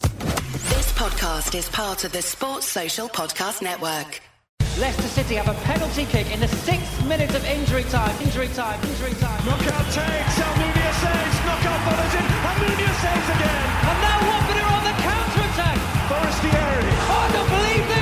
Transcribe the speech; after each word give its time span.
This 0.00 0.92
podcast 0.92 1.54
is 1.54 1.68
part 1.68 2.04
of 2.04 2.12
the 2.12 2.22
Sports 2.22 2.66
Social 2.66 3.08
Podcast 3.08 3.62
Network. 3.62 4.20
Leicester 4.78 5.08
City 5.08 5.34
have 5.34 5.48
a 5.48 5.58
penalty 5.64 6.06
kick 6.06 6.30
in 6.32 6.40
the 6.40 6.48
sixth 6.48 7.04
minute 7.06 7.34
of 7.34 7.44
injury 7.44 7.84
time. 7.84 8.16
Injury 8.22 8.48
time. 8.48 8.80
Injury 8.80 9.14
time. 9.20 9.44
Knockaert 9.44 9.86
takes. 9.92 10.34
Almunia 10.40 10.92
saves. 11.04 11.36
Knockaert 11.44 11.80
follows 11.84 12.14
in. 12.16 12.26
Almunia 12.48 12.92
saves 13.04 13.28
again. 13.36 13.64
And 13.90 13.98
now 14.00 14.18
Watford 14.30 14.58
are 14.62 14.72
on 14.72 14.84
the 14.88 14.96
counter 15.04 15.42
attack. 15.52 15.78
Forestieri. 16.08 16.92
Oh, 16.96 17.26
I 17.28 17.32
don't 17.32 17.50
believe 17.50 17.88
this. 17.88 17.99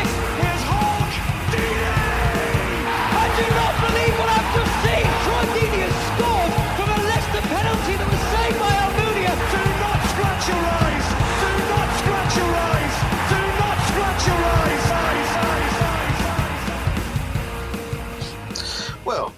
Well, 19.09 19.33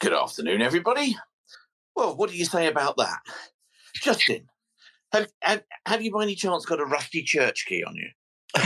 good 0.00 0.12
afternoon, 0.12 0.60
everybody. 0.60 1.16
Well, 1.94 2.14
what 2.14 2.28
do 2.28 2.36
you 2.36 2.44
say 2.44 2.66
about 2.66 2.98
that? 2.98 3.20
Justin, 3.94 4.46
have, 5.10 5.28
have, 5.40 5.62
have 5.86 6.02
you 6.02 6.12
by 6.12 6.24
any 6.24 6.34
chance 6.34 6.66
got 6.66 6.80
a 6.80 6.84
rusty 6.84 7.22
church 7.22 7.64
key 7.66 7.82
on 7.82 7.96
you? 7.96 8.10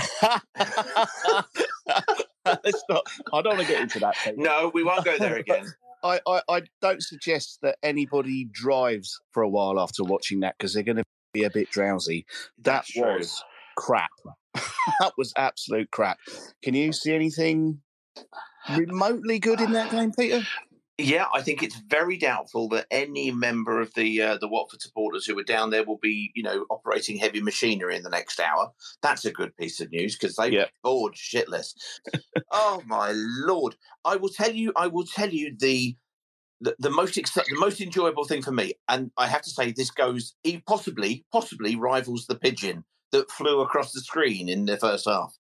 Let's 2.45 2.83
not, 2.89 3.07
I 3.33 3.43
don't 3.43 3.55
want 3.55 3.61
to 3.61 3.67
get 3.69 3.81
into 3.81 4.01
that. 4.01 4.17
Pete. 4.25 4.39
No, 4.39 4.73
we 4.75 4.83
won't 4.83 5.05
go 5.05 5.17
there 5.19 5.37
again. 5.39 5.73
I, 6.03 6.19
I, 6.27 6.43
I 6.49 6.63
don't 6.83 7.01
suggest 7.01 7.61
that 7.63 7.77
anybody 7.85 8.49
drives 8.51 9.21
for 9.31 9.45
a 9.45 9.49
while 9.49 9.79
after 9.79 10.03
watching 10.03 10.41
that 10.41 10.57
because 10.59 10.75
they're 10.75 10.83
going 10.83 10.97
to 10.97 11.05
be 11.33 11.45
a 11.45 11.51
bit 11.51 11.71
drowsy. 11.71 12.27
That 12.59 12.73
That's 12.73 12.91
true. 12.91 13.19
was 13.19 13.41
crap. 13.77 14.11
that 14.55 15.13
was 15.17 15.33
absolute 15.37 15.93
crap. 15.93 16.19
Can 16.65 16.75
you 16.75 16.93
see 16.93 17.15
anything 17.15 17.83
remotely 18.77 19.39
good 19.39 19.61
in 19.61 19.73
that 19.73 19.91
game, 19.91 20.13
Peter? 20.13 20.43
Yeah, 20.99 21.27
I 21.33 21.41
think 21.41 21.63
it's 21.63 21.77
very 21.89 22.19
doubtful 22.19 22.69
that 22.71 22.87
any 22.91 23.31
member 23.31 23.81
of 23.81 23.95
the 23.95 24.21
uh, 24.21 24.37
the 24.39 24.49
Watford 24.49 24.83
supporters 24.83 25.25
who 25.25 25.39
are 25.39 25.43
down 25.45 25.71
there 25.71 25.85
will 25.85 25.99
be, 25.99 26.31
you 26.35 26.43
know, 26.43 26.67
operating 26.71 27.17
heavy 27.17 27.41
machinery 27.41 27.97
in 27.97 28.03
the 28.03 28.11
next 28.11 28.39
hour. 28.39 28.71
That's 29.03 29.25
a 29.25 29.31
good 29.33 29.57
piece 29.57 29.81
of 29.81 29.91
news 29.91 30.17
because 30.19 30.37
they 30.37 30.51
Yeah. 30.51 30.67
bored 30.83 31.15
shitless. 31.15 31.73
oh 32.51 32.83
my 32.87 33.13
lord! 33.15 33.77
I 34.05 34.17
will 34.17 34.29
tell 34.29 34.53
you. 34.53 34.73
I 34.77 34.89
will 34.89 35.07
tell 35.07 35.31
you 35.31 35.57
the 35.59 35.97
the, 36.61 36.77
the 36.79 36.91
most 36.91 37.17
ex- 37.17 37.33
the 37.33 37.45
most 37.59 37.81
enjoyable 37.81 38.25
thing 38.25 38.43
for 38.43 38.53
me, 38.53 38.75
and 38.89 39.11
I 39.17 39.27
have 39.27 39.43
to 39.43 39.51
say 39.51 39.73
this 39.73 39.91
goes 39.91 40.35
possibly 40.67 41.25
possibly 41.33 41.77
rivals 41.77 42.27
the 42.27 42.37
pigeon 42.37 42.85
that 43.13 43.31
flew 43.31 43.61
across 43.61 43.93
the 43.93 44.01
screen 44.01 44.49
in 44.49 44.67
the 44.67 44.77
first 44.77 45.07
half. 45.09 45.35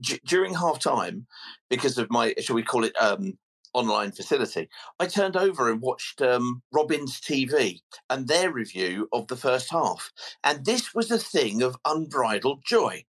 D- 0.00 0.20
during 0.26 0.54
half 0.54 0.80
time, 0.80 1.26
because 1.70 1.98
of 1.98 2.10
my 2.10 2.34
shall 2.40 2.56
we 2.56 2.62
call 2.62 2.84
it 2.84 2.94
um, 3.00 3.38
online 3.74 4.12
facility, 4.12 4.68
I 4.98 5.06
turned 5.06 5.36
over 5.36 5.70
and 5.70 5.80
watched 5.80 6.22
um, 6.22 6.62
Robin's 6.72 7.20
TV 7.20 7.80
and 8.08 8.26
their 8.28 8.50
review 8.52 9.08
of 9.12 9.28
the 9.28 9.36
first 9.36 9.70
half, 9.70 10.12
and 10.44 10.64
this 10.64 10.94
was 10.94 11.10
a 11.10 11.18
thing 11.18 11.62
of 11.62 11.76
unbridled 11.84 12.62
joy. 12.64 13.04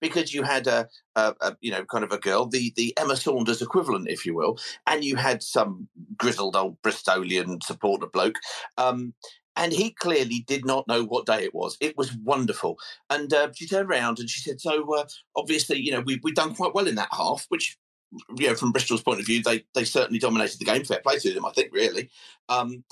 Because 0.00 0.34
you 0.34 0.42
had 0.42 0.66
a, 0.66 0.88
a, 1.14 1.34
a, 1.40 1.56
you 1.60 1.70
know, 1.70 1.84
kind 1.84 2.02
of 2.02 2.10
a 2.10 2.18
girl, 2.18 2.46
the 2.46 2.72
the 2.74 2.92
Emma 2.98 3.14
Saunders 3.16 3.62
equivalent, 3.62 4.08
if 4.08 4.26
you 4.26 4.34
will, 4.34 4.58
and 4.86 5.04
you 5.04 5.14
had 5.16 5.42
some 5.42 5.88
grizzled 6.16 6.56
old 6.56 6.80
Bristolian 6.82 7.62
supporter 7.62 8.06
bloke, 8.06 8.36
um, 8.78 9.14
and 9.60 9.72
he 9.72 9.90
clearly 9.90 10.42
did 10.48 10.64
not 10.64 10.88
know 10.88 11.04
what 11.04 11.26
day 11.26 11.44
it 11.44 11.54
was. 11.54 11.76
It 11.80 11.96
was 11.96 12.16
wonderful, 12.24 12.78
and 13.10 13.32
uh, 13.32 13.50
she 13.54 13.68
turned 13.68 13.88
around 13.88 14.18
and 14.18 14.28
she 14.28 14.40
said, 14.40 14.60
"So 14.60 14.92
uh, 14.96 15.04
obviously, 15.36 15.78
you 15.78 15.92
know, 15.92 16.00
we've 16.00 16.20
we've 16.24 16.34
done 16.34 16.54
quite 16.54 16.74
well 16.74 16.88
in 16.88 16.96
that 16.96 17.12
half, 17.12 17.46
which." 17.48 17.78
You 18.36 18.48
know, 18.48 18.56
from 18.56 18.72
Bristol's 18.72 19.04
point 19.04 19.20
of 19.20 19.26
view, 19.26 19.40
they 19.40 19.64
they 19.72 19.84
certainly 19.84 20.18
dominated 20.18 20.58
the 20.58 20.64
game. 20.64 20.82
Fair 20.82 20.98
play 20.98 21.20
to 21.20 21.32
them, 21.32 21.46
I 21.46 21.52
think. 21.52 21.72
Really, 21.72 22.10
um, 22.48 22.82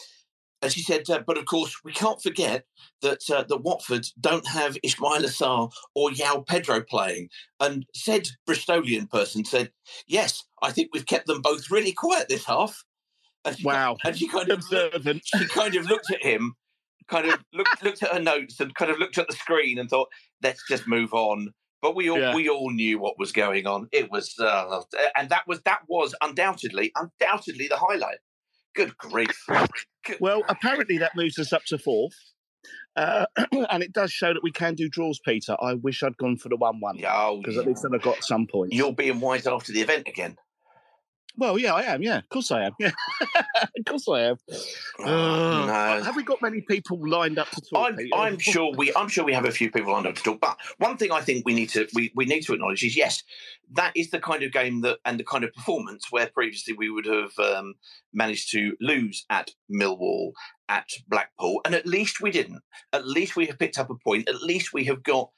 and 0.61 0.73
she 0.73 0.83
said, 0.83 1.09
uh, 1.09 1.23
but 1.27 1.39
of 1.39 1.45
course, 1.47 1.77
we 1.85 1.93
can't 1.93 2.21
forget 2.23 2.65
that 3.03 3.29
uh, 3.31 3.45
that 3.45 3.63
Watford 3.63 4.07
don't 4.21 4.47
have 4.47 4.77
Ismaila 4.85 5.27
Sarr 5.27 5.73
or 5.95 6.11
João 6.11 6.47
Pedro 6.47 6.83
playing. 6.83 7.29
And 7.61 7.87
said 7.95 8.29
Bristolian 8.49 9.09
person 9.11 9.45
said, 9.45 9.71
yes, 10.07 10.45
I 10.63 10.73
think 10.73 10.91
we've 10.93 11.07
kept 11.07 11.27
them 11.27 11.43
both 11.43 11.71
really 11.71 11.93
quiet 11.93 12.29
this 12.29 12.45
half. 12.45 12.85
And 13.45 13.57
she, 13.59 13.65
Wow. 13.65 13.97
And 14.05 14.17
she 14.17 14.29
kind 14.29 14.49
of 14.51 14.59
Observant. 14.59 15.23
she 15.25 15.47
kind 15.47 15.75
of 15.77 15.87
looked 15.89 16.11
at 16.13 16.23
him, 16.23 16.55
kind 17.09 17.29
of 17.31 17.43
looked 17.53 17.83
looked 17.83 18.03
at 18.03 18.13
her 18.13 18.21
notes, 18.21 18.61
and 18.61 18.75
kind 18.75 18.91
of 18.91 18.99
looked 18.99 19.19
at 19.19 19.29
the 19.29 19.37
screen 19.37 19.79
and 19.79 19.89
thought, 19.89 20.09
let's 20.43 20.63
just 20.69 20.87
move 20.87 21.13
on. 21.15 21.53
But 21.81 21.95
we 21.95 22.11
all 22.11 22.19
Yeah. 22.19 22.35
we 22.35 22.49
all 22.49 22.71
knew 22.73 22.99
what 22.99 23.19
was 23.19 23.31
going 23.33 23.67
on. 23.67 23.89
It 23.93 24.11
was, 24.11 24.35
uh, 24.41 24.83
and 25.17 25.29
that 25.31 25.47
was 25.47 25.61
that 25.63 25.81
was 25.89 26.15
undoubtedly 26.23 26.93
undoubtedly 26.97 27.69
the 27.69 27.77
highlight. 27.77 28.19
Good 28.75 28.97
grief! 28.99 29.45
Good- 30.05 30.19
Well, 30.21 30.43
apparently 30.49 30.99
that 30.99 31.13
moves 31.17 31.39
us 31.39 31.53
up 31.53 31.65
to 31.67 31.79
fourth. 31.79 32.15
Uh, 32.97 33.27
and 33.71 33.83
it 33.83 33.93
does 33.93 34.11
show 34.11 34.35
that 34.35 34.43
we 34.43 34.51
can 34.51 34.75
do 34.75 34.89
draws, 34.89 35.21
Peter. 35.25 35.57
I 35.61 35.75
wish 35.75 36.03
I'd 36.03 36.17
gone 36.17 36.37
for 36.37 36.49
the 36.49 36.57
1 36.57 36.81
1 36.81 36.97
Yeah, 36.99 37.13
oh, 37.15 37.39
because 37.41 37.57
at 37.57 37.67
least 37.67 37.83
then 37.85 37.95
I 37.95 37.99
got 37.99 38.25
some 38.25 38.47
points. 38.51 38.75
You're 38.75 38.93
being 38.93 39.21
wise 39.21 39.47
after 39.47 39.73
the 39.73 39.81
event 39.81 40.09
again. 40.09 40.37
Well, 41.39 41.57
yeah, 41.57 41.73
I 41.73 41.83
am. 41.85 42.03
Yeah, 42.03 42.19
of 42.19 42.29
course 42.29 42.51
I 42.51 42.65
am. 42.65 42.73
Yeah, 42.81 42.91
of 43.63 43.85
course 43.87 44.09
I 44.09 44.23
am. 44.23 44.37
Oh, 44.99 45.05
Uh, 45.05 45.67
no. 45.67 46.03
Have 46.03 46.17
we 46.17 46.25
got 46.25 46.43
many 46.43 46.61
people 46.63 46.99
lined 47.09 47.39
up 47.39 47.49
to 47.51 47.61
talk? 47.61 47.93
I'm, 47.93 47.99
I'm 48.13 48.39
sure 48.39 48.73
we 48.77 48.93
I'm 48.97 49.09
sure 49.09 49.25
we 49.25 49.33
have 49.33 49.45
a 49.45 49.53
few 49.53 49.71
people 49.71 49.93
lined 49.93 50.09
up 50.09 50.17
to 50.17 50.23
talk. 50.23 50.41
But 50.41 50.59
one 50.79 50.97
thing 50.97 51.13
I 51.13 51.21
think 51.21 51.47
we 51.47 51.55
need 51.55 51.69
to 51.71 51.87
we, 51.95 52.13
we 52.17 52.25
need 52.25 52.41
to 52.43 52.55
acknowledge 52.55 52.83
is 52.83 52.97
yes, 52.97 53.23
that 53.73 53.93
is 53.95 54.11
the 54.11 54.19
kind 54.19 54.43
of 54.43 54.51
game 54.53 54.81
that 54.81 54.99
and 55.05 55.19
the 55.21 55.25
kind 55.25 55.45
of 55.45 55.53
performance 55.55 56.07
where 56.11 56.27
previously 56.27 56.75
we 56.75 56.91
would 56.91 57.07
have 57.07 57.39
um, 57.39 57.75
managed 58.13 58.51
to 58.53 58.75
lose 58.81 59.25
at 59.31 59.51
Millwall, 59.73 60.33
at 60.69 60.89
Blackpool, 61.07 61.61
and 61.65 61.73
at 61.75 61.87
least 61.87 62.21
we 62.21 62.33
didn't. 62.33 62.63
At 62.93 63.07
least 63.07 63.37
we 63.37 63.47
have 63.47 63.61
picked 63.61 63.79
up 63.79 63.91
a 63.91 63.95
point. 63.95 64.29
At 64.29 64.43
least 64.43 64.73
we 64.73 64.85
have 64.87 65.05
got 65.05 65.31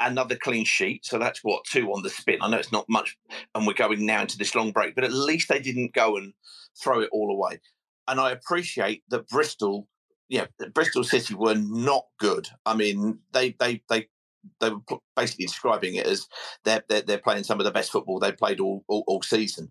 another 0.00 0.36
clean 0.36 0.64
sheet. 0.64 1.04
So 1.04 1.18
that's 1.18 1.40
what 1.42 1.64
two 1.64 1.92
on 1.92 2.02
the 2.02 2.10
spin. 2.10 2.38
I 2.42 2.48
know 2.48 2.58
it's 2.58 2.72
not 2.72 2.86
much, 2.88 3.16
and 3.54 3.66
we're 3.66 3.74
going 3.74 4.04
now 4.04 4.22
into 4.22 4.38
this 4.38 4.54
long 4.54 4.72
break, 4.72 4.94
but 4.94 5.04
at 5.04 5.12
least 5.12 5.48
they 5.48 5.60
didn't 5.60 5.94
go 5.94 6.16
and 6.16 6.32
throw 6.80 7.00
it 7.00 7.10
all 7.12 7.30
away. 7.30 7.60
And 8.08 8.20
I 8.20 8.30
appreciate 8.30 9.02
that 9.08 9.28
Bristol 9.28 9.88
yeah, 10.28 10.46
Bristol 10.74 11.04
City 11.04 11.34
were 11.34 11.54
not 11.54 12.06
good. 12.18 12.48
I 12.64 12.74
mean, 12.74 13.20
they 13.32 13.54
they 13.58 13.82
they 13.88 14.08
they 14.60 14.70
were 14.70 14.98
basically 15.16 15.46
describing 15.46 15.96
it 15.96 16.06
as 16.06 16.26
they're, 16.64 16.82
they're 16.88 17.02
they're 17.02 17.18
playing 17.18 17.44
some 17.44 17.60
of 17.60 17.64
the 17.64 17.72
best 17.72 17.90
football 17.90 18.18
they 18.18 18.32
played 18.32 18.60
all 18.60 18.84
all, 18.88 19.04
all 19.06 19.22
season. 19.22 19.70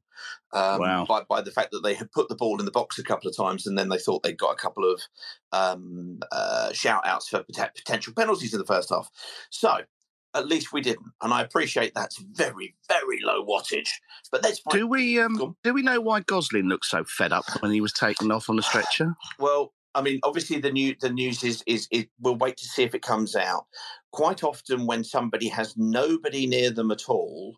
Um, 0.54 0.80
Wow. 0.80 1.06
By 1.06 1.24
by 1.28 1.42
the 1.42 1.52
fact 1.52 1.72
that 1.72 1.82
they 1.84 1.94
had 1.94 2.12
put 2.12 2.30
the 2.30 2.36
ball 2.36 2.60
in 2.60 2.66
the 2.66 2.72
box 2.72 2.98
a 2.98 3.04
couple 3.04 3.30
of 3.30 3.36
times 3.36 3.68
and 3.68 3.78
then 3.78 3.90
they 3.90 3.98
thought 3.98 4.24
they'd 4.24 4.38
got 4.38 4.54
a 4.54 4.58
couple 4.58 4.90
of 4.90 5.02
um, 5.52 6.20
uh, 6.32 6.72
shout 6.72 7.06
outs 7.06 7.30
for 7.30 7.44
potential 7.44 8.14
penalties 8.16 8.54
in 8.54 8.60
the 8.60 8.66
first 8.66 8.90
half. 8.90 9.10
So. 9.50 9.80
At 10.36 10.48
least 10.48 10.74
we 10.74 10.82
didn't, 10.82 11.08
and 11.22 11.34
I 11.34 11.42
appreciate 11.42 11.94
that's 11.96 12.18
very, 12.18 12.76
very 12.88 13.20
low 13.24 13.46
wattage. 13.46 13.90
But 14.32 14.44
let's 14.44 14.62
Do 14.70 14.86
we 14.86 15.20
um 15.20 15.56
do 15.64 15.74
we 15.74 15.82
know 15.82 16.02
why 16.02 16.20
Gosling 16.22 16.68
looked 16.68 16.86
so 16.86 17.04
fed 17.06 17.32
up 17.32 17.46
when 17.62 17.72
he 17.72 17.82
was 17.82 17.94
taken 17.94 18.32
off 18.32 18.50
on 18.50 18.58
the 18.58 18.64
stretcher? 18.64 19.16
Well, 19.40 19.74
I 19.96 20.02
mean, 20.02 20.20
obviously 20.24 20.60
the 20.60 20.72
new 20.72 20.96
the 21.00 21.10
news 21.10 21.44
is 21.44 21.64
is 21.66 21.88
is 21.90 22.06
we'll 22.20 22.36
wait 22.36 22.58
to 22.58 22.66
see 22.66 22.84
if 22.84 22.94
it 22.94 23.02
comes 23.02 23.36
out. 23.36 23.66
Quite 24.12 24.44
often, 24.44 24.86
when 24.86 25.04
somebody 25.04 25.48
has 25.48 25.76
nobody 25.78 26.46
near 26.48 26.70
them 26.70 26.92
at 26.92 27.08
all, 27.08 27.58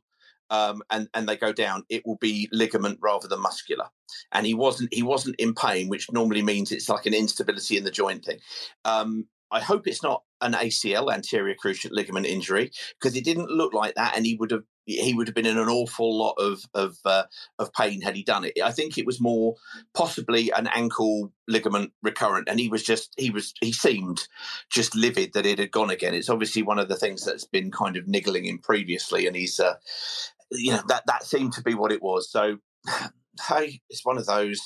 um, 0.49 0.81
and 0.89 1.09
and 1.13 1.27
they 1.27 1.35
go 1.35 1.51
down, 1.51 1.83
it 1.89 2.05
will 2.05 2.17
be 2.17 2.47
ligament 2.51 2.99
rather 3.01 3.27
than 3.27 3.41
muscular. 3.41 3.87
And 4.31 4.45
he 4.45 4.53
wasn't 4.53 4.93
he 4.93 5.03
wasn't 5.03 5.35
in 5.37 5.53
pain, 5.53 5.89
which 5.89 6.11
normally 6.11 6.41
means 6.41 6.71
it's 6.71 6.89
like 6.89 7.05
an 7.05 7.13
instability 7.13 7.77
in 7.77 7.83
the 7.83 7.91
joint 7.91 8.23
thing. 8.23 8.39
Um, 8.85 9.27
I 9.51 9.59
hope 9.59 9.87
it's 9.87 10.03
not 10.03 10.23
an 10.41 10.53
ACL 10.53 11.11
anterior 11.11 11.55
cruciate 11.55 11.91
ligament 11.91 12.25
injury 12.25 12.71
because 12.99 13.15
it 13.15 13.23
didn't 13.23 13.49
look 13.49 13.73
like 13.73 13.95
that, 13.95 14.15
and 14.15 14.25
he 14.25 14.35
would 14.35 14.51
have 14.51 14.63
he 14.85 15.13
would 15.13 15.27
have 15.27 15.35
been 15.35 15.45
in 15.45 15.57
an 15.57 15.67
awful 15.67 16.17
lot 16.17 16.33
of 16.37 16.63
of 16.73 16.97
uh, 17.05 17.23
of 17.59 17.73
pain 17.73 18.01
had 18.01 18.15
he 18.15 18.23
done 18.23 18.45
it. 18.45 18.53
I 18.63 18.71
think 18.71 18.97
it 18.97 19.05
was 19.05 19.19
more 19.19 19.55
possibly 19.93 20.51
an 20.51 20.67
ankle 20.67 21.31
ligament 21.47 21.91
recurrent, 22.01 22.47
and 22.49 22.59
he 22.59 22.69
was 22.69 22.83
just 22.83 23.13
he 23.17 23.29
was 23.29 23.53
he 23.59 23.71
seemed 23.71 24.27
just 24.69 24.95
livid 24.95 25.33
that 25.33 25.45
it 25.45 25.59
had 25.59 25.71
gone 25.71 25.89
again. 25.89 26.13
It's 26.13 26.29
obviously 26.29 26.63
one 26.63 26.79
of 26.79 26.87
the 26.87 26.95
things 26.95 27.25
that's 27.25 27.45
been 27.45 27.71
kind 27.71 27.97
of 27.97 28.07
niggling 28.07 28.45
him 28.45 28.59
previously, 28.59 29.27
and 29.27 29.35
he's 29.35 29.59
uh, 29.59 29.75
you 30.51 30.71
know 30.71 30.81
that 30.87 31.03
that 31.07 31.23
seemed 31.23 31.53
to 31.53 31.61
be 31.61 31.73
what 31.73 31.91
it 31.91 32.01
was. 32.01 32.31
So 32.31 32.57
hey, 33.47 33.81
it's 33.89 34.05
one 34.05 34.17
of 34.17 34.25
those. 34.25 34.59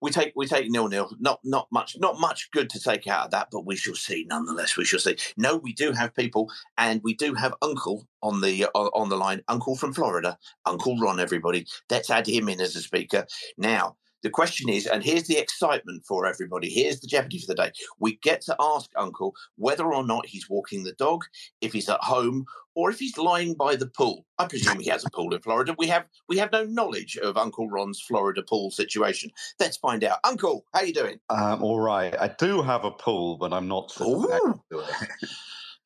We 0.00 0.10
take 0.10 0.32
we 0.34 0.46
take 0.46 0.70
nil 0.70 0.88
nil. 0.88 1.14
Not 1.20 1.40
not 1.44 1.68
much 1.70 1.96
not 1.98 2.18
much 2.18 2.50
good 2.52 2.70
to 2.70 2.80
take 2.80 3.06
out 3.06 3.26
of 3.26 3.30
that, 3.32 3.48
but 3.52 3.66
we 3.66 3.76
shall 3.76 3.94
see. 3.94 4.26
Nonetheless, 4.28 4.76
we 4.76 4.84
shall 4.84 5.00
see. 5.00 5.16
No, 5.36 5.56
we 5.56 5.72
do 5.72 5.92
have 5.92 6.14
people, 6.14 6.50
and 6.78 7.00
we 7.04 7.14
do 7.14 7.34
have 7.34 7.54
Uncle 7.62 8.06
on 8.22 8.40
the 8.40 8.66
on, 8.74 8.90
on 8.94 9.08
the 9.08 9.16
line. 9.16 9.42
Uncle 9.48 9.76
from 9.76 9.92
Florida, 9.92 10.38
Uncle 10.66 10.98
Ron. 10.98 11.20
Everybody, 11.20 11.66
let's 11.90 12.10
add 12.10 12.26
him 12.26 12.48
in 12.48 12.60
as 12.60 12.76
a 12.76 12.80
speaker 12.82 13.26
now. 13.58 13.96
The 14.22 14.30
question 14.30 14.68
is, 14.68 14.86
and 14.86 15.02
here's 15.02 15.26
the 15.26 15.38
excitement 15.38 16.04
for 16.06 16.26
everybody. 16.26 16.68
Here's 16.68 17.00
the 17.00 17.06
jeopardy 17.06 17.38
for 17.38 17.46
the 17.46 17.54
day. 17.54 17.72
We 17.98 18.16
get 18.16 18.40
to 18.42 18.56
ask 18.60 18.90
Uncle 18.96 19.34
whether 19.56 19.92
or 19.92 20.04
not 20.04 20.26
he's 20.26 20.50
walking 20.50 20.84
the 20.84 20.92
dog, 20.92 21.24
if 21.60 21.72
he's 21.72 21.88
at 21.88 22.00
home, 22.00 22.44
or 22.74 22.90
if 22.90 22.98
he's 22.98 23.16
lying 23.16 23.54
by 23.54 23.76
the 23.76 23.86
pool. 23.86 24.26
I 24.38 24.46
presume 24.46 24.80
he 24.80 24.90
has 24.90 25.04
a 25.04 25.10
pool 25.10 25.34
in 25.34 25.40
Florida. 25.40 25.74
We 25.78 25.86
have 25.88 26.06
we 26.28 26.38
have 26.38 26.52
no 26.52 26.64
knowledge 26.64 27.16
of 27.16 27.36
Uncle 27.36 27.68
Ron's 27.68 28.00
Florida 28.00 28.42
pool 28.42 28.70
situation. 28.70 29.30
Let's 29.58 29.76
find 29.76 30.04
out. 30.04 30.18
Uncle, 30.24 30.64
how 30.72 30.80
are 30.80 30.86
you 30.86 30.94
doing? 30.94 31.20
Um, 31.30 31.62
all 31.62 31.80
right. 31.80 32.14
I 32.18 32.28
do 32.28 32.62
have 32.62 32.84
a 32.84 32.90
pool, 32.90 33.36
but 33.36 33.52
I'm 33.52 33.68
not 33.68 33.90
sitting 33.90 34.20
next 34.20 34.44
Ooh. 34.44 34.62
to 34.72 34.78
it. 34.80 35.30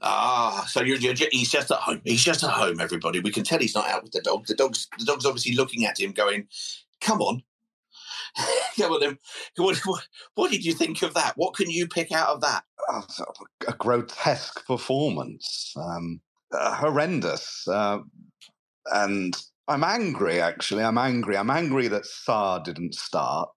Ah, 0.06 0.66
so 0.69 0.82
you're, 0.82 0.98
you're 0.98 1.14
he's 1.32 1.50
just 1.50 1.70
at 1.70 1.78
home. 1.78 2.02
He's 2.04 2.22
just 2.22 2.44
at 2.44 2.50
home. 2.50 2.78
Everybody, 2.78 3.20
we 3.20 3.31
can 3.31 3.42
tell 3.42 3.58
he's 3.58 3.75
not 3.75 3.88
out 3.88 4.02
with 4.02 4.12
the 4.12 4.20
dog. 4.20 4.46
The 4.46 4.54
dog's 4.54 4.86
the 4.98 5.04
dog's 5.06 5.25
obviously 5.25 5.54
looking 5.54 5.86
at 5.86 5.98
him, 5.98 6.12
going, 6.12 6.46
"Come 7.00 7.22
on, 7.22 7.42
come 8.76 8.92
on, 8.92 9.00
then. 9.00 9.19
What, 9.56 9.81
what, 10.34 10.50
did 10.50 10.64
you 10.64 10.72
think 10.72 11.02
of 11.02 11.14
that? 11.14 11.34
What 11.36 11.54
can 11.54 11.70
you 11.70 11.86
pick 11.86 12.12
out 12.12 12.28
of 12.28 12.40
that? 12.40 12.64
Oh, 12.88 13.04
a, 13.20 13.70
a 13.70 13.75
grotesque 13.75 14.66
performance, 14.66 15.75
um, 15.76 16.20
uh, 16.52 16.75
horrendous, 16.75 17.66
uh, 17.69 17.98
and 18.92 19.36
I'm 19.69 19.84
angry. 19.84 20.40
Actually, 20.40 20.84
I'm 20.84 20.98
angry. 20.98 21.36
I'm 21.36 21.50
angry 21.50 21.88
that 21.88 22.04
Sarr 22.04 22.62
didn't 22.62 22.94
start, 22.94 23.48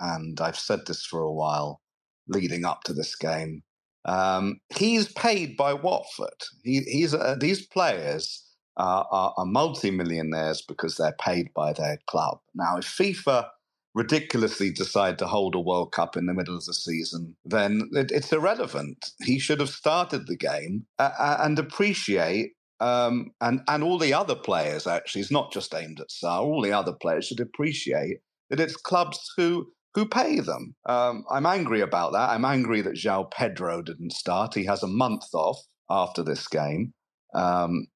and 0.00 0.40
I've 0.40 0.58
said 0.58 0.86
this 0.86 1.04
for 1.04 1.20
a 1.20 1.32
while, 1.32 1.80
leading 2.28 2.64
up 2.64 2.82
to 2.84 2.92
this 2.92 3.16
game. 3.16 3.62
Um, 4.04 4.60
he's 4.76 5.10
paid 5.12 5.56
by 5.56 5.72
Watford. 5.72 6.28
He, 6.62 6.80
he's 6.80 7.14
uh, 7.14 7.36
these 7.40 7.66
players 7.66 8.44
are, 8.76 9.06
are, 9.10 9.32
are 9.36 9.46
multimillionaires 9.46 10.62
because 10.62 10.96
they're 10.96 11.16
paid 11.18 11.52
by 11.54 11.72
their 11.72 11.98
club. 12.06 12.40
Now, 12.54 12.76
if 12.76 12.84
FIFA 12.84 13.46
ridiculously 13.94 14.70
decide 14.70 15.18
to 15.18 15.26
hold 15.26 15.54
a 15.54 15.60
World 15.60 15.92
Cup 15.92 16.16
in 16.16 16.26
the 16.26 16.34
middle 16.34 16.56
of 16.56 16.64
the 16.64 16.74
season, 16.74 17.36
then 17.44 17.88
it, 17.92 18.10
it's 18.10 18.32
irrelevant. 18.32 19.10
He 19.22 19.38
should 19.38 19.60
have 19.60 19.70
started 19.70 20.26
the 20.26 20.36
game 20.36 20.86
uh, 20.98 21.36
and 21.40 21.58
appreciate. 21.58 22.52
Um, 22.80 23.30
and 23.40 23.60
and 23.68 23.84
all 23.84 23.98
the 23.98 24.12
other 24.12 24.34
players 24.34 24.86
actually, 24.86 25.22
it's 25.22 25.30
not 25.30 25.52
just 25.52 25.74
aimed 25.74 26.00
at 26.00 26.08
Sarr. 26.08 26.42
All 26.42 26.60
the 26.60 26.72
other 26.72 26.92
players 26.92 27.26
should 27.26 27.40
appreciate 27.40 28.18
that 28.50 28.60
it's 28.60 28.76
clubs 28.76 29.32
who 29.36 29.68
who 29.94 30.06
pay 30.06 30.40
them. 30.40 30.74
Um, 30.86 31.24
I'm 31.30 31.46
angry 31.46 31.80
about 31.80 32.12
that. 32.12 32.30
I'm 32.30 32.44
angry 32.44 32.80
that 32.80 32.94
João 32.96 33.30
Pedro 33.30 33.80
didn't 33.80 34.12
start. 34.12 34.54
He 34.54 34.64
has 34.64 34.82
a 34.82 34.88
month 34.88 35.32
off 35.32 35.58
after 35.88 36.22
this 36.24 36.48
game. 36.48 36.92
Um, 37.32 37.86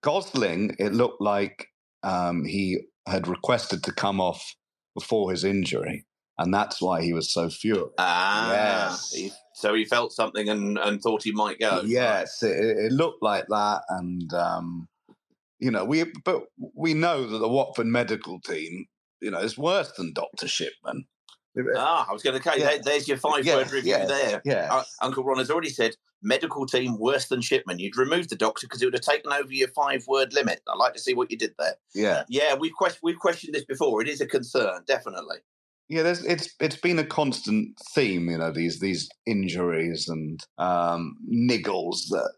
Gosling, 0.00 0.74
it 0.80 0.92
looked 0.92 1.20
like 1.20 1.68
um, 2.02 2.44
he 2.44 2.80
had 3.06 3.28
requested 3.28 3.84
to 3.84 3.92
come 3.92 4.20
off 4.20 4.54
before 4.94 5.30
his 5.30 5.44
injury, 5.44 6.04
and 6.38 6.52
that's 6.52 6.80
why 6.80 7.02
he 7.02 7.12
was 7.12 7.32
so 7.32 7.48
furious. 7.48 7.90
Ah, 7.98 8.50
Yes. 8.90 9.12
he- 9.12 9.32
so 9.54 9.74
he 9.74 9.84
felt 9.84 10.12
something 10.12 10.48
and, 10.48 10.78
and 10.78 11.00
thought 11.02 11.22
he 11.22 11.30
might 11.32 11.60
go. 11.60 11.82
Yes, 11.84 12.42
it, 12.42 12.56
it 12.58 12.92
looked 12.92 13.22
like 13.22 13.46
that, 13.48 13.82
and 13.90 14.32
um, 14.34 14.88
you 15.58 15.70
know, 15.70 15.84
we 15.84 16.04
but 16.24 16.44
we 16.74 16.94
know 16.94 17.26
that 17.26 17.38
the 17.38 17.48
Watford 17.48 17.86
medical 17.86 18.40
team, 18.40 18.86
you 19.20 19.30
know, 19.30 19.38
is 19.38 19.56
worse 19.58 19.92
than 19.92 20.12
Doctor 20.14 20.48
Shipman. 20.48 21.04
Ah, 21.76 22.06
I 22.08 22.12
was 22.12 22.22
going 22.22 22.36
to 22.40 22.42
say, 22.42 22.58
Yeah. 22.58 22.64
there, 22.70 22.78
there's 22.82 23.06
your 23.06 23.18
five 23.18 23.44
Yes, 23.44 23.54
word 23.56 23.72
review 23.72 23.90
yes, 23.92 24.08
there. 24.08 24.42
Yeah, 24.44 24.68
Uh, 24.74 24.82
Uncle 25.02 25.22
Ron 25.22 25.38
has 25.38 25.50
already 25.50 25.68
said 25.68 25.94
medical 26.22 26.66
team 26.66 26.98
worse 26.98 27.28
than 27.28 27.40
Shipman. 27.40 27.78
You'd 27.78 27.96
remove 27.96 28.28
the 28.28 28.36
doctor 28.36 28.66
because 28.66 28.82
it 28.82 28.86
would 28.86 28.94
have 28.94 29.02
taken 29.02 29.32
over 29.32 29.52
your 29.52 29.68
five 29.68 30.06
word 30.06 30.32
limit. 30.32 30.60
I'd 30.68 30.76
like 30.78 30.94
to 30.94 31.00
see 31.00 31.14
what 31.14 31.30
you 31.30 31.36
did 31.38 31.54
there. 31.58 31.74
Yeah, 31.94 32.24
Yeah, 32.28 32.54
we've, 32.54 32.72
quest- 32.72 33.00
we've 33.02 33.18
questioned 33.18 33.54
this 33.54 33.64
before. 33.64 34.00
It 34.02 34.08
is 34.08 34.20
a 34.20 34.26
concern, 34.26 34.82
definitely. 34.86 35.38
yeah. 35.88 36.02
There's 36.02 36.24
it's 36.24 36.54
it's 36.60 36.76
been 36.76 36.98
a 36.98 37.04
constant 37.04 37.76
theme, 37.94 38.28
you 38.30 38.38
know, 38.38 38.52
these 38.52 38.80
these 38.80 39.08
injuries 39.26 40.08
and 40.08 40.40
um, 40.58 41.16
niggles 41.30 42.08
that 42.10 42.32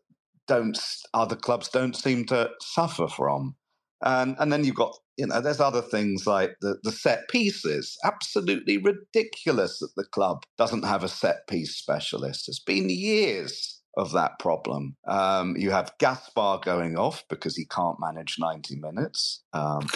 don't 0.46 0.78
other 1.14 1.36
clubs 1.36 1.68
don't 1.68 1.96
seem 1.96 2.24
to 2.26 2.50
suffer 2.60 3.06
from, 3.08 3.54
and 4.02 4.36
and 4.38 4.52
then 4.52 4.64
you've 4.64 4.74
got 4.74 4.94
you 5.16 5.26
know 5.26 5.40
there's 5.40 5.60
other 5.60 5.80
things 5.82 6.26
like 6.26 6.56
the 6.60 6.76
the 6.82 6.92
set 6.92 7.28
pieces. 7.28 7.96
Absolutely 8.04 8.78
ridiculous 8.78 9.78
that 9.78 9.92
the 9.96 10.04
club 10.04 10.42
doesn't 10.58 10.84
have 10.84 11.04
a 11.04 11.08
set 11.08 11.46
piece 11.48 11.76
specialist. 11.76 12.48
It's 12.48 12.58
been 12.60 12.90
years 12.90 13.73
of 13.96 14.12
that 14.12 14.38
problem. 14.38 14.96
Um, 15.06 15.56
you 15.56 15.70
have 15.70 15.94
Gaspar 15.98 16.60
going 16.62 16.96
off 16.96 17.24
because 17.28 17.56
he 17.56 17.64
can't 17.66 17.98
manage 18.00 18.36
90 18.38 18.76
minutes. 18.76 19.42
Um, 19.52 19.86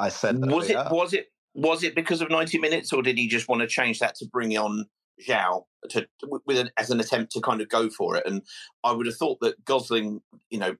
I 0.00 0.08
said 0.08 0.38
Was 0.38 0.70
it 0.70 0.76
was 0.90 1.12
it 1.12 1.26
was 1.54 1.82
it 1.82 1.94
because 1.94 2.20
of 2.20 2.30
ninety 2.30 2.58
minutes, 2.58 2.92
or 2.92 3.02
did 3.02 3.16
he 3.16 3.28
just 3.28 3.48
want 3.48 3.62
to 3.62 3.68
change 3.68 4.00
that 4.00 4.16
to 4.16 4.26
bring 4.26 4.56
on 4.58 4.86
João 5.26 5.64
to 5.90 6.06
with 6.28 6.58
an, 6.58 6.70
as 6.76 6.90
an 6.90 7.00
attempt 7.00 7.32
to 7.32 7.40
kind 7.40 7.60
of 7.60 7.68
go 7.68 7.88
for 7.88 8.16
it? 8.16 8.26
And 8.26 8.42
I 8.82 8.92
would 8.92 9.06
have 9.06 9.16
thought 9.16 9.38
that 9.40 9.64
Gosling, 9.64 10.20
you 10.50 10.58
know, 10.58 10.76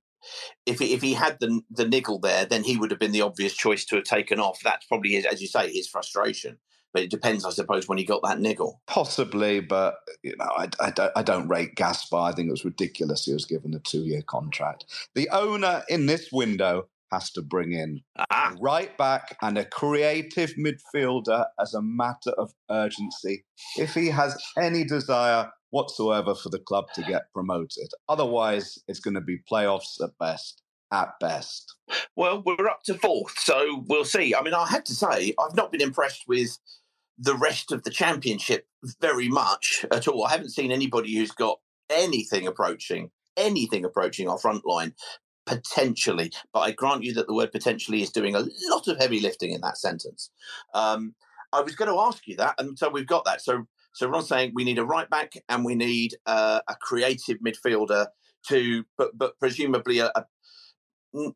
if 0.67 0.81
he, 0.81 0.93
if 0.93 1.01
he 1.01 1.15
had 1.15 1.39
the 1.41 1.61
the 1.71 1.87
niggle 1.87 2.19
there, 2.19 2.45
then 2.45 2.65
he 2.65 2.77
would 2.77 2.91
have 2.91 3.01
been 3.01 3.13
the 3.13 3.23
obvious 3.23 3.55
choice 3.55 3.85
to 3.87 3.97
have 3.97 4.05
taken 4.05 4.41
off. 4.41 4.61
That's 4.65 4.87
probably 4.87 5.13
his, 5.13 5.27
as 5.27 5.41
you 5.41 5.47
say, 5.47 5.73
his 5.73 5.89
frustration. 5.89 6.59
But 6.95 7.03
it 7.03 7.11
depends, 7.11 7.45
I 7.45 7.51
suppose, 7.51 7.89
when 7.89 7.99
he 7.99 8.05
got 8.05 8.23
that 8.23 8.41
niggle. 8.41 8.81
Possibly, 8.87 9.61
but 9.61 9.97
you 10.23 10.35
know, 10.39 10.49
I, 10.57 10.69
I, 10.81 10.91
don't, 10.91 11.13
I 11.17 11.23
don't 11.23 11.49
rate 11.49 11.75
Gaspar. 11.75 12.17
I 12.17 12.33
think 12.33 12.49
it 12.49 12.53
was 12.53 12.65
ridiculous 12.65 13.25
he 13.25 13.35
was 13.35 13.45
given 13.45 13.75
a 13.75 13.81
two-year 13.81 14.23
contract. 14.23 14.87
The 15.15 15.29
owner 15.31 15.83
in 15.89 16.07
this 16.07 16.31
window 16.33 16.89
has 17.11 17.31
to 17.33 17.43
bring 17.43 17.73
in 17.73 18.01
Ah, 18.31 18.53
a 18.53 18.61
right 18.61 18.97
back 18.97 19.37
and 19.43 19.59
a 19.59 19.65
creative 19.65 20.55
midfielder 20.57 21.47
as 21.61 21.75
a 21.75 21.83
matter 21.83 22.31
of 22.39 22.55
urgency 22.71 23.45
if 23.77 23.95
he 23.95 24.09
has 24.09 24.41
any 24.57 24.85
desire 24.85 25.51
whatsoever 25.71 26.35
for 26.35 26.49
the 26.49 26.59
club 26.61 26.87
to 26.95 27.03
get 27.03 27.33
promoted. 27.33 27.89
Otherwise, 28.09 28.79
it's 28.87 29.01
going 29.01 29.15
to 29.15 29.21
be 29.21 29.39
playoffs 29.51 30.01
at 30.03 30.11
best. 30.21 30.63
At 30.93 31.19
best. 31.21 31.75
Well, 32.15 32.43
we're 32.47 32.69
up 32.69 32.85
to 32.85 32.95
fourth, 32.95 33.37
so 33.41 33.85
we'll 33.89 34.05
see. 34.05 34.33
I 34.35 34.43
mean, 34.43 34.55
I 34.55 34.67
had 34.69 34.87
to 34.87 34.95
say, 34.95 35.35
I've 35.41 35.57
not 35.57 35.73
been 35.73 35.81
impressed 35.83 36.25
with 36.29 36.57
the 37.19 37.37
rest 37.37 37.73
of 37.73 37.85
the 37.85 37.91
championship 37.91 38.67
very 39.01 39.29
much 39.29 39.85
at 39.91 40.09
all. 40.09 40.25
I 40.25 40.33
haven't 40.33 40.51
seen 40.51 40.73
anybody 40.73 41.15
who's 41.15 41.33
got 41.33 41.61
anything 41.91 42.47
approaching 42.47 43.11
anything 43.37 43.85
approaching 43.85 44.29
our 44.29 44.39
front 44.39 44.67
line 44.67 44.95
potentially. 45.47 46.31
But 46.53 46.61
I 46.61 46.71
grant 46.73 47.05
you 47.05 47.15
that 47.15 47.27
the 47.27 47.35
word 47.35 47.53
potentially 47.53 48.03
is 48.03 48.11
doing 48.11 48.35
a 48.35 48.47
lot 48.71 48.89
of 48.89 48.99
heavy 48.99 49.21
lifting 49.21 49.53
in 49.53 49.61
that 49.61 49.79
sentence. 49.79 50.31
Um, 50.73 51.15
I 51.53 51.61
was 51.61 51.77
going 51.77 51.91
to 51.91 52.01
ask 52.01 52.27
you 52.27 52.37
that, 52.37 52.55
and 52.59 52.79
so 52.79 52.89
we've 52.89 53.07
got 53.07 53.25
that. 53.27 53.41
So, 53.41 53.67
so 53.93 54.09
Ron's 54.09 54.29
saying 54.29 54.53
we 54.55 54.65
need 54.65 54.79
a 54.79 54.85
right 54.85 55.09
back 55.09 55.35
and 55.49 55.65
we 55.65 55.75
need 55.75 56.17
uh, 56.27 56.61
a 56.69 56.75
creative 56.77 57.39
midfielder 57.39 58.07
to 58.49 58.85
but 58.99 59.17
but 59.17 59.39
presumably 59.39 60.01
a 60.01 60.11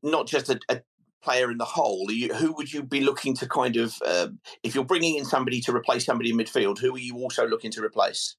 not 0.03 0.27
just 0.27 0.51
a, 0.51 0.61
a 0.69 0.83
player 1.23 1.51
in 1.51 1.59
the 1.59 1.65
whole. 1.65 2.07
Are 2.09 2.13
you, 2.13 2.35
who 2.35 2.53
would 2.55 2.73
you 2.73 2.83
be 2.83 3.01
looking 3.01 3.35
to 3.37 3.49
kind 3.49 3.77
of 3.77 3.95
uh, 4.07 4.29
if 4.63 4.75
you're 4.75 4.85
bringing 4.85 5.17
in 5.17 5.25
somebody 5.25 5.61
to 5.63 5.75
replace 5.75 6.05
somebody 6.05 6.31
in 6.31 6.37
midfield? 6.39 6.79
Who 6.79 6.95
are 6.95 6.99
you 6.99 7.17
also 7.17 7.47
looking 7.47 7.71
to 7.73 7.83
replace? 7.85 8.37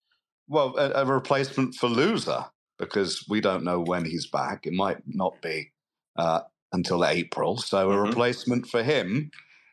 Well, 0.48 0.76
a, 0.78 1.04
a 1.04 1.06
replacement 1.06 1.76
for 1.76 1.90
Louza 1.90 2.50
because 2.80 3.26
we 3.30 3.42
don't 3.42 3.64
know 3.64 3.80
when 3.80 4.06
he's 4.06 4.28
back. 4.28 4.66
It 4.66 4.74
might 4.74 5.00
not 5.08 5.42
be 5.42 5.72
uh, 6.18 6.42
until 6.74 7.06
April. 7.06 7.58
So 7.58 7.92
a 7.92 7.96
Mhm. 7.96 8.08
replacement 8.08 8.68
for 8.68 8.84
him. 8.84 9.32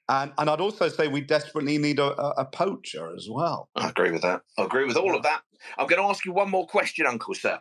And 0.09 0.33
and 0.39 0.51
I'd 0.51 0.61
also 0.61 0.89
say 0.89 1.09
we 1.09 1.21
desperately 1.23 1.79
need 1.79 1.99
a, 1.99 2.21
a, 2.21 2.31
a 2.43 2.45
poacher 2.45 3.15
as 3.17 3.29
well. 3.31 3.69
I 3.77 3.89
agree 3.91 4.11
with 4.13 4.23
that. 4.23 4.43
I 4.59 4.65
agree 4.65 4.85
with 4.87 4.97
all 4.97 5.17
of 5.17 5.23
that. 5.25 5.43
I'm 5.79 5.87
going 5.89 6.01
to 6.01 6.09
ask 6.09 6.25
you 6.25 6.33
one 6.33 6.51
more 6.51 6.67
question, 6.67 7.07
Uncle 7.07 7.35
Sir. 7.35 7.61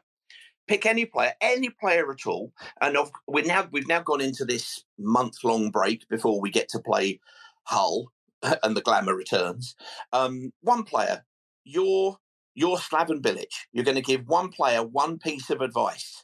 Pick 0.67 0.85
any 0.87 1.05
player, 1.05 1.33
any 1.41 1.69
player 1.69 2.11
at 2.11 2.25
all, 2.25 2.51
and 2.81 2.97
we're 3.27 3.45
now 3.45 3.67
we've 3.71 3.87
now 3.87 4.01
gone 4.01 4.21
into 4.21 4.45
this 4.45 4.83
month 4.97 5.43
long 5.43 5.69
break 5.69 6.07
before 6.09 6.41
we 6.41 6.49
get 6.49 6.69
to 6.69 6.79
play 6.79 7.19
Hull 7.65 8.11
and 8.63 8.75
the 8.75 8.81
glamour 8.81 9.13
returns. 9.15 9.75
Um, 10.11 10.51
one 10.61 10.83
player, 10.83 11.23
you're 11.63 12.17
you're 12.55 12.77
Slaven 12.77 13.21
Bilic. 13.21 13.51
You're 13.73 13.85
going 13.85 13.95
to 13.95 14.01
give 14.01 14.27
one 14.27 14.49
player 14.49 14.81
one 14.83 15.19
piece 15.19 15.51
of 15.51 15.61
advice, 15.61 16.23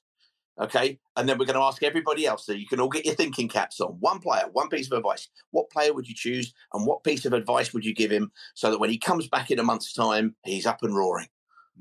okay, 0.59 0.99
and 1.15 1.29
then 1.29 1.37
we're 1.37 1.45
going 1.45 1.59
to 1.59 1.63
ask 1.65 1.83
everybody 1.83 2.25
else. 2.25 2.45
So 2.45 2.53
you 2.53 2.67
can 2.67 2.79
all 2.79 2.89
get 2.89 3.05
your 3.05 3.15
thinking 3.15 3.47
caps 3.47 3.79
on. 3.79 3.97
One 3.99 4.19
player, 4.19 4.45
one 4.51 4.69
piece 4.69 4.91
of 4.91 4.97
advice. 4.97 5.27
What 5.51 5.69
player 5.69 5.93
would 5.93 6.07
you 6.07 6.15
choose, 6.15 6.53
and 6.73 6.87
what 6.87 7.03
piece 7.03 7.25
of 7.25 7.33
advice 7.33 7.73
would 7.73 7.85
you 7.85 7.93
give 7.93 8.11
him 8.11 8.31
so 8.55 8.71
that 8.71 8.79
when 8.79 8.89
he 8.89 8.97
comes 8.97 9.27
back 9.27 9.51
in 9.51 9.59
a 9.59 9.63
month's 9.63 9.93
time, 9.93 10.35
he's 10.45 10.65
up 10.65 10.81
and 10.83 10.95
roaring? 10.95 11.27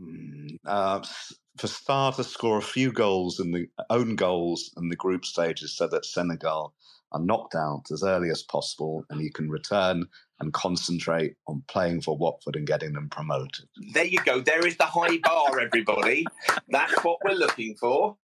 Mm, 0.01 0.59
Uh, 0.67 1.03
for 1.61 1.67
Sarr 1.67 2.17
to 2.17 2.25
score 2.25 2.57
a 2.57 2.63
few 2.63 2.91
goals 2.91 3.39
in 3.39 3.53
the 3.53 3.69
own 3.91 4.17
goals 4.17 4.73
in 4.79 4.89
the 4.89 4.97
group 4.97 5.27
stages 5.27 5.77
so 5.77 5.87
that 5.89 6.07
Senegal 6.07 6.73
are 7.13 7.21
knocked 7.21 7.55
out 7.55 7.91
as 7.93 8.03
early 8.03 8.31
as 8.31 8.43
possible 8.43 9.05
and 9.11 9.21
you 9.21 9.31
can 9.31 9.51
return 9.51 10.07
and 10.39 10.55
concentrate 10.55 11.35
on 11.47 11.63
playing 11.69 12.01
for 12.01 12.17
Watford 12.17 12.57
and 12.57 12.67
getting 12.67 12.95
them 12.95 13.11
promoted. 13.11 13.67
There 13.93 14.05
you 14.05 14.21
go. 14.25 14.41
There 14.41 14.67
is 14.67 14.79
the 14.79 14.87
high 14.87 15.19
bar, 15.19 15.61
everybody. 15.61 16.25
That's 16.69 17.05
what 17.05 17.19
we're 17.25 17.35
looking 17.35 17.77
for. 17.77 18.17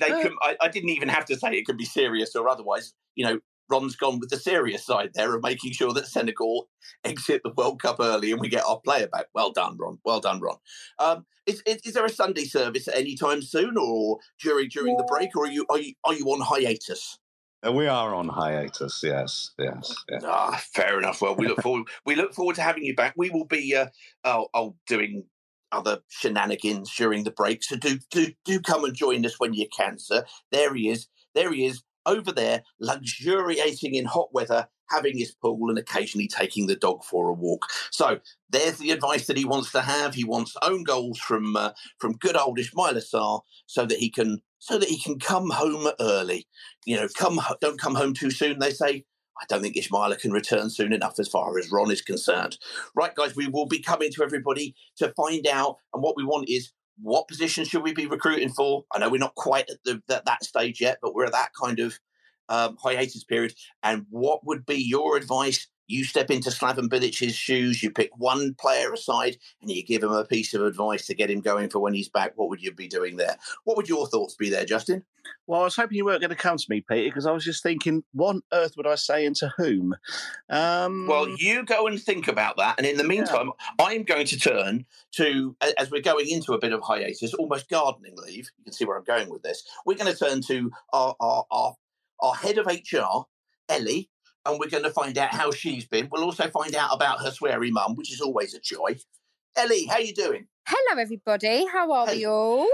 They 0.00 0.08
can. 0.08 0.32
I, 0.42 0.56
I 0.60 0.68
didn't 0.68 0.90
even 0.90 1.08
have 1.08 1.26
to 1.26 1.36
say 1.36 1.52
it 1.52 1.66
could 1.66 1.76
be 1.76 1.84
serious 1.84 2.34
or 2.36 2.48
otherwise. 2.48 2.94
You 3.16 3.24
know, 3.26 3.40
Ron's 3.70 3.96
gone 3.96 4.18
with 4.18 4.30
the 4.30 4.38
serious 4.38 4.84
side 4.84 5.10
there 5.14 5.34
of 5.34 5.42
making 5.42 5.72
sure 5.72 5.92
that 5.92 6.06
Senegal 6.06 6.68
exit 7.04 7.42
the 7.44 7.52
World 7.56 7.82
Cup 7.82 7.96
early 8.00 8.32
and 8.32 8.40
we 8.40 8.48
get 8.48 8.64
our 8.64 8.80
player 8.80 9.08
back. 9.08 9.26
Well 9.34 9.52
done, 9.52 9.76
Ron. 9.78 9.98
Well 10.04 10.20
done, 10.20 10.40
Ron. 10.40 10.56
Um, 10.98 11.26
is, 11.46 11.62
is, 11.66 11.78
is 11.84 11.94
there 11.94 12.04
a 12.04 12.10
Sunday 12.10 12.44
service 12.44 12.88
at 12.88 12.96
any 12.96 13.14
time 13.14 13.42
soon, 13.42 13.76
or 13.78 14.18
during 14.42 14.68
during 14.68 14.96
the 14.96 15.04
break, 15.04 15.34
or 15.34 15.44
are 15.44 15.50
you 15.50 15.64
are 15.70 15.78
you 15.78 15.94
are 16.04 16.14
you 16.14 16.24
on 16.26 16.40
hiatus? 16.40 17.18
Uh, 17.66 17.72
we 17.72 17.86
are 17.86 18.14
on 18.14 18.28
hiatus, 18.28 19.00
yes, 19.02 19.50
yes, 19.58 19.94
yes. 20.08 20.22
Ah, 20.24 20.62
fair 20.74 20.98
enough. 20.98 21.20
Well, 21.20 21.34
we 21.34 21.48
look 21.48 21.60
forward. 21.62 21.88
we 22.06 22.14
look 22.14 22.34
forward 22.34 22.54
to 22.56 22.62
having 22.62 22.84
you 22.84 22.94
back. 22.94 23.14
We 23.16 23.30
will 23.30 23.46
be 23.46 23.74
uh, 23.74 23.86
oh, 24.24 24.48
oh, 24.54 24.76
doing 24.86 25.24
other 25.72 26.00
shenanigans 26.08 26.94
during 26.94 27.24
the 27.24 27.30
break. 27.30 27.64
So 27.64 27.76
do 27.76 27.98
do 28.10 28.28
do 28.44 28.60
come 28.60 28.84
and 28.84 28.94
join 28.94 29.24
us 29.24 29.40
when 29.40 29.54
you 29.54 29.66
can, 29.74 29.98
sir. 29.98 30.24
There 30.52 30.74
he 30.74 30.88
is. 30.88 31.08
There 31.34 31.52
he 31.52 31.66
is 31.66 31.82
over 32.08 32.32
there, 32.32 32.62
luxuriating 32.80 33.94
in 33.94 34.06
hot 34.06 34.32
weather, 34.32 34.68
having 34.90 35.18
his 35.18 35.32
pool, 35.32 35.68
and 35.68 35.78
occasionally 35.78 36.28
taking 36.28 36.66
the 36.66 36.76
dog 36.76 37.04
for 37.04 37.28
a 37.28 37.32
walk. 37.32 37.66
So 37.90 38.20
there's 38.50 38.78
the 38.78 38.90
advice 38.90 39.26
that 39.26 39.36
he 39.36 39.44
wants 39.44 39.70
to 39.72 39.82
have. 39.82 40.14
He 40.14 40.24
wants 40.24 40.56
own 40.62 40.84
goals 40.84 41.18
from 41.18 41.56
uh, 41.56 41.72
from 41.98 42.14
good 42.14 42.36
old 42.36 42.58
Ismaila 42.58 43.02
Sarr, 43.12 43.42
so 43.66 43.86
that 43.86 43.98
he 43.98 44.10
can 44.10 44.42
so 44.58 44.78
that 44.78 44.88
he 44.88 44.98
can 44.98 45.18
come 45.18 45.50
home 45.50 45.88
early. 46.00 46.46
You 46.84 46.96
know, 46.96 47.08
come 47.16 47.40
don't 47.60 47.80
come 47.80 47.94
home 47.94 48.14
too 48.14 48.30
soon. 48.30 48.58
They 48.58 48.72
say. 48.72 49.04
I 49.40 49.44
don't 49.48 49.62
think 49.62 49.76
Ismaila 49.76 50.18
can 50.18 50.32
return 50.32 50.68
soon 50.68 50.92
enough 50.92 51.20
as 51.20 51.28
far 51.28 51.56
as 51.60 51.70
Ron 51.70 51.92
is 51.92 52.02
concerned. 52.02 52.58
Right, 52.96 53.14
guys, 53.14 53.36
we 53.36 53.46
will 53.46 53.66
be 53.66 53.80
coming 53.80 54.10
to 54.14 54.24
everybody 54.24 54.74
to 54.96 55.12
find 55.16 55.46
out. 55.46 55.76
And 55.94 56.02
what 56.02 56.16
we 56.16 56.24
want 56.24 56.48
is 56.48 56.72
what 57.02 57.28
position 57.28 57.64
should 57.64 57.82
we 57.82 57.92
be 57.92 58.06
recruiting 58.06 58.50
for? 58.50 58.84
I 58.92 58.98
know 58.98 59.08
we're 59.08 59.18
not 59.18 59.34
quite 59.34 59.70
at 59.70 59.78
the, 59.84 60.02
that, 60.08 60.24
that 60.26 60.44
stage 60.44 60.80
yet, 60.80 60.98
but 61.02 61.14
we're 61.14 61.26
at 61.26 61.32
that 61.32 61.50
kind 61.60 61.78
of 61.78 61.98
um, 62.48 62.76
hiatus 62.82 63.24
period. 63.24 63.54
And 63.82 64.06
what 64.10 64.46
would 64.46 64.66
be 64.66 64.76
your 64.76 65.16
advice? 65.16 65.68
You 65.88 66.04
step 66.04 66.30
into 66.30 66.50
Slaven 66.50 66.88
Bilic's 66.88 67.34
shoes, 67.34 67.82
you 67.82 67.90
pick 67.90 68.10
one 68.16 68.54
player 68.54 68.92
aside, 68.92 69.38
and 69.62 69.70
you 69.70 69.82
give 69.82 70.02
him 70.02 70.12
a 70.12 70.24
piece 70.24 70.52
of 70.54 70.62
advice 70.62 71.06
to 71.06 71.14
get 71.14 71.30
him 71.30 71.40
going 71.40 71.70
for 71.70 71.78
when 71.80 71.94
he's 71.94 72.10
back. 72.10 72.32
What 72.36 72.50
would 72.50 72.62
you 72.62 72.72
be 72.72 72.88
doing 72.88 73.16
there? 73.16 73.36
What 73.64 73.76
would 73.78 73.88
your 73.88 74.06
thoughts 74.06 74.34
be 74.34 74.50
there, 74.50 74.66
Justin? 74.66 75.02
Well, 75.46 75.62
I 75.62 75.64
was 75.64 75.76
hoping 75.76 75.96
you 75.96 76.04
weren't 76.04 76.20
going 76.20 76.30
to 76.30 76.36
come 76.36 76.58
to 76.58 76.66
me, 76.68 76.82
Peter, 76.82 77.08
because 77.08 77.26
I 77.26 77.32
was 77.32 77.44
just 77.44 77.62
thinking, 77.62 78.04
what 78.12 78.36
on 78.36 78.42
earth 78.52 78.74
would 78.76 78.86
I 78.86 78.96
say 78.96 79.24
and 79.24 79.34
to 79.36 79.52
whom? 79.56 79.94
Um, 80.50 81.06
Well, 81.06 81.28
you 81.28 81.64
go 81.64 81.86
and 81.86 82.00
think 82.00 82.28
about 82.28 82.58
that. 82.58 82.74
And 82.78 82.86
in 82.86 82.98
the 82.98 83.04
meantime, 83.04 83.50
I'm 83.80 84.02
going 84.04 84.26
to 84.26 84.38
turn 84.38 84.84
to, 85.12 85.56
as 85.78 85.90
we're 85.90 86.02
going 86.02 86.28
into 86.28 86.52
a 86.52 86.58
bit 86.58 86.72
of 86.72 86.82
hiatus, 86.82 87.32
almost 87.34 87.68
gardening 87.70 88.14
leave. 88.16 88.50
You 88.58 88.64
can 88.64 88.72
see 88.74 88.84
where 88.84 88.98
I'm 88.98 89.04
going 89.04 89.30
with 89.30 89.42
this. 89.42 89.66
We're 89.86 89.96
going 89.96 90.12
to 90.12 90.18
turn 90.18 90.42
to 90.42 90.70
our, 90.92 91.14
our, 91.18 91.44
our, 91.50 91.76
our 92.20 92.34
head 92.34 92.58
of 92.58 92.66
HR, 92.66 93.24
Ellie, 93.70 94.10
and 94.46 94.58
we're 94.58 94.68
going 94.68 94.84
to 94.84 94.90
find 94.90 95.16
out 95.18 95.32
how 95.32 95.50
she's 95.50 95.86
been. 95.86 96.08
We'll 96.10 96.24
also 96.24 96.48
find 96.48 96.74
out 96.74 96.94
about 96.94 97.20
her 97.20 97.30
sweary 97.30 97.70
mum, 97.70 97.94
which 97.96 98.12
is 98.12 98.20
always 98.20 98.54
a 98.54 98.60
joy. 98.60 98.96
Ellie, 99.56 99.86
how 99.86 99.98
you 99.98 100.14
doing? 100.14 100.46
Hello, 100.66 101.00
everybody. 101.00 101.66
How 101.66 101.90
are 101.92 102.06
we 102.06 102.26
all? 102.26 102.66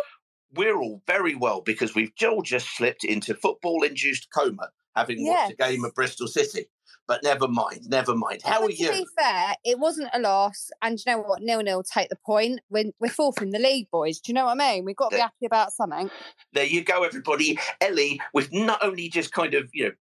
We're 0.55 0.77
all 0.77 1.03
very 1.07 1.35
well 1.35 1.63
because 1.63 1.95
we've 1.95 2.13
all 2.23 2.43
just 2.43 2.77
slipped 2.77 3.05
into 3.05 3.35
football-induced 3.35 4.29
coma, 4.33 4.69
having 4.95 5.27
watched 5.27 5.53
a 5.53 5.57
game 5.57 5.85
of 5.85 5.95
Bristol 5.95 6.29
City. 6.29 6.67
But 7.07 7.23
never 7.23 7.47
mind, 7.49 7.91
never 7.91 8.15
mind. 8.17 8.41
How 8.43 8.61
But 8.61 8.71
are 8.71 8.73
you? 8.73 8.87
to 8.87 8.93
be 8.93 9.07
fair, 9.19 9.55
it 9.63 9.79
wasn't 9.79 10.09
a 10.15 10.21
loss. 10.21 10.71
And 10.81 10.99
you 10.99 11.13
know 11.13 11.19
what? 11.19 11.43
Nil 11.43 11.63
nil 11.63 11.83
take 11.83 12.09
the 12.09 12.17
point. 12.25 12.61
We're, 12.71 12.93
we're 12.99 13.11
fourth 13.11 13.43
in 13.43 13.51
the 13.51 13.59
league, 13.59 13.91
boys. 13.91 14.21
Do 14.21 14.33
you 14.33 14.35
know 14.35 14.47
what 14.47 14.59
I 14.59 14.73
mean? 14.73 14.87
We've 14.87 14.97
got 14.97 15.11
to 15.11 15.17
be 15.17 15.21
happy 15.21 15.45
about 15.45 15.73
something. 15.73 16.11
There 16.55 16.65
you 16.65 16.83
go, 16.83 17.05
everybody. 17.05 17.59
Ellie, 17.83 18.23
we've 18.33 18.51
not 18.53 18.83
only 18.83 19.11
just 19.11 19.33
kind 19.33 19.53
of, 19.53 19.69
you 19.75 19.85
know, 19.85 19.93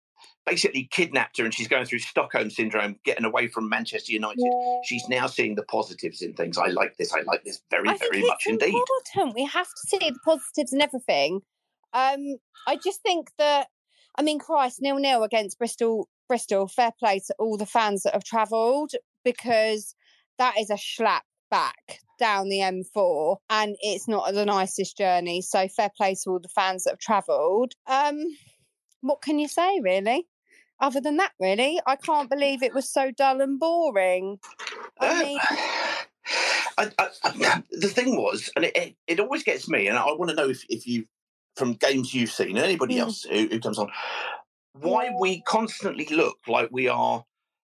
basically 0.45 0.87
kidnapped 0.91 1.37
her 1.37 1.45
and 1.45 1.53
she's 1.53 1.67
going 1.67 1.85
through 1.85 1.99
Stockholm 1.99 2.49
syndrome, 2.49 2.97
getting 3.05 3.25
away 3.25 3.47
from 3.47 3.69
Manchester 3.69 4.11
United. 4.11 4.51
She's 4.83 5.07
now 5.07 5.27
seeing 5.27 5.55
the 5.55 5.63
positives 5.63 6.21
in 6.21 6.33
things. 6.33 6.57
I 6.57 6.67
like 6.67 6.97
this. 6.97 7.13
I 7.13 7.21
like 7.21 7.43
this 7.43 7.61
very, 7.69 7.89
I 7.89 7.97
very 7.97 8.21
much 8.25 8.43
indeed. 8.45 8.73
important. 8.73 9.35
We 9.35 9.45
have 9.45 9.67
to 9.67 9.87
see 9.87 9.97
the 9.97 10.19
positives 10.25 10.73
and 10.73 10.81
everything. 10.81 11.41
Um, 11.93 12.37
I 12.67 12.77
just 12.83 13.01
think 13.01 13.29
that, 13.37 13.67
I 14.17 14.21
mean, 14.21 14.39
Christ, 14.39 14.81
nil 14.81 14.97
nil 14.97 15.23
against 15.23 15.57
Bristol. 15.57 16.09
Bristol, 16.27 16.67
fair 16.67 16.91
play 16.97 17.19
to 17.27 17.35
all 17.37 17.57
the 17.57 17.65
fans 17.65 18.03
that 18.03 18.13
have 18.13 18.23
travelled 18.23 18.91
because 19.25 19.93
that 20.39 20.57
is 20.57 20.69
a 20.69 20.77
slap 20.77 21.23
back 21.51 21.99
down 22.17 22.49
the 22.49 22.59
M4 22.59 23.37
and 23.49 23.75
it's 23.81 24.07
not 24.07 24.33
the 24.33 24.45
nicest 24.45 24.97
journey. 24.97 25.41
So 25.41 25.67
fair 25.67 25.91
play 25.95 26.15
to 26.23 26.29
all 26.31 26.39
the 26.39 26.47
fans 26.49 26.85
that 26.85 26.91
have 26.91 26.99
travelled. 26.99 27.73
Um, 27.87 28.23
what 29.01 29.21
can 29.21 29.37
you 29.37 29.47
say, 29.47 29.81
really? 29.81 30.25
Other 30.79 31.01
than 31.01 31.17
that, 31.17 31.31
really, 31.39 31.79
I 31.85 31.95
can't 31.95 32.29
believe 32.29 32.61
it 32.61 32.73
was 32.73 32.89
so 32.89 33.11
dull 33.11 33.41
and 33.41 33.59
boring. 33.59 34.39
I 34.99 35.23
mean, 35.23 35.39
I, 36.77 36.91
I, 36.99 37.07
I, 37.23 37.63
the 37.71 37.87
thing 37.87 38.17
was, 38.17 38.49
and 38.55 38.65
it, 38.65 38.75
it, 38.75 38.95
it 39.07 39.19
always 39.19 39.43
gets 39.43 39.69
me, 39.69 39.87
and 39.87 39.97
I 39.97 40.05
want 40.13 40.29
to 40.29 40.35
know 40.35 40.49
if, 40.49 40.63
if 40.69 40.85
you, 40.87 41.05
from 41.55 41.73
games 41.73 42.13
you've 42.13 42.31
seen, 42.31 42.57
anybody 42.57 42.95
Mm. 42.95 43.01
else 43.01 43.23
who, 43.23 43.47
who 43.47 43.59
comes 43.59 43.77
on, 43.77 43.89
why 44.73 45.11
we 45.19 45.41
constantly 45.41 46.05
look 46.05 46.37
like 46.47 46.69
we 46.71 46.87
are 46.87 47.23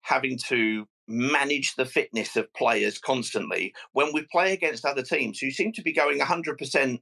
having 0.02 0.38
to 0.38 0.86
manage 1.08 1.74
the 1.74 1.84
fitness 1.84 2.36
of 2.36 2.52
players 2.54 2.98
constantly 2.98 3.74
when 3.92 4.12
we 4.12 4.24
play 4.30 4.52
against 4.52 4.84
other 4.84 5.02
teams 5.02 5.38
who 5.38 5.50
seem 5.50 5.72
to 5.72 5.82
be 5.82 5.92
going 5.92 6.18
100% 6.20 6.98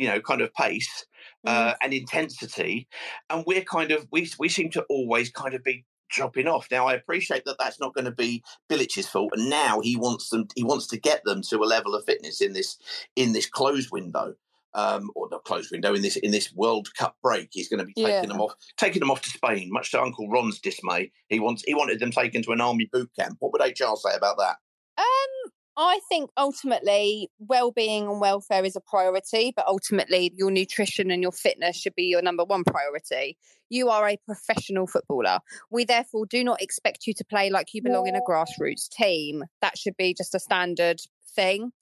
you 0.00 0.08
know 0.08 0.20
kind 0.20 0.40
of 0.40 0.52
pace 0.54 1.04
uh, 1.46 1.74
and 1.82 1.92
intensity 1.92 2.88
and 3.28 3.44
we're 3.46 3.62
kind 3.62 3.92
of 3.92 4.06
we, 4.10 4.28
we 4.38 4.48
seem 4.48 4.70
to 4.70 4.82
always 4.88 5.30
kind 5.30 5.54
of 5.54 5.62
be 5.62 5.84
dropping 6.08 6.48
off 6.48 6.66
now 6.70 6.86
i 6.86 6.94
appreciate 6.94 7.44
that 7.44 7.56
that's 7.58 7.78
not 7.78 7.94
going 7.94 8.06
to 8.06 8.10
be 8.10 8.42
Bilic's 8.68 9.06
fault 9.06 9.30
and 9.34 9.48
now 9.48 9.80
he 9.80 9.96
wants 9.96 10.30
them 10.30 10.48
he 10.56 10.64
wants 10.64 10.86
to 10.88 10.98
get 10.98 11.22
them 11.24 11.42
to 11.42 11.58
a 11.58 11.66
level 11.66 11.94
of 11.94 12.04
fitness 12.04 12.40
in 12.40 12.54
this 12.54 12.78
in 13.14 13.32
this 13.32 13.46
closed 13.46 13.92
window 13.92 14.34
um, 14.72 15.10
or 15.14 15.28
not 15.30 15.44
closed 15.44 15.70
window 15.70 15.94
in 15.94 16.02
this 16.02 16.16
in 16.16 16.30
this 16.30 16.52
World 16.54 16.94
Cup 16.96 17.16
break. 17.22 17.48
He's 17.50 17.68
going 17.68 17.80
to 17.80 17.84
be 17.84 17.94
taking 17.94 18.08
Yeah. 18.08 18.26
them 18.26 18.40
off, 18.40 18.54
taking 18.76 19.00
them 19.00 19.10
off 19.10 19.20
to 19.22 19.30
Spain, 19.30 19.68
much 19.72 19.90
to 19.90 20.00
Uncle 20.00 20.28
Ron's 20.28 20.60
dismay. 20.60 21.10
He 21.28 21.40
wants 21.40 21.64
he 21.66 21.74
wanted 21.74 21.98
them 21.98 22.12
taken 22.12 22.40
to 22.44 22.52
an 22.52 22.60
army 22.60 22.88
boot 22.92 23.10
camp. 23.18 23.36
What 23.40 23.52
would 23.52 23.62
HR 23.62 23.96
say 23.96 24.14
about 24.14 24.38
that? 24.38 24.58
Um, 24.96 25.50
I 25.76 26.00
think 26.08 26.30
ultimately 26.36 27.30
well-being 27.38 28.06
and 28.06 28.20
welfare 28.20 28.64
is 28.64 28.76
a 28.76 28.80
priority, 28.80 29.52
but 29.54 29.66
ultimately 29.66 30.32
your 30.36 30.50
nutrition 30.50 31.10
and 31.10 31.22
your 31.22 31.32
fitness 31.32 31.76
should 31.76 31.94
be 31.94 32.04
your 32.04 32.22
number 32.22 32.44
one 32.44 32.64
priority. 32.64 33.38
You 33.70 33.88
are 33.88 34.08
a 34.08 34.18
professional 34.26 34.86
footballer. 34.86 35.38
We 35.70 35.84
therefore 35.84 36.26
do 36.26 36.42
not 36.44 36.60
expect 36.60 37.06
you 37.06 37.14
to 37.14 37.24
play 37.24 37.50
like 37.50 37.72
you 37.72 37.82
belong 37.82 38.08
in 38.08 38.16
a 38.16 38.20
grassroots 38.20 38.88
team. 38.88 39.44
That 39.62 39.78
should 39.78 39.96
be 39.96 40.12
just 40.12 40.34
a 40.34 40.40
standard 40.40 41.00
thing. 41.34 41.72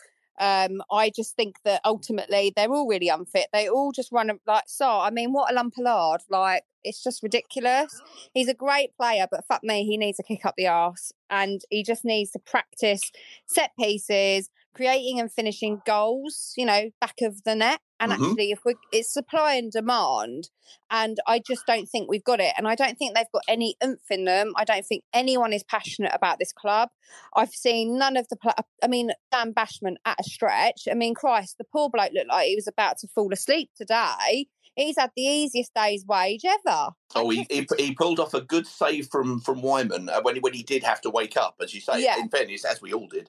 Um, 0.41 0.83
I 0.91 1.11
just 1.15 1.35
think 1.37 1.57
that 1.65 1.81
ultimately 1.85 2.53
they're 2.55 2.71
all 2.71 2.87
really 2.87 3.09
unfit. 3.09 3.49
They 3.53 3.69
all 3.69 3.93
just 3.93 4.13
run 4.13 4.31
like 4.47 4.65
so. 4.67 4.89
I 4.89 5.11
mean, 5.11 5.33
what 5.33 5.51
a 5.51 5.55
lump 5.55 5.75
of 5.79 5.85
lard! 5.85 6.21
Like 6.31 6.65
it's 6.85 7.03
just 7.03 7.23
ridiculous. 7.23 8.01
He's 8.35 8.49
a 8.49 8.55
great 8.55 8.97
player, 8.97 9.27
but 9.31 9.45
fuck 9.47 9.63
me, 9.65 9.85
he 9.85 9.97
needs 9.97 10.17
to 10.19 10.23
kick 10.23 10.45
up 10.45 10.55
the 10.57 10.69
arse, 10.69 11.13
and 11.31 11.61
he 11.71 11.83
just 11.83 12.05
needs 12.05 12.31
to 12.33 12.39
practice 12.39 13.11
set 13.47 13.73
pieces, 13.79 14.51
creating 14.79 15.19
and 15.19 15.31
finishing 15.33 15.83
goals. 15.85 16.55
You 16.57 16.67
know, 16.67 16.91
back 17.01 17.17
of 17.23 17.43
the 17.45 17.55
net. 17.55 17.81
And 18.01 18.13
Mhm. 18.13 18.29
actually, 18.29 18.51
if 18.53 18.61
we 18.65 18.75
it's 18.93 19.13
supply 19.13 19.55
and 19.55 19.73
demand, 19.73 20.51
and 20.89 21.19
I 21.27 21.41
just 21.41 21.67
don't 21.67 21.87
think 21.87 22.09
we've 22.09 22.23
got 22.23 22.41
it, 22.41 22.55
and 22.57 22.69
I 22.69 22.77
don't 22.77 22.97
think 22.97 23.15
they've 23.17 23.33
got 23.33 23.43
any 23.49 23.75
oomph 23.85 24.09
in 24.09 24.25
them. 24.25 24.53
I 24.57 24.65
don't 24.65 24.87
think 24.87 25.03
anyone 25.13 25.53
is 25.53 25.65
passionate 25.65 26.13
about 26.15 26.39
this 26.39 26.53
club. 26.53 26.91
I've 27.35 27.51
seen 27.51 27.99
none 27.99 28.17
of 28.17 28.29
the. 28.29 28.37
Pl- 28.37 28.55
I 28.85 28.87
mean, 28.87 29.11
Dan 29.33 29.51
Bachmann 29.51 29.99
at 30.05 30.21
a 30.21 30.23
stretch. 30.23 30.87
I 30.89 30.95
mean, 30.95 31.15
Christ, 31.15 31.57
the 31.59 31.65
poor 31.65 31.91
bloke 31.91 32.13
looked 32.13 32.29
like 32.29 32.47
he 32.47 32.55
was 32.55 32.69
about 32.69 32.99
to 32.99 33.09
fall 33.09 33.33
asleep 33.33 33.71
today. 33.77 34.47
He's 34.77 34.97
had 34.97 35.11
the 35.17 35.25
easiest 35.25 35.75
day's 35.75 36.07
wage 36.07 36.45
ever. 36.45 36.91
Oh, 37.17 37.29
he, 37.31 37.45
he 37.51 37.67
he 37.79 37.95
pulled 37.97 38.21
off 38.21 38.33
a 38.33 38.43
good 38.43 38.65
save 38.65 39.09
from 39.11 39.41
from 39.41 39.61
Weimann 39.61 40.09
uh, 40.09 40.23
when 40.23 40.37
he, 40.37 40.41
when 40.41 40.55
he 40.55 40.63
did 40.63 40.85
have 40.85 41.01
to 41.01 41.11
wake 41.11 41.37
up, 41.37 41.57
as 41.61 41.75
you 41.75 41.81
say. 41.81 42.05
Yeah. 42.05 42.17
In 42.17 42.29
fairness, 42.29 42.65
as 42.65 42.81
we 42.81 42.93
all 42.93 43.09
did. 43.09 43.29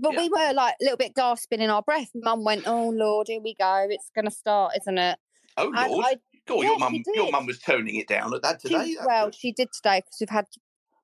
But 0.00 0.16
we 0.16 0.28
were 0.28 0.52
like 0.54 0.74
a 0.80 0.84
little 0.84 0.96
bit 0.96 1.14
gasping 1.14 1.60
in 1.60 1.70
our 1.70 1.82
breath. 1.82 2.10
Mum 2.14 2.44
went, 2.44 2.64
"Oh 2.66 2.90
Lord, 2.90 3.26
here 3.28 3.40
we 3.42 3.54
go. 3.54 3.86
It's 3.90 4.10
going 4.14 4.24
to 4.26 4.30
start, 4.30 4.72
isn't 4.80 4.98
it?" 4.98 5.18
Oh 5.56 5.72
And 5.74 5.92
Lord! 5.92 6.04
I- 6.06 6.16
God, 6.46 6.54
yeah, 6.62 6.62
your 6.70 6.78
mum 6.78 7.02
your 7.14 7.30
mum 7.30 7.44
was 7.46 7.58
toning 7.58 7.96
it 7.96 8.08
down 8.08 8.32
at 8.32 8.40
that 8.42 8.60
She- 8.62 8.68
today. 8.68 8.94
That's 8.94 9.06
well, 9.06 9.26
good. 9.26 9.34
she 9.34 9.52
did 9.52 9.68
today 9.72 10.00
because 10.00 10.16
we've 10.20 10.30
had 10.30 10.46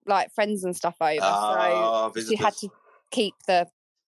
like 0.06 0.32
friends 0.32 0.64
and 0.64 0.74
stuff 0.74 0.96
over, 1.00 1.18
Ah, 1.22 2.10
so 2.14 2.20
she 2.22 2.36
had 2.36 2.54
to 2.58 2.68
keep 3.10 3.34
the, 3.46 3.66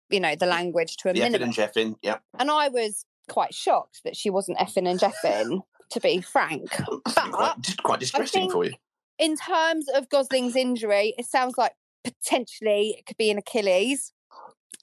you 0.09 0.19
know, 0.19 0.35
the 0.35 0.45
language 0.47 0.97
to 0.97 1.09
a 1.09 1.13
the 1.13 1.19
effing 1.19 1.23
minimum. 1.23 1.43
and 1.49 1.53
Jeffin. 1.53 1.95
Yeah. 2.01 2.17
And 2.39 2.49
I 2.49 2.69
was 2.69 3.05
quite 3.29 3.53
shocked 3.53 4.01
that 4.03 4.15
she 4.15 4.29
wasn't 4.31 4.57
effing 4.57 4.87
and 4.89 4.99
jeffing, 4.99 5.61
to 5.91 5.99
be 5.99 6.21
frank. 6.21 6.69
Quite, 7.15 7.55
just 7.61 7.83
quite 7.83 7.99
distressing 7.99 8.49
for 8.49 8.65
you. 8.65 8.73
In 9.19 9.35
terms 9.37 9.87
of 9.89 10.09
Gosling's 10.09 10.55
injury, 10.55 11.13
it 11.17 11.25
sounds 11.25 11.55
like 11.57 11.73
potentially 12.03 12.95
it 12.97 13.05
could 13.05 13.17
be 13.17 13.29
an 13.29 13.37
Achilles. 13.37 14.11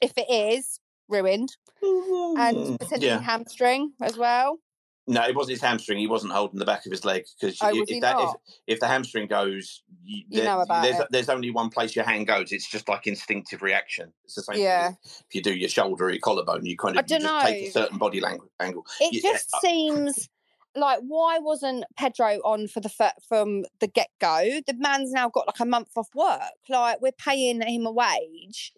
If 0.01 0.13
it 0.17 0.27
is, 0.31 0.81
ruined. 1.09 1.57
And 1.83 2.57
Mm, 2.57 2.79
potentially 2.81 3.07
yeah. 3.09 3.21
hamstring 3.21 3.93
as 4.03 4.17
well. 4.17 4.59
No, 5.07 5.23
it 5.23 5.35
wasn't 5.37 5.51
his 5.53 5.61
hamstring. 5.61 5.99
He 5.99 6.07
wasn't 6.07 6.33
holding 6.33 6.59
the 6.59 6.65
back 6.65 6.87
of 6.87 6.91
his 6.91 7.05
leg 7.05 7.27
because 7.39 7.59
Oh, 7.61 7.69
if, 7.75 8.01
that, 8.01 8.17
if, 8.19 8.31
if 8.67 8.81
the 8.81 8.87
hamstring 8.89 9.27
goes, 9.27 9.83
you, 10.03 10.25
You 10.31 10.45
know 10.45 10.61
about 10.61 10.83
there's, 10.83 10.99
it. 10.99 11.07
there's 11.11 11.29
only 11.29 11.51
one 11.51 11.69
place 11.69 11.95
your 11.95 12.07
hand 12.07 12.27
goes. 12.27 12.53
It's 12.53 12.67
just 12.71 12.89
like 12.89 13.07
instinctive 13.07 13.61
reaction. 13.61 14.15
It's 14.25 14.35
the 14.37 14.43
same. 14.43 14.55
thing 14.55 14.65
Yeah. 14.65 14.93
If 15.05 15.35
you 15.35 15.43
do 15.43 15.55
your 15.55 15.69
shoulder 15.69 16.07
or 16.07 16.11
your 16.11 16.21
collarbone, 16.21 16.65
you 16.65 16.77
kind 16.79 16.99
of 16.99 17.05
you 17.11 17.19
just 17.19 17.45
take 17.47 17.69
a 17.69 17.71
certain 17.71 17.99
body 17.99 18.21
lang- 18.21 18.49
angle. 18.61 18.87
It 18.99 19.13
You- 19.13 19.21
just 19.21 19.53
uh, 19.53 19.59
seems 19.61 20.31
like 20.75 21.01
why 21.07 21.39
wasn't 21.39 21.85
Pedro 21.99 22.39
on 22.43 22.67
for 22.67 22.81
the 22.81 22.91
from 23.29 23.65
the 23.81 23.87
get 23.89 24.09
go? 24.23 24.61
The 24.67 24.75
man's 24.79 25.13
now 25.13 25.29
got 25.29 25.47
like 25.47 25.61
a 25.61 25.67
month 25.67 25.91
off 25.97 26.09
work. 26.15 26.41
Like 26.71 27.03
we're 27.03 27.13
paying 27.13 27.61
him 27.61 27.85
a 27.85 27.93
wage, 27.93 28.73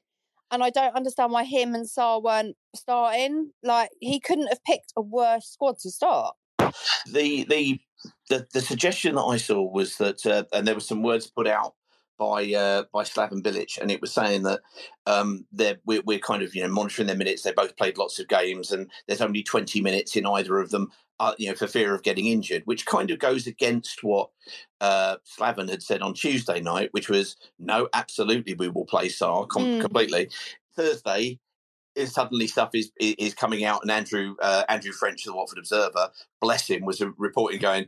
and 0.51 0.63
I 0.63 0.71
don't 0.71 0.95
understand 0.95 1.33
why 1.33 1.45
him 1.45 1.75
and 1.75 1.87
Sarr 1.87 2.23
weren't 2.23 2.57
starting. 2.75 3.51
Like 3.63 3.91
he 4.01 4.21
couldn't 4.21 4.49
have 4.49 4.63
picked 4.65 4.93
a 4.97 5.03
worse 5.03 5.47
squad 5.47 5.79
to 5.81 5.91
start. 5.91 6.35
the 7.13 7.45
the 7.45 7.81
the, 8.29 8.47
the 8.53 8.61
suggestion 8.61 9.15
that 9.15 9.23
I 9.23 9.37
saw 9.37 9.63
was 9.63 9.97
that, 9.97 10.25
uh, 10.27 10.45
and 10.53 10.67
there 10.67 10.75
were 10.75 10.81
some 10.81 11.03
words 11.03 11.27
put 11.27 11.47
out 11.47 11.75
by 12.19 12.53
uh, 12.53 12.85
by 12.93 13.03
Slaven 13.05 13.43
Bilic, 13.43 13.79
and 13.81 13.91
it 13.91 14.01
was 14.01 14.13
saying 14.13 14.43
that 14.45 14.61
um, 15.07 15.47
they're 15.53 15.77
we're, 15.85 16.03
we're 16.05 16.19
kind 16.19 16.43
of 16.43 16.55
you 16.55 16.63
know 16.63 16.69
monitoring 16.69 17.07
their 17.07 17.17
minutes. 17.17 17.43
They 17.43 17.53
both 17.53 17.77
played 17.77 17.99
lots 17.99 18.19
of 18.19 18.29
games, 18.29 18.73
and 18.73 18.91
there's 19.07 19.21
only 19.21 19.43
20 19.43 19.81
minutes 19.81 20.17
in 20.17 20.27
either 20.27 20.59
of 20.59 20.71
them. 20.71 20.91
Uh, 21.19 21.33
you 21.39 21.49
know, 21.49 21.55
for 21.55 21.67
fear 21.67 21.95
of 21.95 22.03
getting 22.03 22.27
injured, 22.27 22.63
which 22.67 22.85
kind 22.85 23.11
of 23.11 23.19
goes 23.19 23.47
against 23.47 24.03
what 24.03 24.29
uh, 24.83 25.17
Slaven 25.25 25.71
had 25.71 25.83
said 25.83 26.03
on 26.03 26.13
Tuesday 26.13 26.61
night, 26.61 26.91
which 26.93 27.09
was 27.09 27.37
no, 27.59 27.89
absolutely, 27.95 28.53
we 28.53 28.69
will 28.69 28.85
play 28.85 29.09
Sarr 29.09 29.49
com- 29.49 29.65
Mm. 29.65 29.81
completely. 29.81 30.29
Thursday, 30.77 31.39
is 31.95 32.13
suddenly 32.13 32.47
stuff 32.47 32.71
is 32.75 32.93
is 33.01 33.35
coming 33.35 33.65
out, 33.65 33.81
and 33.83 33.91
Andrew 33.91 34.37
uh, 34.43 34.65
Andrew 34.69 34.93
French, 34.93 35.27
of 35.27 35.33
the 35.33 35.37
Watford 35.37 35.59
Observer, 35.59 36.11
bless 36.41 36.69
him, 36.69 36.85
was 36.85 37.03
reporting 37.17 37.59
going, 37.61 37.87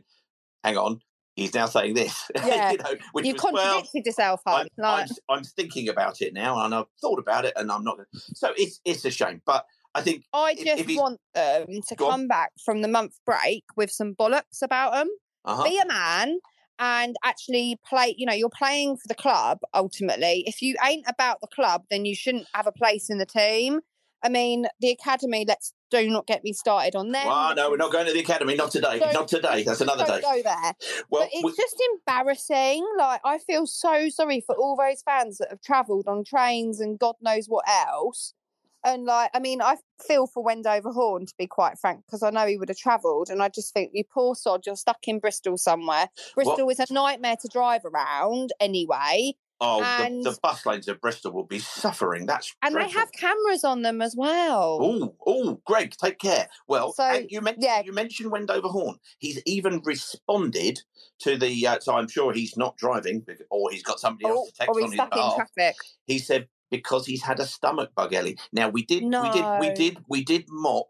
"Hang 0.63 0.77
on, 0.77 1.01
he's 1.35 1.53
now 1.53 1.67
saying 1.67 1.93
this." 1.93 2.29
Yeah. 2.43 2.71
you 2.71 2.77
know, 2.79 2.95
which 3.11 3.27
you 3.27 3.33
was, 3.33 3.43
well, 3.53 3.63
contradicted 3.73 4.05
yourself, 4.07 4.41
I'm, 4.47 4.67
Like, 4.77 5.09
I'm, 5.29 5.37
I'm 5.37 5.43
thinking 5.43 5.87
about 5.89 6.21
it 6.21 6.33
now, 6.33 6.65
and 6.65 6.73
I've 6.73 6.87
thought 6.99 7.19
about 7.19 7.45
it, 7.45 7.53
and 7.55 7.71
I'm 7.71 7.83
not. 7.83 7.99
So 8.33 8.53
it's 8.57 8.81
it's 8.83 9.05
a 9.05 9.11
shame, 9.11 9.43
but 9.45 9.65
I 9.95 10.01
think 10.01 10.23
I 10.33 10.51
if- 10.57 10.65
just 10.65 10.81
if 10.81 10.87
he- 10.87 10.97
want 10.97 11.19
them 11.33 11.67
to 11.87 11.95
Go 11.95 12.05
on. 12.05 12.11
come 12.11 12.27
back 12.27 12.51
from 12.63 12.81
the 12.81 12.87
month 12.87 13.13
break 13.25 13.63
with 13.75 13.91
some 13.91 14.13
bollocks 14.15 14.61
about 14.61 14.93
them. 14.93 15.09
uh-huh. 15.45 15.63
be 15.63 15.79
a 15.79 15.85
man 15.87 16.39
and 16.81 17.15
actually 17.25 17.77
play 17.87 18.13
you 18.17 18.25
know 18.25 18.33
you're 18.33 18.49
playing 18.49 18.95
for 18.97 19.07
the 19.07 19.15
club 19.15 19.59
ultimately 19.73 20.43
if 20.47 20.61
you 20.61 20.75
ain't 20.85 21.05
about 21.07 21.41
the 21.41 21.47
club 21.47 21.83
then 21.89 22.05
you 22.05 22.15
shouldn't 22.15 22.47
have 22.53 22.67
a 22.67 22.71
place 22.71 23.09
in 23.09 23.17
the 23.17 23.25
team 23.25 23.79
i 24.23 24.29
mean 24.29 24.65
the 24.79 24.89
academy 24.89 25.43
let's 25.47 25.73
do 25.91 26.07
not 26.09 26.25
get 26.27 26.43
me 26.43 26.53
started 26.53 26.95
on 26.95 27.11
them 27.11 27.25
well, 27.25 27.55
no, 27.55 27.69
we're 27.71 27.75
not 27.77 27.91
going 27.91 28.05
to 28.05 28.13
the 28.13 28.19
academy. 28.19 28.53
Not 28.55 28.69
today. 28.71 28.99
Don't- 28.99 29.11
not 29.13 29.27
today. 29.27 29.63
That's 29.63 29.81
another 29.81 30.05
day. 30.05 30.21
go 30.21 30.39
there 30.43 30.73
Well, 31.09 31.23
but 31.23 31.29
it's 31.33 31.43
we- 31.43 31.55
just 31.57 31.75
embarrassing 31.93 32.85
like 32.97 33.21
i 33.25 33.37
feel 33.39 33.65
so 33.65 34.07
sorry 34.09 34.41
for 34.45 34.55
all 34.55 34.75
those 34.77 35.01
fans 35.01 35.37
that 35.39 35.49
have 35.49 35.61
travelled 35.61 36.07
on 36.07 36.23
trains 36.23 36.79
and 36.79 36.99
god 36.99 37.15
knows 37.21 37.45
what 37.47 37.65
else 37.67 38.33
and 38.83 39.05
like 39.05 39.29
i 39.33 39.39
mean 39.39 39.61
i 39.61 39.75
feel 40.07 40.27
for 40.27 40.43
wendover 40.43 40.91
horn 40.91 41.25
to 41.25 41.33
be 41.37 41.47
quite 41.47 41.77
frank 41.77 42.03
because 42.05 42.23
i 42.23 42.29
know 42.29 42.45
he 42.45 42.57
would 42.57 42.69
have 42.69 42.77
travelled 42.77 43.29
and 43.29 43.41
i 43.41 43.49
just 43.49 43.73
think 43.73 43.91
you 43.93 44.03
poor 44.03 44.35
sod 44.35 44.65
you're 44.65 44.75
stuck 44.75 45.07
in 45.07 45.19
bristol 45.19 45.57
somewhere 45.57 46.07
bristol 46.35 46.69
is 46.69 46.79
a 46.79 46.93
nightmare 46.93 47.35
to 47.39 47.47
drive 47.47 47.81
around 47.85 48.51
anyway 48.59 49.33
oh, 49.61 49.83
and- 49.83 50.25
the, 50.25 50.31
the 50.31 50.39
bus 50.41 50.65
lanes 50.65 50.87
of 50.87 51.01
Bristol 51.01 51.31
will 51.31 51.45
be 51.45 51.59
suffering. 51.59 52.25
That's 52.25 52.55
and 52.61 52.75
they 52.75 52.89
have 52.89 53.11
cameras 53.11 53.63
on 53.63 53.81
them 53.81 54.01
as 54.01 54.15
well 54.15 54.79
Oh, 54.81 55.15
oh, 55.25 55.61
Greg, 55.65 55.95
take 56.01 56.19
care. 56.19 56.47
Well, 56.67 56.93
So, 56.93 57.25
you 57.29 57.41
mentioned 57.41 57.63
yeah. 57.63 57.81
you 57.83 57.93
mentioned 57.93 58.31
Wendover 58.31 58.67
Horn. 58.67 58.95
He's 59.19 59.41
even 59.45 59.81
responded 59.83 60.81
to 61.19 61.37
the. 61.37 61.67
Uh, 61.67 61.79
so 61.79 61.95
I'm 61.95 62.07
sure 62.07 62.31
he's 62.33 62.55
not 62.57 62.77
driving, 62.77 63.25
or 63.49 63.71
he's 63.71 63.83
got 63.83 63.99
somebody 63.99 64.25
or, 64.25 64.31
else 64.31 64.51
to 64.51 64.55
text 64.55 64.69
or 64.69 64.75
on 64.75 64.81
he's 64.81 64.91
his 64.91 64.93
stuck 64.93 65.13
in 65.13 65.17
behalf. 65.17 65.35
traffic 65.35 65.75
He 66.05 66.19
said 66.19 66.47
because 66.69 67.05
he's 67.05 67.23
had 67.23 67.39
a 67.39 67.45
stomach 67.45 67.91
bug, 67.95 68.13
Ellie. 68.13 68.37
Now 68.51 68.69
we 68.69 68.83
did, 68.85 69.03
we 69.03 69.29
did, 69.31 69.45
we 69.59 69.73
did, 69.73 69.97
we 70.07 70.23
did 70.23 70.45
mock 70.49 70.89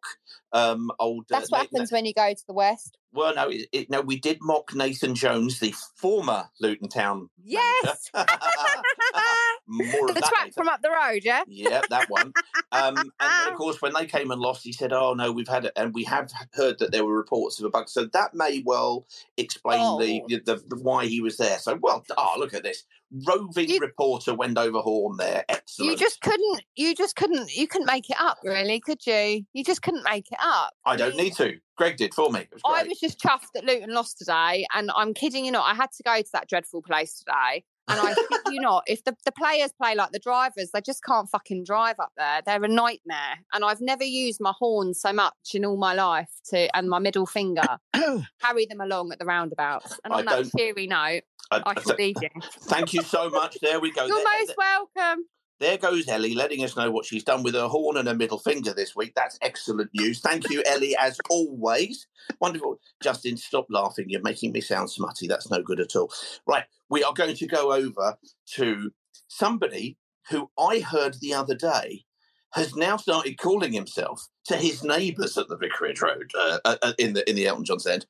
um 0.52 0.92
old. 1.00 1.26
uh, 1.32 1.40
that's 1.40 1.52
what 1.52 1.60
Nathan- 1.60 1.76
happens 1.76 1.92
when 1.92 2.06
you 2.06 2.14
go 2.14 2.34
to 2.34 2.48
the 2.48 2.54
west 2.54 2.98
Well, 3.14 3.36
no, 3.36 3.50
it, 3.50 3.68
it, 3.72 3.90
no, 3.90 4.02
we 4.02 4.20
did 4.20 4.40
mock 4.42 4.74
Nathan 4.74 5.14
Jones, 5.16 5.60
the 5.60 5.74
former 5.96 6.50
Luton 6.60 6.90
Town. 6.90 7.30
yes 7.44 8.10
More 9.70 9.86
of 10.10 10.16
the 10.16 10.22
that 10.22 10.24
twat 10.24 10.44
later. 10.46 10.54
from 10.54 10.68
up 10.68 10.82
the 10.82 10.90
road 10.90 11.22
yeah 11.24 11.44
Yeah, 11.48 11.82
that 11.90 12.10
one. 12.10 12.34
Um, 12.72 12.98
and 12.98 13.12
then, 13.20 13.48
of 13.52 13.56
course, 13.56 13.82
when 13.82 13.94
they 13.94 14.06
came 14.06 14.32
and 14.32 14.42
lost, 14.42 14.64
he 14.64 14.74
said, 14.74 14.92
"Oh 14.92 15.14
no, 15.14 15.32
we've 15.32 15.48
had 15.48 15.66
it, 15.66 15.74
and 15.76 15.94
we 15.94 16.04
have 16.06 16.32
heard 16.54 16.80
that 16.80 16.92
there 16.92 17.06
were 17.06 17.16
reports 17.16 17.60
of 17.60 17.66
a 17.66 17.70
bug." 17.70 17.88
So 17.90 18.06
that 18.06 18.34
may 18.34 18.64
well 18.66 19.06
explain 19.38 19.80
the, 20.00 20.22
Oh. 20.24 20.40
the, 20.46 20.64
the 20.68 20.76
why 20.82 21.06
he 21.06 21.22
was 21.22 21.38
there. 21.38 21.60
So, 21.60 21.78
well, 21.82 22.04
oh 22.18 22.36
look 22.38 22.54
at 22.54 22.64
this 22.64 22.84
roving 23.28 23.70
You- 23.70 23.80
reporter 23.80 24.34
Wendover 24.36 24.80
Horn 24.80 25.18
there. 25.18 25.46
Excellent. 25.50 25.92
You 25.92 25.98
just 25.98 26.22
couldn't. 26.22 26.62
You 26.76 26.96
just 26.96 27.16
couldn't. 27.16 27.56
You 27.56 27.68
couldn't 27.68 27.88
make 27.88 28.10
it 28.10 28.18
up, 28.20 28.38
really, 28.44 28.80
could 28.80 29.06
you? 29.06 29.46
You 29.54 29.64
just 29.64 29.82
couldn't 29.82 30.04
make 30.04 30.32
it 30.32 30.40
up. 30.42 30.74
I 30.86 30.96
don't 30.96 31.16
need 31.16 31.34
to. 31.36 31.58
Greg 31.78 31.96
did 31.98 32.14
for 32.14 32.30
me. 32.30 32.46
Was 32.52 32.62
I 32.66 32.84
was 32.84 33.00
just 33.00 33.20
chuffed 33.22 33.48
that 33.54 33.64
Luton 33.64 33.94
lost 33.94 34.18
today, 34.18 34.66
and 34.74 34.92
I'm 34.96 35.14
kidding 35.14 35.46
you 35.46 35.52
not. 35.52 35.66
I 35.66 35.74
had 35.76 35.92
to 35.94 36.04
go 36.04 36.18
to 36.22 36.30
that 36.34 36.50
dreadful 36.50 36.82
place 36.82 37.20
today, 37.20 37.64
and 37.90 38.00
I 38.02 38.16
you 38.52 38.62
not. 38.62 38.84
If 38.88 39.04
the, 39.04 39.16
the 39.26 39.32
players 39.32 39.72
play 39.72 39.96
like 39.96 40.12
the 40.12 40.20
drivers, 40.20 40.72
they 40.74 40.82
just 40.82 41.04
can't 41.04 41.30
fucking 41.30 41.64
drive 41.64 41.96
up 42.00 42.12
there. 42.18 42.42
They're 42.46 42.64
a 42.64 42.68
nightmare, 42.68 43.40
and 43.54 43.64
I've 43.66 43.82
never 43.82 44.04
used 44.04 44.40
my 44.40 44.54
horn 44.58 44.94
so 44.94 45.12
much 45.14 45.34
in 45.54 45.66
all 45.66 45.78
my 45.78 45.94
life 45.94 46.30
to 46.50 46.76
and 46.76 46.90
my 46.90 47.00
middle 47.00 47.26
finger 47.26 47.78
carry 48.42 48.66
them 48.66 48.82
along 48.82 49.12
at 49.12 49.20
the 49.20 49.26
roundabouts. 49.26 50.00
And 50.04 50.14
I 50.14 50.20
on 50.20 50.26
that 50.26 50.50
cheery 50.56 50.88
note, 50.88 51.22
I- 51.52 51.64
I 51.66 51.82
shall 51.82 51.96
leave 51.98 52.18
you. 52.22 52.30
Thank 52.64 52.94
you 52.94 53.02
so 53.02 53.30
much. 53.30 53.58
There 53.62 53.80
we 53.80 53.92
go. 53.92 54.06
You're 54.06 54.18
There- 54.18 54.26
most 54.46 54.54
welcome. 54.58 55.26
There 55.60 55.78
goes 55.78 56.08
Ellie, 56.08 56.36
letting 56.36 56.64
us 56.64 56.78
know 56.78 56.90
what 56.90 57.06
she's 57.06 57.24
done 57.24 57.44
with 57.44 57.54
her 57.54 57.68
horn 57.68 57.98
and 57.98 58.08
her 58.08 58.16
middle 58.16 58.40
finger 58.40 58.74
this 58.74 58.96
week. 58.96 59.14
That's 59.16 59.38
excellent 59.42 59.90
news. 59.94 60.22
Thank 60.22 60.50
you, 60.50 60.64
Ellie, 60.66 60.96
as 60.98 61.18
always. 61.30 62.08
Wonderful. 62.40 62.80
Justin, 63.04 63.36
stop 63.36 63.68
laughing. 63.70 64.06
You're 64.08 64.22
making 64.22 64.54
me 64.54 64.62
sound 64.62 64.90
smutty. 64.90 65.28
That's 65.28 65.50
no 65.52 65.62
good 65.62 65.82
at 65.82 65.96
all. 65.96 66.12
Right, 66.48 66.64
we 66.90 67.04
are 67.04 67.14
going 67.14 67.36
to 67.36 67.48
go 67.48 67.74
over 67.74 68.18
to 68.54 68.92
somebody 69.28 69.98
who 70.30 70.50
I 70.58 70.80
heard 70.80 71.16
the 71.16 71.34
other 71.34 71.56
day 71.56 72.06
has 72.54 72.76
now 72.76 72.98
started 72.98 73.38
calling 73.38 73.74
himself 73.74 74.28
to 74.46 74.56
his 74.56 74.84
neighbours 74.84 75.38
at 75.38 75.48
the 75.50 75.58
Vicarage 75.58 76.02
Road 76.02 76.32
uh, 76.38 76.60
uh, 76.66 76.94
in 76.98 77.14
the 77.14 77.30
in 77.30 77.36
the 77.36 77.48
Elton 77.48 77.66
John 77.66 77.78
End, 77.88 78.06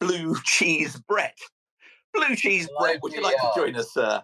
Blue 0.00 0.36
Cheese 0.44 0.96
Brett. 1.08 1.36
Blue 2.14 2.34
Cheese 2.36 2.68
Brett, 2.78 3.02
would 3.02 3.12
you 3.12 3.22
like 3.22 3.36
to 3.36 3.50
join 3.56 3.76
us, 3.76 3.92
sir? 3.92 4.22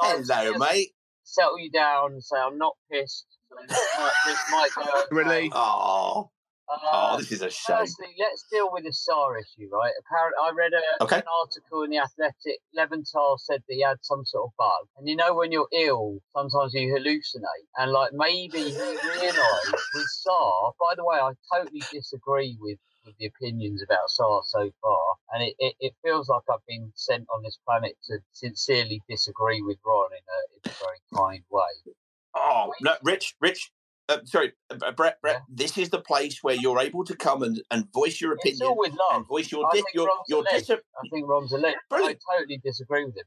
Hello, 0.00 0.58
mate. 0.58 0.92
Settle 1.30 1.58
you 1.60 1.70
down 1.70 2.12
and 2.12 2.24
say 2.24 2.36
I'm 2.36 2.58
not 2.58 2.74
pissed 2.90 3.26
So 3.50 3.56
this 3.68 3.88
might, 3.98 4.12
this 4.26 4.40
might 4.50 4.70
go. 4.74 4.82
okay. 5.00 5.06
Relief. 5.12 5.52
Oh, 5.54 6.28
Uh, 6.68 6.76
oh, 6.92 7.16
this 7.18 7.30
is 7.30 7.42
a 7.42 7.50
shame. 7.50 7.76
Firstly, 7.78 8.06
let's 8.18 8.44
deal 8.50 8.68
with 8.72 8.82
the 8.84 8.90
Sarr 8.90 9.38
issue, 9.38 9.68
right? 9.72 9.92
Apparently, 10.02 10.38
I 10.42 10.50
read 10.54 10.72
a, 10.72 11.04
Okay. 11.04 11.16
an 11.18 11.22
article 11.42 11.82
in 11.84 11.90
the 11.90 11.98
Athletic. 11.98 12.58
Leventhal 12.76 13.38
said 13.38 13.62
that 13.68 13.74
he 13.74 13.82
had 13.82 13.98
some 14.02 14.24
sort 14.24 14.46
of 14.46 14.52
bug, 14.58 14.86
and 14.96 15.08
you 15.08 15.14
know 15.16 15.34
when 15.34 15.50
you're 15.52 15.68
ill, 15.72 16.18
sometimes 16.36 16.74
you 16.74 16.92
hallucinate, 16.94 17.66
and 17.78 17.92
like 17.92 18.12
maybe 18.12 18.70
he 18.70 18.80
realised 18.80 19.74
with 19.94 20.06
Sarr. 20.26 20.72
By 20.80 20.94
the 20.96 21.04
way, 21.04 21.18
I 21.18 21.30
totally 21.54 21.82
disagree 21.92 22.56
with. 22.60 22.78
With 23.06 23.16
the 23.18 23.26
opinions 23.26 23.82
about 23.82 24.08
Sarr 24.10 24.42
so 24.44 24.70
far, 24.82 25.02
and 25.32 25.42
it, 25.42 25.54
it, 25.58 25.74
it 25.80 25.94
feels 26.02 26.28
like 26.28 26.42
I've 26.52 26.64
been 26.68 26.92
sent 26.94 27.26
on 27.34 27.42
this 27.42 27.58
planet 27.66 27.96
to 28.08 28.18
sincerely 28.32 29.00
disagree 29.08 29.62
with 29.62 29.78
Ron 29.86 30.10
in 30.12 30.18
a, 30.18 30.68
in 30.68 30.70
a 30.70 30.84
very 30.84 31.00
kind 31.14 31.42
way. 31.50 31.92
Oh 32.36 32.72
no, 32.82 32.96
Rich, 33.02 33.36
Rich. 33.40 33.70
Uh, 34.10 34.18
sorry, 34.24 34.52
uh, 34.70 34.92
Brett. 34.92 35.18
Brett. 35.22 35.42
This 35.48 35.78
is 35.78 35.88
the 35.88 36.00
place 36.00 36.40
where 36.42 36.56
you're 36.56 36.78
able 36.80 37.04
to 37.04 37.16
come 37.16 37.42
and, 37.42 37.62
and 37.70 37.86
voice 37.94 38.20
your 38.20 38.32
It's 38.34 38.44
opinion 38.44 38.66
all 38.66 38.76
with 38.78 38.90
love. 38.90 39.18
and 39.18 39.26
voice 39.26 39.50
your 39.50 39.66
I 39.66 39.70
think 39.70 39.86
your 39.94 40.06
Ron's 40.06 40.24
your 40.28 40.44
dis- 40.50 40.70
I 40.70 41.08
think 41.10 41.26
Ron's 41.28 41.52
a 41.52 41.56
legend. 41.56 41.76
I 41.90 41.94
Brilliant. 41.96 42.20
totally 42.36 42.60
disagree 42.62 43.04
with 43.06 43.16
him 43.16 43.24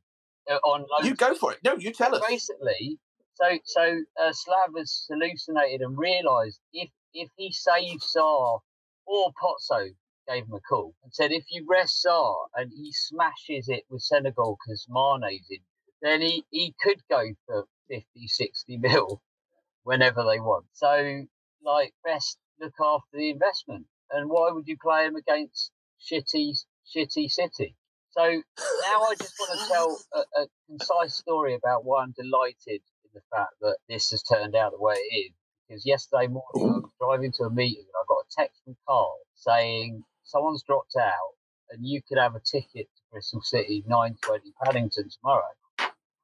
uh, 0.51 0.55
on. 0.67 0.85
You 1.03 1.15
go 1.15 1.33
for 1.35 1.51
it. 1.53 1.59
No, 1.63 1.75
you 1.77 1.91
tell 1.93 2.13
us. 2.13 2.21
Basically, 2.27 2.99
so 3.33 3.57
so 3.65 4.01
uh, 4.21 4.31
Slav 4.33 4.69
has 4.77 5.07
hallucinated 5.09 5.81
and 5.81 5.97
realised 5.97 6.59
if 6.73 6.89
if 7.13 7.29
he 7.37 7.51
saved 7.51 8.01
Sarr 8.15 8.59
or 9.05 9.31
Pozzo 9.41 9.89
gave 10.27 10.45
him 10.45 10.53
a 10.53 10.59
call 10.61 10.93
and 11.03 11.13
said 11.13 11.31
if 11.31 11.45
you 11.49 11.65
rest 11.69 12.05
Sarr 12.05 12.35
and 12.55 12.71
he 12.71 12.91
smashes 12.91 13.67
it 13.69 13.83
with 13.89 14.01
Senegal 14.01 14.57
because 14.65 14.85
Mane's 14.89 15.47
in, 15.49 15.59
then 16.01 16.21
he, 16.21 16.45
he 16.49 16.73
could 16.81 17.01
go 17.09 17.23
for 17.45 17.65
50, 17.89 18.27
60 18.27 18.77
mil 18.77 19.21
whenever 19.83 20.23
they 20.23 20.39
want. 20.39 20.65
So 20.73 21.25
like 21.63 21.93
best 22.03 22.37
look 22.59 22.73
after 22.81 23.17
the 23.17 23.29
investment. 23.29 23.85
And 24.11 24.29
why 24.29 24.51
would 24.51 24.67
you 24.67 24.77
play 24.81 25.05
him 25.05 25.15
against 25.15 25.71
shitty 25.99 26.53
shitty 26.95 27.29
City? 27.29 27.75
So 28.11 28.21
now 28.23 29.01
I 29.01 29.15
just 29.19 29.33
want 29.39 29.59
to 29.59 29.67
tell 29.67 29.99
a, 30.13 30.41
a 30.41 30.47
concise 30.67 31.15
story 31.15 31.55
about 31.55 31.83
why 31.83 32.03
I'm 32.03 32.13
delighted 32.15 32.81
in 33.05 33.11
the 33.13 33.21
fact 33.31 33.53
that 33.61 33.77
this 33.89 34.11
has 34.11 34.21
turned 34.23 34.55
out 34.55 34.71
the 34.71 34.83
way 34.83 34.93
it 34.93 35.15
is. 35.15 35.31
Because 35.73 35.87
yesterday 35.87 36.27
morning 36.27 36.45
I 36.53 36.85
was 36.85 36.91
driving 37.01 37.31
to 37.37 37.45
a 37.45 37.49
meeting 37.49 37.81
and 37.81 37.97
I 37.97 38.05
got 38.07 38.21
a 38.21 38.29
text 38.29 38.61
from 38.63 38.75
Carl 38.87 39.17
saying 39.33 40.03
someone's 40.23 40.61
dropped 40.61 40.95
out 40.95 41.33
and 41.71 41.83
you 41.83 41.99
could 42.07 42.19
have 42.19 42.35
a 42.35 42.39
ticket 42.45 42.85
to 42.85 43.01
Bristol 43.11 43.41
City 43.41 43.83
9:20 43.89 44.53
Paddington 44.63 45.09
tomorrow. 45.09 45.49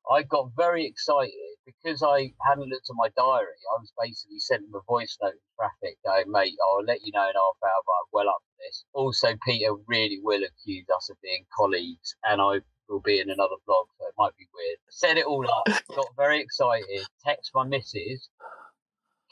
I 0.08 0.22
got 0.22 0.52
very 0.56 0.86
excited 0.86 1.34
because 1.66 2.04
I 2.04 2.32
hadn't 2.48 2.70
looked 2.70 2.92
at 2.92 2.96
my 2.96 3.10
diary. 3.18 3.58
I 3.74 3.82
was 3.82 3.92
basically 4.00 4.38
sending 4.38 4.70
a 4.76 4.82
voice 4.88 5.18
note 5.20 5.34
in 5.34 5.40
traffic 5.58 5.98
going, 6.06 6.32
mate, 6.32 6.54
I'll 6.70 6.86
let 6.86 7.02
you 7.04 7.12
know 7.12 7.28
in 7.28 7.34
half 7.34 7.58
hour, 7.66 7.82
but 7.88 7.94
I'm 7.98 8.10
well 8.14 8.30
up 8.30 8.44
for 8.46 8.56
this. 8.68 8.86
Also, 8.94 9.30
Peter 9.44 9.74
really 9.88 10.20
will 10.22 10.44
accuse 10.44 10.86
us 10.96 11.10
of 11.10 11.18
being 11.24 11.44
colleagues, 11.58 12.14
and 12.24 12.40
I 12.40 12.62
will 12.88 13.02
be 13.02 13.20
in 13.20 13.32
another 13.32 13.58
vlog, 13.68 13.86
so 13.98 14.06
it 14.06 14.14
might 14.16 14.38
be 14.38 14.48
weird. 14.54 14.78
Set 14.90 15.18
it 15.18 15.26
all 15.26 15.46
up, 15.50 15.66
got 15.96 16.16
very 16.16 16.40
excited, 16.40 17.02
text 17.26 17.50
my 17.56 17.64
missus, 17.64 18.30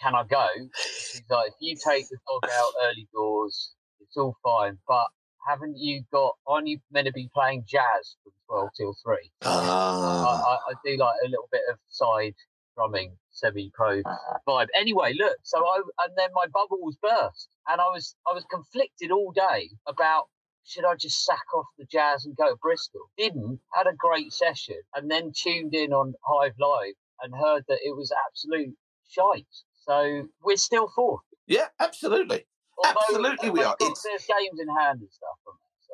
can 0.01 0.15
I 0.15 0.23
go? 0.23 0.47
She's 0.75 1.23
like, 1.29 1.47
if 1.49 1.55
you 1.60 1.75
take 1.75 2.07
the 2.10 2.17
dog 2.27 2.49
out 2.51 2.73
early 2.86 3.07
doors, 3.13 3.73
it's 3.99 4.17
all 4.17 4.36
fine, 4.43 4.77
but 4.88 5.07
haven't 5.47 5.77
you 5.77 6.03
got, 6.12 6.36
aren't 6.45 6.67
you 6.67 6.79
meant 6.91 7.07
to 7.07 7.13
be 7.13 7.29
playing 7.33 7.63
jazz 7.67 8.15
from 8.23 8.33
12 8.47 8.69
till 8.77 8.95
3? 9.03 9.17
Ah. 9.43 10.25
I, 10.25 10.51
I, 10.51 10.55
I 10.71 10.73
do 10.86 10.97
like 10.97 11.15
a 11.25 11.29
little 11.29 11.47
bit 11.51 11.62
of 11.71 11.77
side 11.88 12.36
drumming, 12.77 13.17
semi-pro 13.31 14.03
vibe. 14.47 14.67
Anyway, 14.79 15.13
look, 15.17 15.38
so 15.43 15.57
I 15.65 15.81
and 16.05 16.13
then 16.15 16.29
my 16.33 16.45
bubble 16.53 16.77
was 16.81 16.95
burst, 17.01 17.49
and 17.67 17.81
I 17.81 17.86
was 17.86 18.15
I 18.29 18.33
was 18.33 18.45
conflicted 18.51 19.12
all 19.12 19.31
day 19.31 19.69
about 19.88 20.25
should 20.63 20.86
I 20.86 20.95
just 20.95 21.25
sack 21.25 21.45
off 21.55 21.65
the 21.77 21.86
jazz 21.86 22.25
and 22.25 22.36
go 22.36 22.49
to 22.49 22.55
Bristol? 22.62 23.01
Didn't 23.17 23.60
had 23.73 23.88
a 23.88 23.95
great 23.97 24.31
session, 24.31 24.79
and 24.93 25.10
then 25.10 25.31
tuned 25.36 25.73
in 25.73 25.91
on 25.91 26.13
Hive 26.23 26.55
Live 26.60 26.93
and 27.21 27.33
heard 27.33 27.63
that 27.67 27.79
it 27.83 27.95
was 27.95 28.13
absolute 28.27 28.75
shite. 29.10 29.45
So 29.88 30.28
we're 30.43 30.58
still 30.58 30.89
fourth. 30.95 31.21
Yeah, 31.47 31.67
absolutely. 31.80 32.45
Although 32.78 33.00
Absolutely 33.02 33.50
uh, 33.50 33.54
we 33.54 33.63
are. 33.63 33.76
It's- 33.80 34.04
there's 34.04 34.26
games 34.26 34.60
in 34.60 34.67
hand 34.76 35.00
and 35.00 35.10
stuff. 35.12 35.56
So. 35.82 35.93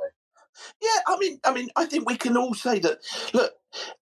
Yeah, 0.81 1.01
I 1.07 1.17
mean, 1.17 1.39
I 1.43 1.53
mean, 1.53 1.69
I 1.75 1.85
think 1.85 2.09
we 2.09 2.17
can 2.17 2.35
all 2.35 2.53
say 2.53 2.79
that. 2.79 2.99
Look, 3.33 3.53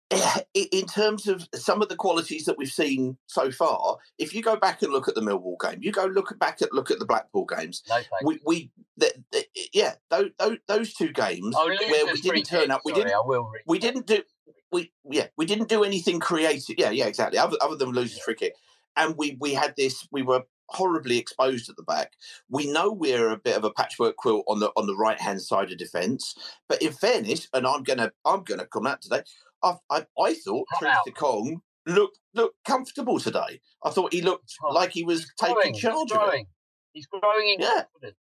in 0.53 0.85
terms 0.87 1.27
of 1.27 1.47
some 1.55 1.81
of 1.81 1.89
the 1.89 1.95
qualities 1.95 2.45
that 2.45 2.57
we've 2.57 2.71
seen 2.71 3.17
so 3.27 3.51
far, 3.51 3.97
if 4.17 4.33
you 4.33 4.41
go 4.41 4.55
back 4.55 4.81
and 4.81 4.91
look 4.91 5.07
at 5.07 5.15
the 5.15 5.21
Millwall 5.21 5.55
game, 5.61 5.79
you 5.81 5.91
go 5.91 6.05
look 6.05 6.37
back 6.39 6.61
at 6.61 6.73
look 6.73 6.89
at 6.91 6.99
the 6.99 7.05
Blackpool 7.05 7.45
games. 7.45 7.83
No. 7.87 7.99
We, 8.23 8.39
we, 8.45 8.71
the, 8.97 9.11
the, 9.31 9.45
yeah, 9.73 9.93
those, 10.09 10.31
those 10.67 10.93
two 10.93 11.11
games 11.11 11.55
Oh, 11.57 11.67
where 11.67 12.05
we 12.05 12.19
didn't 12.21 12.43
turn 12.43 12.71
up, 12.71 12.81
we 12.83 12.93
sorry, 12.93 13.05
didn't, 13.05 13.45
we 13.67 13.79
didn't 13.79 14.07
do, 14.07 14.23
we, 14.71 14.91
yeah, 15.09 15.27
we 15.37 15.45
didn't 15.45 15.69
do 15.69 15.83
anything 15.83 16.19
creative. 16.19 16.75
Yeah, 16.77 16.89
yeah, 16.91 17.05
exactly. 17.05 17.37
Other, 17.37 17.57
other 17.61 17.75
than 17.75 17.93
Louza's 17.93 18.19
free 18.19 18.35
kick, 18.35 18.55
and 18.95 19.15
we 19.17 19.37
we 19.39 19.53
had 19.53 19.75
this, 19.77 20.07
we 20.11 20.21
were 20.21 20.43
horribly 20.69 21.17
exposed 21.17 21.69
at 21.69 21.75
the 21.75 21.83
back. 21.83 22.13
We 22.49 22.71
know 22.71 22.91
we're 22.91 23.29
a 23.31 23.37
bit 23.37 23.57
of 23.57 23.63
a 23.63 23.71
patchwork 23.71 24.15
quilt 24.15 24.45
on 24.47 24.59
the 24.59 24.71
on 24.77 24.87
the 24.87 24.95
right 24.95 25.19
hand 25.19 25.41
side 25.41 25.71
of 25.71 25.77
defence. 25.77 26.35
But 26.69 26.81
in 26.81 26.93
fairness, 26.93 27.47
and 27.53 27.67
I'm 27.67 27.83
gonna 27.83 28.11
I'm 28.25 28.43
gonna 28.43 28.65
come 28.67 28.87
out 28.87 29.01
today. 29.01 29.23
I 29.63 29.75
I, 29.89 30.05
I 30.19 30.33
thought 30.35 30.67
Truth 30.79 30.93
to 31.05 31.11
Kong 31.11 31.61
looked 31.85 32.19
looked 32.33 32.63
comfortable 32.65 33.19
today. 33.19 33.61
I 33.83 33.89
thought 33.89 34.13
he 34.13 34.21
looked 34.21 34.53
Oh, 34.63 34.73
like 34.73 34.91
he 34.91 35.03
was 35.03 35.31
taking 35.39 35.55
growing, 35.55 35.75
charge 35.75 35.97
he's 36.09 36.11
growing. 36.11 36.47
He's 36.93 37.07
growing 37.07 37.49
in 37.49 37.61
Yeah. 37.61 37.83
confidence. 37.93 38.17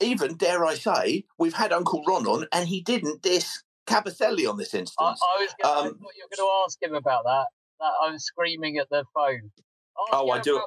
Even 0.00 0.36
dare 0.36 0.64
I 0.64 0.74
say, 0.74 1.24
we've 1.38 1.54
had 1.54 1.72
Uncle 1.72 2.02
Ron 2.06 2.26
on, 2.26 2.46
and 2.52 2.68
he 2.68 2.80
didn't 2.80 3.22
diss 3.22 3.62
Kabasele 3.86 4.48
on 4.48 4.56
this 4.58 4.74
instance. 4.74 5.20
I 5.22 5.40
was 5.40 5.54
gonna, 5.60 5.74
I 5.74 5.88
Um, 5.88 5.98
thought 5.98 6.16
you 6.16 6.24
were 6.28 6.36
going 6.36 6.48
to 6.48 6.64
ask 6.66 6.82
him 6.82 6.94
about 6.94 7.24
that. 7.24 7.46
That 7.84 8.08
I 8.08 8.10
was 8.12 8.24
screaming 8.24 8.78
at 8.78 8.88
the 8.90 9.04
phone. 9.14 9.50
Ask 9.56 10.08
Oh, 10.12 10.30
I 10.30 10.40
do- 10.40 10.60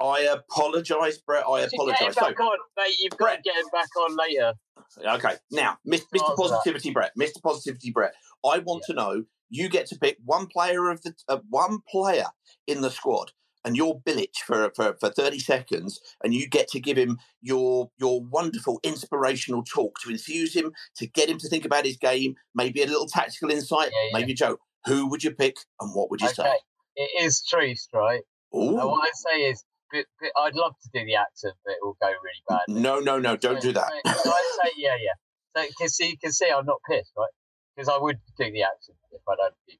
I 0.00 0.20
apologise, 0.22 1.18
Brett. 1.18 1.44
I 1.46 1.60
apologise. 1.60 2.14
So, 2.14 2.26
on, 2.26 2.58
mate. 2.76 2.94
You've 2.98 3.16
got 3.16 3.36
to 3.36 3.42
get 3.42 3.54
him 3.56 3.66
back 3.72 3.88
on 4.00 4.16
later. 4.16 4.52
Okay, 4.98 5.36
now, 5.52 5.78
Answer 5.86 6.04
Mr. 6.12 6.36
Positivity 6.36 6.90
Brett, 6.90 7.12
Mr. 7.18 7.40
Positivity 7.40 7.92
Brett, 7.92 8.14
I 8.44 8.58
want 8.58 8.82
to 8.84 8.94
know. 8.94 9.24
You 9.48 9.68
get 9.68 9.86
to 9.88 9.98
pick 9.98 10.16
one 10.24 10.46
player 10.46 10.90
of 10.90 11.02
the 11.02 11.14
uh, 11.28 11.38
one 11.50 11.78
player 11.88 12.24
in 12.66 12.80
the 12.80 12.90
squad, 12.90 13.32
and 13.64 13.76
you're 13.76 13.94
Bilic 14.00 14.34
for, 14.44 14.72
for 14.74 14.96
for 14.98 15.10
thirty 15.10 15.38
seconds, 15.38 16.00
and 16.24 16.34
you 16.34 16.48
get 16.48 16.68
to 16.68 16.80
give 16.80 16.96
him 16.96 17.18
your 17.42 17.90
your 17.98 18.22
wonderful 18.22 18.80
inspirational 18.82 19.62
talk 19.62 19.98
to 20.00 20.10
infuse 20.10 20.54
him, 20.56 20.72
to 20.96 21.06
get 21.06 21.28
him 21.28 21.38
to 21.38 21.48
think 21.48 21.64
about 21.66 21.84
his 21.86 21.96
game, 21.98 22.34
maybe 22.54 22.82
a 22.82 22.86
little 22.86 23.06
tactical 23.06 23.50
insight, 23.50 23.90
Yeah, 23.92 24.08
yeah. 24.12 24.18
maybe 24.18 24.32
a 24.32 24.36
joke. 24.36 24.60
Who 24.86 25.08
would 25.08 25.22
you 25.22 25.30
pick, 25.32 25.56
and 25.80 25.94
what 25.94 26.10
would 26.10 26.20
you 26.20 26.28
say? 26.28 26.54
It 26.96 27.24
is 27.24 27.42
Troost, 27.42 27.90
right? 27.94 28.22
Ooh, 28.54 28.74
what 28.74 29.08
I 29.08 29.10
say 29.14 29.42
is, 29.42 29.64
but, 29.90 30.04
but 30.20 30.30
I'd 30.36 30.54
love 30.54 30.74
to 30.82 30.90
do 30.92 31.04
the 31.06 31.14
accent, 31.16 31.54
but 31.64 31.72
it 31.72 31.78
will 31.82 31.96
go 32.00 32.08
really 32.08 32.42
bad. 32.48 32.60
no, 32.68 32.98
no, 32.98 33.18
no! 33.18 33.36
Don't 33.36 33.60
do 33.60 33.72
that. 33.72 33.92
So, 34.04 34.12
so 34.24 34.30
I 34.30 34.42
say, 34.64 34.70
yeah, 34.76 34.96
yeah. 34.96 35.12
So 35.56 35.62
you 35.62 35.72
can 35.78 35.88
see, 35.88 36.08
you 36.10 36.18
can 36.18 36.32
see 36.32 36.50
I'm 36.50 36.66
not 36.66 36.80
pissed, 36.88 37.12
right? 37.16 37.30
Because 37.76 37.88
I 37.88 37.96
would 37.98 38.18
do 38.38 38.50
the 38.50 38.62
accent 38.62 38.98
if 39.12 39.20
I 39.28 39.36
don't. 39.36 39.54
do- 39.68 39.76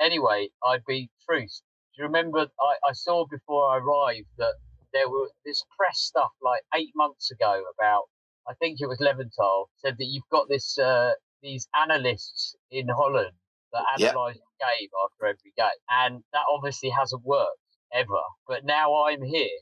Anyway, 0.00 0.48
I'd 0.64 0.84
be 0.86 1.08
Troost. 1.28 1.62
Do 1.94 2.02
you 2.02 2.06
remember? 2.06 2.40
I, 2.40 2.88
I 2.88 2.92
saw 2.92 3.24
before 3.30 3.70
I 3.72 3.78
arrived 3.78 4.28
that 4.38 4.54
there 4.92 5.08
were 5.08 5.28
this 5.44 5.62
press 5.76 6.00
stuff 6.00 6.30
like 6.42 6.62
eight 6.74 6.90
months 6.94 7.30
ago 7.30 7.62
about. 7.78 8.04
I 8.48 8.54
think 8.54 8.78
it 8.80 8.86
was 8.86 8.98
Leventhal 8.98 9.66
said 9.78 9.96
that 9.98 10.06
you've 10.06 10.28
got 10.30 10.48
this 10.48 10.78
uh, 10.78 11.12
these 11.42 11.66
analysts 11.80 12.54
in 12.70 12.86
Holland 12.88 13.32
that 13.76 14.00
Yeah. 14.00 14.10
analyse 14.10 14.36
the 14.36 14.64
game 14.64 14.88
after 15.04 15.26
every 15.26 15.52
game, 15.56 15.80
and 15.90 16.24
that 16.32 16.44
obviously 16.50 16.90
hasn't 16.90 17.22
worked 17.24 17.58
ever. 17.92 18.22
But 18.48 18.64
now 18.64 19.04
I'm 19.06 19.22
here, 19.22 19.60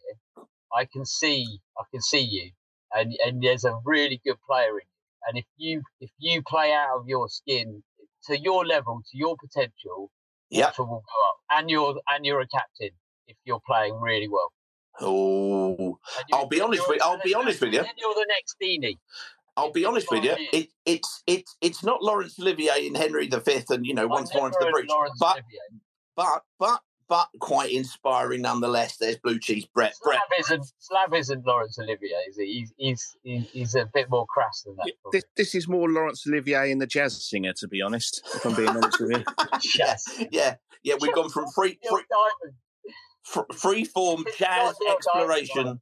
I 0.72 0.84
can 0.86 1.04
see, 1.04 1.60
I 1.78 1.84
can 1.90 2.00
see 2.02 2.20
you, 2.22 2.50
and 2.92 3.12
and 3.24 3.42
there's 3.42 3.64
a 3.64 3.78
really 3.84 4.20
good 4.24 4.38
player 4.48 4.70
in 4.78 4.86
you. 4.86 4.98
And 5.28 5.38
if 5.38 5.46
you 5.56 5.82
if 6.00 6.10
you 6.18 6.42
play 6.42 6.72
out 6.72 6.98
of 6.98 7.08
your 7.08 7.28
skin 7.28 7.82
to 8.26 8.38
your 8.38 8.64
level, 8.66 9.02
to 9.10 9.18
your 9.18 9.36
potential, 9.36 10.10
Yeah. 10.50 10.70
Will 10.78 10.86
go 10.86 10.96
up. 11.28 11.36
And 11.50 11.70
you're 11.70 12.00
and 12.08 12.24
you're 12.26 12.40
a 12.40 12.46
captain 12.48 12.90
if 13.26 13.36
you're 13.44 13.60
playing 13.66 13.98
really 14.00 14.28
well. 14.28 14.52
Oh, 15.00 15.98
I'll 16.32 16.46
be 16.46 16.60
honest 16.60 16.88
with 16.88 17.02
I'll 17.02 17.20
be 17.22 17.34
honest 17.34 17.60
with 17.60 17.72
you. 17.72 17.82
Then 17.82 17.94
you're 17.96 18.14
the 18.14 18.26
next 18.28 18.56
Deeney. 18.62 18.98
I'll 19.56 19.72
be 19.72 19.84
honest 19.84 20.10
with 20.10 20.24
you. 20.24 20.30
Fine. 20.34 20.48
It, 20.52 20.68
it's 20.84 21.22
it's 21.26 21.56
it's 21.60 21.84
not 21.84 22.02
Laurence 22.02 22.38
Olivier 22.40 22.86
and 22.86 22.96
Henry 22.96 23.28
V, 23.28 23.62
and 23.70 23.86
you 23.86 23.94
know 23.94 24.06
once 24.06 24.30
I've 24.30 24.36
more 24.36 24.46
into 24.48 24.58
the 24.60 24.64
never 24.66 24.78
breach, 24.78 24.90
but 25.20 25.40
but 26.16 26.42
but 26.58 26.80
but 27.08 27.28
quite 27.40 27.70
inspiring 27.70 28.42
nonetheless. 28.42 28.96
There's 28.96 29.16
blue 29.18 29.38
cheese, 29.38 29.66
Brett. 29.74 29.94
Brett. 30.02 30.20
Isn't 30.40 30.64
Slav 30.78 31.14
isn't 31.14 31.46
Lawrence 31.46 31.78
Olivier, 31.78 32.16
is 32.28 32.36
he? 32.36 32.44
He's 32.46 32.72
he's 32.76 33.16
he's, 33.22 33.50
he's 33.50 33.74
a 33.74 33.88
bit 33.92 34.10
more 34.10 34.26
crass 34.26 34.62
than 34.64 34.74
that. 34.76 34.90
probably. 35.02 35.18
This, 35.20 35.24
this 35.36 35.54
is 35.54 35.68
more 35.68 35.88
Laurence 35.90 36.26
Olivier 36.26 36.72
and 36.72 36.80
the 36.80 36.86
jazz 36.86 37.24
singer, 37.28 37.52
to 37.58 37.68
be 37.68 37.80
honest. 37.82 38.22
If 38.34 38.44
I'm 38.44 38.54
being 38.54 38.68
honest 38.70 39.00
with 39.00 39.10
you. 39.18 39.24
Yes. 39.78 40.04
Yeah, 40.30 40.54
yeah. 40.82 40.94
We've 41.00 41.14
gone 41.14 41.30
from 41.30 41.46
free 41.54 41.78
Neil 41.84 42.00
free, 43.22 43.42
free 43.54 43.84
form 43.84 44.24
jazz 44.38 44.74
exploration 44.90 45.68
i- 45.68 45.74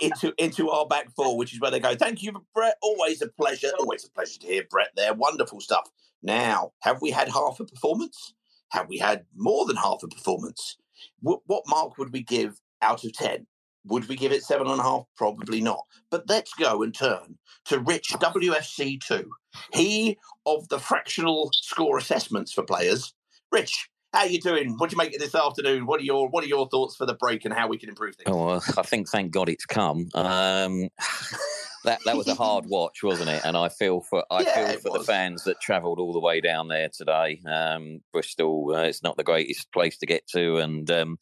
into 0.00 0.32
into 0.38 0.70
our 0.70 0.86
back 0.86 1.10
four, 1.14 1.36
which 1.36 1.52
is 1.52 1.60
where 1.60 1.70
they 1.70 1.80
go. 1.80 1.94
Thank 1.94 2.22
you, 2.22 2.32
Brett. 2.54 2.76
Always 2.82 3.22
a 3.22 3.28
pleasure. 3.28 3.70
Always 3.78 4.04
a 4.04 4.10
pleasure 4.10 4.38
to 4.40 4.46
hear 4.46 4.64
Brett 4.70 4.90
there. 4.96 5.14
Wonderful 5.14 5.60
stuff. 5.60 5.88
Now, 6.22 6.72
have 6.80 7.00
we 7.02 7.10
had 7.10 7.28
half 7.28 7.60
a 7.60 7.64
performance? 7.64 8.34
Have 8.70 8.88
we 8.88 8.98
had 8.98 9.24
more 9.36 9.64
than 9.66 9.76
half 9.76 10.02
a 10.02 10.08
performance? 10.08 10.76
Wh- 11.20 11.46
what 11.46 11.64
mark 11.68 11.98
would 11.98 12.12
we 12.12 12.22
give 12.22 12.60
out 12.82 13.04
of 13.04 13.12
ten? 13.12 13.46
Would 13.84 14.08
we 14.08 14.16
give 14.16 14.32
it 14.32 14.42
seven 14.42 14.66
and 14.66 14.80
a 14.80 14.82
half? 14.82 15.04
Probably 15.16 15.60
not. 15.60 15.84
But 16.10 16.24
let's 16.28 16.52
go 16.54 16.82
and 16.82 16.92
turn 16.92 17.38
to 17.66 17.78
Rich 17.78 18.10
WFC 18.20 19.00
two. 19.00 19.30
He 19.72 20.18
of 20.44 20.68
the 20.68 20.78
fractional 20.80 21.50
score 21.52 21.98
assessments 21.98 22.52
for 22.52 22.64
players. 22.64 23.14
Rich, 23.52 23.88
how 24.16 24.22
are 24.22 24.28
you 24.28 24.40
doing? 24.40 24.76
What 24.78 24.88
do 24.88 24.94
you 24.94 24.98
make 24.98 25.12
it 25.12 25.20
this 25.20 25.34
afternoon? 25.34 25.84
What 25.86 26.00
are 26.00 26.04
your 26.04 26.28
What 26.28 26.42
are 26.42 26.46
your 26.46 26.66
thoughts 26.68 26.96
for 26.96 27.04
the 27.04 27.14
break 27.14 27.44
and 27.44 27.52
how 27.52 27.68
we 27.68 27.76
can 27.76 27.90
improve 27.90 28.16
things? 28.16 28.28
Oh, 28.30 28.46
well, 28.46 28.64
I 28.78 28.82
think 28.82 29.08
thank 29.08 29.30
God 29.30 29.48
it's 29.48 29.66
come. 29.66 30.08
Um, 30.14 30.88
that 31.84 32.00
that 32.06 32.16
was 32.16 32.26
a 32.26 32.34
hard 32.34 32.64
watch, 32.68 33.02
wasn't 33.02 33.28
it? 33.28 33.42
And 33.44 33.56
I 33.58 33.68
feel 33.68 34.00
for 34.00 34.24
I 34.30 34.42
Yeah, 34.42 34.72
feel 34.72 34.80
for 34.80 34.98
the 34.98 35.04
fans 35.04 35.44
that 35.44 35.60
travelled 35.60 35.98
all 35.98 36.14
the 36.14 36.20
way 36.20 36.40
down 36.40 36.68
there 36.68 36.88
today. 36.88 37.42
Um, 37.46 38.00
Bristol, 38.12 38.74
uh, 38.74 38.82
it's 38.84 39.02
not 39.02 39.18
the 39.18 39.24
greatest 39.24 39.70
place 39.70 39.98
to 39.98 40.06
get 40.06 40.26
to, 40.28 40.56
and 40.58 40.90
um, 40.90 41.18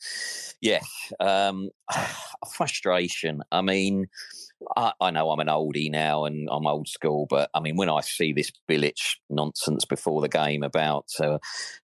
yeah, 0.60 0.80
um, 1.18 1.70
frustration. 2.54 3.42
I 3.50 3.60
mean. 3.62 4.06
I, 4.76 4.92
I 5.00 5.10
know 5.10 5.30
I'm 5.30 5.40
an 5.40 5.48
oldie 5.48 5.90
now 5.90 6.24
and 6.24 6.48
I'm 6.50 6.66
old 6.66 6.88
school, 6.88 7.26
but 7.28 7.50
I 7.54 7.60
mean, 7.60 7.76
when 7.76 7.90
I 7.90 8.00
see 8.00 8.32
this 8.32 8.52
Bilic 8.68 9.16
nonsense 9.30 9.84
before 9.84 10.20
the 10.20 10.28
game 10.28 10.62
about 10.62 11.06
uh, 11.20 11.38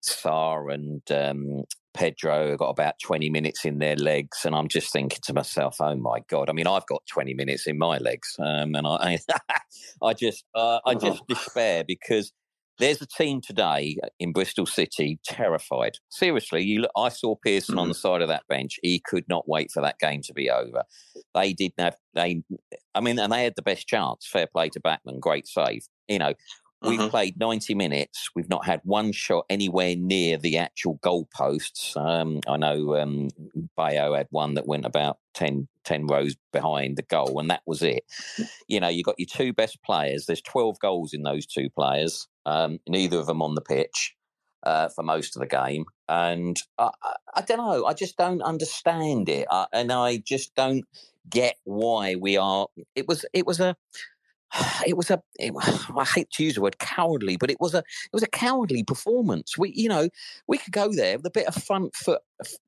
Sarr 0.03 0.73
and 0.73 1.01
um, 1.11 1.63
Pedro 1.93 2.55
got 2.57 2.69
about 2.69 2.95
20 3.03 3.29
minutes 3.29 3.65
in 3.65 3.79
their 3.79 3.95
legs, 3.95 4.45
and 4.45 4.55
I'm 4.55 4.67
just 4.67 4.91
thinking 4.91 5.19
to 5.23 5.33
myself, 5.33 5.77
oh 5.79 5.95
my 5.95 6.19
God. 6.29 6.49
I 6.49 6.53
mean, 6.53 6.67
I've 6.67 6.85
got 6.85 7.03
20 7.11 7.33
minutes 7.33 7.67
in 7.67 7.77
my 7.77 7.97
legs, 7.97 8.35
um, 8.39 8.75
and 8.75 8.87
I, 8.87 9.19
I 10.01 10.13
just, 10.13 10.45
uh, 10.55 10.79
I 10.85 10.93
just 10.95 11.25
despair 11.27 11.83
because 11.85 12.31
there's 12.79 13.01
a 13.01 13.05
team 13.05 13.41
today 13.41 13.97
in 14.19 14.31
Bristol 14.31 14.65
City 14.65 15.19
terrified. 15.23 15.97
Seriously, 16.09 16.63
you 16.63 16.81
look, 16.81 16.91
I 16.97 17.09
saw 17.09 17.35
Pearson 17.35 17.77
on 17.77 17.89
the 17.89 17.93
side 17.93 18.21
of 18.21 18.29
that 18.29 18.47
bench. 18.47 18.79
He 18.81 18.99
could 18.99 19.25
not 19.27 19.47
wait 19.47 19.71
for 19.71 19.81
that 19.81 19.99
game 19.99 20.21
to 20.23 20.33
be 20.33 20.49
over. 20.49 20.83
They 21.35 21.53
didn't 21.53 21.79
have 21.79 21.95
they. 22.15 22.41
I 22.95 23.01
mean, 23.01 23.19
and 23.19 23.31
they 23.31 23.43
had 23.43 23.55
the 23.55 23.61
best 23.61 23.87
chance. 23.87 24.25
Fair 24.25 24.47
play 24.47 24.69
to 24.69 24.79
Bachmann, 24.79 25.19
great 25.19 25.47
save. 25.47 25.87
You 26.07 26.19
know, 26.19 26.33
we've 26.81 27.09
played 27.09 27.37
90 27.37 27.75
minutes. 27.75 28.29
We've 28.33 28.49
not 28.49 28.65
had 28.65 28.81
one 28.83 29.11
shot 29.11 29.45
anywhere 29.49 29.95
near 29.97 30.37
the 30.37 30.57
actual 30.57 30.99
goalposts. 30.99 31.97
Um, 31.97 32.39
I 32.47 32.57
know 32.57 32.95
um, 32.95 33.27
Bayo 33.75 34.15
had 34.15 34.27
one 34.29 34.53
that 34.53 34.67
went 34.67 34.85
about 34.85 35.17
10, 35.33 35.67
10 35.83 36.07
rows 36.07 36.35
behind 36.53 36.97
the 36.97 37.03
goal, 37.03 37.39
and 37.39 37.49
that 37.49 37.61
was 37.65 37.81
it. 37.81 38.05
You 38.67 38.79
know, 38.79 38.87
you've 38.87 39.05
got 39.05 39.19
your 39.19 39.27
two 39.27 39.51
best 39.51 39.83
players. 39.83 40.25
There's 40.25 40.41
12 40.41 40.79
goals 40.79 41.13
in 41.13 41.23
those 41.23 41.45
two 41.45 41.69
players. 41.69 42.27
Um, 42.49 42.79
neither 42.87 43.19
of 43.19 43.27
them 43.27 43.43
on 43.43 43.53
the 43.53 43.61
pitch 43.61 44.15
uh, 44.63 44.89
for 44.89 45.03
most 45.03 45.35
of 45.35 45.39
the 45.39 45.47
game. 45.47 45.85
And 46.07 46.59
I, 46.77 46.89
I, 47.03 47.13
I 47.35 47.41
don't 47.41 47.59
know. 47.59 47.85
I 47.85 47.93
just 47.93 48.17
don't 48.17 48.41
understand 48.41 49.29
it, 49.29 49.47
uh, 49.49 49.67
and 49.71 49.91
I 49.91 50.17
just 50.17 50.55
don't 50.55 50.85
get 51.29 51.55
why 51.63 52.15
we 52.15 52.37
are. 52.37 52.67
It 52.95 53.07
was. 53.07 53.25
It 53.33 53.45
was 53.45 53.59
a. 53.59 53.75
It 54.87 54.97
was 54.97 55.11
a. 55.11 55.21
It, 55.35 55.53
I 55.95 56.03
hate 56.03 56.31
to 56.31 56.43
use 56.43 56.55
the 56.55 56.61
word 56.61 56.79
cowardly, 56.79 57.37
but 57.37 57.51
it 57.51 57.57
was 57.59 57.75
a. 57.75 57.79
It 57.79 58.13
was 58.13 58.23
a 58.23 58.27
cowardly 58.27 58.83
performance. 58.83 59.55
We, 59.55 59.71
you 59.75 59.87
know, 59.87 60.09
we 60.47 60.57
could 60.57 60.73
go 60.73 60.91
there 60.91 61.17
with 61.17 61.27
a 61.27 61.31
bit 61.31 61.47
of 61.47 61.63
front 61.63 61.95
foot 61.95 62.21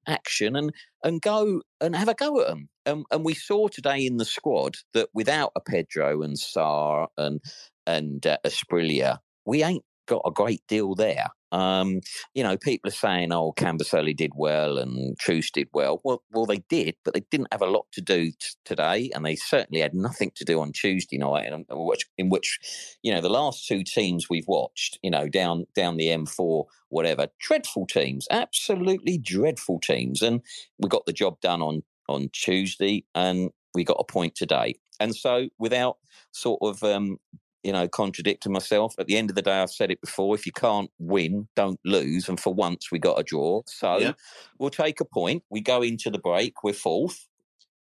action 0.08 0.56
and 0.56 0.72
and 1.04 1.22
go 1.22 1.64
and 1.80 1.96
have 1.96 2.08
a 2.08 2.14
go 2.14 2.42
at 2.42 2.48
them. 2.48 2.70
And, 2.86 3.06
and 3.12 3.26
we 3.26 3.34
saw 3.34 3.68
today 3.68 4.06
in 4.06 4.18
the 4.18 4.26
squad 4.26 4.78
that 4.94 5.10
without 5.14 5.52
a 5.56 5.62
Pedro 5.62 6.22
and 6.22 6.36
Sarr 6.36 7.08
and 7.18 7.42
and 7.88 8.26
uh, 8.28 8.38
Asprilla, 8.46 9.20
we 9.46 9.64
ain't 9.64 9.84
got 10.08 10.22
a 10.26 10.32
great 10.32 10.62
deal 10.68 10.96
there. 10.96 11.28
Um, 11.54 12.00
you 12.34 12.44
know, 12.44 12.58
people 12.58 12.90
are 12.90 12.94
saying, 12.94 13.32
"Oh, 13.34 13.54
Kabasele 13.54 14.16
did 14.16 14.32
well 14.36 14.78
and 14.78 15.18
Troost 15.20 15.54
did 15.56 15.68
well." 15.74 16.00
Well, 16.04 16.24
well, 16.32 16.46
they 16.46 16.64
did, 16.70 16.96
but 17.04 17.14
they 17.14 17.24
didn't 17.32 17.52
have 17.52 17.62
a 17.62 17.70
lot 17.70 17.88
to 17.94 18.02
do 18.02 18.32
t- 18.32 18.36
today, 18.64 19.10
and 19.14 19.26
they 19.26 19.36
certainly 19.36 19.82
had 19.82 19.94
nothing 19.94 20.32
to 20.36 20.46
do 20.46 20.62
on 20.62 20.72
Tuesday 20.72 21.18
night, 21.18 21.52
in 21.52 21.66
which, 21.70 22.06
in 22.18 22.30
which, 22.30 22.60
you 23.04 23.14
know, 23.14 23.22
the 23.22 23.30
last 23.30 23.68
two 23.68 23.84
teams 23.84 24.30
we've 24.30 24.48
watched, 24.48 24.98
you 25.04 25.12
know, 25.12 25.28
down 25.28 25.66
down 25.76 25.98
the 25.98 26.08
M4, 26.08 26.66
whatever, 26.90 27.28
dreadful 27.40 27.86
teams, 27.86 28.28
absolutely 28.32 29.18
dreadful 29.18 29.80
teams, 29.80 30.22
and 30.22 30.42
we 30.80 30.88
got 30.88 31.06
the 31.06 31.14
job 31.14 31.40
done 31.42 31.62
on 31.62 31.84
on 32.08 32.30
Tuesday, 32.32 33.06
and 33.14 33.50
we 33.74 33.84
got 33.84 33.98
a 34.00 34.06
point 34.06 34.36
today, 34.36 34.76
and 35.02 35.14
so 35.16 35.50
without 35.60 35.98
sort 36.32 36.60
of 36.62 36.82
um, 36.84 37.18
you 37.64 37.72
know, 37.72 37.88
contradicting 37.88 38.52
myself. 38.52 38.96
At 38.98 39.08
the 39.08 39.18
end 39.18 39.30
of 39.30 39.36
the 39.36 39.42
day, 39.42 39.60
I've 39.62 39.70
said 39.72 39.92
it 39.92 40.02
before: 40.02 40.36
if 40.36 40.46
you 40.46 40.52
can't 40.52 40.90
win, 41.00 41.48
don't 41.56 41.80
lose. 41.86 42.28
And 42.30 42.40
for 42.40 42.54
once, 42.54 42.92
we 42.92 43.00
got 43.00 43.20
a 43.20 43.24
draw, 43.24 43.62
so 43.68 43.98
Yeah. 43.98 44.14
we'll 44.60 44.70
take 44.70 45.00
a 45.00 45.06
point. 45.06 45.44
We 45.50 45.62
go 45.62 45.82
into 45.82 46.10
the 46.10 46.20
break. 46.20 46.64
We're 46.64 46.74
fourth. 46.74 47.28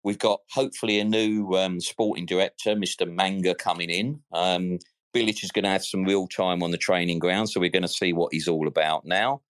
We've 0.04 0.20
got 0.20 0.42
hopefully 0.52 1.00
a 1.00 1.06
new 1.06 1.52
um, 1.56 1.80
sporting 1.80 2.26
director, 2.26 2.76
Mr. 2.76 3.10
Manga, 3.10 3.56
coming 3.56 3.90
in. 3.90 4.22
Um, 4.34 4.80
Bilic 5.16 5.44
is 5.44 5.52
going 5.52 5.64
to 5.64 5.70
have 5.70 5.86
some 5.86 6.04
real 6.04 6.28
time 6.28 6.62
on 6.62 6.72
the 6.72 6.78
training 6.78 7.20
ground, 7.20 7.50
so 7.50 7.60
we're 7.60 7.70
going 7.70 7.84
to 7.84 7.88
see 7.88 8.12
what 8.14 8.34
he's 8.34 8.48
all 8.48 8.68
about 8.68 9.06
now. 9.06 9.42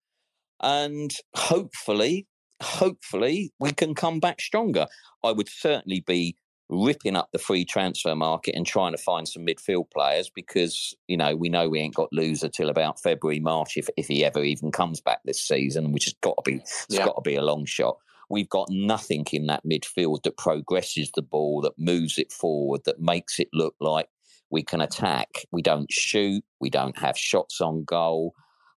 And 0.62 1.10
hopefully, 1.34 2.26
hopefully, 2.62 3.52
we 3.58 3.72
can 3.72 3.94
come 3.94 4.20
back 4.20 4.40
stronger. 4.40 4.86
I 5.24 5.32
would 5.32 5.48
certainly 5.48 6.00
be 6.00 6.36
ripping 6.70 7.16
up 7.16 7.28
the 7.32 7.38
free 7.38 7.64
transfer 7.64 8.14
market 8.14 8.54
and 8.54 8.66
trying 8.66 8.92
to 8.92 8.98
find 8.98 9.28
some 9.28 9.44
midfield 9.44 9.90
players 9.90 10.30
because 10.34 10.94
you 11.08 11.16
know 11.16 11.36
we 11.36 11.48
know 11.48 11.68
we 11.68 11.78
ain't 11.80 11.94
got 11.94 12.10
Louza 12.12 12.50
till 12.50 12.70
about 12.70 13.00
February 13.00 13.40
March 13.40 13.76
if 13.76 13.88
if 13.96 14.08
he 14.08 14.24
ever 14.24 14.42
even 14.42 14.72
comes 14.72 15.00
back 15.00 15.20
this 15.24 15.42
season, 15.42 15.92
which 15.92 16.04
has 16.04 16.14
got 16.22 16.36
to 16.36 16.50
be 16.50 16.56
it's 16.56 16.86
Yeah. 16.88 17.04
got 17.04 17.16
to 17.16 17.20
be 17.22 17.34
a 17.36 17.42
long 17.42 17.64
shot. 17.66 17.98
We've 18.30 18.48
got 18.48 18.68
nothing 18.70 19.26
in 19.32 19.46
that 19.46 19.64
midfield 19.64 20.22
that 20.22 20.38
progresses 20.38 21.10
the 21.14 21.22
ball, 21.22 21.60
that 21.60 21.78
moves 21.78 22.18
it 22.18 22.32
forward, 22.32 22.80
that 22.86 22.98
makes 22.98 23.38
it 23.38 23.48
look 23.52 23.74
like 23.80 24.08
we 24.50 24.62
can 24.62 24.80
attack. 24.80 25.28
We 25.52 25.60
don't 25.62 25.92
shoot. 25.92 26.42
We 26.60 26.70
don't 26.70 26.96
have 26.98 27.18
shots 27.18 27.60
on 27.60 27.84
goal. 27.84 28.34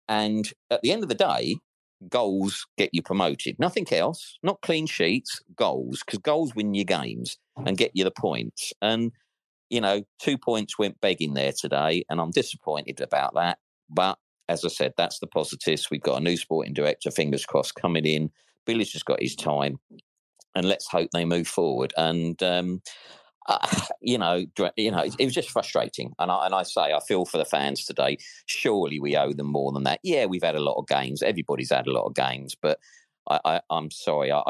And 0.08 0.50
at 0.70 0.80
the 0.82 0.92
end 0.92 1.02
of 1.02 1.08
the 1.08 1.14
day, 1.14 1.56
goals 2.08 2.66
get 2.76 2.90
you 2.92 3.02
promoted. 3.02 3.58
Nothing 3.58 3.86
else. 3.92 4.38
Not 4.42 4.60
clean 4.62 4.86
sheets, 4.86 5.40
goals, 5.56 6.02
because 6.04 6.18
goals 6.20 6.54
win 6.54 6.74
you 6.74 6.84
games 6.84 7.38
and 7.66 7.76
get 7.76 7.92
you 7.94 8.04
the 8.04 8.10
points. 8.10 8.72
And, 8.82 9.12
you 9.70 9.80
know, 9.80 10.02
two 10.18 10.38
points 10.38 10.78
went 10.78 11.00
begging 11.00 11.34
there 11.34 11.52
today, 11.52 12.04
and 12.08 12.20
I'm 12.20 12.30
disappointed 12.30 13.00
about 13.00 13.34
that. 13.34 13.58
But 13.88 14.18
as 14.48 14.64
I 14.64 14.68
said, 14.68 14.92
that's 14.96 15.18
the 15.18 15.26
positives. 15.26 15.90
We've 15.90 16.02
got 16.02 16.20
a 16.20 16.24
new 16.24 16.36
sporting 16.36 16.74
director, 16.74 17.10
fingers 17.10 17.44
crossed, 17.44 17.74
coming 17.74 18.04
in. 18.04 18.30
Billy's 18.66 18.92
just 18.92 19.04
got 19.04 19.20
his 19.20 19.36
time, 19.36 19.78
and 20.54 20.66
let's 20.66 20.88
hope 20.88 21.10
they 21.12 21.24
move 21.24 21.48
forward. 21.48 21.92
And, 21.96 22.42
um, 22.42 22.82
uh, 23.46 23.66
you 24.00 24.18
know, 24.18 24.44
you 24.76 24.90
know, 24.90 25.00
it, 25.00 25.14
it 25.18 25.24
was 25.24 25.34
just 25.34 25.50
frustrating. 25.50 26.12
And 26.18 26.30
I, 26.30 26.46
and 26.46 26.54
I 26.54 26.62
say, 26.62 26.92
I 26.92 27.00
feel 27.00 27.24
for 27.24 27.38
the 27.38 27.44
fans 27.44 27.84
today. 27.84 28.18
Surely 28.46 29.00
we 29.00 29.16
owe 29.16 29.32
them 29.32 29.46
more 29.48 29.72
than 29.72 29.84
that. 29.84 30.00
Yeah, 30.02 30.26
we've 30.26 30.42
had 30.42 30.56
a 30.56 30.60
lot 30.60 30.78
of 30.78 30.86
games. 30.86 31.22
Everybody's 31.22 31.70
had 31.70 31.86
a 31.86 31.92
lot 31.92 32.04
of 32.04 32.14
games, 32.14 32.54
but 32.60 32.78
I, 33.26 33.60
I'm 33.70 33.90
sorry. 33.90 34.30
I, 34.30 34.42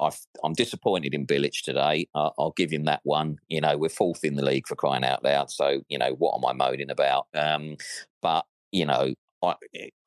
I, 0.00 0.10
I'm 0.42 0.54
disappointed 0.54 1.12
in 1.12 1.26
Bilic 1.26 1.62
today. 1.62 2.08
I, 2.14 2.30
I'll 2.38 2.54
give 2.56 2.70
him 2.70 2.84
that 2.84 3.00
one. 3.04 3.38
You 3.48 3.60
know, 3.60 3.76
we're 3.76 3.90
fourth 3.90 4.24
in 4.24 4.36
the 4.36 4.44
league 4.44 4.66
for 4.66 4.76
crying 4.76 5.04
out 5.04 5.22
loud. 5.22 5.50
So, 5.50 5.82
you 5.88 5.98
know, 5.98 6.12
what 6.18 6.36
am 6.38 6.46
I 6.46 6.52
moaning 6.54 6.90
about? 6.90 7.26
Um, 7.34 7.76
but 8.22 8.46
you 8.72 8.86
know, 8.86 9.14
I, 9.44 9.54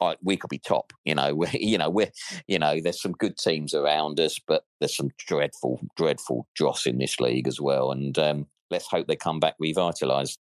I, 0.02 0.16
we 0.22 0.38
could 0.38 0.50
be 0.50 0.60
top. 0.60 0.94
You 1.06 1.16
know, 1.16 1.36
we 1.36 1.48
you 1.54 1.78
know, 1.78 1.90
we're, 1.90 2.12
you 2.48 2.60
know, 2.60 2.80
there's 2.82 3.02
some 3.02 3.14
good 3.14 3.38
teams 3.38 3.74
around 3.74 4.20
us, 4.20 4.40
but 4.40 4.64
there's 4.80 4.96
some 4.96 5.12
dreadful, 5.18 5.82
dreadful 5.96 6.48
dross 6.56 6.86
in 6.86 6.98
this 6.98 7.20
league 7.20 7.48
as 7.48 7.60
well. 7.60 7.92
And 7.92 8.18
um, 8.18 8.48
let's 8.70 8.88
hope 8.88 9.08
they 9.08 9.16
come 9.16 9.40
back 9.40 9.56
revitalised. 9.62 10.38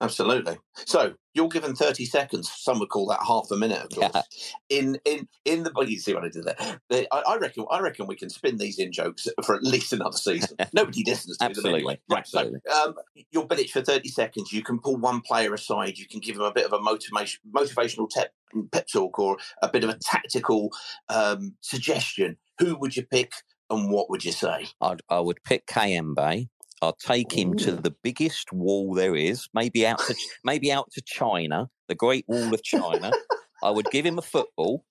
Absolutely. 0.00 0.58
So 0.86 1.14
you're 1.34 1.48
given 1.48 1.74
30 1.74 2.04
seconds. 2.04 2.50
Some 2.50 2.78
would 2.78 2.88
call 2.88 3.06
that 3.08 3.20
half 3.26 3.46
a 3.50 3.56
minute, 3.56 3.82
of 3.82 3.90
course. 3.90 4.26
in 4.68 4.98
in 5.04 5.28
in 5.44 5.62
the 5.62 5.72
you 5.86 5.98
see 5.98 6.14
what 6.14 6.24
I 6.24 6.28
did 6.28 6.44
there. 6.44 6.80
The- 6.88 7.06
I, 7.12 7.32
I 7.32 7.36
reckon 7.36 7.66
I 7.70 7.80
reckon 7.80 8.06
we 8.06 8.16
can 8.16 8.30
spin 8.30 8.56
these 8.56 8.78
in 8.78 8.92
jokes 8.92 9.28
for 9.44 9.54
at 9.54 9.62
least 9.62 9.92
another 9.92 10.16
season. 10.16 10.56
Nobody 10.72 11.04
listens 11.04 11.36
to 11.38 11.48
them 11.48 11.74
anyway. 11.74 11.98
Absolutely, 12.10 12.10
Right. 12.10 12.18
absolutely. 12.18 12.60
So 12.66 12.84
um, 12.88 12.94
you're 13.30 13.46
Bilic 13.46 13.70
for 13.70 13.82
30 13.82 14.08
seconds. 14.08 14.52
You 14.52 14.62
can 14.62 14.78
pull 14.78 14.96
one 14.96 15.20
player 15.20 15.52
aside. 15.52 15.98
You 15.98 16.06
can 16.06 16.20
give 16.20 16.36
him 16.36 16.42
a 16.42 16.52
bit 16.52 16.66
of 16.66 16.72
a 16.72 16.80
motivation, 16.80 17.40
motivational 17.54 18.08
tep, 18.08 18.32
pep 18.72 18.86
talk 18.92 19.18
or 19.18 19.36
a 19.62 19.68
bit 19.68 19.84
of 19.84 19.90
a 19.90 19.98
tactical 19.98 20.70
um, 21.08 21.54
suggestion. 21.60 22.36
Who 22.58 22.76
would 22.78 22.96
you 22.96 23.04
pick 23.04 23.32
and 23.68 23.90
what 23.90 24.08
would 24.10 24.24
you 24.24 24.32
say? 24.32 24.68
I'd, 24.80 25.02
I 25.08 25.20
would 25.20 25.42
pick 25.44 25.66
Kayembe. 25.66 26.48
I'll 26.82 26.92
take 26.92 27.32
him 27.32 27.54
to 27.56 27.72
the 27.72 27.94
biggest 28.02 28.52
wall 28.52 28.94
there 28.94 29.16
is, 29.16 29.48
maybe 29.54 29.86
out 29.86 29.98
to 30.00 30.14
maybe 30.44 30.70
out 30.70 30.90
to 30.92 31.02
China, 31.02 31.70
the 31.88 31.94
Great 31.94 32.24
Wall 32.28 32.52
of 32.52 32.62
China. 32.62 33.12
I 33.62 33.70
would 33.70 33.86
give 33.90 34.04
him 34.04 34.18
a 34.18 34.22
football. 34.22 34.84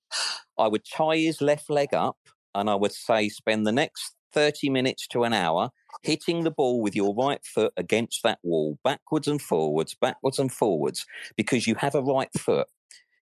I 0.58 0.68
would 0.68 0.84
tie 0.86 1.18
his 1.18 1.42
left 1.42 1.70
leg 1.70 1.94
up 1.94 2.18
and 2.56 2.70
I 2.70 2.76
would 2.76 2.94
say 2.94 3.30
spend 3.30 3.68
the 3.68 3.72
next 3.72 4.16
30 4.34 4.70
minutes 4.70 5.08
to 5.08 5.24
an 5.24 5.34
hour 5.34 5.70
hitting 6.04 6.44
the 6.44 6.52
ball 6.52 6.82
with 6.82 6.96
your 6.96 7.16
right 7.16 7.44
foot 7.44 7.74
against 7.78 8.22
that 8.24 8.40
wall, 8.44 8.78
backwards 8.84 9.28
and 9.28 9.42
forwards, 9.42 9.96
backwards 10.00 10.40
and 10.40 10.52
forwards, 10.52 11.06
because 11.38 11.68
you 11.68 11.76
have 11.76 11.96
a 11.96 12.02
right 12.02 12.30
foot. 12.38 12.68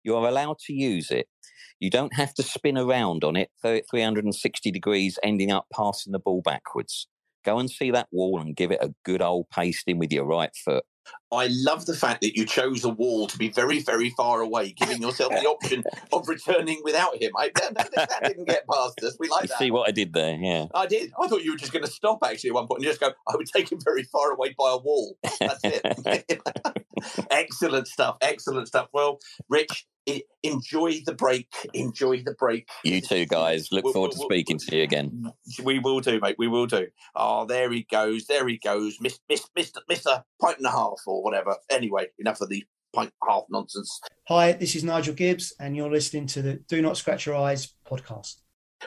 You 0.04 0.16
are 0.16 0.26
allowed 0.26 0.58
to 0.66 0.72
use 0.72 1.10
it. 1.10 1.28
You 1.80 1.90
don't 1.90 2.14
have 2.14 2.32
to 2.34 2.42
spin 2.42 2.78
around 2.78 3.24
on 3.24 3.36
it 3.36 3.50
360 3.62 4.70
degrees, 4.70 5.18
ending 5.22 5.50
up 5.50 5.66
passing 5.74 6.12
the 6.12 6.18
ball 6.18 6.42
backwards. 6.42 7.08
Go 7.44 7.58
and 7.58 7.70
see 7.70 7.90
that 7.90 8.08
wall 8.12 8.40
and 8.40 8.54
give 8.54 8.70
it 8.70 8.78
a 8.80 8.94
good 9.04 9.22
old 9.22 9.50
pasting 9.50 9.98
with 9.98 10.12
your 10.12 10.24
right 10.24 10.54
foot. 10.54 10.84
I 11.32 11.48
love 11.50 11.86
the 11.86 11.96
fact 11.96 12.20
that 12.20 12.36
you 12.36 12.44
chose 12.44 12.84
a 12.84 12.90
wall 12.90 13.26
to 13.26 13.38
be 13.38 13.48
very, 13.48 13.80
very 13.80 14.10
far 14.10 14.40
away, 14.40 14.72
giving 14.72 15.00
yourself 15.00 15.32
the 15.32 15.46
option 15.48 15.82
of 16.12 16.28
returning 16.28 16.80
without 16.84 17.20
him. 17.20 17.32
I, 17.36 17.50
that, 17.56 17.74
that, 17.74 17.90
that, 17.94 18.22
didn't 18.22 18.44
get 18.44 18.66
past 18.70 19.02
us. 19.02 19.16
We 19.18 19.28
like 19.28 19.42
you 19.42 19.48
that. 19.48 19.58
see 19.58 19.70
what 19.70 19.88
I 19.88 19.92
did 19.92 20.12
there? 20.12 20.36
Yeah. 20.36 20.66
I 20.74 20.86
did. 20.86 21.10
I 21.20 21.26
thought 21.26 21.42
you 21.42 21.52
were 21.52 21.58
just 21.58 21.72
going 21.72 21.84
to 21.84 21.90
stop 21.90 22.18
actually 22.24 22.50
at 22.50 22.54
one 22.54 22.66
point 22.66 22.80
and 22.80 22.86
just 22.86 23.00
go, 23.00 23.12
I 23.28 23.36
would 23.36 23.46
take 23.46 23.72
him 23.72 23.80
very 23.82 24.02
far 24.04 24.30
away 24.30 24.54
by 24.58 24.72
a 24.72 24.78
wall. 24.78 25.16
That's 25.40 25.60
it. 25.64 26.42
Excellent 27.30 27.88
stuff. 27.88 28.18
Excellent 28.20 28.68
stuff. 28.68 28.88
Well, 28.92 29.18
Rich, 29.48 29.86
enjoy 30.42 31.00
the 31.06 31.14
break. 31.14 31.48
Enjoy 31.74 32.22
the 32.22 32.34
break. 32.38 32.68
You 32.84 33.00
too, 33.00 33.26
guys. 33.26 33.70
Look 33.72 33.84
We'll- 33.84 33.92
forward 33.92 34.12
we'll- 34.16 34.28
to 34.28 34.34
speaking 34.34 34.58
to 34.58 34.76
you 34.76 34.82
again. 34.82 35.32
We 35.62 35.78
will 35.78 36.00
do, 36.00 36.20
mate. 36.20 36.36
We 36.38 36.48
will 36.48 36.66
do. 36.66 36.88
Oh, 37.14 37.44
there 37.46 37.70
he 37.70 37.84
goes. 37.90 38.26
There 38.26 38.46
he 38.48 38.58
goes. 38.58 38.98
Miss, 39.00 39.18
miss, 39.28 39.46
Mr. 39.56 39.78
Mr. 39.90 40.22
Pint 40.40 40.58
and 40.58 40.66
a 40.66 40.70
half 40.70 41.00
or 41.06 41.22
whatever. 41.22 41.56
Anyway, 41.70 42.08
enough 42.18 42.40
of 42.40 42.48
the 42.48 42.64
pint 42.92 43.12
and 43.20 43.28
a 43.28 43.32
half 43.32 43.44
nonsense. 43.50 44.00
Hi, 44.28 44.52
this 44.52 44.74
is 44.74 44.84
Nigel 44.84 45.14
Gibbs, 45.14 45.54
and 45.58 45.76
you're 45.76 45.90
listening 45.90 46.26
to 46.28 46.42
the 46.42 46.54
Do 46.68 46.82
Not 46.82 46.96
Scratch 46.96 47.26
Your 47.26 47.36
Eyes 47.36 47.72
podcast. 47.88 48.36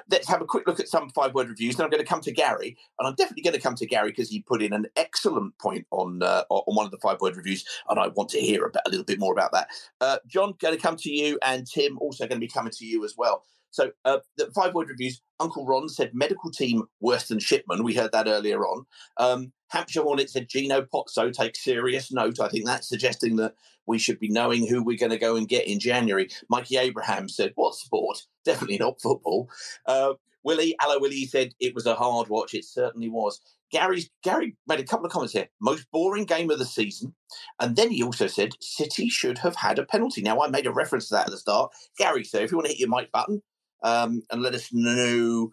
Let's 0.10 0.28
have 0.28 0.42
a 0.42 0.46
quick 0.46 0.68
look 0.68 0.80
at 0.80 0.88
some 0.88 1.10
five 1.10 1.34
word 1.34 1.50
reviews. 1.50 1.76
Then 1.76 1.86
I'm 1.86 1.90
going 1.90 2.04
to 2.04 2.10
come 2.10 2.22
to 2.22 2.32
Gary, 2.32 2.78
and 3.00 3.08
I'm 3.08 3.16
definitely 3.16 3.44
going 3.44 3.56
to 3.56 3.62
come 3.62 3.76
to 3.76 3.86
Gary 3.86 4.10
because 4.10 4.30
he 4.30 4.42
put 4.42 4.62
in 4.62 4.74
an 4.74 4.88
excellent 4.96 5.58
point 5.60 5.86
on 5.92 6.24
uh, 6.24 6.44
on 6.50 6.76
one 6.76 6.86
of 6.86 6.92
the 6.92 6.98
five 6.98 7.22
word 7.22 7.36
reviews, 7.36 7.66
and 7.90 8.00
I 8.00 8.08
want 8.10 8.30
to 8.30 8.40
hear 8.40 8.66
about, 8.66 8.84
a 8.86 8.90
little 8.90 9.06
bit 9.06 9.20
more 9.20 9.34
about 9.34 9.52
that. 9.54 9.68
Uh, 10.02 10.18
John, 10.28 10.54
going 10.60 10.76
to 10.76 10.82
come 10.82 10.96
to 10.98 11.12
you, 11.12 11.40
and 11.44 11.68
Tim 11.68 11.98
also 12.00 12.28
going 12.28 12.40
to 12.40 12.46
be 12.46 12.52
coming 12.52 12.74
to 12.74 12.86
you 12.86 13.06
as 13.06 13.16
well. 13.18 13.44
So 13.76 13.92
uh, 14.06 14.20
the 14.38 14.50
five 14.56 14.74
word 14.74 14.90
reviews. 14.90 15.22
Uncle 15.42 15.66
Ron 15.66 15.90
said 15.90 16.12
medical 16.14 16.50
team 16.50 16.84
worse 17.02 17.28
than 17.28 17.40
Shipman. 17.40 17.84
We 17.84 17.94
heard 17.94 18.14
that 18.14 18.28
earlier 18.28 18.66
on. 18.66 18.86
Um, 19.18 19.52
Hampshire 19.68 20.04
Hornet 20.04 20.30
said 20.30 20.48
Gino 20.48 20.82
Pozzo 20.82 21.34
takes 21.34 21.62
serious 21.62 22.10
note. 22.10 22.40
I 22.40 22.48
think 22.48 22.66
that's 22.66 22.88
suggesting 22.88 23.36
that 23.36 23.54
we 23.88 23.98
should 23.98 24.20
be 24.20 24.30
knowing 24.30 24.68
who 24.68 24.84
we're 24.84 24.98
going 24.98 25.12
to 25.12 25.18
go 25.18 25.36
and 25.36 25.48
get 25.48 25.68
in 25.68 25.80
January. 25.80 26.30
Mikey 26.50 26.78
Abraham 26.78 27.30
said, 27.30 27.54
"What 27.56 27.76
sport? 27.76 28.24
Definitely 28.44 28.78
not 28.78 29.02
football." 29.02 29.50
Uh, 29.86 30.14
Willie, 30.44 30.76
hello 30.80 31.00
Willie, 31.00 31.26
said 31.26 31.54
it 31.60 31.74
was 31.74 31.86
a 31.86 31.96
hard 31.96 32.28
watch. 32.30 32.54
It 32.54 32.66
certainly 32.66 33.10
was. 33.10 33.42
Gary's 33.72 34.10
Gary 34.24 34.56
made 34.68 34.80
a 34.80 34.84
couple 34.84 35.06
of 35.06 35.12
comments 35.12 35.34
here. 35.34 35.48
Most 35.60 35.88
boring 35.92 36.26
game 36.26 36.50
of 36.52 36.60
the 36.60 36.66
season, 36.66 37.14
and 37.60 37.76
then 37.76 37.92
he 37.92 38.04
also 38.04 38.28
said 38.28 38.54
City 38.62 39.10
should 39.10 39.40
have 39.40 39.56
had 39.56 39.80
a 39.80 39.86
penalty. 39.86 40.22
Now 40.22 40.42
I 40.42 40.50
made 40.50 40.68
a 40.68 40.72
reference 40.72 41.08
to 41.08 41.16
that 41.16 41.26
at 41.26 41.32
the 41.32 41.38
start. 41.38 41.72
Gary, 41.98 42.24
so 42.24 42.40
if 42.40 42.52
you 42.52 42.58
want 42.58 42.68
to 42.68 42.74
hit 42.74 42.80
your 42.80 42.90
mic 42.90 43.12
button 43.12 43.42
um, 43.84 44.22
and 44.32 44.42
let 44.42 44.54
us 44.54 44.70
know, 44.72 45.52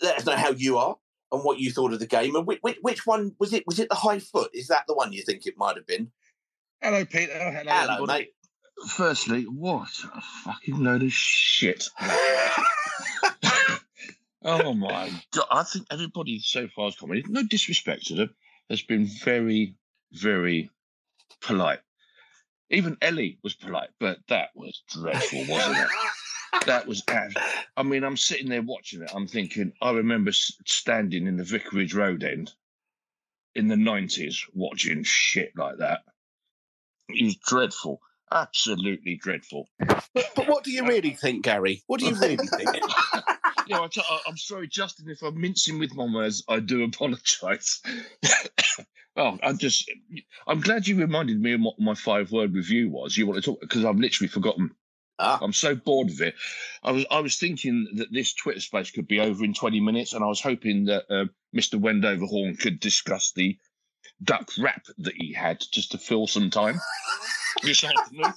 let 0.00 0.18
us 0.18 0.26
know 0.26 0.36
how 0.36 0.50
you 0.50 0.78
are 0.78 0.96
and 1.32 1.42
what 1.42 1.58
you 1.58 1.72
thought 1.72 1.92
of 1.92 1.98
the 1.98 2.06
game, 2.06 2.36
and 2.36 2.46
which, 2.46 2.60
which, 2.62 2.78
which 2.82 3.06
one 3.06 3.34
was 3.38 3.52
it? 3.52 3.64
Was 3.66 3.80
it 3.80 3.88
the 3.88 3.96
high 3.96 4.20
foot? 4.20 4.50
Is 4.54 4.68
that 4.68 4.84
the 4.86 4.94
one 4.94 5.12
you 5.12 5.22
think 5.22 5.46
it 5.46 5.58
might 5.58 5.76
have 5.76 5.86
been? 5.86 6.12
Hello, 6.82 7.04
Peter. 7.04 7.32
Hello, 7.32 7.62
Hello, 7.64 7.94
everybody. 7.94 8.18
mate. 8.24 8.32
Firstly, 8.88 9.44
what 9.44 9.88
a 10.12 10.20
fucking 10.42 10.82
load 10.82 11.04
of 11.04 11.12
shit. 11.12 11.88
oh 14.42 14.74
my 14.74 15.08
god! 15.32 15.46
I 15.52 15.62
think 15.62 15.86
everybody 15.92 16.40
so 16.40 16.66
far 16.74 16.86
has 16.86 16.96
commented. 16.96 17.30
No 17.30 17.44
disrespect 17.44 18.06
to 18.06 18.16
them, 18.16 18.34
has 18.68 18.82
been 18.82 19.06
very, 19.06 19.76
very 20.10 20.70
polite. 21.40 21.78
Even 22.70 22.96
Ellie 23.00 23.38
was 23.44 23.54
polite, 23.54 23.90
but 24.00 24.18
that 24.28 24.48
was 24.56 24.82
dreadful, 24.88 25.44
wasn't 25.48 25.78
it? 25.78 25.88
That 26.66 26.86
was. 26.86 27.02
I 27.76 27.82
mean, 27.82 28.04
I'm 28.04 28.16
sitting 28.16 28.48
there 28.48 28.60
watching 28.62 29.02
it. 29.02 29.10
I'm 29.14 29.26
thinking. 29.26 29.72
I 29.80 29.90
remember 29.92 30.32
standing 30.32 31.26
in 31.26 31.36
the 31.36 31.44
Vicarage 31.44 31.94
Road 31.94 32.24
end 32.24 32.52
in 33.54 33.68
the 33.68 33.74
'90s 33.74 34.36
watching 34.52 35.02
shit 35.02 35.52
like 35.56 35.78
that. 35.78 36.02
It 37.08 37.24
was 37.24 37.36
dreadful, 37.36 38.00
absolutely 38.32 39.16
dreadful. 39.16 39.68
But, 39.78 40.30
but 40.34 40.48
what 40.48 40.64
do 40.64 40.70
you 40.70 40.86
really 40.86 41.12
think, 41.12 41.44
Gary? 41.44 41.82
What 41.86 42.00
do 42.00 42.06
you 42.06 42.14
really 42.14 42.46
think? 42.46 42.70
yeah, 43.66 43.80
I 43.80 43.88
t- 43.88 44.02
I'm 44.26 44.36
sorry, 44.36 44.68
Justin, 44.68 45.08
if 45.08 45.22
I'm 45.22 45.40
mincing 45.40 45.78
with 45.78 45.94
my 45.94 46.04
words, 46.04 46.42
I 46.48 46.60
do 46.60 46.82
apologise. 46.84 47.80
oh, 49.16 49.38
I'm 49.42 49.58
just, 49.58 49.90
I'm 50.46 50.60
glad 50.60 50.86
you 50.86 50.96
reminded 50.96 51.40
me 51.40 51.52
of 51.52 51.60
what 51.60 51.78
my 51.78 51.94
five 51.94 52.32
word 52.32 52.54
review 52.54 52.90
was. 52.90 53.16
You 53.16 53.26
want 53.26 53.42
to 53.42 53.50
talk 53.50 53.60
because 53.60 53.84
I've 53.84 53.96
literally 53.98 54.28
forgotten. 54.28 54.70
I'm 55.18 55.52
so 55.52 55.76
bored 55.76 56.10
of 56.10 56.20
it. 56.20 56.34
I 56.82 56.90
was, 56.90 57.06
I 57.10 57.20
was 57.20 57.36
thinking 57.36 57.86
that 57.94 58.12
this 58.12 58.34
Twitter 58.34 58.60
space 58.60 58.90
could 58.90 59.06
be 59.06 59.20
over 59.20 59.44
in 59.44 59.54
20 59.54 59.78
minutes, 59.80 60.14
and 60.14 60.24
I 60.24 60.26
was 60.26 60.40
hoping 60.40 60.86
that 60.86 61.04
uh, 61.08 61.26
Mr. 61.54 61.80
Wendover 61.80 62.26
Horn 62.26 62.56
could 62.56 62.80
discuss 62.80 63.32
the 63.32 63.56
duck 64.24 64.50
rap 64.58 64.84
that 64.98 65.14
he 65.14 65.32
had 65.32 65.62
just 65.72 65.92
to 65.92 65.98
fill 65.98 66.26
some 66.26 66.50
time 66.50 66.80
this 67.62 67.82
afternoon. 67.84 68.32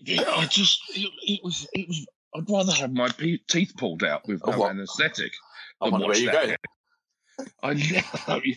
Yeah, 0.00 0.22
I 0.28 0.46
just, 0.46 0.80
it, 0.94 1.10
it 1.22 1.40
was, 1.42 1.66
it 1.72 1.88
was. 1.88 2.06
I'd 2.34 2.48
rather 2.50 2.72
have 2.72 2.92
my 2.92 3.08
pe- 3.08 3.38
teeth 3.48 3.72
pulled 3.76 4.04
out 4.04 4.26
with 4.28 4.40
Oh, 4.44 4.50
no 4.52 4.66
anaesthetic. 4.68 5.32
I 5.80 5.86
than 5.86 5.92
wonder 5.92 6.06
where 6.08 6.16
that. 6.26 6.32
going. 6.46 6.56
I 7.62 7.74
know. 7.74 8.40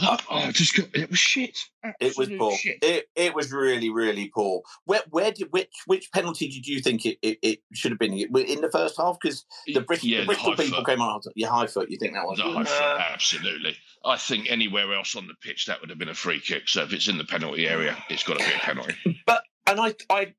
That, 0.00 0.22
oh, 0.30 0.50
just 0.52 0.76
got, 0.76 0.86
it 0.94 1.10
was 1.10 1.18
shit. 1.18 1.58
It 2.00 2.16
was 2.16 2.28
poor. 2.38 2.56
shit. 2.56 2.78
It 2.82 3.06
it 3.16 3.34
was 3.34 3.52
really 3.52 3.90
really 3.90 4.30
poor. 4.32 4.62
Where 4.84 5.00
where 5.10 5.32
did 5.32 5.48
which 5.50 5.72
which 5.86 6.10
penalty 6.12 6.48
did 6.48 6.66
you 6.66 6.80
think 6.80 7.04
it, 7.04 7.18
it, 7.22 7.38
it 7.42 7.58
should 7.74 7.90
have 7.92 7.98
been 7.98 8.12
in 8.14 8.60
the 8.60 8.70
first 8.72 8.96
half? 8.98 9.18
Because 9.20 9.44
the 9.66 9.80
Bristol, 9.80 10.08
Yeah, 10.08 10.18
the 10.18 10.22
the 10.22 10.26
Bristol 10.26 10.50
high 10.50 10.56
people 10.62 10.78
foot. 10.78 10.86
came 10.86 11.00
on. 11.00 11.20
Yeah, 11.34 11.48
high 11.48 11.66
foot. 11.66 11.90
You 11.90 11.98
think 11.98 12.14
that 12.14 12.24
was? 12.24 12.38
The 12.38 12.44
high 12.44 12.64
foot, 12.64 13.00
absolutely. 13.12 13.76
I 14.04 14.16
think 14.16 14.50
anywhere 14.50 14.92
else 14.94 15.16
on 15.16 15.26
the 15.26 15.34
pitch 15.42 15.66
that 15.66 15.80
would 15.80 15.90
have 15.90 15.98
been 15.98 16.08
a 16.08 16.14
free 16.14 16.40
kick. 16.40 16.68
So 16.68 16.82
if 16.82 16.92
it's 16.92 17.08
in 17.08 17.18
the 17.18 17.24
penalty 17.24 17.66
area, 17.66 17.96
it's 18.08 18.22
got 18.22 18.38
to 18.38 18.44
be 18.44 18.54
a 18.54 18.58
penalty. 18.58 18.94
But 19.26 19.42
and 19.66 19.80
I 19.80 19.94
I 20.10 20.34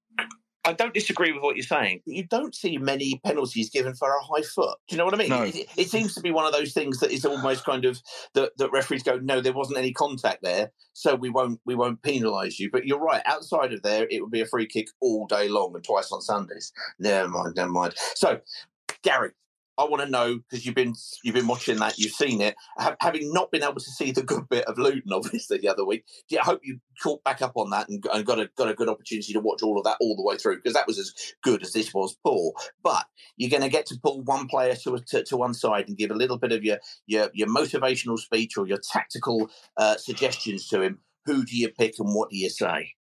I 0.69 0.73
don't 0.73 0.93
disagree 0.93 1.31
with 1.31 1.41
what 1.41 1.55
you're 1.55 1.63
saying. 1.63 2.01
You 2.05 2.23
don't 2.23 2.53
see 2.53 2.77
many 2.77 3.19
penalties 3.25 3.71
given 3.71 3.95
for 3.95 4.07
a 4.07 4.23
high 4.23 4.43
foot. 4.43 4.77
Do 4.87 4.95
you 4.95 4.97
know 4.99 5.05
what 5.05 5.15
I 5.15 5.17
mean? 5.17 5.29
No. 5.29 5.41
It, 5.41 5.67
it 5.77 5.89
seems 5.89 6.13
to 6.13 6.21
be 6.21 6.29
one 6.29 6.45
of 6.45 6.53
those 6.53 6.73
things 6.73 6.99
that 6.99 7.11
is 7.11 7.25
almost 7.25 7.65
kind 7.65 7.85
of 7.85 7.99
that, 8.35 8.55
that 8.59 8.71
referees 8.71 9.01
go, 9.01 9.17
no, 9.17 9.41
there 9.41 9.51
wasn't 9.51 9.79
any 9.79 9.91
contact 9.91 10.43
there, 10.43 10.71
so 10.93 11.15
we 11.15 11.31
won't 11.31 11.59
we 11.65 11.73
won't 11.73 12.03
penalise 12.03 12.59
you. 12.59 12.69
But 12.71 12.85
you're 12.85 12.99
right. 12.99 13.23
Outside 13.25 13.73
of 13.73 13.81
there, 13.81 14.07
it 14.11 14.21
would 14.21 14.29
be 14.29 14.41
a 14.41 14.45
free 14.45 14.67
kick 14.67 14.89
all 15.01 15.25
day 15.25 15.49
long 15.49 15.73
and 15.73 15.83
twice 15.83 16.11
on 16.11 16.21
Sundays. 16.21 16.71
Never 16.99 17.27
mind, 17.27 17.55
never 17.55 17.71
mind. 17.71 17.95
So, 18.13 18.39
Gary. 19.01 19.31
I 19.79 19.85
want 19.85 20.03
to 20.03 20.09
know 20.09 20.37
because 20.37 20.65
you've 20.65 20.75
been 20.75 20.93
you've 21.23 21.35
been 21.35 21.47
watching 21.47 21.77
that, 21.79 21.97
you've 21.97 22.11
seen 22.11 22.41
it. 22.41 22.55
Ha- 22.77 22.97
having 22.99 23.31
not 23.33 23.49
been 23.51 23.63
able 23.63 23.75
to 23.75 23.91
see 23.91 24.11
the 24.11 24.23
good 24.23 24.49
bit 24.49 24.65
of 24.65 24.77
Luton, 24.77 25.13
obviously 25.13 25.57
the 25.57 25.69
other 25.69 25.85
week, 25.85 26.05
you- 26.29 26.39
I 26.39 26.43
hope 26.43 26.61
you 26.63 26.79
caught 27.01 27.23
back 27.23 27.41
up 27.41 27.53
on 27.55 27.69
that 27.69 27.89
and, 27.89 28.03
and 28.13 28.25
got 28.25 28.39
a 28.39 28.49
got 28.57 28.69
a 28.69 28.73
good 28.73 28.89
opportunity 28.89 29.33
to 29.33 29.39
watch 29.39 29.63
all 29.63 29.77
of 29.77 29.85
that 29.85 29.97
all 30.01 30.15
the 30.15 30.23
way 30.23 30.37
through 30.37 30.57
because 30.57 30.73
that 30.73 30.87
was 30.87 30.99
as 30.99 31.13
good 31.43 31.63
as 31.63 31.71
this 31.71 31.93
was 31.93 32.17
poor. 32.25 32.53
But 32.83 33.05
you're 33.37 33.49
going 33.49 33.63
to 33.63 33.69
get 33.69 33.85
to 33.87 33.99
pull 34.03 34.21
one 34.23 34.47
player 34.47 34.75
to, 34.75 34.99
to 34.99 35.23
to 35.23 35.37
one 35.37 35.53
side 35.53 35.87
and 35.87 35.97
give 35.97 36.11
a 36.11 36.15
little 36.15 36.37
bit 36.37 36.51
of 36.51 36.63
your 36.63 36.77
your 37.07 37.29
your 37.33 37.47
motivational 37.47 38.19
speech 38.19 38.57
or 38.57 38.67
your 38.67 38.79
tactical 38.91 39.49
uh, 39.77 39.95
suggestions 39.97 40.67
to 40.67 40.81
him. 40.81 40.99
Who 41.25 41.45
do 41.45 41.55
you 41.57 41.69
pick 41.69 41.95
and 41.99 42.13
what 42.13 42.29
do 42.31 42.37
you 42.37 42.49
say? 42.49 42.93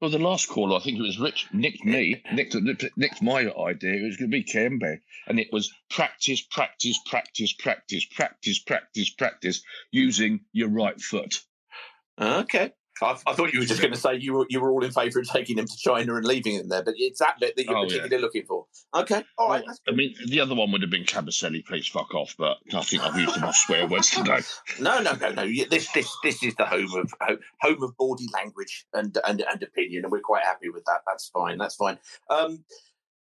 Well, 0.00 0.10
the 0.10 0.18
last 0.18 0.48
caller, 0.48 0.76
I 0.76 0.80
think 0.80 0.98
it 0.98 1.02
was 1.02 1.18
Rich, 1.18 1.48
nicked 1.52 1.84
me, 1.84 2.22
nicked, 2.32 2.56
nicked 2.96 3.20
my 3.20 3.40
idea. 3.40 4.02
It 4.02 4.06
was 4.06 4.16
going 4.16 4.30
to 4.30 4.36
be 4.36 4.42
Kayembe. 4.42 5.00
And 5.26 5.38
it 5.38 5.52
was 5.52 5.70
practice, 5.90 6.40
practice, 6.40 6.98
practice, 7.04 7.52
practice, 7.52 8.06
practice, 8.06 8.58
practice, 8.60 9.10
practice, 9.10 9.62
using 9.90 10.40
your 10.52 10.70
right 10.70 10.98
foot. 10.98 11.42
Okay. 12.18 12.72
I, 13.02 13.16
I 13.26 13.34
thought 13.34 13.52
you 13.52 13.60
were 13.60 13.66
just 13.66 13.80
going 13.80 13.92
to 13.94 13.98
say 13.98 14.16
you 14.16 14.34
were 14.34 14.46
you 14.48 14.60
were 14.60 14.70
all 14.70 14.84
in 14.84 14.90
favour 14.90 15.20
of 15.20 15.28
taking 15.28 15.56
them 15.56 15.66
to 15.66 15.76
China 15.76 16.14
and 16.16 16.24
leaving 16.24 16.58
them 16.58 16.68
there, 16.68 16.82
but 16.82 16.94
it's 16.96 17.18
that 17.20 17.36
bit 17.40 17.56
that 17.56 17.64
you're 17.66 17.76
Oh, 17.76 17.82
yeah. 17.82 17.88
particularly 17.88 18.22
looking 18.22 18.44
for. 18.46 18.66
Okay, 18.94 19.24
all 19.38 19.48
right. 19.48 19.64
that's 19.66 19.80
I 19.88 19.92
mean, 19.92 20.14
the 20.26 20.40
other 20.40 20.54
one 20.54 20.70
would 20.72 20.82
have 20.82 20.90
been 20.90 21.04
Kabasele, 21.04 21.64
please 21.64 21.86
fuck 21.86 22.14
off, 22.14 22.34
but 22.38 22.58
I 22.74 22.80
think 22.82 23.02
I've 23.02 23.18
used 23.18 23.36
enough 23.36 23.56
swear 23.56 23.86
words 23.86 24.10
today. 24.10 24.40
No, 24.80 25.00
no, 25.00 25.12
no, 25.14 25.32
no. 25.32 25.46
This, 25.70 25.90
this, 25.92 26.10
this 26.22 26.42
is 26.42 26.54
the 26.56 26.64
home 26.66 26.92
of 26.94 27.12
home 27.60 27.82
of 27.82 27.96
bawdy 27.96 28.26
language 28.32 28.86
and, 28.94 29.16
and 29.26 29.42
and 29.50 29.62
opinion, 29.62 30.04
and 30.04 30.12
we're 30.12 30.20
quite 30.20 30.44
happy 30.44 30.68
with 30.70 30.84
that. 30.86 31.00
That's 31.06 31.28
fine. 31.28 31.58
That's 31.58 31.74
fine. 31.76 31.98
Um, 32.30 32.64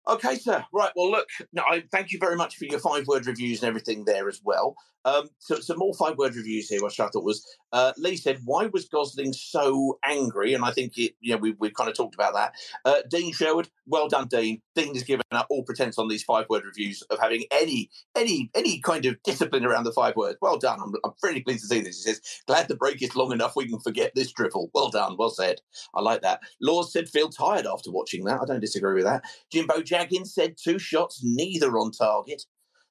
okay, 0.09 0.35
sir. 0.37 0.65
Right. 0.73 0.91
Well, 0.97 1.11
look. 1.11 1.29
No, 1.53 1.63
I 1.69 1.85
thank 1.93 2.13
you 2.13 2.19
very 2.19 2.37
much 2.37 2.57
for 2.57 2.65
your 2.65 2.79
five 2.81 3.07
word 3.07 3.27
reviews 3.27 3.63
and 3.63 3.69
everything 3.69 4.05
there 4.05 4.29
as 4.29 4.41
well. 4.45 4.75
Um, 5.05 5.29
so 5.39 5.57
some 5.61 5.79
more 5.79 5.95
five 5.95 6.17
word 6.17 6.35
reviews 6.35 6.69
here, 6.69 6.83
which 6.83 6.99
I 6.99 7.09
thought 7.09 7.25
was 7.25 7.45
Uh, 7.75 7.93
Lee 7.99 8.17
said, 8.17 8.41
"Why 8.45 8.67
was 8.67 8.89
Gosling 8.89 9.33
so 9.33 9.99
angry?" 10.05 10.55
And 10.55 10.65
I 10.65 10.71
think 10.71 10.97
it, 10.97 11.17
you 11.21 11.35
know, 11.35 11.39
we 11.39 11.57
we've 11.59 11.75
kind 11.75 11.91
of 11.91 11.97
talked 11.97 12.15
about 12.15 12.33
that. 12.35 12.55
Uh, 12.85 13.03
Dean 13.11 13.33
Sherwood, 13.33 13.69
well 13.85 14.09
done, 14.09 14.29
Dean. 14.29 14.63
Dean 14.77 14.95
has 14.95 15.03
given 15.03 15.25
up 15.33 15.49
all 15.51 15.65
pretense 15.65 15.99
on 15.99 16.07
these 16.07 16.23
five 16.23 16.49
word 16.49 16.65
reviews 16.65 17.03
of 17.11 17.19
having 17.19 17.45
any 17.51 17.91
any 18.15 18.49
any 18.55 18.79
kind 18.81 19.05
of 19.07 19.21
discipline 19.25 19.65
around 19.67 19.83
the 19.83 19.93
five 19.93 20.15
words. 20.15 20.39
Well 20.41 20.57
done. 20.57 20.79
I'm, 20.81 20.93
I'm 21.05 21.15
very 21.21 21.41
pleased 21.41 21.63
to 21.63 21.67
see 21.67 21.81
this. 21.81 22.05
He 22.05 22.13
says, 22.13 22.21
"Glad 22.47 22.69
the 22.69 22.77
break 22.77 23.03
is 23.03 23.17
long 23.17 23.33
enough. 23.33 23.57
We 23.57 23.69
can 23.69 23.81
forget 23.81 24.13
this 24.15 24.31
drivel." 24.31 24.71
Well 24.73 24.91
done. 24.91 25.17
Well 25.19 25.31
said. 25.31 25.61
I 25.97 26.01
like 26.01 26.23
that. 26.23 26.43
Laws 26.61 26.93
said, 26.93 27.09
"Feel 27.09 27.29
tired 27.29 27.67
after 27.67 27.91
watching 27.91 28.25
that." 28.25 28.41
I 28.41 28.45
don't 28.45 28.61
disagree 28.61 28.95
with 28.95 29.05
that. 29.05 29.25
Jimbo 29.51 29.83
Jaggins 29.83 30.33
said, 30.33 30.57
two 30.63 30.79
shots, 30.79 31.23
neither 31.25 31.77
on 31.77 31.91
target." 31.91 32.45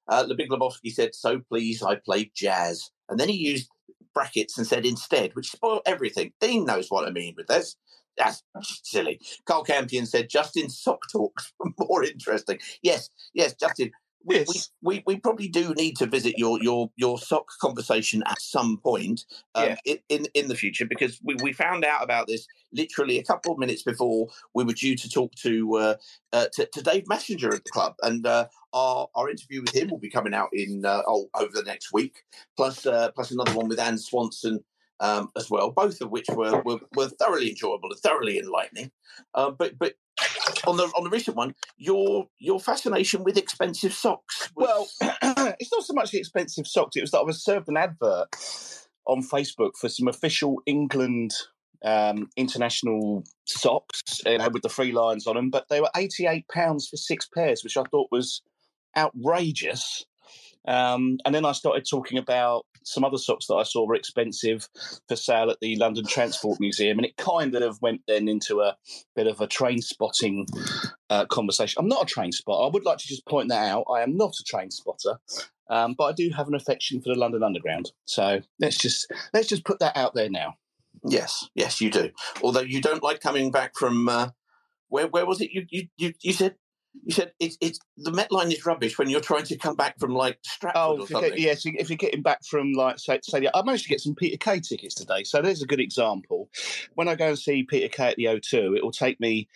Uh, 0.09 0.25
Lebowski 0.25 0.91
said, 0.91 1.15
"So 1.15 1.39
pleased 1.39 1.81
I 1.85 1.95
played 1.95 2.31
jazz," 2.35 2.91
and 3.07 3.17
then 3.17 3.29
he 3.29 3.37
used 3.37 3.69
brackets 4.13 4.57
and 4.57 4.67
said 4.67 4.85
instead, 4.85 5.35
which 5.35 5.51
spoiled 5.51 5.81
everything. 5.85 6.33
Dean 6.39 6.65
knows 6.65 6.87
what 6.89 7.07
I 7.07 7.11
mean 7.11 7.33
with 7.37 7.47
this. 7.47 7.75
That's 8.17 8.43
silly. 8.83 9.19
Carl 9.45 9.63
Campion 9.63 10.05
said 10.05 10.29
Justin 10.29 10.69
sock 10.69 11.01
talks 11.11 11.51
were 11.59 11.71
more 11.79 12.03
interesting. 12.03 12.59
Yes, 12.81 13.09
yes, 13.33 13.55
Justin. 13.55 13.91
We, 14.25 14.39
we, 14.39 14.55
we, 14.81 15.03
we 15.05 15.17
probably 15.17 15.47
do 15.47 15.73
need 15.73 15.97
to 15.97 16.05
visit 16.05 16.37
your 16.37 16.61
your 16.61 16.89
your 16.95 17.17
sock 17.19 17.47
conversation 17.61 18.23
at 18.25 18.41
some 18.41 18.77
point 18.77 19.25
um, 19.55 19.65
Yeah. 19.65 19.75
in, 19.85 19.97
in 20.09 20.27
in 20.33 20.47
the 20.47 20.55
future 20.55 20.85
because 20.85 21.19
we, 21.23 21.35
we 21.43 21.53
found 21.53 21.83
out 21.83 22.03
about 22.03 22.27
this 22.27 22.47
literally 22.71 23.19
a 23.19 23.23
couple 23.23 23.51
of 23.51 23.59
minutes 23.59 23.83
before 23.83 24.29
we 24.53 24.63
were 24.63 24.73
due 24.73 24.95
to 24.95 25.09
talk 25.09 25.33
to 25.35 25.75
uh, 25.77 25.95
uh, 26.31 26.47
to, 26.53 26.65
to 26.67 26.81
Dave 26.81 27.07
Messenger 27.07 27.53
at 27.53 27.63
the 27.63 27.71
club, 27.71 27.95
and 28.01 28.25
uh, 28.25 28.47
our 28.73 29.07
our 29.15 29.29
interview 29.29 29.61
with 29.61 29.75
him 29.75 29.89
will 29.89 29.99
be 29.99 30.09
coming 30.09 30.33
out 30.33 30.49
in 30.53 30.85
uh, 30.85 31.01
oh, 31.07 31.29
over 31.35 31.51
the 31.53 31.63
next 31.63 31.91
week, 31.93 32.23
plus 32.55 32.85
uh, 32.85 33.11
plus 33.11 33.31
another 33.31 33.53
one 33.53 33.67
with 33.67 33.79
Anne 33.79 33.97
Swanson 33.97 34.63
um, 34.99 35.29
as 35.35 35.49
well, 35.49 35.71
both 35.71 35.99
of 36.01 36.11
which 36.11 36.27
were, 36.29 36.61
were 36.63 36.79
were 36.95 37.09
thoroughly 37.09 37.49
enjoyable 37.49 37.91
and 37.91 37.99
thoroughly 37.99 38.39
enlightening. 38.39 38.91
Uh, 39.35 39.51
but 39.51 39.77
but 39.77 39.95
on 40.67 40.77
the 40.77 40.83
on 40.83 41.03
the 41.03 41.09
recent 41.09 41.35
one, 41.35 41.55
your 41.77 42.27
your 42.39 42.59
fascination 42.59 43.23
with 43.23 43.37
expensive 43.37 43.93
socks. 43.93 44.49
Well, 44.55 44.87
it's 45.01 45.71
not 45.71 45.83
so 45.83 45.93
much 45.93 46.11
the 46.11 46.19
expensive 46.19 46.67
socks. 46.67 46.95
It 46.95 47.01
was 47.01 47.11
that 47.11 47.19
I 47.19 47.23
was 47.23 47.43
served 47.43 47.69
an 47.69 47.77
advert 47.77 48.27
on 49.05 49.21
Facebook 49.21 49.71
for 49.79 49.89
some 49.89 50.07
official 50.07 50.61
England 50.65 51.33
um, 51.83 52.29
international 52.37 53.23
socks 53.45 54.21
with 54.25 54.61
the 54.63 54.69
three 54.69 54.91
lines 54.91 55.27
on 55.27 55.35
them, 55.35 55.49
but 55.49 55.67
they 55.69 55.81
were 55.81 55.89
eighty-eight 55.95 56.47
pounds 56.47 56.87
for 56.87 56.97
six 56.97 57.27
pairs, 57.27 57.63
which 57.63 57.77
I 57.77 57.83
thought 57.83 58.07
was 58.11 58.41
outrageous. 58.95 60.05
Um, 60.65 61.17
and 61.25 61.35
then 61.35 61.45
I 61.45 61.51
started 61.51 61.85
talking 61.89 62.17
about 62.17 62.65
some 62.83 63.03
other 63.03 63.17
socks 63.17 63.47
that 63.47 63.55
I 63.55 63.63
saw 63.63 63.85
were 63.85 63.95
expensive 63.95 64.69
for 65.07 65.15
sale 65.15 65.49
at 65.49 65.59
the 65.59 65.75
London 65.77 66.05
Transport 66.05 66.59
Museum, 66.59 66.97
and 66.97 67.05
it 67.05 67.17
kind 67.17 67.55
of 67.55 67.81
went 67.81 68.01
then 68.07 68.27
into 68.27 68.61
a 68.61 68.77
bit 69.15 69.27
of 69.27 69.41
a 69.41 69.47
train 69.47 69.81
spotting 69.81 70.47
uh, 71.09 71.25
conversation. 71.25 71.79
I'm 71.79 71.87
not 71.87 72.03
a 72.03 72.13
train 72.13 72.31
spotter. 72.31 72.63
I 72.63 72.69
would 72.71 72.85
like 72.85 72.97
to 72.99 73.07
just 73.07 73.25
point 73.25 73.49
that 73.49 73.69
out. 73.69 73.85
I 73.93 74.01
am 74.01 74.15
not 74.17 74.35
a 74.39 74.43
train 74.43 74.71
spotter, 74.71 75.19
um, 75.69 75.95
but 75.97 76.05
I 76.05 76.11
do 76.13 76.29
have 76.35 76.47
an 76.47 76.55
affection 76.55 77.01
for 77.01 77.09
the 77.13 77.19
London 77.19 77.43
Underground. 77.43 77.91
So 78.05 78.41
let's 78.59 78.77
just 78.77 79.11
let's 79.33 79.47
just 79.47 79.65
put 79.65 79.79
that 79.79 79.97
out 79.97 80.13
there 80.13 80.29
now. 80.29 80.55
Yes, 81.05 81.49
yes, 81.55 81.81
you 81.81 81.91
do. 81.91 82.11
Although 82.41 82.61
you 82.61 82.81
don't 82.81 83.03
like 83.03 83.19
coming 83.19 83.51
back 83.51 83.73
from 83.75 84.07
uh, 84.07 84.29
where 84.89 85.07
where 85.07 85.25
was 85.25 85.41
it? 85.41 85.51
You 85.51 85.65
you 85.69 85.87
you, 85.97 86.13
you 86.21 86.33
said 86.33 86.55
you 87.05 87.13
said 87.13 87.33
it's 87.39 87.57
it's 87.59 87.79
the 87.97 88.11
Met 88.11 88.31
line 88.31 88.51
is 88.51 88.65
rubbish 88.65 88.97
when 88.97 89.09
you're 89.09 89.19
trying 89.19 89.43
to 89.45 89.57
come 89.57 89.75
back 89.75 89.99
from 89.99 90.13
like 90.13 90.37
Stratford 90.43 90.81
Oh, 90.81 91.01
or 91.01 91.07
something. 91.07 91.31
get, 91.31 91.39
yes, 91.39 91.63
if 91.65 91.89
you're 91.89 91.97
getting 91.97 92.21
back 92.21 92.45
from 92.45 92.73
like 92.73 92.99
say, 92.99 93.19
say, 93.23 93.47
I 93.53 93.61
managed 93.63 93.83
to 93.83 93.89
get 93.89 94.01
some 94.01 94.15
Peter 94.15 94.37
Kay 94.37 94.59
tickets 94.59 94.95
today, 94.95 95.23
so 95.23 95.41
there's 95.41 95.61
a 95.61 95.67
good 95.67 95.79
example. 95.79 96.49
When 96.95 97.07
I 97.07 97.15
go 97.15 97.29
and 97.29 97.39
see 97.39 97.63
Peter 97.63 97.89
Kay 97.89 98.09
at 98.09 98.15
the 98.17 98.25
O2, 98.25 98.77
it 98.77 98.83
will 98.83 98.91
take 98.91 99.19
me 99.19 99.47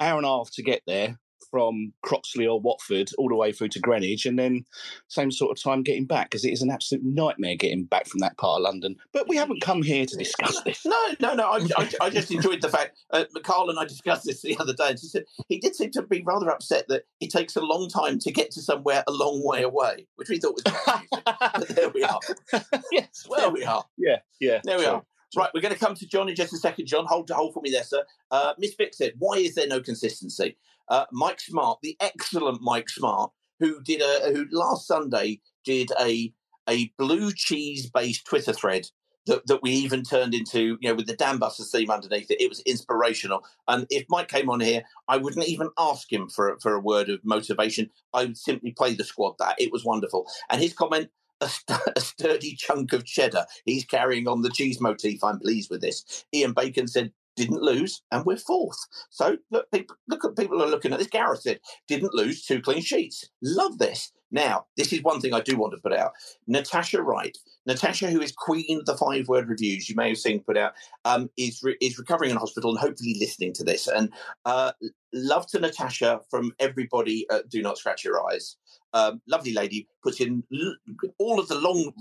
hour 0.00 0.16
and 0.16 0.26
a 0.26 0.28
half 0.28 0.50
to 0.52 0.62
get 0.62 0.82
there 0.86 1.18
from 1.50 1.92
Croxley 2.04 2.46
or 2.46 2.60
Watford 2.60 3.10
all 3.18 3.28
the 3.28 3.34
way 3.34 3.52
through 3.52 3.68
to 3.68 3.80
Greenwich, 3.80 4.26
and 4.26 4.38
then 4.38 4.64
same 5.08 5.30
sort 5.30 5.56
of 5.56 5.62
time 5.62 5.82
getting 5.82 6.06
back 6.06 6.30
because 6.30 6.44
it 6.44 6.52
is 6.52 6.62
an 6.62 6.70
absolute 6.70 7.04
nightmare 7.04 7.56
getting 7.56 7.84
back 7.84 8.06
from 8.06 8.20
that 8.20 8.36
part 8.36 8.58
of 8.58 8.62
London. 8.62 8.96
But 9.12 9.28
we 9.28 9.36
haven't 9.36 9.62
come 9.62 9.82
here 9.82 10.06
to 10.06 10.16
discuss 10.16 10.62
this. 10.62 10.84
No, 10.84 10.96
no, 11.20 11.34
no. 11.34 11.44
I, 11.44 11.66
I, 11.76 11.90
I 12.02 12.10
just 12.10 12.30
enjoyed 12.30 12.62
the 12.62 12.68
fact. 12.68 12.98
Uh, 13.10 13.24
Carl 13.42 13.70
and 13.70 13.78
I 13.78 13.84
discussed 13.84 14.24
this 14.24 14.42
the 14.42 14.56
other 14.58 14.74
day. 14.74 14.90
And 14.90 14.98
she 14.98 15.06
said 15.06 15.24
he 15.48 15.58
did 15.58 15.74
seem 15.74 15.90
to 15.92 16.02
be 16.02 16.22
rather 16.22 16.50
upset 16.50 16.88
that 16.88 17.04
it 17.20 17.30
takes 17.30 17.56
a 17.56 17.60
long 17.60 17.88
time 17.88 18.18
to 18.20 18.32
get 18.32 18.50
to 18.52 18.62
somewhere 18.62 19.04
a 19.06 19.12
long 19.12 19.44
way 19.44 19.62
away, 19.62 20.06
which 20.16 20.28
we 20.28 20.38
thought 20.38 20.54
was. 20.54 21.00
but 21.24 21.68
there 21.68 21.90
we 21.90 22.02
are. 22.02 22.20
yes, 22.92 23.26
there 23.36 23.50
we 23.50 23.64
are. 23.64 23.84
Yeah, 23.96 24.16
yeah. 24.40 24.60
There 24.64 24.78
we 24.78 24.84
sure. 24.84 24.94
are. 24.94 25.04
Right, 25.36 25.50
we're 25.52 25.60
going 25.60 25.74
to 25.74 25.80
come 25.80 25.94
to 25.94 26.06
John 26.06 26.28
in 26.30 26.34
just 26.34 26.54
a 26.54 26.56
second. 26.56 26.86
John, 26.86 27.04
hold 27.04 27.28
hold 27.30 27.52
for 27.52 27.60
me 27.60 27.70
there, 27.70 27.84
sir. 27.84 28.02
Uh, 28.30 28.54
Miss 28.58 28.74
Vick 28.74 28.94
said, 28.94 29.12
"Why 29.18 29.34
is 29.34 29.54
there 29.54 29.66
no 29.66 29.80
consistency?" 29.80 30.56
Uh, 30.90 31.04
Mike 31.12 31.40
Smart, 31.40 31.78
the 31.82 31.96
excellent 32.00 32.60
Mike 32.60 32.88
Smart, 32.88 33.30
who 33.60 33.82
did 33.82 34.00
a 34.00 34.32
who 34.32 34.46
last 34.50 34.86
Sunday 34.86 35.40
did 35.64 35.90
a 36.00 36.32
a 36.68 36.92
blue 36.98 37.32
cheese 37.32 37.88
based 37.90 38.26
Twitter 38.26 38.52
thread 38.52 38.88
that, 39.28 39.46
that 39.46 39.62
we 39.62 39.70
even 39.70 40.02
turned 40.02 40.34
into, 40.34 40.78
you 40.80 40.88
know, 40.88 40.94
with 40.94 41.06
the 41.06 41.16
Dambusters 41.16 41.70
theme 41.70 41.90
underneath 41.90 42.30
it. 42.30 42.40
It 42.40 42.48
was 42.48 42.60
inspirational. 42.60 43.44
And 43.68 43.86
if 43.90 44.06
Mike 44.08 44.28
came 44.28 44.50
on 44.50 44.60
here, 44.60 44.82
I 45.06 45.18
wouldn't 45.18 45.46
even 45.46 45.68
ask 45.78 46.12
him 46.12 46.28
for 46.28 46.58
for 46.60 46.74
a 46.74 46.80
word 46.80 47.08
of 47.08 47.24
motivation. 47.24 47.90
I 48.12 48.24
would 48.24 48.38
simply 48.38 48.72
play 48.72 48.94
the 48.94 49.04
squad 49.04 49.36
that. 49.38 49.60
It 49.60 49.72
was 49.72 49.84
wonderful. 49.84 50.26
And 50.50 50.60
his 50.60 50.72
comment. 50.72 51.10
A, 51.40 51.48
st- 51.48 51.78
a 51.96 52.00
sturdy 52.00 52.56
chunk 52.56 52.92
of 52.92 53.04
cheddar. 53.04 53.46
He's 53.64 53.84
carrying 53.84 54.26
on 54.26 54.42
the 54.42 54.50
cheese 54.50 54.80
motif. 54.80 55.22
I'm 55.22 55.38
pleased 55.38 55.70
with 55.70 55.80
this. 55.80 56.24
Ian 56.34 56.52
Bacon 56.52 56.88
said, 56.88 57.12
didn't 57.38 57.62
lose, 57.62 58.02
and 58.12 58.24
we're 58.26 58.36
fourth. 58.36 58.78
So 59.10 59.38
look, 59.50 59.70
people, 59.72 59.96
look 60.08 60.24
at 60.24 60.36
people 60.36 60.62
are 60.62 60.68
looking 60.68 60.92
at 60.92 60.98
this. 60.98 61.08
Gareth 61.08 61.42
said, 61.42 61.60
didn't 61.88 62.14
lose, 62.14 62.44
two 62.44 62.60
clean 62.60 62.82
sheets. 62.82 63.24
Love 63.42 63.78
this. 63.78 64.12
Now, 64.30 64.66
this 64.76 64.92
is 64.92 65.02
one 65.02 65.20
thing 65.20 65.32
I 65.32 65.40
do 65.40 65.56
want 65.56 65.72
to 65.74 65.80
put 65.80 65.92
out. 65.92 66.12
Natasha 66.46 67.02
Wright, 67.02 67.36
Natasha, 67.66 68.10
who 68.10 68.20
is 68.20 68.32
queen 68.32 68.78
of 68.78 68.86
the 68.86 68.96
five 68.96 69.28
word 69.28 69.48
reviews, 69.48 69.88
you 69.88 69.94
may 69.96 70.08
have 70.08 70.18
seen 70.18 70.40
put 70.40 70.56
out, 70.56 70.72
um, 71.04 71.30
is 71.36 71.62
re- 71.62 71.76
is 71.80 71.98
recovering 71.98 72.30
in 72.30 72.36
hospital 72.36 72.70
and 72.70 72.78
hopefully 72.78 73.16
listening 73.18 73.52
to 73.54 73.64
this. 73.64 73.86
And 73.86 74.12
uh, 74.44 74.72
love 75.12 75.46
to 75.48 75.58
Natasha 75.58 76.20
from 76.30 76.52
everybody 76.58 77.26
Do 77.48 77.62
Not 77.62 77.78
Scratch 77.78 78.04
Your 78.04 78.26
Eyes. 78.30 78.56
Um, 78.94 79.20
lovely 79.28 79.52
lady 79.52 79.86
puts 80.02 80.18
in 80.18 80.42
l- 80.52 80.76
all 81.18 81.38
of 81.38 81.48
the 81.48 81.58
long 81.60 81.92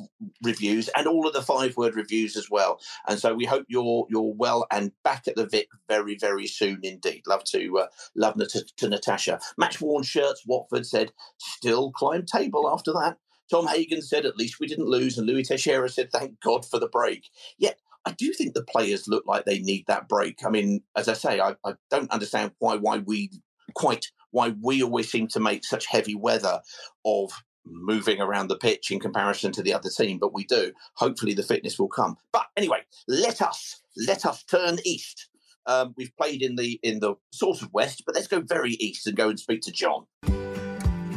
reviews 0.44 0.90
and 0.96 1.06
all 1.06 1.28
of 1.28 1.34
the 1.34 1.42
five 1.42 1.76
word 1.76 1.96
reviews 1.96 2.38
as 2.38 2.50
well. 2.50 2.80
And 3.08 3.20
so 3.20 3.34
we 3.34 3.46
hope 3.46 3.66
you're 3.68 4.08
you're 4.10 4.34
well 4.34 4.66
and 4.72 4.92
back 5.04 5.28
at 5.28 5.36
the 5.36 5.46
Vic 5.48 5.68
very 5.90 6.18
very 6.18 6.48
soon 6.48 6.80
indeed. 6.84 7.24
Love 7.28 7.44
to 7.46 7.80
uh, 7.80 7.88
love 8.16 8.38
Nat- 8.38 8.72
to 8.78 8.88
Natasha. 8.88 9.40
Match 9.58 9.82
worn 9.82 10.04
shirts. 10.04 10.44
Watford 10.46 10.86
said 10.86 11.12
still 11.40 11.92
table 12.26 12.70
after 12.72 12.92
that. 12.94 13.18
Tom 13.50 13.68
Hagen 13.68 14.02
said 14.02 14.26
at 14.26 14.38
least 14.38 14.60
we 14.60 14.68
didn't 14.68 14.90
lose, 14.90 15.18
and 15.18 15.26
Louis 15.26 15.44
Teixeira 15.44 15.90
said 15.90 16.12
thank 16.12 16.40
God 16.42 16.66
for 16.66 16.80
the 16.80 16.90
break. 16.90 17.30
Yet 17.58 17.80
I 18.06 18.12
do 18.12 18.34
think 18.34 18.54
the 18.54 18.64
players 18.64 19.08
look 19.08 19.26
like 19.26 19.46
they 19.46 19.60
need 19.60 19.86
that 19.88 20.08
break. 20.08 20.40
I 20.46 20.50
mean, 20.50 20.82
as 20.96 21.08
I 21.08 21.14
say, 21.14 21.40
I, 21.40 21.56
I 21.66 21.74
don't 21.90 22.12
understand 22.12 22.52
why 22.60 22.76
why 22.76 23.00
we 23.00 23.32
quite 23.74 24.08
why 24.32 24.54
we 24.62 24.84
always 24.84 25.10
seem 25.10 25.28
to 25.30 25.40
make 25.40 25.66
such 25.66 25.88
heavy 25.88 26.16
weather 26.16 26.62
of 27.06 27.32
moving 27.66 28.22
around 28.22 28.48
the 28.48 28.58
pitch 28.58 28.92
in 28.92 29.00
comparison 29.00 29.52
to 29.52 29.62
the 29.62 29.74
other 29.74 29.90
team, 29.90 30.18
but 30.20 30.34
we 30.34 30.46
do. 30.46 30.72
Hopefully, 30.96 31.34
the 31.34 31.44
fitness 31.44 31.78
will 31.78 31.90
come. 31.90 32.18
But 32.32 32.48
anyway, 32.56 32.84
let 33.08 33.42
us 33.42 33.82
let 34.08 34.26
us 34.26 34.44
turn 34.44 34.78
east. 34.86 35.30
Um, 35.66 35.94
we've 35.98 36.16
played 36.16 36.42
in 36.42 36.56
the 36.56 36.80
in 36.84 37.00
the 37.00 37.16
sort 37.32 37.62
of 37.62 37.74
west, 37.74 38.04
but 38.06 38.16
let's 38.16 38.28
go 38.28 38.42
very 38.42 38.72
east 38.74 39.08
and 39.08 39.18
go 39.18 39.30
and 39.30 39.40
speak 39.40 39.62
to 39.62 39.72
John. 39.72 40.06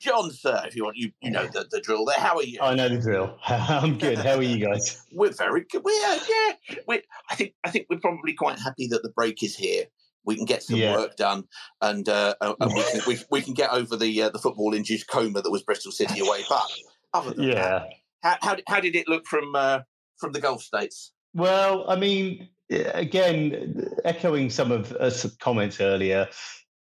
John, 0.00 0.30
sir, 0.30 0.62
if 0.66 0.74
you 0.74 0.84
want, 0.84 0.96
you 0.96 1.12
you 1.20 1.30
know 1.30 1.46
the, 1.46 1.66
the 1.70 1.80
drill 1.80 2.04
there. 2.06 2.18
How 2.18 2.36
are 2.36 2.42
you? 2.42 2.58
I 2.62 2.74
know 2.74 2.88
the 2.88 2.98
drill. 2.98 3.36
I'm 3.46 3.98
good. 3.98 4.18
How 4.18 4.36
are 4.36 4.42
you 4.42 4.64
guys? 4.66 5.04
We're 5.12 5.30
very 5.32 5.64
good. 5.70 5.82
We 5.84 5.92
are, 6.06 6.16
yeah. 6.16 6.76
We, 6.88 7.02
I 7.30 7.34
think 7.34 7.54
I 7.64 7.70
think 7.70 7.86
we're 7.90 8.00
probably 8.00 8.32
quite 8.32 8.58
happy 8.58 8.86
that 8.88 9.02
the 9.02 9.10
break 9.10 9.42
is 9.42 9.54
here. 9.54 9.84
We 10.24 10.36
can 10.36 10.46
get 10.46 10.62
some 10.62 10.78
Yeah. 10.78 10.92
work 10.96 11.16
done, 11.16 11.44
and 11.82 12.08
uh, 12.08 12.34
and 12.40 12.74
we, 12.74 12.82
can, 12.82 13.00
we, 13.06 13.18
we 13.30 13.40
can 13.42 13.54
get 13.54 13.70
over 13.70 13.96
the 13.96 14.22
uh, 14.22 14.30
the 14.30 14.38
football 14.38 14.72
induced 14.74 15.08
coma 15.08 15.42
that 15.42 15.50
was 15.50 15.62
Bristol 15.62 15.92
City 15.92 16.20
away. 16.20 16.44
But 16.48 16.66
other 17.12 17.32
than 17.34 17.48
Yeah. 17.48 17.54
that, 17.54 17.88
how, 18.22 18.36
how 18.40 18.56
how 18.68 18.80
did 18.80 18.96
it 18.96 19.06
look 19.08 19.26
from 19.26 19.54
uh, 19.54 19.80
from 20.18 20.32
the 20.32 20.40
Gulf 20.40 20.62
states? 20.62 21.12
Well, 21.34 21.84
I 21.88 21.96
mean, 21.96 22.48
again, 22.70 23.86
echoing 24.04 24.50
some 24.50 24.72
of 24.72 24.92
us 24.92 25.24
comments 25.36 25.80
earlier. 25.80 26.28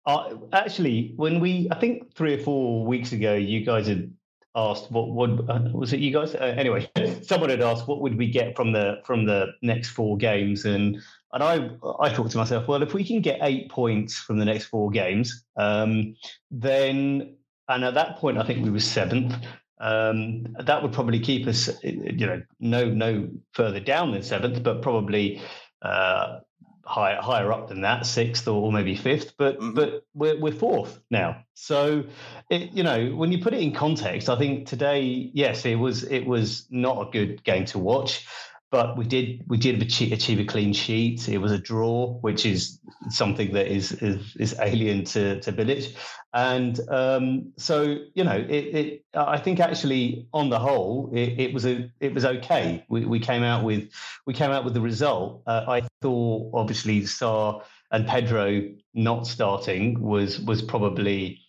Uh, 0.08 0.36
actually, 0.54 1.14
when 1.18 1.42
we, 1.42 1.68
I 1.70 1.76
think 1.80 2.16
three 2.16 2.34
or 2.34 2.38
four 2.40 2.86
weeks 2.86 3.12
ago, 3.12 3.34
you 3.36 3.66
guys 3.66 3.88
had 3.88 4.10
asked 4.58 4.90
what 4.90 5.10
would 5.10 5.48
uh, 5.50 5.60
was 5.72 5.94
it 5.94 6.00
you 6.00 6.12
guys? 6.12 6.34
Uh, 6.34 6.54
anyway 6.58 6.90
someone 7.22 7.52
had 7.52 7.62
asked 7.62 7.88
what 7.88 8.02
would 8.02 8.18
we 8.18 8.30
get 8.30 8.56
from 8.56 8.72
the 8.72 9.00
from 9.06 9.26
the 9.26 9.48
next 9.62 9.90
four 9.90 10.18
games 10.18 10.66
and 10.66 10.98
and 11.32 11.44
I 11.44 11.70
I 12.00 12.10
thought 12.10 12.32
to 12.32 12.38
myself 12.38 12.68
well 12.68 12.82
if 12.82 12.94
we 12.94 13.04
can 13.04 13.22
get 13.22 13.38
eight 13.44 13.70
points 13.70 14.18
from 14.18 14.40
the 14.40 14.46
next 14.46 14.66
four 14.66 14.90
games 14.90 15.46
um, 15.58 16.16
then 16.50 17.36
and 17.70 17.84
at 17.84 17.94
that 17.94 18.18
point 18.18 18.40
I 18.40 18.44
think 18.44 18.64
we 18.64 18.72
were 18.72 18.80
seventh 18.80 19.36
um, 19.80 20.56
that 20.60 20.82
would 20.82 20.92
probably 20.92 21.20
keep 21.20 21.46
us 21.46 21.70
you 21.84 22.26
know 22.26 22.42
no 22.60 22.90
no 22.90 23.30
further 23.54 23.80
down 23.80 24.12
than 24.12 24.24
seventh 24.24 24.64
but 24.64 24.82
probably 24.82 25.40
uh, 25.84 26.40
higher 26.88 27.22
higher 27.22 27.52
up 27.52 27.68
than 27.68 27.82
that, 27.82 28.06
sixth 28.06 28.48
or 28.48 28.72
maybe 28.72 28.96
fifth, 28.96 29.34
but 29.38 29.60
mm-hmm. 29.60 29.74
but 29.74 30.06
we're 30.14 30.40
we're 30.40 30.52
fourth 30.52 31.00
now. 31.12 31.44
So, 31.54 32.06
it, 32.50 32.72
you 32.72 32.84
know, 32.84 33.10
when 33.16 33.32
you 33.32 33.40
put 33.40 33.54
it 33.54 33.60
in 33.60 33.74
context, 33.74 34.30
I 34.30 34.38
think 34.38 34.68
today, 34.68 35.32
yes, 35.34 35.66
it 35.66 35.76
was 35.76 36.04
it 36.04 36.26
was 36.26 36.68
not 36.70 37.08
a 37.08 37.12
good 37.12 37.44
game 37.44 37.66
to 37.66 37.80
watch 37.80 38.28
but 38.70 38.98
we 38.98 39.06
did 39.06 39.44
we 39.48 39.58
did 39.58 39.82
achieve, 39.82 40.12
achieve, 40.12 40.40
a 40.40 40.46
clean 40.46 40.74
sheet. 40.74 41.30
It 41.30 41.38
was 41.38 41.52
a 41.52 41.58
draw, 41.58 42.14
which 42.20 42.46
is 42.46 42.80
something 43.10 43.54
that 43.54 43.68
is 43.68 43.94
is, 43.94 44.36
is 44.36 44.56
alien 44.60 45.06
to 45.06 45.40
to 45.40 45.54
Bilic, 45.54 45.96
and 46.34 46.80
um, 46.90 47.54
so 47.58 47.98
you 48.14 48.24
know 48.24 48.36
it, 48.36 48.76
it, 48.76 49.06
I 49.14 49.38
think 49.38 49.60
actually 49.60 50.28
on 50.34 50.50
the 50.50 50.60
whole 50.60 51.12
it, 51.14 51.40
it, 51.40 51.54
was 51.54 51.66
a 51.66 51.90
it 52.02 52.14
was 52.14 52.26
okay. 52.26 52.84
We, 52.90 53.06
we 53.06 53.20
came 53.20 53.44
out 53.44 53.64
with 53.64 53.90
we 54.26 54.34
came 54.34 54.52
out 54.52 54.66
with 54.66 54.74
the 54.74 54.82
result. 54.82 55.44
Uh, 55.48 55.64
I 55.68 55.88
thought 56.02 56.52
obviously 56.54 57.02
Sarr 57.02 57.64
and 57.92 58.06
Pedro 58.06 58.70
not 58.94 59.28
starting 59.28 60.02
was 60.02 60.40
was 60.42 60.62
probably 60.62 61.42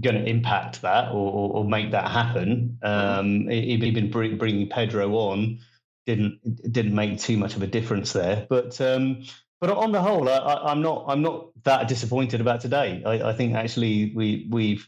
going 0.00 0.16
to 0.16 0.28
impact 0.28 0.82
that 0.82 1.10
or, 1.10 1.32
or, 1.32 1.52
or, 1.58 1.64
make 1.64 1.92
that 1.92 2.10
happen. 2.10 2.76
Um, 2.82 3.48
even 3.48 4.10
bringing 4.10 4.68
Pedro 4.68 5.14
on 5.14 5.60
didn't 6.06 6.72
didn't 6.72 6.94
make 6.94 7.18
too 7.18 7.36
much 7.36 7.56
of 7.56 7.62
a 7.62 7.66
difference 7.66 8.12
there. 8.12 8.46
But 8.48 8.80
um, 8.80 9.24
but 9.60 9.70
on 9.70 9.92
the 9.92 10.02
whole, 10.02 10.28
I, 10.28 10.72
am 10.72 10.82
not 10.82 11.06
I'm 11.08 11.22
not 11.22 11.48
that 11.64 11.88
disappointed 11.88 12.40
about 12.40 12.60
today. 12.60 13.02
I, 13.04 13.30
I, 13.30 13.32
think 13.32 13.54
actually 13.54 14.12
we 14.14 14.46
we've 14.50 14.86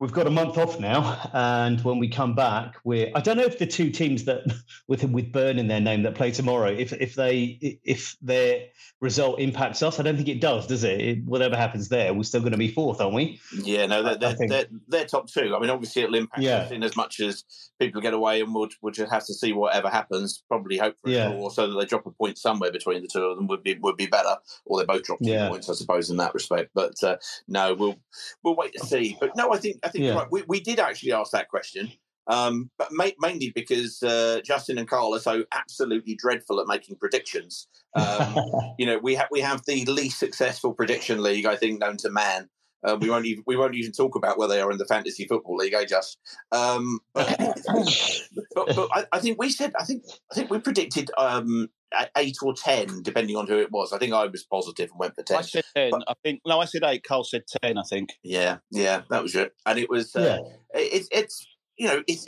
we've 0.00 0.12
got 0.12 0.26
a 0.26 0.30
month 0.30 0.56
off 0.58 0.78
now, 0.78 1.30
and 1.32 1.82
when 1.82 1.98
we 1.98 2.08
come 2.08 2.34
back, 2.34 2.76
we're 2.84 3.10
I 3.14 3.20
don't 3.20 3.36
know 3.36 3.44
if 3.44 3.58
the 3.58 3.66
two 3.66 3.90
teams 3.90 4.24
that 4.24 4.44
with 4.88 5.04
with 5.04 5.32
Burn 5.32 5.58
in 5.58 5.68
their 5.68 5.80
name 5.80 6.02
that 6.02 6.14
play 6.14 6.30
tomorrow, 6.30 6.70
if 6.70 6.92
if 6.92 7.14
they 7.14 7.78
if 7.84 8.16
their 8.22 8.66
result 9.00 9.40
impacts 9.40 9.82
us, 9.82 10.00
I 10.00 10.02
don't 10.02 10.16
think 10.16 10.28
it 10.28 10.40
does, 10.40 10.66
does 10.66 10.84
it? 10.84 11.00
it 11.00 11.24
whatever 11.24 11.56
happens 11.56 11.88
there, 11.88 12.12
we're 12.14 12.22
still 12.22 12.40
going 12.40 12.52
to 12.52 12.58
be 12.58 12.68
fourth, 12.68 13.00
aren't 13.00 13.14
we? 13.14 13.40
Yeah, 13.62 13.86
no, 13.86 14.02
they're 14.02 14.16
they're, 14.16 14.48
they're, 14.48 14.66
they're, 14.88 15.04
top 15.04 15.30
two. 15.30 15.54
I 15.54 15.60
mean, 15.60 15.70
obviously 15.70 16.02
it'll 16.02 16.14
impact 16.14 16.42
yeah. 16.42 16.58
us 16.58 16.70
in 16.70 16.82
as 16.82 16.96
much 16.96 17.20
as 17.20 17.44
people 17.78 18.00
get 18.00 18.14
away, 18.14 18.40
and 18.40 18.54
we'll 18.54 18.68
we'll 18.82 18.92
just 18.92 19.12
have 19.12 19.26
to 19.26 19.34
see 19.34 19.52
whatever 19.52 19.88
happens. 19.88 20.42
Probably 20.48 20.78
hope 20.78 20.96
for 21.02 21.10
yeah. 21.10 21.30
a 21.30 21.50
so 21.50 21.68
that 21.68 21.78
they 21.78 21.86
drop 21.86 22.06
a 22.06 22.10
point 22.10 22.38
somewhere 22.38 22.72
between 22.72 23.02
the 23.02 23.08
two 23.08 23.22
of 23.22 23.36
them 23.36 23.46
would 23.48 23.62
be 23.62 23.76
would 23.80 23.96
be 23.96 24.06
better, 24.06 24.36
or 24.64 24.78
they 24.78 24.84
both 24.84 25.04
drop 25.04 25.18
two 25.20 25.30
yeah. 25.30 25.48
points, 25.48 25.68
I 25.68 25.74
suppose, 25.74 26.10
in 26.10 26.16
that 26.18 26.34
respect. 26.34 26.70
But 26.74 27.02
uh, 27.02 27.16
no, 27.46 27.74
we'll 27.74 27.96
we'll 28.42 28.56
wait 28.56 28.72
to 28.74 28.86
see. 28.86 29.16
But 29.20 29.36
no, 29.36 29.52
I 29.52 29.58
think 29.58 29.80
I 29.88 29.90
think 29.90 30.04
yeah. 30.04 30.14
right. 30.14 30.28
We 30.30 30.42
we 30.46 30.60
did 30.60 30.78
actually 30.78 31.12
ask 31.12 31.32
that 31.32 31.48
question. 31.48 31.92
Um, 32.28 32.70
but 32.76 32.88
ma- 32.92 33.06
mainly 33.18 33.52
because 33.54 34.02
uh, 34.02 34.40
Justin 34.44 34.76
and 34.76 34.86
Carl 34.86 35.14
are 35.14 35.20
so 35.20 35.44
absolutely 35.50 36.14
dreadful 36.14 36.60
at 36.60 36.66
making 36.66 36.96
predictions. 36.96 37.68
Um, 37.94 38.36
you 38.78 38.84
know, 38.84 38.98
we 38.98 39.14
have 39.14 39.28
we 39.30 39.40
have 39.40 39.62
the 39.66 39.84
least 39.86 40.18
successful 40.18 40.74
prediction 40.74 41.22
league 41.22 41.46
I 41.46 41.56
think 41.56 41.80
known 41.80 41.96
to 41.98 42.10
man. 42.10 42.48
Uh, 42.84 42.96
we 43.00 43.10
won't 43.10 43.26
even 43.26 43.42
we 43.46 43.56
won't 43.56 43.74
even 43.74 43.92
talk 43.92 44.14
about 44.14 44.38
where 44.38 44.48
they 44.48 44.60
are 44.60 44.70
in 44.70 44.78
the 44.78 44.84
fantasy 44.84 45.26
football 45.26 45.56
league. 45.56 45.74
I 45.74 45.84
just, 45.84 46.18
um, 46.52 47.00
but, 47.14 48.24
but, 48.54 48.76
but 48.76 48.88
I, 48.92 49.04
I, 49.12 49.18
think 49.18 49.38
we 49.38 49.50
said 49.50 49.72
I 49.78 49.84
think 49.84 50.04
I 50.30 50.34
think 50.34 50.50
we 50.50 50.58
predicted 50.58 51.10
um, 51.18 51.68
eight 52.16 52.36
or 52.42 52.54
ten, 52.54 53.02
depending 53.02 53.36
on 53.36 53.48
who 53.48 53.58
it 53.58 53.72
was. 53.72 53.92
I 53.92 53.98
think 53.98 54.12
I 54.12 54.26
was 54.26 54.44
positive 54.44 54.90
and 54.90 54.98
went 55.00 55.16
for 55.16 55.22
ten. 55.22 55.38
I 55.38 55.42
said 55.42 55.64
ten. 55.74 55.90
But, 55.90 56.04
I 56.06 56.14
think 56.22 56.40
no, 56.46 56.60
I 56.60 56.66
said 56.66 56.82
eight. 56.84 57.02
Carl 57.02 57.24
said 57.24 57.42
ten. 57.62 57.78
I 57.78 57.82
think. 57.82 58.10
Yeah, 58.22 58.58
yeah, 58.70 59.02
that 59.10 59.22
was 59.22 59.34
it. 59.34 59.54
And 59.66 59.78
it 59.78 59.90
was. 59.90 60.14
Uh, 60.14 60.38
yeah. 60.74 60.80
It, 60.80 61.08
it's 61.10 61.46
you 61.76 61.88
know 61.88 62.02
it's 62.06 62.26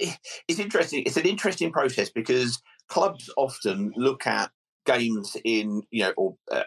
it's 0.48 0.59
interesting. 0.59 1.05
It's 1.07 1.16
an 1.16 1.26
interesting 1.26 1.70
process 1.70 2.11
because 2.11 2.61
clubs 2.88 3.30
often 3.36 3.92
look 3.96 4.26
at 4.26 4.51
games 4.86 5.36
in 5.44 5.82
you 5.90 6.03
know 6.03 6.12
or 6.16 6.36
uh, 6.51 6.64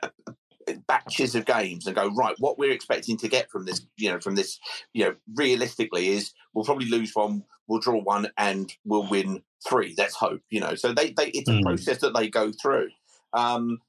batches 0.87 1.35
of 1.35 1.45
games 1.45 1.87
and 1.87 1.95
go 1.95 2.09
right 2.15 2.35
what 2.39 2.57
we're 2.57 2.71
expecting 2.71 3.17
to 3.17 3.27
get 3.27 3.49
from 3.49 3.65
this 3.65 3.85
you 3.97 4.09
know 4.09 4.19
from 4.19 4.35
this 4.35 4.59
you 4.93 5.03
know 5.03 5.15
realistically 5.35 6.09
is 6.09 6.31
we'll 6.53 6.65
probably 6.65 6.89
lose 6.89 7.11
one 7.13 7.43
we'll 7.67 7.79
draw 7.79 7.99
one 7.99 8.27
and 8.37 8.73
we'll 8.85 9.07
win 9.09 9.41
three 9.67 9.93
let's 9.97 10.15
hope 10.15 10.41
you 10.49 10.59
know 10.59 10.75
so 10.75 10.93
they, 10.93 11.11
they 11.11 11.27
it's 11.27 11.49
a 11.49 11.53
mm. 11.53 11.63
process 11.63 11.99
that 11.99 12.13
they 12.15 12.29
go 12.29 12.51
through 12.61 12.89
um, 13.33 13.79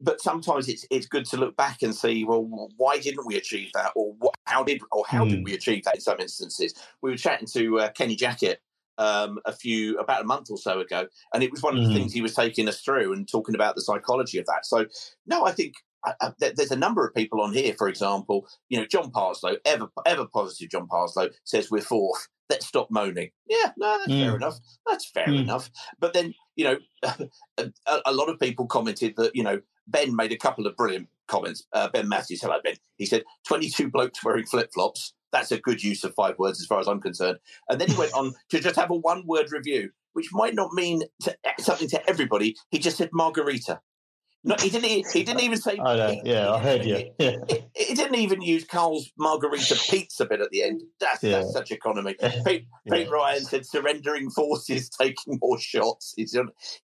but 0.00 0.20
sometimes 0.20 0.68
it's 0.68 0.84
it's 0.90 1.06
good 1.06 1.24
to 1.24 1.36
look 1.36 1.56
back 1.56 1.82
and 1.82 1.94
see 1.94 2.24
well 2.24 2.44
why 2.76 2.98
didn't 2.98 3.26
we 3.26 3.36
achieve 3.36 3.70
that 3.74 3.92
or 3.94 4.12
what 4.18 4.34
how 4.44 4.62
did 4.62 4.80
or 4.92 5.04
how 5.06 5.24
mm. 5.24 5.30
did 5.30 5.44
we 5.44 5.54
achieve 5.54 5.84
that 5.84 5.94
in 5.94 6.00
some 6.00 6.18
instances 6.20 6.74
we 7.02 7.10
were 7.10 7.16
chatting 7.16 7.46
to 7.46 7.80
uh, 7.80 7.90
Kenny 7.90 8.16
Jackett 8.16 8.56
um, 9.00 9.38
a 9.46 9.52
few 9.52 9.98
about 9.98 10.20
a 10.20 10.26
month 10.26 10.50
or 10.50 10.58
so 10.58 10.78
ago, 10.78 11.06
and 11.32 11.42
it 11.42 11.50
was 11.50 11.62
one 11.62 11.76
of 11.76 11.82
the 11.82 11.88
mm. 11.88 11.94
things 11.94 12.12
he 12.12 12.20
was 12.20 12.34
taking 12.34 12.68
us 12.68 12.82
through 12.82 13.14
and 13.14 13.26
talking 13.26 13.54
about 13.54 13.74
the 13.74 13.80
psychology 13.80 14.38
of 14.38 14.44
that. 14.44 14.66
So, 14.66 14.86
no, 15.26 15.46
I 15.46 15.52
think 15.52 15.72
I, 16.04 16.14
I, 16.20 16.32
there's 16.38 16.70
a 16.70 16.76
number 16.76 17.06
of 17.06 17.14
people 17.14 17.40
on 17.40 17.52
here, 17.52 17.74
for 17.76 17.88
example, 17.88 18.46
you 18.68 18.78
know, 18.78 18.86
John 18.86 19.10
Parslow, 19.10 19.56
ever 19.64 19.88
ever 20.06 20.26
positive 20.26 20.70
John 20.70 20.88
Parslow 20.88 21.30
says 21.44 21.70
we're 21.70 21.80
fourth. 21.80 22.28
Let's 22.48 22.66
stop 22.66 22.88
moaning. 22.90 23.30
Yeah, 23.48 23.70
no, 23.76 23.98
that's 23.98 24.10
mm. 24.10 24.24
fair 24.24 24.36
enough. 24.36 24.58
That's 24.86 25.10
fair 25.10 25.26
mm. 25.26 25.42
enough. 25.42 25.70
But 26.00 26.14
then, 26.14 26.34
you 26.56 26.64
know, 26.64 26.78
a, 27.58 27.70
a, 28.06 28.12
lot 28.12 28.28
of 28.28 28.40
people 28.40 28.66
commented 28.66 29.14
that, 29.18 29.36
you 29.36 29.44
know, 29.44 29.60
Ben 29.86 30.16
made 30.16 30.32
a 30.32 30.36
couple 30.36 30.66
of 30.66 30.76
brilliant 30.76 31.08
comments. 31.28 31.64
Uh, 31.72 31.88
ben 31.88 32.08
Matthews, 32.08 32.42
hello, 32.42 32.56
Ben. 32.64 32.74
He 32.96 33.06
said, 33.06 33.22
22 33.46 33.90
blokes 33.90 34.24
wearing 34.24 34.46
flip 34.46 34.70
flops. 34.74 35.14
That's 35.32 35.52
a 35.52 35.60
good 35.60 35.82
use 35.82 36.02
of 36.02 36.14
five 36.14 36.38
words 36.38 36.60
as 36.60 36.66
far 36.66 36.80
as 36.80 36.88
I'm 36.88 37.00
concerned. 37.00 37.38
And 37.68 37.80
then 37.80 37.88
he 37.88 37.96
went 37.96 38.14
on 38.14 38.32
to 38.50 38.60
just 38.60 38.76
have 38.76 38.90
a 38.90 38.96
one 38.96 39.24
word 39.26 39.52
review, 39.52 39.90
which 40.14 40.30
might 40.32 40.54
not 40.54 40.72
mean 40.72 41.02
to, 41.22 41.36
something 41.60 41.88
to 41.90 42.08
everybody. 42.08 42.56
He 42.70 42.78
just 42.78 42.96
said 42.96 43.10
margarita. 43.12 43.80
No, 44.42 44.54
he 44.58 44.70
didn't. 44.70 45.06
He 45.12 45.22
didn't 45.24 45.42
even 45.42 45.58
say. 45.58 45.78
I 45.78 45.96
know. 45.96 46.20
Yeah, 46.24 46.52
I 46.52 46.58
heard 46.60 46.84
you. 46.84 47.10
Yeah. 47.18 47.36
He, 47.46 47.62
he, 47.74 47.94
didn't 47.94 48.16
even 48.16 48.40
use 48.40 48.64
Carl's 48.64 49.10
margarita 49.18 49.74
pizza 49.90 50.24
bit 50.24 50.40
at 50.40 50.50
the 50.50 50.62
end. 50.62 50.82
That's, 50.98 51.22
yeah. 51.22 51.38
that's 51.38 51.52
such 51.52 51.70
economy. 51.70 52.14
Pete, 52.46 52.66
yeah. 52.84 52.94
Pete, 52.94 53.10
Ryan 53.10 53.44
said, 53.44 53.66
"Surrendering 53.66 54.30
forces, 54.30 54.88
taking 54.88 55.38
more 55.42 55.58
shots." 55.58 56.14
He's, 56.16 56.36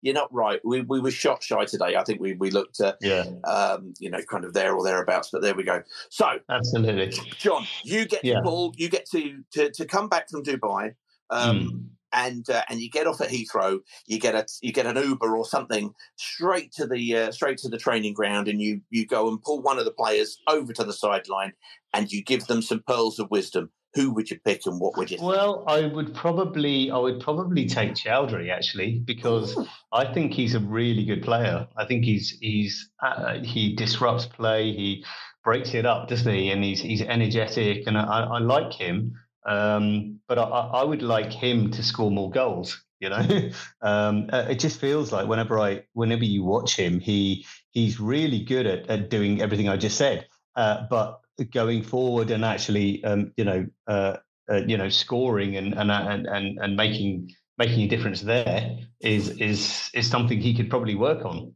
you're 0.03 0.15
not 0.15 0.33
right. 0.35 0.61
We, 0.65 0.83
we 0.83 1.01
were 1.01 1.11
shot 1.11 1.43
shy 1.43 1.65
today. 1.65 1.97
I 1.97 2.05
think 2.05 2.21
we 2.21 2.35
we 2.35 2.51
looked, 2.51 2.81
at 2.81 2.99
yeah, 3.01 3.25
um, 3.45 3.95
you 3.99 4.11
know, 4.11 4.21
kind 4.29 4.45
of 4.45 4.53
there 4.53 4.75
or 4.75 4.85
thereabouts. 4.85 5.31
But 5.33 5.41
there 5.41 5.55
we 5.55 5.65
go. 5.65 5.83
So, 6.11 6.39
absolutely, 6.51 7.19
John, 7.39 7.67
you 7.85 8.05
get 8.05 8.23
yeah. 8.23 8.37
to 8.37 8.43
pull. 8.43 8.75
You 8.77 8.91
get 8.91 9.07
to, 9.11 9.43
to 9.53 9.71
to 9.71 9.85
come 9.87 10.09
back 10.09 10.29
from 10.29 10.43
Dubai. 10.43 10.95
Um, 11.31 11.59
mm 11.59 11.96
and 12.13 12.49
uh, 12.51 12.63
and 12.69 12.81
you 12.81 12.91
get 12.91 13.07
off 13.07 13.21
at 13.21 13.29
Heathrow, 13.29 13.81
you 14.07 14.19
get 14.19 14.35
a 14.35 14.47
you 14.63 14.73
get 14.73 14.87
an 14.87 14.97
Uber 14.97 15.37
or 15.37 15.45
something 15.45 15.95
straight 16.17 16.73
to 16.73 16.87
the 16.87 17.17
uh, 17.17 17.33
straight 17.33 17.59
to 17.59 17.69
the 17.69 17.79
training 17.79 18.15
ground, 18.15 18.49
and 18.49 18.61
you 18.61 18.81
you 18.91 19.07
go 19.07 19.29
and 19.29 19.43
pull 19.43 19.63
one 19.63 19.79
of 19.79 19.85
the 19.85 19.93
players 19.93 20.39
over 20.49 20.73
to 20.73 20.85
the 20.85 20.93
sideline, 20.93 21.53
and 21.93 22.11
you 22.11 22.23
give 22.23 22.47
them 22.47 22.63
some 22.63 22.83
pearls 22.87 23.19
of 23.19 23.31
wisdom. 23.31 23.71
Who 23.95 24.13
would 24.13 24.31
you 24.31 24.39
pick, 24.45 24.67
and 24.67 24.79
what 24.79 24.97
would 24.99 25.11
you? 25.11 25.19
Well, 25.23 25.65
I 25.67 25.87
would 25.87 26.15
probably 26.15 26.91
I 26.91 26.99
would 26.99 27.21
probably 27.21 27.67
take 27.67 27.95
Choudhury 27.95 28.51
actually 28.51 28.99
because 28.99 29.59
I 29.91 30.13
think 30.13 30.33
he's 30.33 30.55
a 30.55 30.61
really 30.61 31.05
good 31.05 31.23
player. 31.23 31.67
I 31.77 31.87
think 31.87 32.05
he's 32.05 32.37
he's 32.41 32.91
uh, 33.03 33.39
he 33.41 33.75
disrupts 33.75 34.27
play, 34.27 34.73
he 34.73 35.05
breaks 35.45 35.75
it 35.75 35.87
up, 35.87 36.09
doesn't 36.09 36.31
he? 36.31 36.51
And 36.51 36.63
he's 36.63 36.81
he's 36.81 37.01
energetic, 37.01 37.87
and 37.87 37.97
I, 37.97 38.25
I 38.25 38.39
like 38.39 38.73
him. 38.73 39.15
Um, 39.47 40.21
but 40.29 40.39
I, 40.39 40.43
I, 40.43 40.83
would 40.83 41.03
like 41.03 41.33
him 41.33 41.71
to 41.71 41.83
score 41.83 42.11
more 42.11 42.31
goals. 42.31 42.83
You 42.99 43.11
know, 43.11 43.51
um, 43.81 44.29
uh, 44.33 44.47
it 44.51 44.59
just 44.59 44.81
feels 44.81 45.13
like 45.13 45.29
whenever 45.29 45.59
I, 45.61 45.85
whenever 45.93 46.25
you 46.25 46.43
watch 46.43 46.77
him, 46.77 46.99
he 46.99 47.47
he's 47.71 48.01
really 48.01 48.43
good 48.43 48.67
at, 48.67 48.91
at 48.91 49.09
doing 49.09 49.41
everything 49.41 49.69
I 49.69 49.77
just 49.77 49.97
said. 49.97 50.27
Uh, 50.57 50.87
but 50.91 51.21
going 51.53 51.83
forward 51.83 52.31
and 52.31 52.45
actually, 52.45 53.05
um, 53.05 53.33
you 53.37 53.45
know, 53.45 53.67
uh, 53.87 54.17
uh, 54.51 54.63
you 54.67 54.77
know, 54.77 54.89
scoring 54.89 55.57
and 55.57 55.75
and 55.75 55.91
and 55.91 56.27
and, 56.27 56.59
and 56.59 56.77
making 56.77 57.31
making 57.59 57.83
a 57.83 57.89
difference 57.89 58.23
there 58.23 58.79
is 59.01 59.29
is 59.41 59.91
is 59.95 60.09
something 60.11 60.41
he 60.41 60.55
could 60.55 60.71
probably 60.71 60.95
work 60.97 61.25
on. 61.25 61.53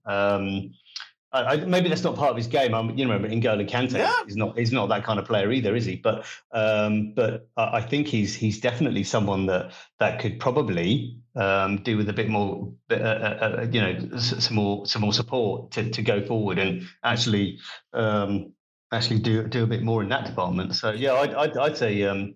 I, 1.33 1.43
I, 1.43 1.57
maybe 1.65 1.89
that's 1.89 2.03
not 2.03 2.17
part 2.17 2.31
of 2.31 2.37
his 2.37 2.47
game. 2.47 2.75
I'm, 2.75 2.97
you 2.99 3.07
know, 3.07 3.19
N'Golo 3.19 3.69
Kante 3.69 3.93
Yeah. 3.99 4.13
is 4.27 4.37
not 4.37 4.59
is 4.59 4.73
not 4.73 4.89
that 4.89 5.05
kind 5.05 5.19
of 5.19 5.27
player 5.27 5.53
either, 5.53 5.77
is 5.77 5.85
he? 5.85 5.97
But 5.97 6.27
um, 6.53 7.13
but 7.15 7.49
I 7.57 7.79
I 7.79 7.81
think 7.81 8.09
he's 8.09 8.35
he's 8.35 8.61
definitely 8.61 9.05
someone 9.05 9.47
that 9.47 9.73
that 9.99 10.21
could 10.21 10.41
probably 10.41 11.17
um, 11.37 11.79
do 11.79 11.97
with 11.97 12.09
a 12.09 12.13
bit 12.13 12.29
more, 12.29 12.73
uh, 12.91 12.95
uh, 12.95 13.57
uh, 13.61 13.67
you 13.71 13.81
know, 13.81 14.19
some 14.19 14.57
more 14.57 14.87
some 14.87 15.03
more 15.03 15.13
support 15.13 15.71
to, 15.73 15.89
to 15.91 16.03
go 16.03 16.25
forward 16.25 16.59
and 16.59 16.89
actually 17.05 17.59
um, 17.93 18.53
actually 18.93 19.21
do 19.21 19.47
do 19.47 19.63
a 19.63 19.67
bit 19.67 19.83
more 19.83 20.03
in 20.03 20.09
that 20.09 20.27
department. 20.27 20.75
So 20.75 20.91
yeah, 20.91 21.15
I'd 21.15 21.35
I'd, 21.35 21.57
I'd 21.57 21.77
say 21.77 22.03
um, 22.05 22.35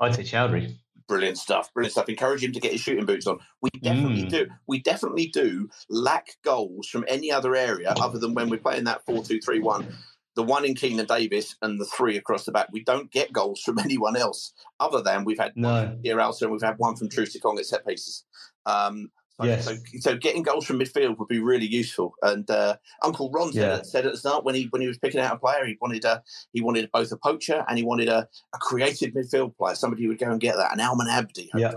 I'd 0.00 0.14
say 0.14 0.22
Choudhury. 0.22 0.76
Brilliant 1.08 1.38
stuff. 1.38 1.72
Brilliant 1.72 1.92
stuff. 1.92 2.08
Encourage 2.08 2.44
him 2.44 2.52
to 2.52 2.60
get 2.60 2.72
his 2.72 2.80
shooting 2.82 3.06
boots 3.06 3.26
on. 3.26 3.38
We 3.62 3.70
definitely 3.82 4.24
Mm. 4.24 4.30
do. 4.30 4.46
We 4.66 4.78
definitely 4.80 5.28
do 5.28 5.68
lack 5.88 6.36
goals 6.44 6.86
from 6.88 7.04
any 7.08 7.32
other 7.32 7.56
area 7.56 7.94
other 7.98 8.18
than 8.18 8.34
when 8.34 8.50
we're 8.50 8.58
playing 8.60 8.84
that 8.84 9.04
4 9.06 9.24
2 9.24 9.40
3 9.40 9.58
1. 9.60 9.96
The 10.34 10.42
one 10.44 10.64
in 10.64 10.74
Keinan 10.74 11.06
Davis 11.08 11.56
and 11.62 11.80
the 11.80 11.84
three 11.86 12.16
across 12.16 12.44
the 12.44 12.52
back. 12.52 12.68
We 12.70 12.84
don't 12.84 13.10
get 13.10 13.32
goals 13.32 13.60
from 13.60 13.78
anyone 13.84 14.16
else 14.16 14.52
other 14.78 15.00
than 15.02 15.24
we've 15.24 15.38
had 15.38 15.56
No. 15.56 15.98
here 16.04 16.18
Alsa 16.18 16.42
and 16.42 16.52
we've 16.52 16.62
had 16.62 16.78
one 16.78 16.94
from 16.94 17.08
Troost-Ekong 17.08 17.58
at 17.58 17.66
set 17.66 17.84
pieces. 17.86 18.24
Um, 18.66 19.10
so, 19.40 19.46
Yes. 19.46 19.64
so, 19.64 19.76
so 20.00 20.16
getting 20.16 20.42
goals 20.42 20.66
from 20.66 20.78
midfield 20.80 21.16
would 21.18 21.28
be 21.28 21.38
really 21.38 21.66
useful. 21.66 22.14
And 22.22 22.48
uh, 22.50 22.76
Uncle 23.04 23.30
Ron 23.30 23.52
said, 23.52 23.60
Yeah. 23.78 23.82
said 23.82 24.06
at 24.06 24.12
the 24.12 24.18
start 24.18 24.44
when 24.44 24.54
he 24.54 24.64
when 24.70 24.82
he 24.82 24.88
was 24.88 24.98
picking 24.98 25.20
out 25.20 25.34
a 25.34 25.38
player, 25.38 25.64
he 25.64 25.76
wanted 25.80 26.04
a 26.04 26.22
he 26.52 26.60
wanted 26.60 26.90
both 26.92 27.12
a 27.12 27.16
poacher 27.16 27.64
and 27.68 27.78
he 27.78 27.84
wanted 27.84 28.08
a, 28.08 28.28
a 28.54 28.58
creative 28.58 29.10
midfield 29.14 29.56
player, 29.56 29.74
somebody 29.74 30.02
who 30.02 30.08
would 30.08 30.18
go 30.18 30.30
and 30.30 30.40
get 30.40 30.56
that, 30.56 30.72
an 30.72 30.80
Almen 30.80 31.08
Abdi, 31.08 31.50
Yeah. 31.54 31.72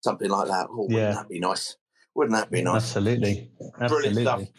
something 0.00 0.28
like 0.30 0.48
that. 0.48 0.66
Oh, 0.70 0.82
wouldn't 0.82 0.98
Yeah. 0.98 1.14
that 1.14 1.28
be 1.28 1.40
nice? 1.40 1.76
Wouldn't 2.14 2.36
that 2.36 2.50
be 2.50 2.62
nice? 2.62 2.76
Absolutely, 2.82 3.50
Brilliant 3.88 4.16
stuff. 4.16 4.40
absolutely. 4.42 4.52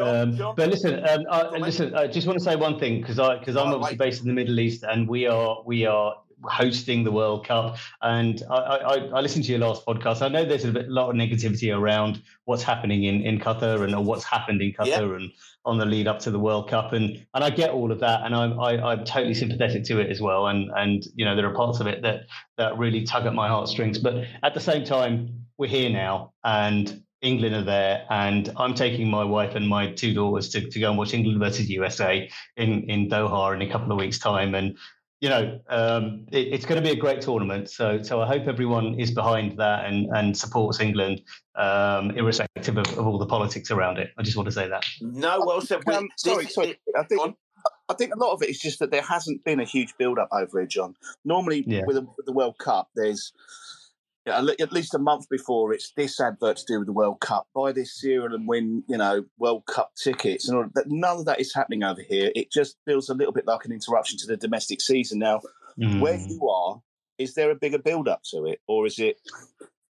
Um, 0.00 0.54
but 0.54 0.68
listen, 0.68 1.04
um, 1.08 1.24
I, 1.30 1.48
listen. 1.56 1.94
I 1.94 2.06
just 2.06 2.26
want 2.26 2.38
to 2.38 2.44
say 2.44 2.54
one 2.56 2.78
thing 2.78 3.00
because 3.00 3.18
I 3.18 3.38
because 3.38 3.56
I'm 3.56 3.72
obviously 3.72 3.96
based 3.96 4.20
in 4.20 4.28
the 4.28 4.34
Middle 4.34 4.60
East 4.60 4.84
and 4.84 5.08
we 5.08 5.26
are 5.26 5.62
we 5.64 5.86
are 5.86 6.14
hosting 6.44 7.04
the 7.04 7.12
World 7.12 7.46
Cup. 7.46 7.76
And 8.02 8.42
I, 8.50 8.54
I, 8.54 8.94
I 9.14 9.20
listened 9.20 9.44
to 9.46 9.50
your 9.52 9.60
last 9.60 9.84
podcast. 9.84 10.22
I 10.22 10.28
know 10.28 10.44
there's 10.44 10.64
a 10.64 10.72
bit, 10.72 10.88
lot 10.88 11.10
of 11.10 11.16
negativity 11.16 11.76
around 11.76 12.22
what's 12.44 12.62
happening 12.62 13.04
in, 13.04 13.22
in 13.22 13.38
Qatar 13.38 13.84
and 13.84 13.94
or 13.94 14.02
what's 14.02 14.24
happened 14.24 14.62
in 14.62 14.72
Qatar 14.72 14.86
Yeah. 14.86 15.02
and 15.16 15.32
on 15.64 15.76
the 15.78 15.84
lead 15.84 16.06
up 16.06 16.18
to 16.20 16.30
the 16.30 16.38
World 16.38 16.68
Cup. 16.68 16.92
And 16.92 17.24
and 17.34 17.44
I 17.44 17.50
get 17.50 17.70
all 17.70 17.92
of 17.92 18.00
that, 18.00 18.22
and 18.24 18.34
I'm 18.34 18.58
I, 18.58 18.80
I'm 18.80 19.04
totally 19.04 19.34
sympathetic 19.34 19.84
to 19.84 20.00
it 20.00 20.10
as 20.10 20.20
well. 20.20 20.46
And 20.46 20.70
and 20.76 21.04
you 21.14 21.24
know 21.24 21.36
there 21.36 21.46
are 21.46 21.54
parts 21.54 21.80
of 21.80 21.86
it 21.86 22.02
that 22.02 22.26
that 22.56 22.78
really 22.78 23.04
tug 23.04 23.26
at 23.26 23.34
my 23.34 23.48
heartstrings. 23.48 23.98
But 23.98 24.24
at 24.42 24.54
the 24.54 24.60
same 24.60 24.84
time, 24.84 25.46
we're 25.58 25.68
here 25.68 25.90
now, 25.90 26.32
and 26.44 27.02
England 27.20 27.54
are 27.54 27.64
there, 27.64 28.06
and 28.10 28.50
I'm 28.56 28.74
taking 28.74 29.10
my 29.10 29.24
wife 29.24 29.56
and 29.56 29.66
my 29.68 29.90
two 29.90 30.14
daughters 30.14 30.48
to, 30.50 30.60
to 30.70 30.80
go 30.80 30.88
and 30.88 30.96
watch 30.96 31.12
England 31.14 31.40
versus 31.40 31.68
USA 31.68 32.30
in, 32.56 32.84
in 32.88 33.08
Doha 33.10 33.54
in 33.54 33.60
a 33.60 33.68
couple 33.70 33.90
of 33.90 33.98
weeks' 33.98 34.20
time. 34.20 34.54
And 34.54 34.78
you 35.20 35.28
know, 35.28 35.58
um, 35.68 36.26
it, 36.30 36.48
it's 36.48 36.64
going 36.64 36.80
to 36.80 36.86
be 36.86 36.96
a 36.96 37.00
great 37.00 37.20
tournament. 37.20 37.70
So 37.70 38.02
so 38.02 38.20
I 38.20 38.26
hope 38.26 38.46
everyone 38.46 38.98
is 39.00 39.10
behind 39.10 39.58
that 39.58 39.84
and 39.86 40.06
and 40.16 40.36
supports 40.36 40.80
England, 40.80 41.22
um, 41.56 42.12
irrespective 42.12 42.76
of, 42.78 42.86
of 42.98 43.06
all 43.06 43.18
the 43.18 43.26
politics 43.26 43.70
around 43.70 43.98
it. 43.98 44.10
I 44.16 44.22
just 44.22 44.36
want 44.36 44.46
to 44.46 44.52
say 44.52 44.68
that. 44.68 44.84
No, 45.00 45.42
well 45.44 45.60
said. 45.60 45.80
We- 45.86 45.94
Um, 45.94 46.08
sorry, 46.16 46.46
sorry. 46.46 46.78
I 46.96 47.02
think 47.04 47.36
I 47.88 47.94
think 47.94 48.14
a 48.14 48.18
lot 48.18 48.32
of 48.32 48.42
it 48.42 48.50
is 48.50 48.58
just 48.58 48.78
that 48.78 48.90
there 48.90 49.02
hasn't 49.02 49.44
been 49.44 49.60
a 49.60 49.64
huge 49.64 49.94
build 49.98 50.18
up 50.18 50.28
over 50.30 50.60
it, 50.60 50.68
John. 50.70 50.94
Normally, 51.24 51.64
Yeah. 51.66 51.82
with, 51.86 51.96
the, 51.96 52.02
with 52.02 52.26
the 52.26 52.32
World 52.32 52.58
Cup, 52.58 52.88
there's 52.94 53.32
yeah, 53.32 53.67
at 54.28 54.72
least 54.72 54.94
a 54.94 54.98
month 54.98 55.28
before 55.28 55.72
it's 55.72 55.92
this 55.96 56.20
advert 56.20 56.56
to 56.58 56.64
do 56.66 56.78
with 56.78 56.86
the 56.86 56.92
World 56.92 57.20
Cup. 57.20 57.46
Buy 57.54 57.72
this 57.72 58.00
cereal 58.00 58.34
and 58.34 58.46
win, 58.48 58.82
you 58.88 58.96
know, 58.96 59.24
World 59.38 59.66
Cup 59.66 59.92
tickets, 60.02 60.48
and 60.48 60.56
all 60.58 60.66
that. 60.74 60.84
None 60.88 61.18
of 61.18 61.24
that 61.26 61.40
is 61.40 61.54
happening 61.54 61.82
over 61.84 62.02
here. 62.02 62.30
It 62.34 62.50
just 62.52 62.76
feels 62.86 63.08
a 63.08 63.14
little 63.14 63.32
bit 63.32 63.46
like 63.46 63.64
an 63.64 63.72
interruption 63.72 64.18
to 64.18 64.26
the 64.26 64.36
domestic 64.36 64.80
season. 64.80 65.18
Now, 65.18 65.40
where 65.76 66.18
Mm. 66.18 66.30
you 66.30 66.48
are, 66.48 66.80
is 67.18 67.34
there 67.34 67.50
a 67.50 67.54
bigger 67.54 67.78
build 67.78 68.08
up 68.08 68.22
to 68.30 68.46
it, 68.46 68.60
or 68.66 68.86
is 68.86 68.98
it? 68.98 69.16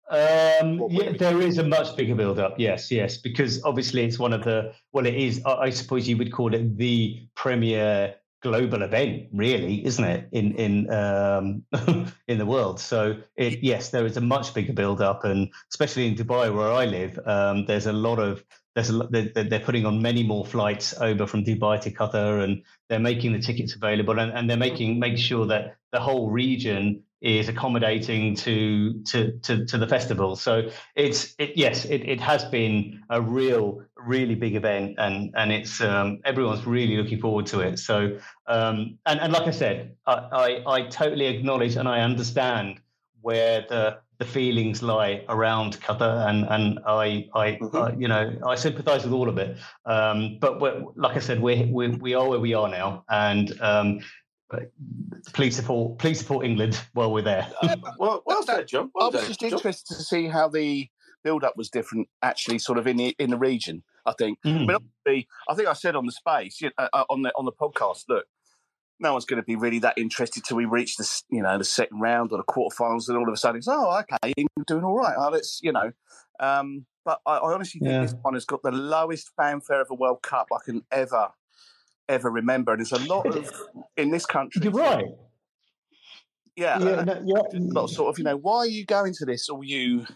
Um, 0.09 0.81
yeah, 0.89 1.11
there 1.17 1.41
is 1.41 1.57
a 1.57 1.63
much 1.63 1.95
bigger 1.97 2.15
build 2.15 2.39
up. 2.39 2.55
Yes, 2.57 2.89
yes, 2.89 3.17
because 3.17 3.61
obviously 3.65 4.05
it's 4.05 4.17
one 4.17 4.31
of 4.31 4.43
the 4.43 4.73
well, 4.93 5.05
it 5.05 5.15
is. 5.15 5.43
I 5.45 5.69
suppose 5.69 6.07
you 6.07 6.15
would 6.17 6.31
call 6.31 6.53
it 6.53 6.77
the 6.77 7.27
premier 7.35 8.15
global 8.41 8.83
event, 8.83 9.27
really, 9.33 9.85
isn't 9.85 10.03
it? 10.03 10.29
In 10.31 10.53
in 10.55 10.93
um, 10.93 11.63
in 12.27 12.37
the 12.37 12.45
world. 12.45 12.79
So 12.79 13.17
it, 13.35 13.63
yes, 13.63 13.89
there 13.89 14.05
is 14.05 14.17
a 14.17 14.21
much 14.21 14.53
bigger 14.53 14.73
build 14.73 15.01
up, 15.01 15.23
and 15.23 15.49
especially 15.71 16.07
in 16.07 16.15
Dubai, 16.15 16.53
where 16.53 16.71
I 16.71 16.85
live, 16.85 17.19
um, 17.25 17.65
there's 17.65 17.87
a 17.87 17.93
lot 17.93 18.19
of 18.19 18.43
there's 18.75 18.91
a, 18.91 19.07
they're, 19.09 19.43
they're 19.43 19.59
putting 19.59 19.85
on 19.85 20.01
many 20.01 20.23
more 20.23 20.45
flights 20.45 20.93
over 20.99 21.25
from 21.25 21.43
Dubai 21.43 21.81
to 21.81 21.91
Qatar, 21.91 22.43
and 22.43 22.63
they're 22.89 22.99
making 22.99 23.33
the 23.33 23.39
tickets 23.39 23.75
available, 23.75 24.19
and, 24.19 24.31
and 24.31 24.49
they're 24.49 24.57
making 24.57 24.99
make 24.99 25.17
sure 25.17 25.47
that 25.47 25.77
the 25.91 25.99
whole 25.99 26.29
region 26.29 27.03
is 27.21 27.49
accommodating 27.49 28.35
to 28.35 29.01
to 29.03 29.31
to, 29.39 29.65
to 29.65 29.77
the 29.77 29.87
festival. 29.87 30.35
So 30.35 30.69
it's 30.95 31.33
it, 31.39 31.53
yes, 31.55 31.85
it, 31.85 32.07
it 32.07 32.21
has 32.21 32.45
been 32.45 33.01
a 33.09 33.21
real 33.21 33.83
really 34.05 34.35
big 34.35 34.55
event, 34.55 34.95
and 34.97 35.33
and 35.35 35.51
it's 35.51 35.81
um, 35.81 36.19
everyone's 36.25 36.65
really 36.65 36.97
looking 36.97 37.19
forward 37.19 37.45
to 37.47 37.61
it. 37.61 37.79
So 37.79 38.17
um, 38.47 38.97
and 39.05 39.19
and 39.19 39.33
like 39.33 39.47
I 39.47 39.51
said, 39.51 39.95
I, 40.05 40.13
I 40.13 40.75
I 40.75 40.81
totally 40.87 41.25
acknowledge 41.25 41.75
and 41.75 41.87
I 41.87 42.01
understand 42.01 42.79
where 43.21 43.65
the 43.67 43.99
the 44.19 44.25
feelings 44.25 44.81
lie 44.81 45.23
around 45.29 45.79
Qatar, 45.81 46.27
and 46.29 46.45
and 46.49 46.79
I 46.85 47.27
I, 47.35 47.59
I 47.73 47.93
you 47.93 48.07
know 48.07 48.37
I 48.45 48.55
sympathise 48.55 49.03
with 49.03 49.13
all 49.13 49.29
of 49.29 49.37
it. 49.37 49.57
Um, 49.85 50.37
but 50.39 50.59
we're, 50.59 50.83
like 50.95 51.15
I 51.17 51.19
said, 51.19 51.41
we 51.41 51.69
we 51.71 51.89
we 51.89 52.13
are 52.15 52.27
where 52.27 52.39
we 52.39 52.53
are 52.53 52.67
now, 52.69 53.03
and 53.09 53.59
um, 53.61 53.99
but 54.49 54.71
please 55.33 55.55
support 55.55 55.99
please 55.99 56.19
support 56.19 56.45
England 56.45 56.79
while 56.93 57.11
we're 57.11 57.21
there. 57.21 57.51
well, 57.99 58.23
well 58.25 58.43
said, 58.43 58.67
John. 58.67 58.91
Well 58.95 59.05
I 59.05 59.09
was 59.09 59.15
done, 59.15 59.27
just 59.27 59.39
John. 59.39 59.51
interested 59.51 59.95
to 59.95 60.03
see 60.03 60.27
how 60.27 60.47
the 60.47 60.89
build 61.27 61.43
up 61.43 61.57
was 61.57 61.69
different, 61.69 62.07
actually, 62.21 62.57
sort 62.57 62.77
of 62.77 62.87
in 62.87 62.95
the 62.95 63.15
in 63.19 63.29
the 63.29 63.37
region. 63.37 63.83
I 64.05 64.13
think. 64.17 64.39
Mm. 64.45 64.69
I 64.69 64.75
obviously, 64.75 65.27
I 65.49 65.53
think 65.55 65.67
I 65.67 65.73
said 65.73 65.95
on 65.95 66.05
the 66.05 66.13
space 66.13 66.61
you 66.61 66.71
know, 66.77 66.87
uh, 66.93 67.03
on 67.09 67.21
the 67.23 67.31
on 67.35 67.43
the 67.43 67.51
podcast. 67.51 68.05
Look, 68.07 68.25
no 68.99 69.11
one's 69.11 69.25
going 69.25 69.41
to 69.41 69.45
be 69.45 69.57
really 69.57 69.79
that 69.79 69.97
interested 69.97 70.43
till 70.45 70.55
we 70.57 70.65
reach 70.65 70.95
the 70.95 71.07
you 71.29 71.41
know 71.41 71.57
the 71.57 71.65
second 71.65 71.99
round 71.99 72.31
or 72.31 72.37
the 72.37 72.43
quarterfinals, 72.43 73.09
and 73.09 73.17
all 73.17 73.27
of 73.27 73.33
a 73.33 73.37
sudden 73.37 73.57
it's 73.57 73.67
oh 73.67 73.99
okay, 73.99 74.33
England 74.37 74.65
doing 74.67 74.85
all 74.85 74.95
right. 74.95 75.15
Oh, 75.17 75.29
let's 75.29 75.59
you 75.61 75.73
know. 75.73 75.91
Um, 76.39 76.85
but 77.03 77.19
I, 77.25 77.37
I 77.37 77.53
honestly 77.53 77.79
think 77.79 77.91
Yeah. 77.91 78.01
this 78.01 78.15
one 78.21 78.33
has 78.35 78.45
got 78.45 78.63
the 78.63 78.71
lowest 78.71 79.31
fanfare 79.35 79.81
of 79.81 79.87
a 79.91 79.95
World 79.95 80.21
Cup 80.21 80.47
I 80.53 80.59
can 80.63 80.83
ever 80.91 81.29
ever 82.07 82.29
remember. 82.31 82.71
And 82.71 82.79
there's 82.79 82.93
a 82.93 83.05
lot 83.13 83.25
of 83.35 83.51
in 83.97 84.11
this 84.11 84.25
country. 84.25 84.61
You're 84.63 84.71
right. 84.71 85.05
Yeah, 86.55 86.79
Yeah, 86.79 86.91
uh, 86.91 87.03
no, 87.03 87.23
you're, 87.25 87.37
a 87.37 87.73
lot 87.73 87.83
of 87.83 87.91
sort 87.91 88.09
of, 88.09 88.17
you 88.17 88.23
know, 88.23 88.35
why 88.35 88.57
are 88.59 88.67
you 88.67 88.83
going 88.83 89.13
to 89.15 89.25
this? 89.25 89.47
Or 89.47 89.63
you 89.63 90.07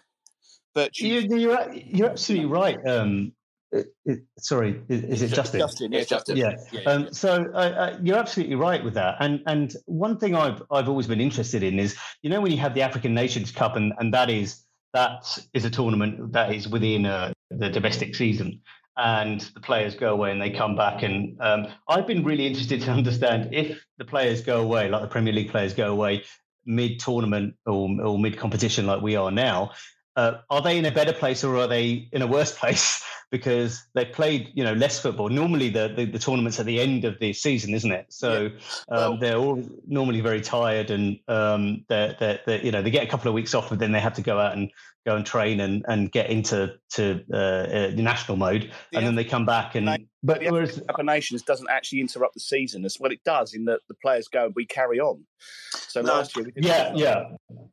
virtue? 0.76 1.06
you, 1.06 1.38
you're 1.38 1.74
you're 1.74 2.10
absolutely 2.10 2.48
right. 2.48 2.78
Um, 2.88 3.34
it, 3.72 3.88
it, 4.06 4.20
sorry, 4.38 4.82
is, 4.90 5.04
is 5.04 5.22
it 5.22 5.26
It's 5.26 5.36
Justin? 5.36 5.60
Justin, 5.62 5.92
yeah, 5.92 6.00
It's 6.00 6.10
Justin. 6.10 6.38
Yeah. 6.38 6.56
Yeah, 6.72 6.80
yeah. 6.82 6.90
Um, 6.90 7.14
so 7.14 7.46
uh, 7.54 7.58
uh, 7.58 8.00
you're 8.02 8.18
absolutely 8.18 8.56
right 8.56 8.84
with 8.84 8.96
that. 8.96 9.16
And 9.20 9.42
and 9.48 9.74
one 9.86 10.18
thing 10.18 10.36
I've 10.36 10.62
I've 10.72 10.90
always 10.90 11.08
been 11.08 11.22
interested 11.22 11.64
in 11.64 11.80
is 11.80 11.98
you 12.22 12.30
know 12.30 12.42
when 12.42 12.52
you 12.52 12.58
have 12.58 12.74
the 12.74 12.82
African 12.82 13.14
Nations 13.14 13.52
Cup 13.52 13.76
and 13.76 13.94
and 14.00 14.14
that 14.14 14.30
is 14.30 14.66
that 14.94 15.38
is 15.54 15.66
a 15.66 15.70
tournament 15.70 16.34
that 16.34 16.54
is 16.54 16.68
within 16.68 17.06
uh, 17.06 17.34
the 17.50 17.70
domestic 17.70 18.16
season. 18.16 18.62
And 18.98 19.40
the 19.54 19.62
players 19.62 19.96
go 19.96 20.12
away 20.12 20.32
and 20.32 20.42
they 20.42 20.50
come 20.50 20.76
back. 20.76 21.02
And 21.02 21.38
um, 21.40 21.68
I've 21.88 22.06
been 22.06 22.26
really 22.26 22.46
interested 22.46 22.82
to 22.82 22.92
understand 22.92 23.54
if 23.54 23.84
the 23.98 24.06
players 24.06 24.42
go 24.42 24.62
away, 24.62 24.90
like 24.90 25.02
the 25.02 25.08
Premier 25.08 25.34
League 25.34 25.50
players 25.50 25.74
go 25.74 25.92
away 25.92 26.24
mid 26.66 27.00
tournament 27.00 27.56
or, 27.66 27.90
or 28.02 28.20
mid 28.20 28.38
competition, 28.38 28.86
like 28.86 29.02
we 29.02 29.16
are 29.16 29.32
now, 29.32 29.72
uh, 30.16 30.40
are 30.50 30.62
they 30.62 30.78
in 30.78 30.86
a 30.86 30.92
better 30.92 31.14
place 31.14 31.44
or 31.44 31.56
are 31.58 31.68
they 31.68 32.10
in 32.12 32.22
a 32.22 32.28
worse 32.28 32.58
place 32.58 33.04
because 33.32 33.84
they 33.94 34.06
played 34.06 34.52
you 34.54 34.64
know 34.64 34.74
less 34.74 35.00
football 35.00 35.30
normally 35.30 35.70
the, 35.70 35.94
the, 35.96 36.06
the 36.06 36.20
tournaments 36.20 36.60
at 36.60 36.66
the 36.66 36.80
end 36.80 37.06
of 37.06 37.18
the 37.20 37.34
season 37.34 37.74
isn't 37.74 37.92
it 37.92 38.06
so 38.10 38.50
um, 38.90 39.20
they're 39.20 39.38
all 39.38 39.64
normally 39.88 40.22
very 40.22 40.42
tired 40.42 40.92
and 40.92 41.18
um, 41.28 41.84
they're, 41.88 42.16
they're, 42.20 42.40
they're, 42.46 42.64
you 42.64 42.72
know 42.72 42.82
they 42.82 42.92
get 42.92 43.04
a 43.04 43.08
couple 43.08 43.28
of 43.28 43.34
weeks 43.34 43.56
off 43.56 43.70
but 43.70 43.80
then 43.80 43.92
they 43.92 44.00
have 44.00 44.14
to 44.14 44.22
go 44.22 44.40
out 44.40 44.56
and 44.56 44.70
go 45.06 45.16
and 45.16 45.26
train 45.26 45.62
and, 45.62 45.84
and 45.88 46.12
get 46.12 46.30
into 46.30 46.76
to 46.90 47.24
uh, 47.34 47.36
uh, 47.38 47.88
the 47.90 48.02
national 48.02 48.38
mode 48.38 48.72
and 48.94 49.06
then 49.06 49.16
they 49.16 49.24
come 49.24 49.46
back 49.46 49.74
and 49.76 49.90
but 50.24 50.40
the 50.40 50.52
whereas 50.52 50.80
Cup 50.88 51.00
of 51.00 51.06
Nations 51.06 51.42
doesn't 51.42 51.70
actually 51.70 52.00
interrupt 52.00 52.36
the 52.36 52.40
season 52.40 52.86
as 52.86 53.00
well. 53.00 53.12
It 53.12 53.24
does 53.24 53.56
in 53.56 53.66
that 53.66 53.80
the 53.88 53.96
players 53.96 54.28
go 54.28 54.46
and 54.46 54.54
we 54.56 54.66
carry 54.66 55.00
on. 55.00 55.26
So 55.72 56.02
No. 56.02 56.14
last 56.14 56.36
year 56.36 56.46
we 56.46 56.52
did 56.52 56.64
yeah 56.64 56.94
yeah 56.96 57.24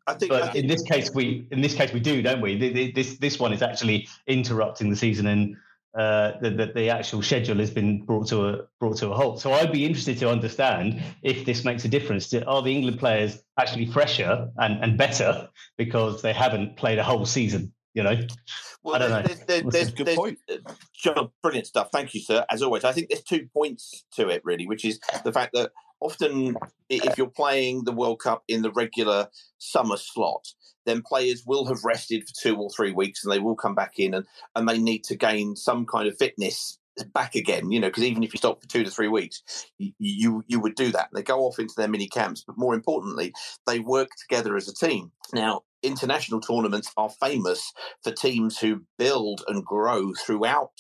I 0.07 0.15
think, 0.15 0.33
I 0.33 0.41
but 0.41 0.53
think 0.53 0.65
in 0.65 0.67
this 0.67 0.83
case 0.83 1.13
we 1.15 1.47
in 1.51 1.61
this 1.61 1.75
case 1.75 1.93
we 1.93 2.01
do 2.01 2.23
don't 2.23 2.41
we 2.41 2.59
Th- 2.59 2.73
th- 2.73 2.95
this 2.95 3.19
this 3.19 3.39
one 3.39 3.53
is 3.53 3.61
actually 3.61 4.09
interrupting 4.27 4.89
the 4.89 4.97
season 4.97 5.27
and 5.27 5.48
uh, 5.97 6.33
the, 6.41 6.51
the 6.51 6.67
the 6.75 6.91
actual 6.91 7.23
schedule 7.23 7.57
has 7.59 7.71
been 7.71 8.05
brought 8.05 8.27
to 8.29 8.47
a 8.49 8.59
brought 8.79 8.97
to 8.99 9.11
a 9.11 9.15
halt 9.15 9.41
so 9.41 9.53
i'd 9.53 9.73
be 9.73 9.87
interested 9.87 10.19
to 10.19 10.29
understand 10.29 11.03
if 11.23 11.47
this 11.47 11.65
makes 11.65 11.85
a 11.85 11.89
difference 11.89 12.29
to, 12.29 12.45
are 12.45 12.63
the 12.63 12.71
england 12.71 12.99
players 12.99 13.43
actually 13.59 13.87
fresher 13.87 14.51
and, 14.59 14.85
and 14.85 14.99
better 14.99 15.49
because 15.79 16.21
they 16.23 16.33
haven't 16.33 16.77
played 16.77 16.99
a 16.99 17.03
whole 17.05 17.25
season 17.27 17.73
You 17.95 18.05
know, 18.05 18.17
Well, 18.83 18.95
I 18.95 18.99
don't 18.99 19.11
know. 19.11 19.23
there's, 19.23 19.41
there's, 19.47 19.63
there's, 19.73 19.95
there's, 19.95 20.37
there's- 20.47 20.63
John, 20.95 21.31
brilliant 21.43 21.67
stuff. 21.67 21.89
Thank 21.91 22.15
you, 22.15 22.21
sir. 22.21 22.45
As 22.51 22.63
always, 22.63 22.85
I 22.85 22.93
think 22.93 23.09
there's 23.09 23.25
two 23.25 23.49
points 23.53 24.05
to 24.13 24.29
it 24.29 24.43
really, 24.45 24.67
which 24.67 24.85
is 24.85 25.01
the 25.25 25.33
fact 25.33 25.53
that 25.55 25.73
often 26.01 26.57
if 26.89 27.19
you're 27.19 27.27
playing 27.27 27.85
the 27.85 27.93
World 27.93 28.21
Cup 28.21 28.43
in 28.49 28.63
the 28.63 28.73
regular 28.73 29.29
summer 29.59 29.97
slot, 29.97 30.47
then 30.87 31.03
players 31.03 31.45
will 31.47 31.67
have 31.67 31.85
rested 31.85 32.27
for 32.27 32.35
two 32.41 32.57
or 32.57 32.71
three 32.71 32.93
weeks 32.93 33.25
and 33.25 33.33
they 33.33 33.39
will 33.39 33.57
come 33.57 33.75
back 33.75 33.99
in 33.99 34.15
and, 34.15 34.27
and 34.55 34.69
they 34.69 34.79
need 34.79 35.05
to 35.05 35.17
gain 35.17 35.55
some 35.55 35.85
kind 35.85 36.09
of 36.09 36.17
fitness 36.17 36.79
back 37.13 37.35
again, 37.35 37.71
you 37.71 37.79
know, 37.81 37.89
because 37.89 38.05
even 38.05 38.23
if 38.23 38.33
you 38.33 38.39
stop 38.39 38.61
for 38.61 38.69
two 38.69 38.85
to 38.85 38.91
three 38.91 39.09
weeks, 39.09 39.43
you, 39.79 39.93
you 39.99 40.45
you 40.49 40.61
would 40.61 40.75
do 40.75 40.91
that. 40.93 41.09
They 41.13 41.23
go 41.23 41.41
off 41.41 41.59
into 41.59 41.75
their 41.77 41.89
mini 41.89 42.09
camps, 42.09 42.43
but 42.47 42.59
more 42.59 42.75
importantly, 42.75 43.33
they 43.67 43.79
work 43.79 44.09
together 44.21 44.57
as 44.57 44.69
a 44.69 44.75
team. 44.75 45.13
Now, 45.33 45.63
international 45.83 46.41
tournaments 46.41 46.91
are 46.97 47.11
famous 47.21 47.73
for 48.03 48.11
teams 48.11 48.59
who 48.59 48.85
build 48.99 49.45
and 49.47 49.65
grow 49.65 50.13
throughout 50.15 50.73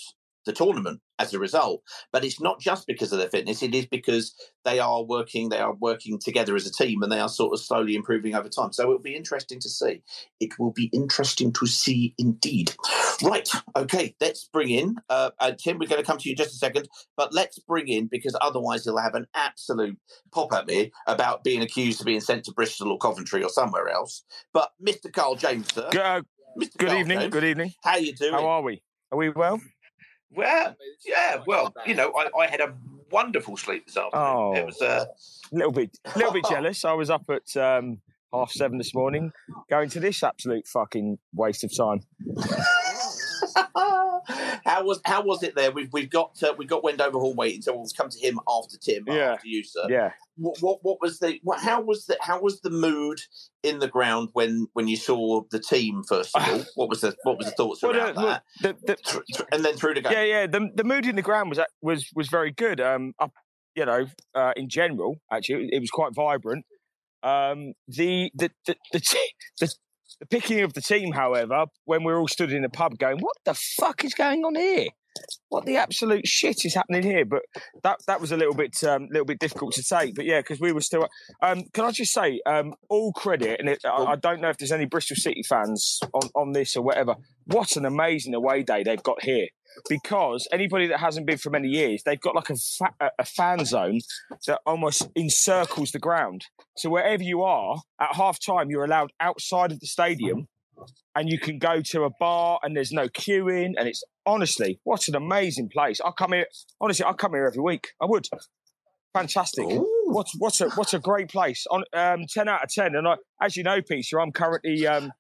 the 0.45 0.53
tournament 0.53 1.01
as 1.19 1.35
a 1.35 1.39
result. 1.39 1.83
But 2.13 2.25
it's 2.25 2.41
not 2.41 2.61
just 2.61 2.87
because 2.87 3.13
of 3.13 3.19
their 3.19 3.29
fitness; 3.29 3.63
it 3.63 3.75
is 3.75 3.87
because 3.87 4.35
they 4.65 4.79
are 4.79 5.03
working. 5.03 5.49
They 5.49 5.59
are 5.59 5.75
working 5.75 6.19
together 6.19 6.55
as 6.57 6.67
a 6.67 6.73
team, 6.73 7.03
and 7.03 7.11
they 7.11 7.21
are 7.21 7.29
sort 7.29 7.55
of 7.55 7.61
slowly 7.61 7.95
improving 7.95 8.35
over 8.35 8.49
time. 8.49 8.73
So 8.73 8.85
it'll 8.85 8.99
be 8.99 9.17
interesting 9.17 9.61
to 9.61 9.69
see. 9.69 10.03
It 10.41 10.59
will 10.59 10.73
be 10.73 10.91
interesting 10.93 11.53
to 11.55 11.67
see 11.67 12.15
indeed. 12.19 12.75
Right. 13.23 13.49
Okay. 13.77 14.15
Let's 14.21 14.49
bring 14.53 14.71
in 14.71 14.97
uh, 15.09 15.31
uh, 15.41 15.53
Tim. 15.59 15.79
We're 15.79 15.89
going 15.89 16.01
to 16.01 16.07
come 16.07 16.19
to 16.19 16.29
you 16.29 16.33
in 16.33 16.37
just 16.37 16.55
a 16.55 16.59
second, 16.59 16.89
but 17.17 17.35
let's 17.35 17.59
bring 17.59 17.89
in 17.89 18.07
because 18.07 18.37
otherwise 18.41 18.85
he'll 18.85 18.99
have 18.99 19.15
an 19.15 19.27
absolute 19.35 19.99
pop 20.33 20.53
at 20.53 20.67
me 20.67 20.93
about 21.07 21.45
being 21.45 21.63
accused 21.63 22.01
of 22.01 22.07
being 22.07 22.21
sent 22.21 22.45
to 22.45 22.53
Bristol 22.53 22.93
or 22.93 22.99
Coventry 22.99 23.43
or 23.43 23.51
somewhere 23.51 23.89
else. 23.89 24.23
But 24.53 24.71
Mr. 24.85 25.13
Carl 25.13 25.37
James, 25.37 25.73
sir. 25.73 25.89
Good, 25.91 26.01
uh, 26.01 26.23
Mr. 26.61 26.77
good 26.79 26.89
Carl 26.89 27.01
evening. 27.01 27.19
James, 27.21 27.33
Good 27.33 27.45
evening. 27.45 27.73
How 27.83 27.97
you 27.97 28.15
doing? 28.15 28.33
How 28.33 28.47
are 28.47 28.63
we? 28.63 28.83
Are 29.11 29.19
we 29.19 29.31
well? 29.31 29.61
Well, 30.31 30.77
yeah. 31.07 31.43
Well, 31.47 31.75
you 31.87 31.95
know, 31.95 32.13
I, 32.17 32.29
I 32.39 32.47
had 32.47 32.61
a 32.61 32.75
wonderful 33.11 33.57
sleep 33.57 33.87
this 33.87 33.97
afternoon. 33.97 34.27
Oh, 34.27 34.55
It 34.55 34.67
was 34.67 34.81
uh, 34.83 35.05
a 35.53 35.57
little 35.57 35.73
bit, 35.73 35.99
a 36.05 36.19
little 36.19 36.33
bit 36.33 36.45
jealous. 36.49 36.85
I 36.85 36.93
was 36.93 37.11
up 37.11 37.25
at 37.31 37.57
um, 37.57 37.99
half 38.33 38.51
seven 38.53 38.79
this 38.79 38.95
morning, 38.95 39.33
going 39.71 39.89
to 39.91 40.01
this 40.01 40.23
absolute 40.23 40.67
fucking 40.67 41.19
waste 41.35 41.65
of 41.65 41.75
time. 41.77 42.01
how 44.65 44.85
was 44.85 45.01
how 45.05 45.23
was 45.23 45.43
it 45.43 45.55
there? 45.55 45.71
We've 45.71 45.93
we've 45.93 46.11
got 46.11 46.43
uh, 46.43 46.55
we've 46.57 46.69
got 46.69 46.83
Wendover 46.85 47.19
Hall 47.19 47.35
waiting, 47.35 47.63
so 47.63 47.75
we'll 47.77 47.89
come 47.97 48.09
to 48.11 48.19
him 48.19 48.39
after 48.49 48.77
Tim, 48.79 49.05
Yeah. 49.07 49.33
after 49.35 49.49
you, 49.49 49.65
sir. 49.65 49.87
Yeah. 49.89 50.13
What, 50.37 50.59
what 50.61 50.79
what 50.83 50.99
was 51.01 51.19
the 51.19 51.39
what, 51.43 51.61
how 51.61 51.81
was 51.81 52.07
the 52.07 52.17
how 52.21 52.41
was 52.41 52.61
the 52.61 52.71
mood 52.71 53.21
in 53.63 53.79
the 53.81 53.89
ground 53.89 54.31
when 54.35 54.69
when 54.73 54.87
you 54.89 54.97
saw 54.97 55.43
the 55.51 55.59
team 55.59 56.03
first 56.09 56.37
of 56.37 56.49
all? 56.49 56.65
What 56.75 56.89
was 56.89 57.01
the 57.01 57.17
what 57.25 57.39
was 57.39 57.47
the 57.47 57.53
thoughts 57.53 57.83
Well, 57.83 57.97
around 57.97 58.15
the- 58.15 58.23
that? 58.23 58.43
the- 58.63 58.77
the- 58.87 59.47
and 59.53 59.65
then 59.65 59.75
through 59.77 59.95
the 59.95 60.01
game. 60.03 60.13
Yeah, 60.13 60.25
yeah. 60.25 60.47
The 60.47 60.69
the 60.75 60.85
mood 60.85 61.07
in 61.07 61.17
the 61.17 61.23
ground 61.23 61.51
was 61.51 61.61
was 61.83 62.09
was 62.15 62.29
very 62.29 62.53
good. 62.53 62.81
Um, 62.81 63.15
up, 63.19 63.33
you 63.75 63.85
know, 63.85 64.07
uh, 64.35 64.53
in 64.57 64.69
general, 64.69 65.17
actually, 65.33 65.69
it, 65.73 65.81
was 65.81 65.91
quite 65.91 66.15
vibrant. 66.15 66.65
Um, 67.23 67.73
the 67.89 68.31
the 68.35 68.51
the 68.67 68.77
the, 68.93 69.01
the 69.61 69.75
the 70.21 70.27
picking 70.27 70.61
of 70.61 70.75
the 70.75 70.81
team, 70.81 71.13
however, 71.13 71.67
when 71.85 72.05
we 72.05 72.13
are 72.13 72.19
all 72.19 72.29
stood 72.29 72.53
in 72.53 72.63
the 72.63 72.69
pub 72.69 72.99
going, 72.99 73.19
"What 73.19 73.37
the 73.45 73.55
fuck 73.55 74.05
is 74.05 74.15
going 74.15 74.45
on 74.45 74.55
here? 74.55 74.89
What 75.49 75.65
the 75.65 75.77
absolute 75.77 76.27
shit 76.27 76.65
is 76.65 76.75
happening 76.75 77.03
here?" 77.03 77.25
But 77.25 77.43
that 77.83 77.99
that 78.07 78.21
was 78.21 78.33
a 78.33 78.37
little 78.37 78.55
bit 78.55 78.83
um, 78.85 79.09
little 79.11 79.27
bit 79.27 79.39
difficult 79.39 79.75
to 79.75 79.83
take. 79.83 80.15
But 80.15 80.25
yeah, 80.25 80.41
because 80.41 80.61
we 80.61 80.73
were 80.73 80.81
still. 80.81 81.07
Um, 81.43 81.63
can 81.73 81.85
I 81.85 81.91
just 81.93 82.13
say, 82.13 82.41
um, 82.47 82.75
all 82.89 83.13
credit, 83.13 83.61
and 83.61 83.69
it, 83.69 83.81
I, 83.85 84.13
I 84.13 84.17
don't 84.17 84.41
know 84.41 84.49
if 84.49 84.59
there's 84.59 84.73
any 84.73 84.87
Bristol 84.87 85.17
City 85.17 85.43
fans 85.49 86.01
on 86.13 86.29
on 86.35 86.53
this 86.53 86.77
or 86.77 86.83
whatever. 86.83 87.15
What 87.47 87.77
an 87.77 87.85
amazing 87.85 88.35
away 88.35 88.63
day 88.63 88.83
they've 88.83 89.03
got 89.03 89.23
here 89.23 89.49
because 89.89 90.47
anybody 90.53 90.87
that 90.89 91.01
hasn't 91.01 91.27
been 91.27 91.39
for 91.39 91.51
many 91.51 91.69
years, 91.69 92.03
they've 92.05 92.21
got 92.21 92.35
like 92.35 92.51
a, 92.51 92.57
fa- 92.57 93.11
a- 93.19 93.25
fan 93.25 93.65
zone 93.65 94.01
that 94.47 94.61
almost 94.67 95.09
encircles 95.17 95.93
the 95.93 95.99
ground. 95.99 96.45
So 96.77 96.91
wherever 96.91 97.23
you 97.23 97.43
are 97.43 97.81
at 98.01 98.15
half 98.15 98.39
time, 98.39 98.71
you're 98.71 98.85
allowed 98.85 99.13
outside 99.21 99.73
of 99.73 99.81
the 99.81 99.87
stadium 99.87 100.49
and 101.15 101.29
you 101.29 101.39
can 101.39 101.59
go 101.59 101.81
to 101.81 102.05
a 102.05 102.11
bar 102.21 102.61
and 102.63 102.77
there's 102.77 102.93
no 102.93 103.09
queuing. 103.09 103.73
And 103.77 103.89
it's 103.89 104.03
honestly, 104.27 104.81
what 104.85 105.09
an 105.09 105.15
amazing 105.15 105.69
place. 105.69 106.01
I 106.05 106.11
come 106.17 106.33
here, 106.33 106.47
honestly, 106.81 107.05
I 107.05 107.13
come 107.13 107.33
here 107.33 107.47
every 107.47 107.63
week. 107.63 107.89
I 108.01 108.07
would. 108.07 108.27
Fantastic. 109.15 109.67
What's 110.05 110.33
what's 110.39 110.61
a 110.61 110.69
what's 110.71 110.95
a 110.95 110.99
great 110.99 111.29
place. 111.29 111.67
On 111.71 111.83
um, 111.93 112.25
ten 112.29 112.49
out 112.49 112.63
of 112.65 112.71
ten. 112.71 112.95
And 112.95 113.07
I, 113.09 113.17
as 113.43 113.57
you 113.57 113.63
know, 113.63 113.81
Peter, 113.83 114.21
I'm 114.21 114.33
currently 114.33 114.87
um, 114.87 115.13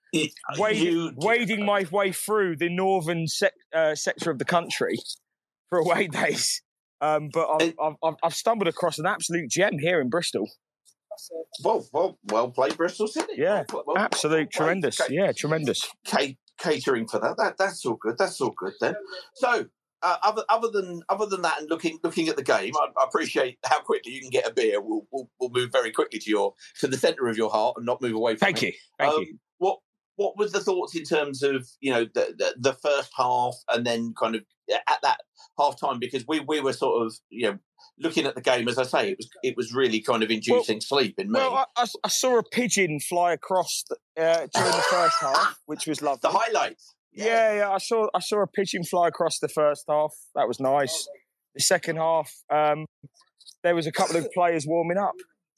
wading, 0.58 1.14
wading 1.16 1.64
my 1.64 1.84
way 1.90 2.12
through 2.12 2.56
the 2.56 2.68
northern 2.68 3.26
sec- 3.26 3.52
uh, 3.74 3.94
sector 3.94 4.30
of 4.30 4.38
the 4.38 4.44
country 4.44 4.96
for 5.70 5.78
away 5.78 6.06
days. 6.12 6.62
Um, 7.00 7.28
but 7.32 7.48
I've, 7.48 7.74
I've, 7.82 7.94
I've- 8.04 8.16
I've 8.22 8.34
stumbled 8.34 8.68
across 8.68 8.98
an 8.98 9.06
absolute 9.06 9.50
gem 9.50 9.78
here 9.78 10.00
in 10.00 10.08
Bristol. 10.10 10.48
Well, 11.64 11.84
well, 11.92 12.18
well 12.30 12.50
played, 12.50 12.76
Bristol 12.76 13.08
City. 13.08 13.32
Yeah, 13.36 13.64
Well, 13.72 13.82
well, 13.86 13.98
absolute 13.98 14.50
well 14.54 14.66
tremendous. 14.66 15.00
Yeah, 15.10 15.32
tremendous. 15.32 15.82
ca- 16.06 16.36
catering 16.58 17.08
for 17.08 17.18
that. 17.20 17.36
That 17.36 17.56
that's 17.58 17.84
all 17.84 17.96
good. 18.00 18.16
That's 18.18 18.40
all 18.40 18.52
good 18.56 18.74
then. 18.80 18.94
So. 19.34 19.66
Uh, 20.00 20.16
other, 20.22 20.44
other 20.48 20.68
than 20.68 21.02
other 21.08 21.26
than 21.26 21.42
that, 21.42 21.60
and 21.60 21.68
looking 21.68 21.98
looking 22.04 22.28
at 22.28 22.36
the 22.36 22.42
game, 22.42 22.72
I, 22.76 22.86
I 23.00 23.04
appreciate 23.04 23.58
how 23.64 23.80
quickly 23.80 24.12
you 24.12 24.20
can 24.20 24.30
get 24.30 24.46
a 24.46 24.52
beer. 24.52 24.80
We'll, 24.80 25.06
we'll 25.10 25.28
we'll 25.40 25.50
move 25.50 25.72
very 25.72 25.90
quickly 25.90 26.20
to 26.20 26.30
your 26.30 26.54
to 26.80 26.86
the 26.86 26.96
centre 26.96 27.26
of 27.26 27.36
your 27.36 27.50
heart 27.50 27.74
and 27.76 27.86
not 27.86 28.00
move 28.00 28.14
away 28.14 28.34
from 28.34 28.46
Thank 28.46 28.62
it. 28.62 28.66
you. 28.66 28.72
Thank 28.98 29.14
um, 29.14 29.22
you. 29.22 29.38
What 29.58 29.78
what 30.18 30.36
was 30.36 30.52
the 30.52 30.60
thoughts 30.60 30.94
in 30.94 31.04
terms 31.04 31.42
of 31.42 31.68
you 31.80 31.92
know 31.92 32.04
the, 32.04 32.34
the 32.36 32.54
the 32.58 32.72
first 32.74 33.10
half 33.16 33.54
and 33.72 33.86
then 33.86 34.14
kind 34.20 34.34
of 34.34 34.42
at 34.70 34.98
that 35.02 35.18
half 35.58 35.80
time 35.80 35.98
because 35.98 36.26
we 36.26 36.40
we 36.40 36.60
were 36.60 36.72
sort 36.72 37.06
of 37.06 37.14
you 37.30 37.50
know 37.50 37.58
looking 38.00 38.26
at 38.26 38.34
the 38.34 38.40
game 38.40 38.68
as 38.68 38.78
I 38.78 38.82
say 38.82 39.10
it 39.10 39.18
was 39.18 39.30
it 39.42 39.56
was 39.56 39.72
really 39.72 40.00
kind 40.00 40.22
of 40.22 40.30
inducing 40.30 40.80
sleep 40.80 41.18
in 41.18 41.30
me. 41.30 41.38
Well, 41.38 41.54
I, 41.54 41.64
I, 41.76 41.86
I 42.04 42.08
saw 42.08 42.38
a 42.38 42.42
pigeon 42.42 43.00
fly 43.00 43.32
across 43.32 43.84
the, 43.88 43.96
uh, 44.22 44.46
during 44.54 44.72
the 44.72 44.84
first 44.90 45.16
half, 45.20 45.60
which 45.66 45.86
was 45.86 46.02
lovely. 46.02 46.20
the 46.22 46.30
highlights. 46.30 46.94
Yeah, 47.12 47.54
yeah. 47.54 47.70
I 47.70 47.78
saw 47.78 48.08
I 48.14 48.20
saw 48.20 48.42
a 48.42 48.46
pigeon 48.46 48.84
fly 48.84 49.08
across 49.08 49.38
the 49.38 49.48
first 49.48 49.84
half. 49.88 50.14
That 50.34 50.46
was 50.46 50.60
nice. 50.60 51.08
The 51.54 51.62
second 51.62 51.96
half, 51.96 52.32
um, 52.50 52.86
there 53.64 53.74
was 53.74 53.86
a 53.86 53.92
couple 53.92 54.16
of 54.16 54.30
players 54.32 54.66
warming 54.66 54.98
up, 54.98 55.14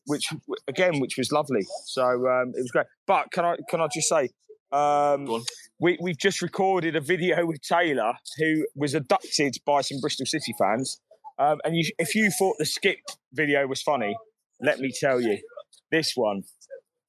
which 0.06 0.26
again, 0.68 1.00
which 1.00 1.16
was 1.18 1.30
lovely. 1.32 1.66
So 1.86 2.02
um, 2.04 2.52
it 2.54 2.60
was 2.60 2.70
great. 2.70 2.86
But 3.06 3.30
can 3.32 3.44
I 3.44 3.56
can 3.68 3.80
I 3.80 3.88
just 3.92 4.08
say, 4.08 4.30
um, 4.72 5.44
we 5.78 5.98
we've 6.00 6.18
just 6.18 6.40
recorded 6.42 6.96
a 6.96 7.00
video 7.00 7.44
with 7.50 7.60
Taylor, 7.62 8.14
who 8.38 8.66
was 8.74 8.94
abducted 8.94 9.56
by 9.66 9.82
some 9.82 10.00
Bristol 10.00 10.26
City 10.26 10.54
fans. 10.58 11.00
Um, 11.38 11.58
and 11.64 11.74
you, 11.74 11.90
if 11.98 12.14
you 12.14 12.30
thought 12.30 12.56
the 12.58 12.66
skip 12.66 12.98
video 13.32 13.66
was 13.66 13.80
funny, 13.80 14.14
let 14.60 14.78
me 14.78 14.92
tell 14.92 15.20
you, 15.22 15.38
this 15.90 16.12
one, 16.14 16.42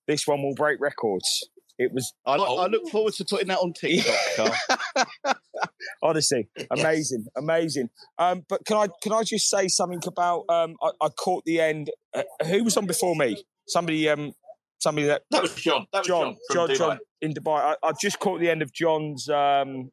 this 0.07 0.25
one 0.25 0.41
will 0.41 0.55
break 0.55 0.79
records. 0.79 1.49
It 1.81 1.93
was. 1.93 2.13
I, 2.25 2.35
look, 2.37 2.59
I 2.59 2.65
look 2.67 2.89
forward 2.89 3.13
to 3.13 3.25
putting 3.25 3.47
that 3.47 3.57
on 3.57 3.73
TikTok, 3.73 4.15
Carl. 4.35 5.35
Honestly, 6.03 6.47
amazing, 6.69 7.25
amazing. 7.35 7.89
Um, 8.17 8.45
but 8.47 8.65
can 8.65 8.77
I 8.77 8.87
can 9.01 9.13
I 9.13 9.23
just 9.23 9.49
say 9.49 9.67
something 9.67 10.01
about? 10.05 10.45
Um, 10.49 10.75
I, 10.81 10.91
I 11.01 11.09
caught 11.09 11.43
the 11.45 11.59
end. 11.59 11.89
Uh, 12.13 12.23
who 12.45 12.63
was 12.63 12.77
on 12.77 12.85
before 12.85 13.15
me? 13.15 13.43
Somebody. 13.67 14.07
Um, 14.09 14.33
somebody 14.79 15.07
that 15.07 15.23
that 15.31 15.41
was 15.41 15.55
John. 15.55 15.87
That 15.91 15.99
was 15.99 16.07
John 16.07 16.35
from 16.47 16.55
John, 16.55 16.69
Dubai. 16.69 16.77
John 16.77 16.99
in 17.21 17.33
Dubai. 17.33 17.75
I, 17.83 17.87
I 17.87 17.91
just 17.99 18.19
caught 18.19 18.39
the 18.39 18.49
end 18.49 18.61
of 18.61 18.71
John's 18.73 19.27
um, 19.29 19.91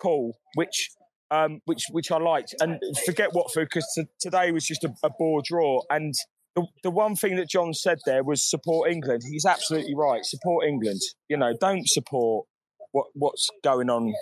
call, 0.00 0.36
which 0.54 0.90
um, 1.30 1.60
which 1.66 1.84
which 1.90 2.10
I 2.10 2.18
liked. 2.18 2.54
And 2.60 2.80
forget 3.04 3.32
Watford 3.32 3.68
because 3.68 3.86
t- 3.96 4.08
today 4.20 4.52
was 4.52 4.64
just 4.64 4.84
a, 4.84 4.92
a 5.02 5.10
bore 5.10 5.42
draw. 5.44 5.82
And 5.90 6.14
the, 6.56 6.66
the 6.82 6.90
one 6.90 7.14
thing 7.14 7.36
that 7.36 7.48
John 7.48 7.74
said 7.74 7.98
there 8.06 8.24
was 8.24 8.42
support 8.42 8.90
England. 8.90 9.22
He's 9.30 9.44
absolutely 9.44 9.94
right. 9.94 10.24
Support 10.24 10.66
England. 10.66 11.00
You 11.28 11.36
know, 11.36 11.52
don't 11.60 11.86
support 11.86 12.46
what 12.92 13.06
what's 13.14 13.50
going 13.62 13.90
on 13.90 14.14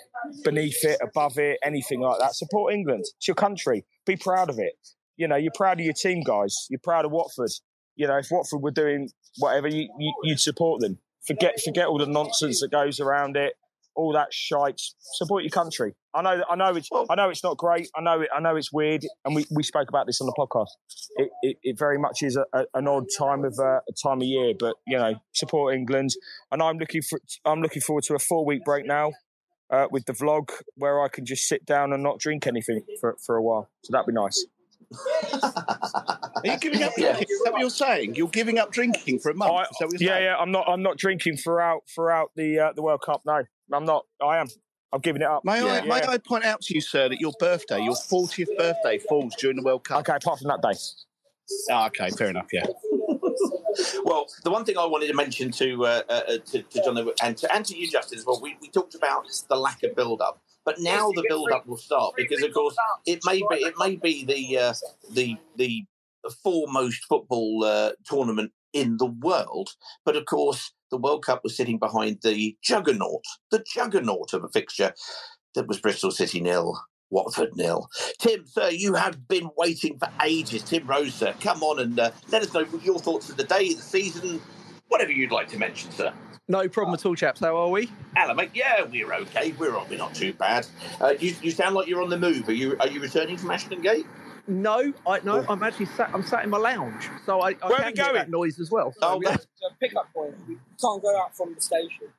beneath 0.43 0.83
it, 0.83 0.99
above 1.01 1.37
it, 1.39 1.57
anything 1.63 2.01
like 2.01 2.19
that. 2.19 2.35
Support 2.35 2.73
England. 2.73 3.05
It's 3.17 3.27
your 3.27 3.35
country. 3.35 3.85
Be 4.05 4.17
proud 4.17 4.49
of 4.49 4.59
it. 4.59 4.73
You 5.15 5.29
know, 5.29 5.37
you're 5.37 5.53
proud 5.55 5.79
of 5.79 5.85
your 5.85 5.93
team, 5.93 6.23
guys. 6.23 6.67
You're 6.69 6.81
proud 6.83 7.05
of 7.05 7.11
Watford. 7.11 7.51
You 7.95 8.07
know, 8.07 8.17
if 8.17 8.27
Watford 8.29 8.61
were 8.61 8.71
doing 8.71 9.09
whatever, 9.37 9.69
you, 9.69 9.89
you, 9.97 10.13
you'd 10.23 10.39
support 10.41 10.81
them. 10.81 10.99
Forget 11.25 11.59
forget 11.63 11.87
all 11.87 11.97
the 11.97 12.05
nonsense 12.05 12.59
that 12.59 12.69
goes 12.69 12.99
around 12.99 13.37
it, 13.37 13.53
all 13.95 14.13
that 14.13 14.33
shite. 14.33 14.81
Support 14.99 15.43
your 15.43 15.49
country. 15.49 15.93
I 16.13 16.21
know, 16.21 16.43
I 16.49 16.55
know 16.55 16.75
it's, 16.75 16.89
I 17.09 17.15
know 17.15 17.29
it's 17.29 17.43
not 17.43 17.57
great. 17.57 17.89
I 17.95 18.01
know, 18.01 18.21
it, 18.21 18.29
I 18.35 18.39
know 18.39 18.55
it's 18.55 18.71
weird, 18.71 19.05
and 19.25 19.35
we, 19.35 19.45
we 19.51 19.63
spoke 19.63 19.89
about 19.89 20.07
this 20.07 20.21
on 20.21 20.27
the 20.27 20.33
podcast. 20.37 20.67
It, 21.17 21.29
it, 21.41 21.57
it 21.63 21.79
very 21.79 21.97
much 21.97 22.23
is 22.23 22.37
a, 22.37 22.45
a, 22.53 22.65
an 22.73 22.87
odd 22.87 23.05
time 23.17 23.43
of 23.43 23.57
uh, 23.59 23.79
time 24.01 24.21
of 24.21 24.27
year, 24.27 24.53
but 24.57 24.75
you 24.87 24.97
know, 24.97 25.15
support 25.33 25.75
England, 25.75 26.11
and 26.51 26.61
I'm 26.61 26.77
looking 26.77 27.01
for, 27.01 27.19
I'm 27.43 27.61
looking 27.61 27.81
forward 27.81 28.03
to 28.05 28.15
a 28.15 28.19
four 28.19 28.45
week 28.45 28.63
break 28.63 28.85
now. 28.85 29.11
Uh, 29.67 29.87
with 29.89 30.05
the 30.05 30.13
vlog, 30.13 30.51
where 30.75 31.03
I 31.03 31.07
can 31.07 31.25
just 31.25 31.47
sit 31.47 31.65
down 31.65 31.91
and 31.91 32.03
not 32.03 32.19
drink 32.19 32.45
anything 32.45 32.83
for, 33.01 33.17
for 33.25 33.35
a 33.35 33.41
while, 33.41 33.67
so 33.81 33.89
that'd 33.91 34.05
be 34.05 34.13
nice. 34.13 34.45
Are 34.93 36.41
you 36.43 36.57
giving 36.59 36.83
up 36.83 36.93
drinking? 36.95 37.27
Is 37.29 37.41
that 37.43 37.53
what 37.53 37.61
you're 37.61 37.69
saying? 37.69 38.15
You're 38.15 38.27
giving 38.27 38.59
up 38.59 38.71
drinking 38.71 39.19
for 39.19 39.31
a 39.31 39.35
month? 39.35 39.69
Is 39.71 39.77
that 39.79 39.85
what 39.87 39.99
you're 39.99 40.09
yeah, 40.09 40.15
saying? 40.15 40.25
yeah. 40.25 40.37
I'm 40.37 40.51
not. 40.51 40.67
I'm 40.67 40.81
not 40.83 40.97
drinking 40.97 41.37
throughout 41.37 41.81
throughout 41.93 42.31
the 42.35 42.59
uh, 42.59 42.73
the 42.73 42.81
World 42.81 43.01
Cup. 43.05 43.21
No, 43.25 43.43
I'm 43.73 43.85
not. 43.85 44.05
I 44.21 44.37
am. 44.37 44.47
I'm 44.93 45.01
giving 45.01 45.21
it 45.21 45.27
up. 45.27 45.43
May 45.43 45.59
I 45.61 45.79
Yeah. 45.79 45.85
may 45.85 46.01
I 46.05 46.17
point 46.17 46.45
out 46.45 46.61
to 46.61 46.75
you, 46.75 46.81
sir, 46.81 47.09
that 47.09 47.19
your 47.19 47.33
birthday, 47.39 47.81
your 47.81 47.95
40th 47.95 48.55
birthday, 48.57 48.97
falls 48.97 49.35
during 49.35 49.57
the 49.57 49.63
World 49.63 49.83
Cup? 49.83 49.99
Okay, 49.99 50.15
apart 50.15 50.39
from 50.39 50.47
that 50.49 50.61
day. 50.61 50.77
Oh, 51.69 51.85
okay, 51.87 52.09
fair 52.11 52.29
enough. 52.29 52.47
Yeah. 52.51 52.65
Well, 54.03 54.27
the 54.43 54.51
one 54.51 54.63
thing 54.63 54.77
I 54.77 54.85
wanted 54.85 55.07
to 55.07 55.13
mention 55.13 55.51
to 55.51 55.85
uh, 55.85 56.01
uh, 56.07 56.21
to, 56.45 56.61
to 56.61 56.83
John 56.83 56.97
and 57.21 57.37
to, 57.37 57.53
and 57.53 57.65
to 57.65 57.77
you, 57.77 57.89
Justin, 57.89 58.17
as 58.17 58.25
well, 58.25 58.39
we, 58.41 58.57
we 58.61 58.69
talked 58.69 58.95
about 58.95 59.25
the 59.49 59.55
lack 59.57 59.83
of 59.83 59.95
build-up, 59.95 60.41
but 60.65 60.79
now 60.79 61.11
the 61.11 61.23
build-up 61.29 61.65
will 61.67 61.77
start 61.77 62.13
because, 62.17 62.41
of 62.41 62.53
course, 62.53 62.75
it 63.05 63.19
may 63.25 63.37
be 63.37 63.55
it 63.63 63.75
may 63.77 63.95
be 63.95 64.25
the 64.25 64.57
uh, 64.57 64.73
the 65.11 65.37
the 65.55 65.85
foremost 66.43 67.05
football 67.05 67.63
uh, 67.63 67.91
tournament 68.05 68.51
in 68.73 68.97
the 68.97 69.05
world, 69.05 69.69
but 70.03 70.15
of 70.15 70.25
course, 70.25 70.73
the 70.91 70.97
World 70.97 71.23
Cup 71.23 71.41
was 71.43 71.55
sitting 71.55 71.77
behind 71.77 72.19
the 72.23 72.57
juggernaut, 72.61 73.23
the 73.51 73.63
juggernaut 73.73 74.33
of 74.33 74.43
a 74.43 74.49
fixture 74.49 74.93
that 75.53 75.67
was 75.67 75.79
Bristol 75.79 76.11
City 76.11 76.41
nil. 76.41 76.77
Watford 77.11 77.55
nil. 77.55 77.87
Tim, 78.19 78.45
sir, 78.47 78.69
you 78.71 78.95
have 78.95 79.27
been 79.27 79.49
waiting 79.55 79.97
for 79.99 80.09
ages. 80.25 80.63
Tim 80.63 80.87
Rose, 80.87 81.13
sir, 81.13 81.35
come 81.39 81.61
on 81.61 81.79
and 81.79 81.99
uh, 81.99 82.11
let 82.31 82.41
us 82.41 82.51
know 82.51 82.65
your 82.81 82.99
thoughts 82.99 83.29
of 83.29 83.37
the 83.37 83.43
day, 83.43 83.73
the 83.73 83.81
season, 83.81 84.41
whatever 84.87 85.11
you'd 85.11 85.31
like 85.31 85.47
to 85.49 85.57
mention, 85.57 85.91
sir. 85.91 86.13
No 86.47 86.69
problem 86.69 86.93
at 86.93 87.05
all, 87.05 87.15
chaps. 87.15 87.39
How 87.39 87.55
are 87.57 87.69
we? 87.69 87.89
Hello, 88.15 88.33
mate. 88.35 88.51
Yeah, 88.53 88.83
we're 88.83 89.11
okay. 89.13 89.53
We're 89.53 89.71
we're 89.89 89.97
not 89.97 90.13
too 90.13 90.31
bad. 90.33 90.67
Uh, 91.01 91.13
you, 91.19 91.33
you 91.41 91.49
sound 91.51 91.73
like 91.75 91.87
you're 91.87 92.03
on 92.03 92.09
the 92.09 92.19
move. 92.19 92.47
Are 92.47 92.53
you 92.53 92.77
are 92.79 92.87
you 92.87 92.99
returning 92.99 93.35
from 93.37 93.49
Ashton 93.51 93.81
Gate? 93.81 94.05
No, 94.47 94.93
I 95.07 95.21
no. 95.23 95.43
I'm 95.49 95.63
actually 95.63 95.87
sat. 95.87 96.11
I'm 96.13 96.21
sat 96.23 96.43
in 96.43 96.51
my 96.51 96.59
lounge, 96.59 97.09
so 97.25 97.41
I, 97.41 97.55
I 97.63 97.67
Where 97.67 97.79
are 97.79 97.83
can 97.83 97.85
we 97.85 97.93
hear 97.95 98.05
going? 98.05 98.13
that 98.15 98.29
noise 98.29 98.59
as 98.59 98.69
well. 98.69 98.91
So, 98.91 98.99
Oh, 99.01 99.19
yeah. 99.23 99.29
that's- 99.31 99.47
a 99.67 99.73
pickup 99.79 100.13
point. 100.13 100.35
We 100.47 100.57
can't 100.79 101.01
go 101.01 101.17
out 101.19 101.35
from 101.35 101.55
the 101.55 101.61
station. 101.61 102.09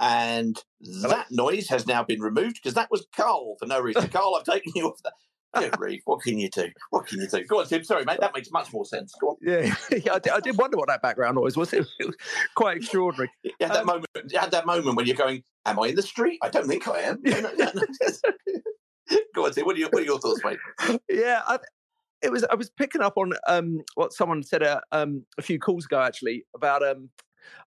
And 0.00 0.58
that 1.02 1.26
noise 1.30 1.68
has 1.68 1.86
now 1.86 2.02
been 2.02 2.20
removed 2.20 2.56
because 2.56 2.74
that 2.74 2.90
was 2.90 3.06
Carl 3.14 3.56
for 3.58 3.66
no 3.66 3.78
reason. 3.80 4.08
Carl, 4.12 4.34
I've 4.34 4.44
taken 4.44 4.72
you 4.74 4.86
off 4.88 5.00
that. 5.04 5.12
Good 5.54 5.72
grief, 5.72 6.00
what 6.06 6.22
can 6.22 6.38
you 6.38 6.48
do? 6.48 6.68
What 6.90 7.06
can 7.06 7.20
you 7.20 7.28
do? 7.28 7.44
Go 7.44 7.60
on, 7.60 7.66
Tim. 7.66 7.84
Sorry, 7.84 8.04
mate. 8.04 8.20
That 8.20 8.34
makes 8.34 8.50
much 8.50 8.72
more 8.72 8.86
sense. 8.86 9.14
Go 9.20 9.30
on. 9.30 9.36
Yeah, 9.42 9.74
yeah 9.90 10.14
I, 10.14 10.18
did, 10.18 10.32
I 10.32 10.40
did 10.40 10.56
wonder 10.56 10.78
what 10.78 10.88
that 10.88 11.02
background 11.02 11.36
noise 11.36 11.56
was. 11.56 11.74
It 11.74 11.86
was 12.00 12.16
quite 12.54 12.78
extraordinary. 12.78 13.30
You 13.42 13.52
had 13.60 13.72
that 13.72 13.86
moment. 13.86 14.06
You 14.30 14.38
had 14.38 14.50
that 14.52 14.66
moment 14.66 14.96
when 14.96 15.06
you're 15.06 15.16
going, 15.16 15.42
"Am 15.66 15.78
I 15.78 15.88
in 15.88 15.96
the 15.96 16.02
street? 16.02 16.38
I 16.42 16.48
don't 16.48 16.66
think 16.66 16.88
I 16.88 17.00
am." 17.00 17.22
Go 19.34 19.46
on, 19.46 19.52
Tim. 19.52 19.66
What 19.66 19.76
are 19.76 19.78
your 19.78 19.90
what 19.90 20.02
are 20.02 20.06
your 20.06 20.18
thoughts, 20.18 20.40
mate? 20.44 20.58
yeah, 21.08 21.42
I, 21.46 21.58
it 22.22 22.32
was. 22.32 22.44
I 22.44 22.54
was 22.54 22.70
picking 22.70 23.02
up 23.02 23.14
on 23.16 23.34
um, 23.46 23.82
what 23.94 24.12
someone 24.12 24.42
said 24.42 24.62
a, 24.62 24.80
um, 24.90 25.24
a 25.38 25.42
few 25.42 25.58
calls 25.58 25.84
ago, 25.84 26.00
actually, 26.00 26.44
about 26.54 26.86
um, 26.86 27.10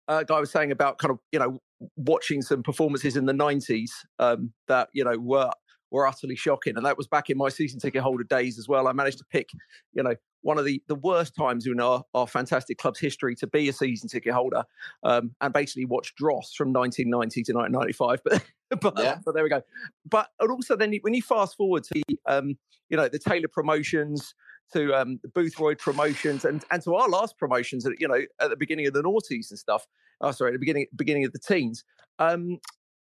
a 0.08 0.24
guy 0.24 0.40
was 0.40 0.50
saying 0.50 0.72
about 0.72 0.98
kind 0.98 1.10
of 1.10 1.18
you 1.32 1.38
know 1.38 1.58
watching 1.96 2.40
some 2.40 2.62
performances 2.62 3.16
in 3.16 3.26
the 3.26 3.32
'90s 3.32 3.90
um, 4.18 4.52
that 4.68 4.88
you 4.94 5.04
know 5.04 5.18
were 5.18 5.50
were 5.94 6.06
utterly 6.06 6.34
shocking, 6.34 6.76
and 6.76 6.84
that 6.84 6.96
was 6.98 7.06
back 7.06 7.30
in 7.30 7.38
my 7.38 7.48
season 7.48 7.78
ticket 7.78 8.02
holder 8.02 8.24
days 8.24 8.58
as 8.58 8.68
well. 8.68 8.88
I 8.88 8.92
managed 8.92 9.18
to 9.18 9.24
pick, 9.24 9.50
you 9.92 10.02
know, 10.02 10.14
one 10.42 10.58
of 10.58 10.64
the 10.64 10.82
the 10.88 10.96
worst 10.96 11.34
times 11.36 11.66
in 11.66 11.80
our 11.80 12.02
our 12.14 12.26
fantastic 12.26 12.78
club's 12.78 12.98
history 12.98 13.34
to 13.36 13.46
be 13.46 13.68
a 13.68 13.72
season 13.72 14.08
ticket 14.08 14.34
holder, 14.34 14.64
um, 15.04 15.34
and 15.40 15.52
basically 15.54 15.84
watch 15.84 16.14
Dross 16.16 16.52
from 16.54 16.72
1990 16.72 17.42
to 17.44 17.52
1995. 17.52 18.20
But 18.24 18.44
but, 18.80 18.94
Yeah. 18.98 19.18
but 19.24 19.34
there 19.34 19.44
we 19.44 19.48
go. 19.48 19.62
But 20.04 20.28
and 20.40 20.50
also 20.50 20.76
then 20.76 20.92
when 21.02 21.14
you 21.14 21.22
fast 21.22 21.56
forward 21.56 21.84
to 21.84 22.02
the, 22.08 22.18
um, 22.26 22.58
you 22.88 22.96
know 22.96 23.08
the 23.08 23.18
Taylor 23.18 23.48
promotions 23.48 24.34
to 24.72 24.92
um, 24.94 25.20
the 25.22 25.28
Boothroyd 25.28 25.78
promotions 25.78 26.44
and 26.44 26.64
and 26.72 26.82
to 26.82 26.94
our 26.94 27.08
last 27.08 27.38
promotions, 27.38 27.86
at, 27.86 27.92
you 28.00 28.08
know, 28.08 28.20
at 28.40 28.50
the 28.50 28.56
beginning 28.56 28.86
of 28.86 28.94
the 28.94 29.02
noughties 29.02 29.50
and 29.50 29.58
stuff. 29.58 29.86
Oh, 30.20 30.32
sorry, 30.32 30.50
at 30.50 30.54
the 30.54 30.58
beginning 30.58 30.86
beginning 30.96 31.24
of 31.24 31.32
the 31.32 31.38
teens. 31.38 31.84
Um, 32.18 32.58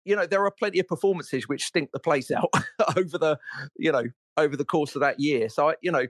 you 0.05 0.15
know, 0.15 0.25
there 0.25 0.43
are 0.45 0.51
plenty 0.51 0.79
of 0.79 0.87
performances 0.87 1.47
which 1.47 1.63
stink 1.63 1.91
the 1.91 1.99
place 1.99 2.31
out 2.31 2.49
over 2.97 3.17
the, 3.17 3.37
you 3.77 3.91
know, 3.91 4.03
over 4.37 4.55
the 4.57 4.65
course 4.65 4.95
of 4.95 5.01
that 5.01 5.19
year. 5.19 5.49
So, 5.49 5.69
I, 5.69 5.75
you 5.81 5.91
know, 5.91 6.05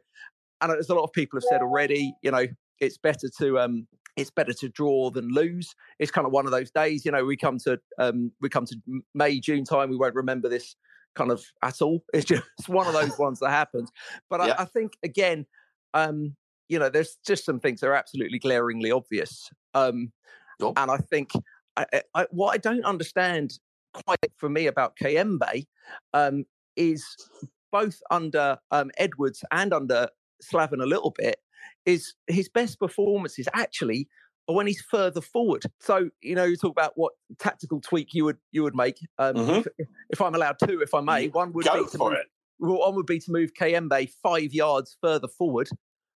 and 0.62 0.72
as 0.72 0.90
a 0.90 0.96
lot 0.96 1.04
of 1.04 1.14
people 1.14 1.38
have 1.38 1.44
said 1.44 1.62
already, 1.62 2.14
you 2.22 2.32
know, 2.32 2.48
it's 2.80 2.98
better 2.98 3.28
to 3.40 3.60
um, 3.60 3.88
it's 4.16 4.32
better 4.32 4.54
to 4.54 4.70
draw 4.70 5.10
than 5.10 5.30
lose. 5.30 5.74
It's 6.00 6.12
kind 6.12 6.26
of 6.26 6.34
one 6.34 6.46
of 6.46 6.52
those 6.52 6.72
days. 6.72 7.06
You 7.06 7.12
know, 7.12 7.26
we 7.26 7.38
come 7.38 7.58
to 7.60 7.80
um, 7.98 8.32
we 8.42 8.50
come 8.50 8.66
to 8.66 8.78
May 9.14 9.40
June 9.40 9.64
time, 9.66 9.90
we 9.90 9.98
won't 9.98 10.16
remember 10.16 10.50
this 10.50 10.76
kind 11.16 11.32
of 11.32 11.44
at 11.62 11.82
all. 11.82 12.04
It's 12.14 12.26
just 12.26 12.44
one 12.68 12.88
of 12.88 12.94
those 12.94 13.18
ones 13.20 13.40
that 13.40 13.50
happens. 13.50 13.92
But 14.30 14.42
Yeah. 14.46 14.56
I, 14.58 14.64
I 14.64 14.66
think 14.66 14.94
again, 15.04 15.46
um, 15.94 16.36
you 16.70 16.80
know, 16.80 16.90
there's 16.90 17.18
just 17.26 17.46
some 17.46 17.60
things 17.60 17.82
that 17.82 17.88
are 17.88 17.96
absolutely 17.96 18.40
glaringly 18.40 18.92
obvious. 18.92 19.50
Um, 19.74 20.12
and 20.78 20.90
I 20.92 20.98
think 20.98 21.32
I- 21.76 22.02
I, 22.16 22.28
what 22.30 22.54
I 22.54 22.58
don't 22.58 22.86
understand 22.86 23.60
quite 23.94 24.32
for 24.38 24.50
me 24.50 24.68
about 24.68 24.96
Kayembe 25.02 25.66
um, 26.14 26.46
is 26.76 27.06
both 27.72 28.00
under 28.12 28.58
um, 28.72 28.92
Edwards 28.98 29.44
and 29.52 29.74
under 29.74 30.08
Slaven 30.44 30.82
a 30.82 30.86
little 30.86 31.14
bit 31.18 31.38
is 31.86 32.14
his 32.28 32.50
best 32.50 32.80
performances 32.80 33.48
actually 33.54 34.08
are 34.48 34.56
when 34.56 34.68
he's 34.68 34.82
further 34.82 35.22
forward. 35.22 35.64
So 35.80 36.10
you 36.22 36.36
know, 36.36 36.44
you 36.44 36.56
talk 36.56 36.72
about 36.72 36.94
what 36.96 37.14
tactical 37.40 37.82
tweak 37.82 38.14
you 38.14 38.26
would 38.26 38.38
you 38.52 38.64
would 38.64 38.76
make. 38.76 39.00
Um, 39.18 39.36
if, 39.38 39.68
if 40.10 40.22
I'm 40.22 40.36
allowed 40.36 40.60
to, 40.60 40.82
if 40.82 40.94
I 40.94 41.02
may, 41.02 41.30
one 41.30 41.54
would 41.54 41.66
Go 41.66 41.84
be 41.84 41.90
to 41.92 41.98
move, 41.98 42.14
it. 42.14 42.28
one 42.60 42.96
would 42.96 43.06
be 43.06 43.20
to 43.20 43.32
move 43.32 43.52
five 44.22 44.54
yards 44.54 44.98
further 45.02 45.28
forward, 45.28 45.70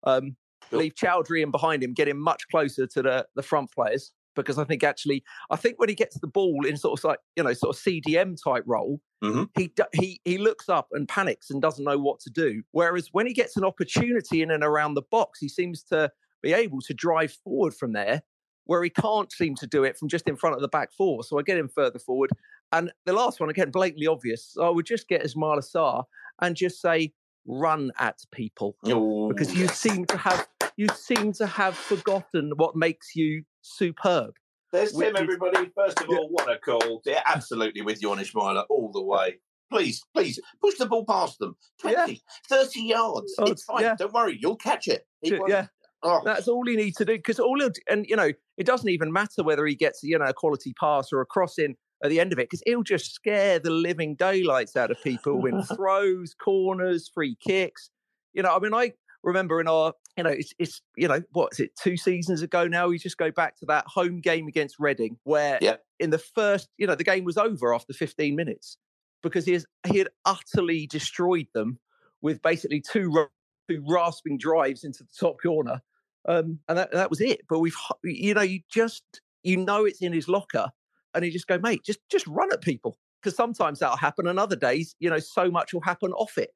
um, 0.04 0.36
leave 0.72 0.94
Choudhury 0.94 1.42
in 1.42 1.50
behind 1.50 1.82
him, 1.82 1.92
get 1.92 2.08
him 2.08 2.18
much 2.18 2.48
closer 2.50 2.86
to 2.86 3.02
the 3.02 3.26
the 3.34 3.42
front 3.42 3.70
players. 3.72 4.12
Because 4.34 4.58
I 4.58 4.64
think 4.64 4.82
actually, 4.82 5.24
I 5.50 5.56
think 5.56 5.78
when 5.78 5.88
he 5.88 5.94
gets 5.94 6.18
the 6.18 6.26
ball 6.26 6.64
in 6.66 6.76
sort 6.76 6.98
of 6.98 7.04
like 7.04 7.18
you 7.36 7.42
know 7.42 7.52
sort 7.52 7.76
of 7.76 7.82
CDM 7.82 8.36
type 8.42 8.64
role, 8.66 9.00
mm-hmm. 9.22 9.44
he 9.58 9.68
do- 9.68 9.84
he 9.92 10.20
he 10.24 10.38
looks 10.38 10.68
up 10.68 10.88
and 10.92 11.08
panics 11.08 11.50
and 11.50 11.62
doesn't 11.62 11.84
know 11.84 11.98
what 11.98 12.20
to 12.20 12.30
do. 12.30 12.62
Whereas 12.72 13.08
when 13.12 13.26
he 13.26 13.32
gets 13.32 13.56
an 13.56 13.64
opportunity 13.64 14.42
in 14.42 14.50
and 14.50 14.64
around 14.64 14.94
the 14.94 15.02
box, 15.02 15.38
he 15.40 15.48
seems 15.48 15.82
to 15.84 16.10
be 16.42 16.52
able 16.52 16.80
to 16.82 16.94
drive 16.94 17.32
forward 17.32 17.74
from 17.74 17.92
there, 17.92 18.22
where 18.64 18.82
he 18.82 18.90
can't 18.90 19.32
seem 19.32 19.54
to 19.56 19.66
do 19.66 19.84
it 19.84 19.96
from 19.96 20.08
just 20.08 20.28
in 20.28 20.36
front 20.36 20.56
of 20.56 20.62
the 20.62 20.68
back 20.68 20.92
four. 20.92 21.24
So 21.24 21.38
I 21.38 21.42
get 21.42 21.58
him 21.58 21.68
further 21.68 21.98
forward. 21.98 22.30
And 22.72 22.92
the 23.06 23.12
last 23.12 23.40
one 23.40 23.50
again, 23.50 23.70
blatantly 23.70 24.06
obvious. 24.06 24.52
So 24.52 24.64
I 24.64 24.70
would 24.70 24.86
just 24.86 25.08
get 25.08 25.22
Ismaila 25.22 25.64
Sarr 25.64 26.04
and 26.42 26.56
just 26.56 26.80
say, 26.80 27.12
run 27.46 27.92
at 27.98 28.20
people 28.32 28.76
oh, 28.86 29.28
because 29.28 29.54
you 29.54 29.68
seem 29.68 30.06
to 30.06 30.16
have 30.16 30.46
you 30.76 30.88
seem 30.94 31.32
to 31.34 31.46
have 31.46 31.76
forgotten 31.76 32.52
what 32.56 32.76
makes 32.76 33.14
you 33.14 33.44
superb. 33.62 34.34
There's 34.72 34.92
Tim, 34.92 35.14
everybody. 35.16 35.70
First 35.76 36.00
of 36.00 36.08
all, 36.08 36.28
what 36.30 36.50
a 36.50 36.58
call. 36.58 37.00
Yeah, 37.04 37.22
absolutely 37.26 37.82
with 37.82 38.02
you 38.02 38.10
on 38.10 38.18
Ishmael 38.18 38.64
all 38.68 38.90
the 38.92 39.02
way. 39.02 39.38
Please, 39.70 40.02
please, 40.12 40.40
push 40.60 40.74
the 40.74 40.86
ball 40.86 41.04
past 41.04 41.38
them. 41.38 41.56
20, 41.80 42.22
30 42.48 42.80
yards. 42.82 43.34
Oh, 43.38 43.46
it's 43.46 43.64
fine. 43.64 43.82
yeah. 43.82 43.94
Don't 43.96 44.12
worry. 44.12 44.36
You'll 44.40 44.56
catch 44.56 44.88
it. 44.88 45.06
Yeah. 45.22 45.66
Oh. 46.02 46.20
That's 46.24 46.48
all 46.48 46.66
he 46.66 46.76
needs 46.76 46.96
to 46.98 47.04
do 47.04 47.16
because 47.16 47.40
all 47.40 47.58
he'll 47.58 47.70
and 47.88 48.04
you 48.06 48.14
know 48.14 48.30
it 48.58 48.66
doesn't 48.66 48.90
even 48.90 49.10
matter 49.10 49.42
whether 49.42 49.64
he 49.64 49.74
gets 49.74 50.02
you 50.02 50.18
know 50.18 50.26
a 50.26 50.34
quality 50.34 50.74
pass 50.78 51.08
or 51.12 51.22
a 51.22 51.26
crossing 51.26 51.76
at 52.02 52.10
the 52.10 52.20
end 52.20 52.30
of 52.32 52.38
it 52.38 52.50
because 52.50 52.62
he'll 52.66 52.82
just 52.82 53.14
scare 53.14 53.58
the 53.58 53.70
living 53.70 54.14
daylights 54.14 54.76
out 54.76 54.90
of 54.90 55.02
people 55.02 55.46
in 55.46 55.62
throws, 55.76 56.34
corners, 56.34 57.10
free 57.12 57.36
kicks. 57.40 57.90
You 58.34 58.42
know, 58.42 58.54
I 58.54 58.58
mean, 58.58 58.74
I 58.74 58.92
remember 59.22 59.62
in 59.62 59.68
our 59.68 59.94
you 60.16 60.24
know 60.24 60.30
it's 60.30 60.52
it's 60.58 60.80
you 60.96 61.08
know 61.08 61.22
what 61.32 61.52
is 61.52 61.60
it 61.60 61.70
two 61.80 61.96
seasons 61.96 62.42
ago 62.42 62.66
now? 62.66 62.88
We 62.88 62.98
just 62.98 63.18
go 63.18 63.30
back 63.30 63.56
to 63.58 63.66
that 63.66 63.86
home 63.86 64.20
game 64.20 64.48
against 64.48 64.76
Reading 64.78 65.18
where 65.24 65.58
in 65.98 66.10
the 66.10 66.18
first 66.18 66.68
you 66.78 66.86
know 66.86 66.94
the 66.94 67.04
game 67.04 67.24
was 67.24 67.36
over 67.36 67.74
after 67.74 67.92
15 67.92 68.34
minutes 68.36 68.78
because 69.22 69.44
he 69.44 69.54
has 69.54 69.66
he 69.90 69.98
had 69.98 70.08
utterly 70.24 70.86
destroyed 70.86 71.48
them 71.54 71.78
with 72.22 72.40
basically 72.42 72.80
two 72.80 73.26
two 73.68 73.84
rasping 73.88 74.38
drives 74.38 74.84
into 74.84 75.02
the 75.02 75.10
top 75.18 75.36
corner, 75.42 75.80
um, 76.28 76.60
and 76.68 76.78
that 76.78 76.92
that 76.92 77.10
was 77.10 77.20
it. 77.20 77.40
But 77.48 77.58
we've 77.58 77.76
you 78.04 78.34
know 78.34 78.42
you 78.42 78.60
just 78.70 79.02
you 79.42 79.56
know 79.56 79.84
it's 79.84 80.00
in 80.00 80.12
his 80.12 80.28
locker, 80.28 80.68
and 81.14 81.24
you 81.24 81.32
just 81.32 81.48
go, 81.48 81.58
mate, 81.58 81.82
just 81.84 82.00
just 82.10 82.26
run 82.28 82.52
at 82.52 82.60
people 82.60 82.96
because 83.20 83.36
sometimes 83.36 83.80
that'll 83.80 83.96
happen, 83.96 84.28
and 84.28 84.38
other 84.38 84.56
days 84.56 84.94
you 85.00 85.10
know 85.10 85.18
so 85.18 85.50
much 85.50 85.72
will 85.72 85.80
happen 85.80 86.12
off 86.12 86.38
it 86.38 86.50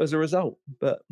as 0.00 0.12
a 0.12 0.18
result. 0.18 0.58
But 0.80 1.02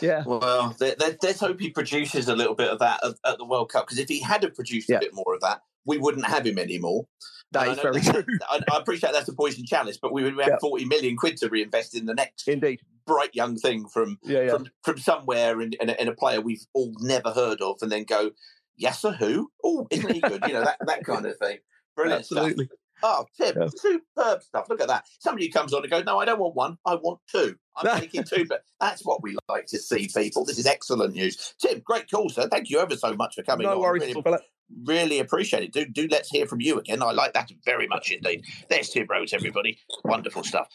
yeah, 0.00 0.22
Well, 0.26 0.76
let's 0.80 1.40
hope 1.40 1.60
he 1.60 1.70
produces 1.70 2.28
a 2.28 2.36
little 2.36 2.54
bit 2.54 2.68
of 2.70 2.78
that 2.80 3.00
at, 3.04 3.14
at 3.32 3.38
the 3.38 3.44
World 3.44 3.70
Cup 3.70 3.86
because 3.86 3.98
if 3.98 4.08
he 4.08 4.20
had 4.20 4.40
produced 4.54 4.90
a 4.90 4.98
bit 4.98 5.14
more 5.14 5.34
of 5.34 5.40
that, 5.40 5.62
we 5.86 5.98
wouldn't 5.98 6.26
have 6.26 6.46
him 6.46 6.58
anymore. 6.58 7.06
That 7.52 7.68
And 7.68 7.72
is 7.72 7.78
I 7.78 7.82
very 7.82 8.00
that- 8.00 8.40
I, 8.50 8.60
I 8.72 8.78
appreciate 8.78 9.12
that's 9.12 9.28
a 9.28 9.34
poison 9.34 9.64
chalice, 9.66 9.98
but 9.98 10.12
we 10.12 10.22
would 10.24 10.36
have 10.38 10.48
Yeah. 10.48 10.56
40 10.60 10.86
million 10.86 11.16
quid 11.16 11.36
to 11.38 11.48
reinvest 11.48 11.94
in 11.96 12.06
the 12.06 12.14
next 12.14 12.48
indeed 12.48 12.80
bright 13.06 13.34
young 13.34 13.56
thing 13.56 13.86
from 13.86 14.18
Yeah, 14.22 14.42
yeah. 14.42 14.50
from, 14.50 14.66
from 14.82 14.98
somewhere 14.98 15.60
in, 15.60 15.72
in, 15.80 15.90
a, 15.90 15.92
in 15.92 16.08
a 16.08 16.14
player 16.14 16.40
we've 16.40 16.64
all 16.72 16.92
never 17.00 17.30
heard 17.32 17.60
of, 17.60 17.76
and 17.82 17.92
then 17.92 18.04
go, 18.04 18.30
yes, 18.76 19.00
sir, 19.02 19.12
who? 19.12 19.50
Oh, 19.62 19.86
isn't 19.90 20.10
he 20.10 20.20
good? 20.20 20.42
You 20.46 20.54
know 20.54 20.64
that 20.64 20.78
that 20.86 21.04
kind 21.04 21.26
of 21.26 21.36
thing. 21.36 21.58
Brilliant 21.96 22.20
Absolutely. 22.22 22.64
stuff. 22.66 22.78
Oh, 23.02 23.26
Tim, 23.36 23.68
superb 23.68 24.42
stuff. 24.42 24.68
Look 24.68 24.80
at 24.80 24.88
that. 24.88 25.04
Somebody 25.18 25.48
comes 25.50 25.72
on 25.74 25.82
and 25.82 25.90
goes, 25.90 26.04
No, 26.04 26.18
I 26.18 26.24
don't 26.24 26.38
want 26.38 26.54
one. 26.54 26.78
I 26.86 26.94
want 26.94 27.20
two. 27.30 27.56
I'm 27.76 27.98
taking 28.00 28.24
two. 28.24 28.44
But 28.48 28.62
that's 28.80 29.04
what 29.04 29.22
we 29.22 29.36
like 29.48 29.66
to 29.66 29.78
see, 29.78 30.08
people. 30.14 30.44
This 30.44 30.58
is 30.58 30.66
excellent 30.66 31.14
news. 31.14 31.54
Tim, 31.60 31.80
great 31.84 32.10
call, 32.10 32.28
sir. 32.30 32.48
Thank 32.48 32.70
you 32.70 32.78
ever 32.80 32.96
so 32.96 33.14
much 33.14 33.34
for 33.34 33.42
coming 33.42 33.66
No 33.66 33.74
on. 33.74 33.80
worries, 33.80 34.02
Really, 34.02 34.22
fella. 34.22 34.38
really 34.84 35.18
appreciate 35.18 35.64
it. 35.64 35.72
Do 35.72 35.84
do 35.86 36.08
let's 36.10 36.28
hear 36.30 36.46
from 36.46 36.60
you 36.60 36.78
again. 36.78 37.02
I 37.02 37.10
like 37.12 37.32
that 37.34 37.50
very 37.64 37.86
much 37.88 38.10
indeed. 38.10 38.44
There's 38.70 38.88
Tim 38.90 39.06
Rhodes, 39.10 39.32
everybody. 39.32 39.78
Wonderful 40.04 40.44
stuff. 40.44 40.68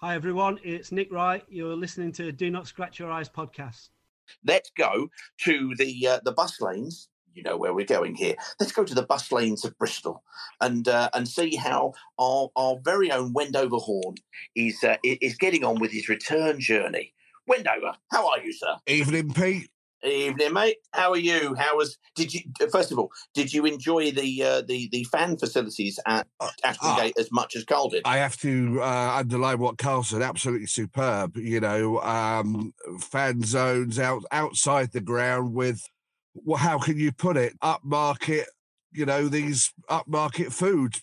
Hi 0.00 0.14
everyone, 0.14 0.58
it's 0.62 0.92
Nick 0.92 1.10
Wright. 1.12 1.42
You're 1.48 1.74
listening 1.76 2.12
to 2.12 2.30
Do 2.32 2.50
Not 2.50 2.66
Scratch 2.66 2.98
Your 2.98 3.10
Eyes 3.10 3.28
podcast. 3.30 3.88
Let's 4.44 4.70
go 4.76 5.08
to 5.44 5.74
the 5.78 6.06
uh, 6.06 6.20
the 6.24 6.32
bus 6.32 6.60
lanes. 6.60 7.08
You 7.36 7.42
know 7.42 7.58
where 7.58 7.74
we're 7.74 7.84
going 7.84 8.14
here. 8.14 8.34
Let's 8.58 8.72
go 8.72 8.82
to 8.82 8.94
the 8.94 9.02
bus 9.02 9.30
lanes 9.30 9.62
of 9.66 9.76
Bristol 9.78 10.24
and 10.62 10.88
uh, 10.88 11.10
and 11.12 11.28
see 11.28 11.54
how 11.54 11.92
our, 12.18 12.48
our 12.56 12.78
very 12.82 13.12
own 13.12 13.34
Wendover 13.34 13.76
Horn 13.76 14.14
is 14.54 14.82
uh, 14.82 14.96
is 15.04 15.36
getting 15.36 15.62
on 15.62 15.78
with 15.78 15.92
his 15.92 16.08
return 16.08 16.58
journey. 16.58 17.12
Wendover, 17.46 17.92
how 18.10 18.26
are 18.30 18.40
you, 18.40 18.54
sir? 18.54 18.76
Evening, 18.86 19.34
Pete. 19.34 19.68
Evening, 20.02 20.52
mate. 20.52 20.76
How 20.92 21.10
are 21.10 21.18
you? 21.18 21.54
How 21.58 21.76
was? 21.76 21.98
Did 22.14 22.32
you 22.32 22.40
first 22.70 22.92
of 22.92 22.98
all? 22.98 23.10
Did 23.34 23.52
you 23.52 23.66
enjoy 23.66 24.12
the 24.12 24.42
uh, 24.42 24.62
the 24.62 24.88
the 24.92 25.04
fan 25.04 25.36
facilities 25.36 25.98
at 26.06 26.26
Ashton 26.64 26.96
Gate 26.96 27.14
as 27.18 27.32
much 27.32 27.56
as 27.56 27.64
Carl 27.64 27.88
did? 27.88 28.02
I 28.04 28.18
have 28.18 28.36
to 28.38 28.80
uh, 28.80 29.16
underline 29.18 29.58
what 29.58 29.78
Carl 29.78 30.04
said. 30.04 30.22
Absolutely 30.22 30.68
superb. 30.68 31.36
You 31.36 31.60
know, 31.60 32.00
um, 32.00 32.72
fan 33.00 33.42
zones 33.42 33.98
out 33.98 34.22
outside 34.30 34.92
the 34.92 35.00
ground 35.00 35.54
with, 35.54 35.82
well, 36.44 36.58
how 36.58 36.78
can 36.78 36.98
you 36.98 37.12
put 37.12 37.36
it? 37.36 37.58
Upmarket. 37.60 38.44
You 38.92 39.06
know, 39.06 39.28
these 39.28 39.72
upmarket 39.90 40.52
food. 40.52 40.96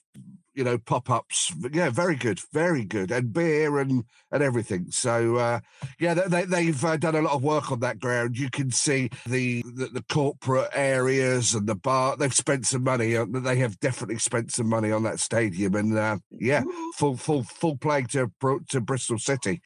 You 0.54 0.64
know, 0.64 0.78
pop 0.78 1.10
ups. 1.10 1.52
Yeah, 1.72 1.90
very 1.90 2.16
good, 2.16 2.40
very 2.52 2.86
good, 2.86 3.12
and 3.12 3.34
beer 3.34 3.80
and 3.80 4.04
and 4.32 4.44
everything. 4.44 4.88
So 4.92 5.38
uh, 5.38 5.60
yeah, 6.00 6.14
they, 6.14 6.28
they, 6.28 6.46
they've 6.46 6.86
uh, 6.86 6.98
done 6.98 7.16
a 7.16 7.22
lot 7.22 7.34
of 7.34 7.44
work 7.44 7.72
on 7.72 7.80
that 7.82 8.00
ground. 8.00 8.38
You 8.38 8.50
can 8.50 8.72
see 8.72 9.10
the, 9.26 9.64
the 9.64 9.88
the 9.88 10.04
corporate 10.10 10.70
areas 10.74 11.54
and 11.54 11.68
the 11.68 11.76
bar. 11.76 12.18
They've 12.18 12.34
spent 12.34 12.66
some 12.66 12.84
money. 12.84 13.16
on 13.16 13.32
They 13.44 13.58
have 13.58 13.80
definitely 13.80 14.20
spent 14.20 14.52
some 14.52 14.70
money 14.70 14.92
on 14.92 15.04
that 15.04 15.20
stadium, 15.20 15.76
and 15.76 15.98
uh, 15.98 16.18
yeah, 16.32 16.64
full 16.96 17.18
full 17.18 17.44
full 17.44 17.78
play 17.78 18.04
to 18.12 18.32
to 18.70 18.82
Bristol 18.82 19.18
City. 19.18 19.62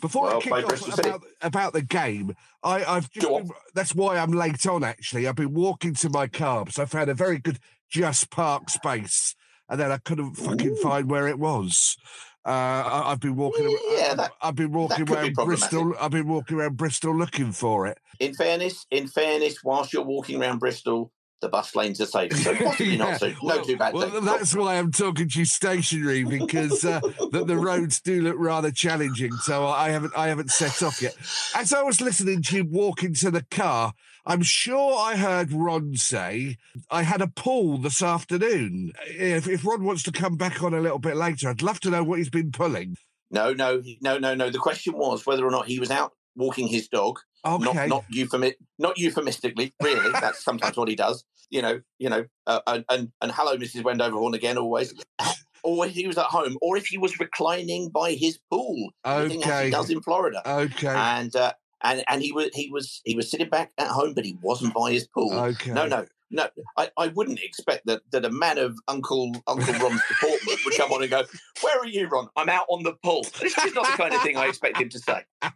Before 0.00 0.34
I 0.34 0.40
kick 0.40 0.52
off 0.52 0.98
about, 0.98 1.22
about 1.42 1.72
the 1.72 1.82
game, 1.82 2.34
I, 2.62 2.84
I've 2.84 3.10
just 3.10 3.28
been, 3.28 3.50
that's 3.74 3.94
why 3.94 4.18
I'm 4.18 4.32
late 4.32 4.66
on. 4.66 4.84
Actually, 4.84 5.28
I've 5.28 5.36
been 5.36 5.54
walking 5.54 5.94
to 5.94 6.10
my 6.10 6.26
car 6.26 6.64
because 6.64 6.78
I 6.78 6.84
found 6.86 7.10
a 7.10 7.14
very 7.14 7.38
good 7.38 7.58
just 7.88 8.30
park 8.30 8.70
space, 8.70 9.34
and 9.72 9.80
then 9.80 9.90
I 9.90 9.96
couldn't 9.96 10.34
fucking 10.34 10.76
find 10.76 11.10
where 11.10 11.26
it 11.26 11.38
was. 11.38 11.96
Uh, 12.44 12.50
I, 12.50 13.12
I've 13.12 13.20
been 13.20 13.36
walking. 13.36 13.74
Yeah, 13.96 14.14
that- 14.14 14.32
I've 14.42 14.54
been 14.54 14.70
walking 14.70 15.06
could 15.06 15.22
be 15.22 15.32
around. 15.32 15.46
Bristol. 15.46 15.94
I've 15.98 16.10
been 16.10 16.28
walking 16.28 16.58
around 16.58 16.76
Bristol 16.76 17.16
looking 17.16 17.52
for 17.52 17.86
it. 17.86 17.96
In 18.20 18.34
fairness, 18.34 18.84
in 18.90 19.08
fairness, 19.08 19.64
whilst 19.64 19.94
you're 19.94 20.04
walking 20.04 20.42
around 20.42 20.58
Bristol, 20.58 21.10
the 21.40 21.48
bus 21.48 21.74
lanes 21.74 22.02
are 22.02 22.06
safe. 22.06 22.36
So 22.36 22.54
possibly 22.62 22.98
not 22.98 23.18
so. 23.18 23.32
No 23.42 23.62
too 23.62 23.78
bad. 23.78 23.94
Well, 23.94 24.10
thing. 24.10 24.26
that's 24.26 24.54
why 24.54 24.76
I'm 24.76 24.92
talking 24.92 25.30
to 25.30 25.38
you 25.38 25.46
stationary 25.46 26.24
because 26.24 26.84
uh, 26.84 27.00
the, 27.30 27.42
the 27.46 27.56
roads 27.56 28.02
do 28.02 28.20
look 28.20 28.36
rather 28.38 28.70
challenging. 28.70 29.32
So 29.32 29.66
I 29.66 29.88
haven't 29.88 30.12
I 30.14 30.28
haven't 30.28 30.50
set 30.50 30.82
off 30.82 31.00
yet. 31.00 31.16
As 31.56 31.72
I 31.72 31.82
was 31.82 32.02
listening 32.02 32.42
to 32.42 32.56
you 32.56 32.64
walk 32.66 33.02
into 33.02 33.30
the 33.30 33.46
car, 33.50 33.94
I'm 34.24 34.42
sure 34.42 34.96
I 34.98 35.16
heard 35.16 35.52
Ron 35.52 35.96
say 35.96 36.56
I 36.90 37.02
had 37.02 37.20
a 37.20 37.26
pull 37.26 37.78
this 37.78 38.02
afternoon. 38.02 38.92
If, 39.06 39.48
if 39.48 39.64
Ron 39.64 39.84
wants 39.84 40.02
to 40.04 40.12
come 40.12 40.36
back 40.36 40.62
on 40.62 40.74
a 40.74 40.80
little 40.80 40.98
bit 41.00 41.16
later, 41.16 41.48
I'd 41.48 41.62
love 41.62 41.80
to 41.80 41.90
know 41.90 42.04
what 42.04 42.18
he's 42.18 42.30
been 42.30 42.52
pulling. 42.52 42.96
No, 43.30 43.52
no, 43.52 43.82
no, 44.00 44.18
no, 44.18 44.34
no. 44.34 44.50
The 44.50 44.58
question 44.58 44.94
was 44.96 45.26
whether 45.26 45.44
or 45.46 45.50
not 45.50 45.66
he 45.66 45.80
was 45.80 45.90
out 45.90 46.12
walking 46.36 46.68
his 46.68 46.88
dog. 46.88 47.18
Okay. 47.44 47.64
Not 47.64 47.88
not 47.88 48.04
euphemi- 48.14 48.54
not 48.78 48.98
euphemistically. 48.98 49.74
Really, 49.82 50.12
that's 50.20 50.44
sometimes 50.44 50.76
what 50.76 50.88
he 50.88 50.94
does. 50.94 51.24
You 51.50 51.62
know, 51.62 51.80
you 51.98 52.08
know. 52.08 52.24
Uh, 52.46 52.60
and, 52.66 52.84
and 52.88 53.08
and 53.20 53.32
hello, 53.32 53.56
Mrs. 53.56 53.82
Wendover 53.84 54.16
Horn 54.18 54.34
again. 54.34 54.58
Always. 54.58 54.94
Or 55.64 55.86
if 55.86 55.92
he 55.92 56.08
was 56.08 56.18
at 56.18 56.24
home, 56.24 56.58
or 56.60 56.76
if 56.76 56.86
he 56.86 56.98
was 56.98 57.20
reclining 57.20 57.88
by 57.90 58.14
his 58.14 58.36
pool, 58.50 58.90
everything 59.04 59.44
as 59.44 59.48
Okay. 59.48 59.64
he 59.66 59.70
does 59.70 59.90
in 59.90 60.02
Florida. 60.02 60.42
Okay. 60.44 60.88
And 60.88 61.36
uh, 61.36 61.52
and 61.82 62.04
and 62.08 62.22
he 62.22 62.32
was 62.32 62.48
he 62.54 62.70
was 62.70 63.00
he 63.04 63.14
was 63.14 63.30
sitting 63.30 63.48
back 63.48 63.72
at 63.78 63.88
home, 63.88 64.14
but 64.14 64.24
he 64.24 64.36
wasn't 64.40 64.74
by 64.74 64.92
his 64.92 65.06
pool. 65.06 65.32
Okay. 65.32 65.72
No, 65.72 65.86
no, 65.86 66.06
no. 66.30 66.48
I, 66.76 66.90
I 66.96 67.08
wouldn't 67.08 67.40
expect 67.40 67.86
that 67.86 68.02
that 68.12 68.24
a 68.24 68.30
man 68.30 68.58
of 68.58 68.78
Uncle 68.88 69.34
Uncle 69.46 69.74
Ron's 69.74 70.02
deportment 70.08 70.60
would 70.64 70.74
come 70.76 70.92
on 70.92 71.02
and 71.02 71.10
go, 71.10 71.24
"Where 71.60 71.78
are 71.78 71.86
you, 71.86 72.08
Ron? 72.08 72.28
I'm 72.36 72.48
out 72.48 72.66
on 72.68 72.82
the 72.82 72.94
pool." 73.04 73.26
This 73.40 73.56
is 73.58 73.74
not 73.74 73.86
the 73.86 74.02
kind 74.02 74.14
of 74.14 74.22
thing 74.22 74.36
I 74.36 74.46
expect 74.46 74.78
him 74.78 74.88
to 74.90 74.98
say. 74.98 75.24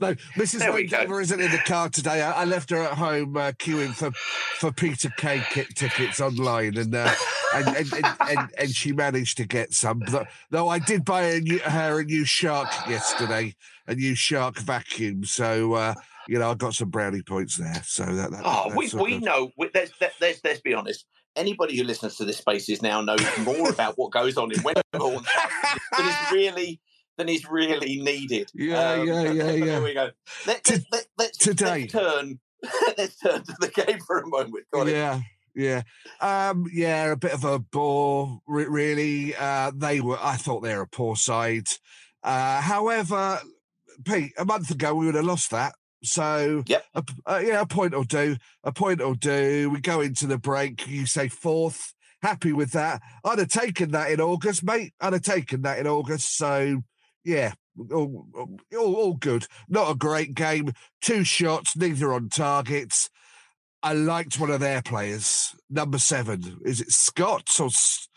No, 0.00 0.14
Mrs. 0.36 0.58
There 0.58 0.72
we 0.72 0.86
go. 0.86 0.98
Wendover 0.98 1.20
isn't 1.20 1.40
in 1.40 1.50
the 1.50 1.58
car 1.58 1.88
today. 1.88 2.20
I, 2.20 2.42
I 2.42 2.44
left 2.44 2.70
her 2.70 2.82
at 2.82 2.92
home 2.92 3.36
uh, 3.36 3.52
queuing 3.52 3.94
for, 3.94 4.10
for 4.10 4.72
Peter 4.72 5.10
Kay 5.16 5.42
kit 5.50 5.74
tickets 5.74 6.20
online, 6.20 6.76
and, 6.76 6.94
uh, 6.94 7.10
and, 7.54 7.68
and, 7.68 7.92
and, 7.94 8.06
and 8.20 8.50
and 8.58 8.70
she 8.70 8.92
managed 8.92 9.38
to 9.38 9.46
get 9.46 9.72
some. 9.72 10.00
Though, 10.00 10.26
though 10.50 10.68
I 10.68 10.78
did 10.78 11.04
buy 11.04 11.22
a 11.22 11.40
new, 11.40 11.58
her 11.58 12.00
a 12.00 12.04
new 12.04 12.24
Shark 12.24 12.68
yesterday, 12.88 13.54
a 13.86 13.94
new 13.94 14.14
Shark 14.14 14.58
vacuum. 14.58 15.24
So 15.24 15.74
uh, 15.74 15.94
you 16.28 16.38
know 16.38 16.50
I've 16.50 16.58
got 16.58 16.74
some 16.74 16.90
brownie 16.90 17.22
points 17.22 17.56
there. 17.56 17.82
So 17.84 18.04
that, 18.04 18.30
that 18.30 18.42
Oh, 18.44 18.70
that's 18.74 18.94
we, 18.94 19.02
we 19.02 19.10
good. 19.18 19.22
know. 19.24 19.50
We, 19.56 19.70
let's, 19.74 19.92
let, 20.00 20.12
let's 20.20 20.40
let's 20.44 20.60
be 20.60 20.74
honest. 20.74 21.04
Anybody 21.34 21.76
who 21.78 21.84
listens 21.84 22.16
to 22.16 22.26
this 22.26 22.36
spaces 22.36 22.82
now 22.82 23.00
knows 23.00 23.24
more 23.38 23.70
about 23.70 23.94
what 23.96 24.12
goes 24.12 24.36
on 24.36 24.52
in 24.52 24.58
Horn 24.96 25.24
than 25.96 26.06
is 26.06 26.16
really 26.30 26.80
than 27.16 27.28
is 27.28 27.48
really 27.50 28.00
needed. 28.02 28.50
Yeah, 28.54 28.92
Um, 28.92 29.06
yeah, 29.08 29.22
yeah, 29.22 29.50
yeah. 29.50 29.64
There 29.64 29.82
we 29.82 29.94
go. 29.94 30.10
Let, 30.46 30.68
let, 30.68 30.80
let, 30.92 31.06
let's, 31.18 31.38
today. 31.38 31.88
let's 31.90 31.92
turn. 31.92 32.38
let's 32.98 33.16
turn 33.18 33.42
to 33.44 33.54
the 33.60 33.68
game 33.68 33.98
for 34.06 34.18
a 34.18 34.26
moment. 34.28 34.64
Got 34.72 34.88
it? 34.88 34.92
Yeah, 34.92 35.20
yeah, 35.54 35.82
um, 36.20 36.66
yeah. 36.72 37.12
A 37.12 37.16
bit 37.16 37.32
of 37.32 37.44
a 37.44 37.58
bore, 37.58 38.40
really. 38.46 39.34
Uh, 39.34 39.72
they 39.74 40.00
were. 40.02 40.18
I 40.20 40.36
thought 40.36 40.60
they 40.60 40.74
were 40.74 40.82
a 40.82 40.86
poor 40.86 41.16
side. 41.16 41.68
Uh, 42.22 42.60
however, 42.60 43.40
Pete, 44.04 44.32
a 44.38 44.44
month 44.44 44.70
ago 44.70 44.94
we 44.94 45.06
would 45.06 45.14
have 45.14 45.24
lost 45.24 45.50
that. 45.50 45.74
So, 46.04 46.64
yep. 46.66 46.84
a, 46.94 47.04
uh, 47.26 47.42
yeah, 47.44 47.60
a 47.60 47.66
point 47.66 47.94
or 47.94 48.04
do. 48.04 48.36
A 48.64 48.72
point 48.72 49.00
or 49.00 49.14
do. 49.14 49.70
We 49.70 49.80
go 49.80 50.00
into 50.00 50.26
the 50.26 50.38
break. 50.38 50.86
You 50.88 51.06
say 51.06 51.28
fourth. 51.28 51.94
Happy 52.22 52.52
with 52.52 52.72
that. 52.72 53.00
I'd 53.24 53.38
have 53.38 53.48
taken 53.48 53.90
that 53.92 54.10
in 54.10 54.20
August, 54.20 54.64
mate. 54.64 54.94
I'd 55.00 55.12
have 55.12 55.22
taken 55.22 55.62
that 55.62 55.78
in 55.78 55.86
August. 55.86 56.36
So, 56.36 56.82
yeah, 57.24 57.54
all, 57.92 58.26
all, 58.34 58.94
all 58.94 59.14
good. 59.14 59.46
Not 59.68 59.90
a 59.90 59.94
great 59.96 60.34
game. 60.34 60.72
Two 61.00 61.24
shots, 61.24 61.76
neither 61.76 62.12
on 62.12 62.28
targets. 62.28 63.10
I 63.82 63.94
liked 63.94 64.38
one 64.38 64.50
of 64.50 64.60
their 64.60 64.82
players, 64.82 65.54
number 65.68 65.98
seven. 65.98 66.58
Is 66.64 66.80
it 66.80 66.90
Scott 66.90 67.48
or 67.58 67.66
S- 67.66 68.08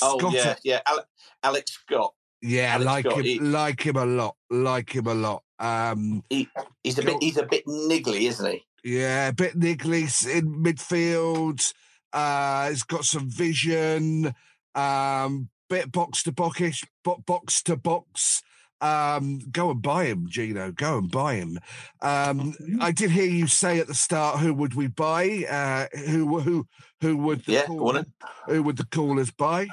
Oh 0.00 0.18
Scott? 0.18 0.32
yeah, 0.32 0.54
yeah. 0.64 0.80
Ale- 0.88 1.06
Alex 1.42 1.72
Scott. 1.72 2.14
Yeah, 2.46 2.74
Alex 2.74 2.84
like 2.86 3.04
Scott, 3.06 3.18
him, 3.18 3.24
he- 3.24 3.38
like 3.40 3.80
him 3.86 3.96
a 3.96 4.04
lot, 4.04 4.36
like 4.50 4.94
him 4.94 5.06
a 5.06 5.14
lot. 5.14 5.42
Um, 5.58 6.22
he, 6.28 6.48
he's 6.82 6.98
a 6.98 7.02
bit 7.02 7.16
he's 7.22 7.38
a 7.38 7.46
bit 7.46 7.64
niggly, 7.66 8.28
isn't 8.28 8.50
he? 8.52 8.64
Yeah, 8.84 9.28
a 9.28 9.32
bit 9.32 9.58
niggly 9.58 10.04
s- 10.04 10.26
in 10.26 10.62
midfield. 10.62 11.72
Uh, 12.12 12.68
he's 12.68 12.82
got 12.82 13.04
some 13.04 13.30
vision. 13.30 14.34
Um, 14.74 15.48
bit 15.70 15.90
box 15.90 16.22
to 16.24 16.32
boxish, 16.32 16.84
bo- 17.02 17.22
box 17.26 17.62
to 17.62 17.76
box. 17.76 18.42
Um, 18.80 19.38
go 19.50 19.70
and 19.70 19.80
buy 19.80 20.04
him, 20.06 20.26
Gino. 20.28 20.70
Go 20.70 20.98
and 20.98 21.10
buy 21.10 21.36
him. 21.36 21.58
Um, 22.02 22.54
I 22.80 22.92
did 22.92 23.10
hear 23.10 23.24
you 23.24 23.46
say 23.46 23.78
at 23.78 23.86
the 23.86 23.94
start, 23.94 24.40
"Who 24.40 24.52
would 24.52 24.74
we 24.74 24.88
buy? 24.88 25.44
Uh, 25.48 25.86
who 26.06 26.40
who 26.40 26.66
who 27.00 27.16
would 27.16 27.44
the 27.46 27.52
Yeah, 27.52 27.66
go 27.68 27.88
on 27.88 28.04
call- 28.04 28.30
who 28.54 28.62
would 28.64 28.76
the 28.76 28.84
callers 28.86 29.30
buy?" 29.30 29.68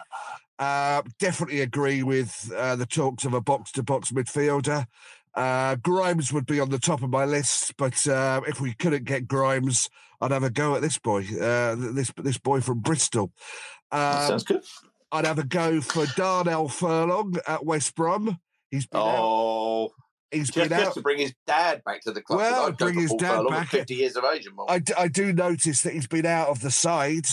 Uh, 0.61 1.01
definitely 1.19 1.61
agree 1.61 2.03
with 2.03 2.51
uh, 2.55 2.75
the 2.75 2.85
talks 2.85 3.25
of 3.25 3.33
a 3.33 3.41
box 3.41 3.71
to 3.71 3.81
box 3.81 4.11
midfielder. 4.11 4.85
Uh, 5.33 5.75
Grimes 5.75 6.31
would 6.31 6.45
be 6.45 6.59
on 6.59 6.69
the 6.69 6.77
top 6.77 7.01
of 7.01 7.09
my 7.09 7.25
list, 7.25 7.75
but 7.77 8.05
uh, 8.07 8.41
if 8.47 8.61
we 8.61 8.73
couldn't 8.75 9.05
get 9.05 9.27
Grimes, 9.27 9.89
I'd 10.21 10.29
have 10.29 10.43
a 10.43 10.51
go 10.51 10.75
at 10.75 10.83
this 10.83 10.99
boy, 10.99 11.25
uh, 11.41 11.75
this 11.75 12.11
this 12.17 12.37
boy 12.37 12.61
from 12.61 12.79
Bristol. 12.81 13.31
Um, 13.91 14.27
sounds 14.27 14.43
good. 14.43 14.61
I'd 15.11 15.25
have 15.25 15.39
a 15.39 15.43
go 15.43 15.81
for 15.81 16.05
Darnell 16.15 16.67
Furlong 16.69 17.35
at 17.47 17.65
West 17.65 17.95
Brom. 17.95 18.39
He's 18.69 18.85
been 18.85 19.01
out. 19.01 19.17
Oh, 19.17 19.89
He's 20.31 20.49
just, 20.49 20.69
been 20.69 20.77
just 20.77 20.89
out. 20.89 20.93
to 20.93 21.01
bring 21.01 21.17
his 21.17 21.33
dad 21.45 21.83
back 21.83 22.01
to 22.03 22.11
the 22.11 22.21
club. 22.21 22.39
Well, 22.39 22.67
I'd 22.67 22.77
bring 22.77 22.99
his 22.99 23.13
dad 23.15 23.35
Furlong 23.37 23.49
back. 23.49 23.67
Fifty 23.69 23.95
years 23.95 24.15
of 24.15 24.23
age. 24.25 24.47
I, 24.69 24.79
d- 24.79 24.93
I 24.97 25.07
do 25.07 25.33
notice 25.33 25.81
that 25.81 25.93
he's 25.93 26.07
been 26.07 26.25
out 26.25 26.47
of 26.49 26.61
the 26.61 26.71
side, 26.71 27.25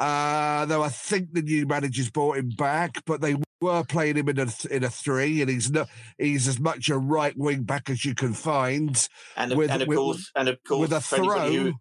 uh, 0.00 0.64
though 0.64 0.82
I 0.82 0.88
think 0.88 1.34
the 1.34 1.42
new 1.42 1.66
manager's 1.66 2.10
brought 2.10 2.38
him 2.38 2.48
back, 2.48 3.02
but 3.04 3.20
they 3.20 3.36
were 3.60 3.84
playing 3.84 4.16
him 4.16 4.30
in 4.30 4.38
a 4.38 4.48
in 4.70 4.82
a 4.82 4.88
three, 4.88 5.42
and 5.42 5.50
he's 5.50 5.70
not 5.70 5.88
he's 6.16 6.48
as 6.48 6.58
much 6.58 6.88
a 6.88 6.96
right 6.96 7.36
wing 7.36 7.64
back 7.64 7.90
as 7.90 8.02
you 8.04 8.14
can 8.14 8.32
find. 8.32 9.06
and, 9.36 9.52
of- 9.52 9.60
and 9.60 9.82
of 9.82 9.88
course, 9.88 10.30
and 10.34 10.48
of 10.48 10.58
course, 10.66 10.80
with 10.80 10.92
a 10.94 11.00
throw, 11.02 11.52
who, 11.52 11.72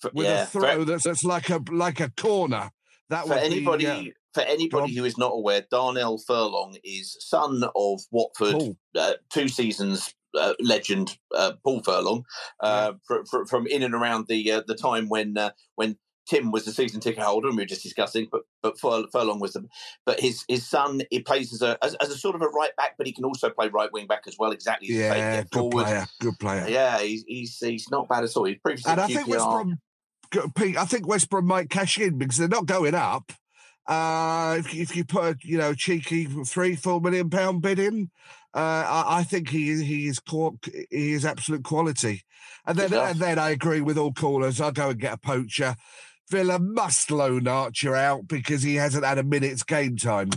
for, 0.00 0.10
with 0.14 0.26
yeah, 0.26 0.44
a 0.44 0.46
for- 0.46 0.60
throw 0.62 0.84
that's, 0.84 1.04
that's 1.04 1.22
like 1.22 1.50
a 1.50 1.60
like 1.70 2.00
a 2.00 2.10
corner. 2.10 2.70
That 3.10 3.26
for 3.26 3.34
anybody 3.34 3.84
be, 3.84 4.12
for 4.32 4.42
anybody 4.42 4.94
who 4.94 5.04
is 5.04 5.18
not 5.18 5.32
aware, 5.32 5.66
Darnell 5.70 6.16
Furlong 6.26 6.78
is 6.82 7.14
son 7.20 7.62
of 7.76 8.00
Watford, 8.10 8.76
uh, 8.96 9.14
two 9.30 9.48
seasons 9.48 10.14
uh, 10.38 10.54
legend 10.60 11.18
uh, 11.34 11.52
Paul 11.62 11.82
Furlong, 11.82 12.24
uh, 12.60 12.92
fr- 13.06 13.24
fr- 13.28 13.44
from 13.44 13.66
in 13.66 13.82
and 13.82 13.94
around 13.94 14.28
the 14.28 14.50
uh, 14.50 14.62
the 14.66 14.76
time 14.76 15.08
when 15.08 15.36
uh, 15.36 15.50
when 15.74 15.98
Tim 16.30 16.52
was 16.52 16.64
the 16.64 16.72
season 16.72 17.00
ticket 17.00 17.22
holder, 17.22 17.48
and 17.48 17.56
we 17.56 17.64
were 17.64 17.66
just 17.66 17.82
discussing. 17.82 18.28
But 18.30 18.42
but 18.62 18.78
Fur- 18.78 19.08
Furlong 19.12 19.40
was 19.40 19.54
the 19.54 19.66
but 20.06 20.20
his 20.20 20.44
his 20.48 20.64
son 20.66 21.02
he 21.10 21.20
plays 21.20 21.52
as 21.52 21.60
a 21.60 21.76
as, 21.84 21.96
as 21.96 22.10
a 22.10 22.16
sort 22.16 22.36
of 22.36 22.42
a 22.42 22.46
right 22.48 22.74
back, 22.76 22.94
but 22.96 23.08
he 23.08 23.12
can 23.12 23.24
also 23.24 23.50
play 23.50 23.68
right 23.68 23.92
wing 23.92 24.06
back 24.06 24.22
as 24.28 24.36
well. 24.38 24.52
Exactly, 24.52 24.88
Yeah, 24.94 25.42
good 25.42 25.48
forward. 25.52 25.84
player. 25.84 26.06
Good 26.20 26.38
player. 26.38 26.66
Yeah, 26.68 27.00
he's, 27.00 27.24
he's 27.26 27.58
he's 27.58 27.90
not 27.90 28.08
bad 28.08 28.22
at 28.22 28.36
all. 28.36 28.44
He's 28.44 28.58
previously 28.58 28.92
And 28.92 29.00
I 29.00 29.08
think 29.08 29.26
West 29.26 29.44
Brom, 29.44 29.78
Pete, 30.54 30.76
I 30.76 30.84
think 30.84 31.08
West 31.08 31.28
Brom 31.28 31.46
might 31.46 31.68
cash 31.68 31.98
in 31.98 32.16
because 32.16 32.36
they're 32.36 32.48
not 32.48 32.66
going 32.66 32.94
up. 32.94 33.32
Uh, 33.88 34.56
if, 34.60 34.72
if 34.72 34.94
you 34.94 35.04
put 35.04 35.24
a 35.24 35.36
you 35.42 35.58
know 35.58 35.74
cheeky 35.74 36.26
three 36.46 36.76
four 36.76 37.00
million 37.00 37.28
pound 37.28 37.60
bid 37.60 37.80
in, 37.80 38.08
uh, 38.54 38.58
I, 38.86 39.18
I 39.18 39.22
think 39.24 39.48
he 39.48 39.82
he 39.82 40.06
is 40.06 40.20
qual- 40.20 40.60
he 40.90 41.12
is 41.12 41.24
absolute 41.24 41.64
quality. 41.64 42.22
And 42.66 42.78
then 42.78 42.92
and 42.92 43.18
then 43.18 43.38
I 43.38 43.50
agree 43.50 43.80
with 43.80 43.98
all 43.98 44.12
callers. 44.12 44.60
I'll 44.60 44.70
go 44.70 44.90
and 44.90 45.00
get 45.00 45.14
a 45.14 45.18
poacher. 45.18 45.74
Villa 46.30 46.58
must 46.58 47.10
loan 47.10 47.48
Archer 47.48 47.96
out 47.96 48.28
because 48.28 48.62
he 48.62 48.76
hasn't 48.76 49.04
had 49.04 49.18
a 49.18 49.22
minute's 49.22 49.62
game 49.62 49.96
time. 49.96 50.30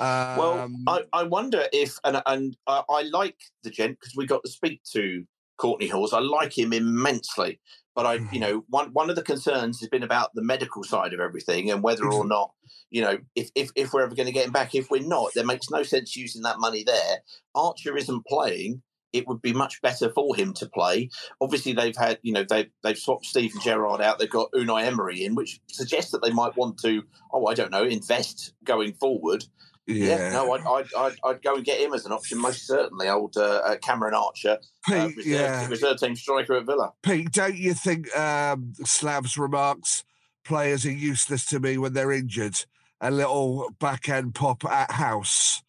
Um, 0.00 0.36
Well, 0.38 0.70
I, 0.86 1.02
I 1.12 1.22
wonder 1.24 1.66
if, 1.72 1.98
and 2.04 2.22
and 2.26 2.56
I, 2.66 2.82
I 2.88 3.02
like 3.02 3.36
the 3.62 3.70
gent 3.70 3.98
because 4.00 4.14
we 4.16 4.26
got 4.26 4.44
to 4.44 4.50
speak 4.50 4.82
to 4.92 5.24
Courtney 5.58 5.88
Hause. 5.88 6.12
I 6.12 6.20
like 6.20 6.56
him 6.56 6.72
immensely, 6.72 7.60
but 7.96 8.06
I, 8.06 8.20
you 8.30 8.38
know, 8.38 8.64
one 8.68 8.92
one 8.92 9.10
of 9.10 9.16
the 9.16 9.22
concerns 9.22 9.80
has 9.80 9.88
been 9.88 10.04
about 10.04 10.30
the 10.34 10.42
medical 10.42 10.84
side 10.84 11.12
of 11.12 11.20
everything 11.20 11.70
and 11.70 11.82
whether 11.82 12.06
or 12.06 12.24
not, 12.24 12.52
you 12.90 13.02
know, 13.02 13.18
if 13.34 13.50
if, 13.54 13.70
if 13.74 13.92
we're 13.92 14.02
ever 14.02 14.14
going 14.14 14.26
to 14.26 14.32
get 14.32 14.46
him 14.46 14.52
back. 14.52 14.74
If 14.74 14.90
we're 14.90 15.02
not, 15.02 15.30
there 15.34 15.44
makes 15.46 15.70
no 15.70 15.82
sense 15.82 16.14
using 16.16 16.42
that 16.42 16.60
money 16.60 16.84
there. 16.84 17.18
Archer 17.54 17.96
isn't 17.96 18.26
playing. 18.26 18.82
It 19.12 19.26
would 19.26 19.40
be 19.40 19.52
much 19.52 19.80
better 19.80 20.10
for 20.10 20.36
him 20.36 20.52
to 20.54 20.66
play. 20.66 21.10
Obviously, 21.40 21.72
they've 21.72 21.96
had, 21.96 22.18
you 22.22 22.32
know, 22.32 22.44
they've 22.48 22.70
they've 22.82 22.98
swapped 22.98 23.24
Steven 23.24 23.60
Gerrard 23.62 24.00
out. 24.00 24.18
They've 24.18 24.28
got 24.28 24.52
Unai 24.52 24.84
Emery 24.84 25.24
in, 25.24 25.34
which 25.34 25.60
suggests 25.68 26.12
that 26.12 26.22
they 26.22 26.30
might 26.30 26.56
want 26.56 26.78
to, 26.80 27.02
oh, 27.32 27.46
I 27.46 27.54
don't 27.54 27.70
know, 27.70 27.84
invest 27.84 28.52
going 28.64 28.92
forward. 28.94 29.44
Yeah, 29.86 30.18
Yeah. 30.18 30.32
no, 30.32 30.52
I'd, 30.52 30.66
I'd, 30.66 30.94
I'd, 30.98 31.16
I'd 31.24 31.42
go 31.42 31.54
and 31.54 31.64
get 31.64 31.80
him 31.80 31.94
as 31.94 32.04
an 32.04 32.12
option, 32.12 32.38
most 32.38 32.66
certainly. 32.66 33.08
Old 33.08 33.38
uh, 33.38 33.62
uh, 33.64 33.76
Cameron 33.76 34.12
Archer, 34.12 34.58
uh, 34.86 35.06
Pete, 35.08 35.16
reserve, 35.16 35.26
yeah. 35.26 35.66
reserve 35.68 35.98
team 35.98 36.14
striker 36.14 36.56
at 36.56 36.66
Villa. 36.66 36.92
Pete, 37.02 37.32
don't 37.32 37.56
you 37.56 37.72
think 37.72 38.14
um, 38.14 38.74
Slav's 38.84 39.38
remarks 39.38 40.04
players 40.44 40.84
are 40.84 40.92
useless 40.92 41.46
to 41.46 41.60
me 41.60 41.78
when 41.78 41.94
they're 41.94 42.12
injured? 42.12 42.56
A 43.00 43.10
little 43.10 43.70
backhand 43.80 44.34
pop 44.34 44.64
at 44.66 44.90
Hause. 44.90 45.62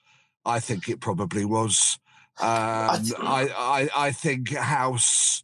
I 0.45 0.59
think 0.59 0.89
it 0.89 0.99
probably 0.99 1.45
was. 1.45 1.97
Um, 2.41 3.03
I, 3.21 3.49
I 3.57 3.89
I 4.07 4.11
think 4.11 4.53
Hause 4.55 5.43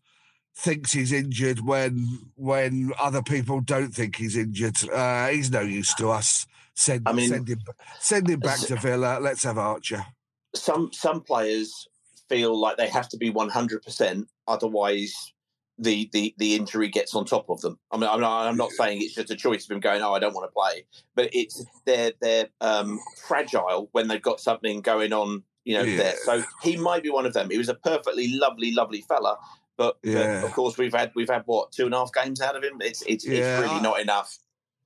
thinks 0.55 0.93
he's 0.93 1.11
injured 1.11 1.59
when 1.59 2.19
when 2.35 2.91
other 2.97 3.21
people 3.21 3.59
don't 3.59 3.93
think 3.93 4.15
he's 4.15 4.37
injured. 4.37 4.77
Uh, 4.89 5.27
he's 5.27 5.51
no 5.51 5.61
use 5.61 5.93
to 5.95 6.09
us. 6.09 6.47
Send, 6.73 7.07
I 7.07 7.13
mean- 7.13 7.29
send 7.29 7.47
him 7.47 7.59
send 7.99 8.29
him 8.29 8.39
back 8.39 8.59
to 8.59 8.75
Villa. 8.75 9.19
Let's 9.21 9.43
have 9.43 9.57
Archer. 9.57 10.05
Some 10.53 10.91
some 10.93 11.21
players 11.21 11.87
feel 12.29 12.57
like 12.59 12.77
they 12.77 12.87
have 12.89 13.09
to 13.09 13.17
be 13.17 13.29
one 13.29 13.49
hundred 13.49 13.83
percent, 13.83 14.27
otherwise 14.47 15.33
the, 15.77 16.09
the 16.13 16.33
the 16.37 16.55
injury 16.55 16.87
gets 16.87 17.13
on 17.13 17.25
top 17.25 17.49
of 17.49 17.59
them. 17.61 17.77
I 17.91 17.97
mean, 17.97 18.09
I'm 18.09 18.21
not, 18.21 18.47
I'm 18.47 18.55
not 18.55 18.71
saying 18.71 19.01
it's 19.01 19.15
just 19.15 19.29
a 19.29 19.35
choice 19.35 19.63
of 19.63 19.67
them 19.69 19.81
going, 19.81 20.01
oh, 20.01 20.13
I 20.13 20.19
don't 20.19 20.33
want 20.33 20.49
to 20.49 20.53
play, 20.53 20.85
but 21.15 21.29
it's 21.33 21.65
they're 21.85 22.13
they're 22.21 22.47
um, 22.61 22.99
fragile 23.27 23.89
when 23.91 24.07
they've 24.07 24.21
got 24.21 24.39
something 24.39 24.79
going 24.81 25.11
on, 25.11 25.43
you 25.65 25.77
know. 25.77 25.83
Yeah. 25.83 25.97
There, 25.97 26.15
so 26.23 26.43
he 26.61 26.77
might 26.77 27.03
be 27.03 27.09
one 27.09 27.25
of 27.25 27.33
them. 27.33 27.49
He 27.49 27.57
was 27.57 27.69
a 27.69 27.75
perfectly 27.75 28.29
lovely, 28.33 28.71
lovely 28.71 29.01
fella. 29.01 29.37
But, 29.77 29.97
but 30.01 30.43
of 30.45 30.53
course, 30.53 30.77
we've 30.77 30.93
had 30.93 31.11
we've 31.15 31.29
had 31.29 31.43
what 31.47 31.73
two 31.73 31.85
and 31.85 31.93
a 31.93 31.97
half 31.97 32.13
games 32.13 32.39
out 32.39 32.55
of 32.55 32.63
him. 32.63 32.81
It's 32.81 33.01
it's, 33.01 33.27
Yeah, 33.27 33.59
it's 33.59 33.67
really 33.69 33.81
not 33.81 33.99
enough. 33.99 34.37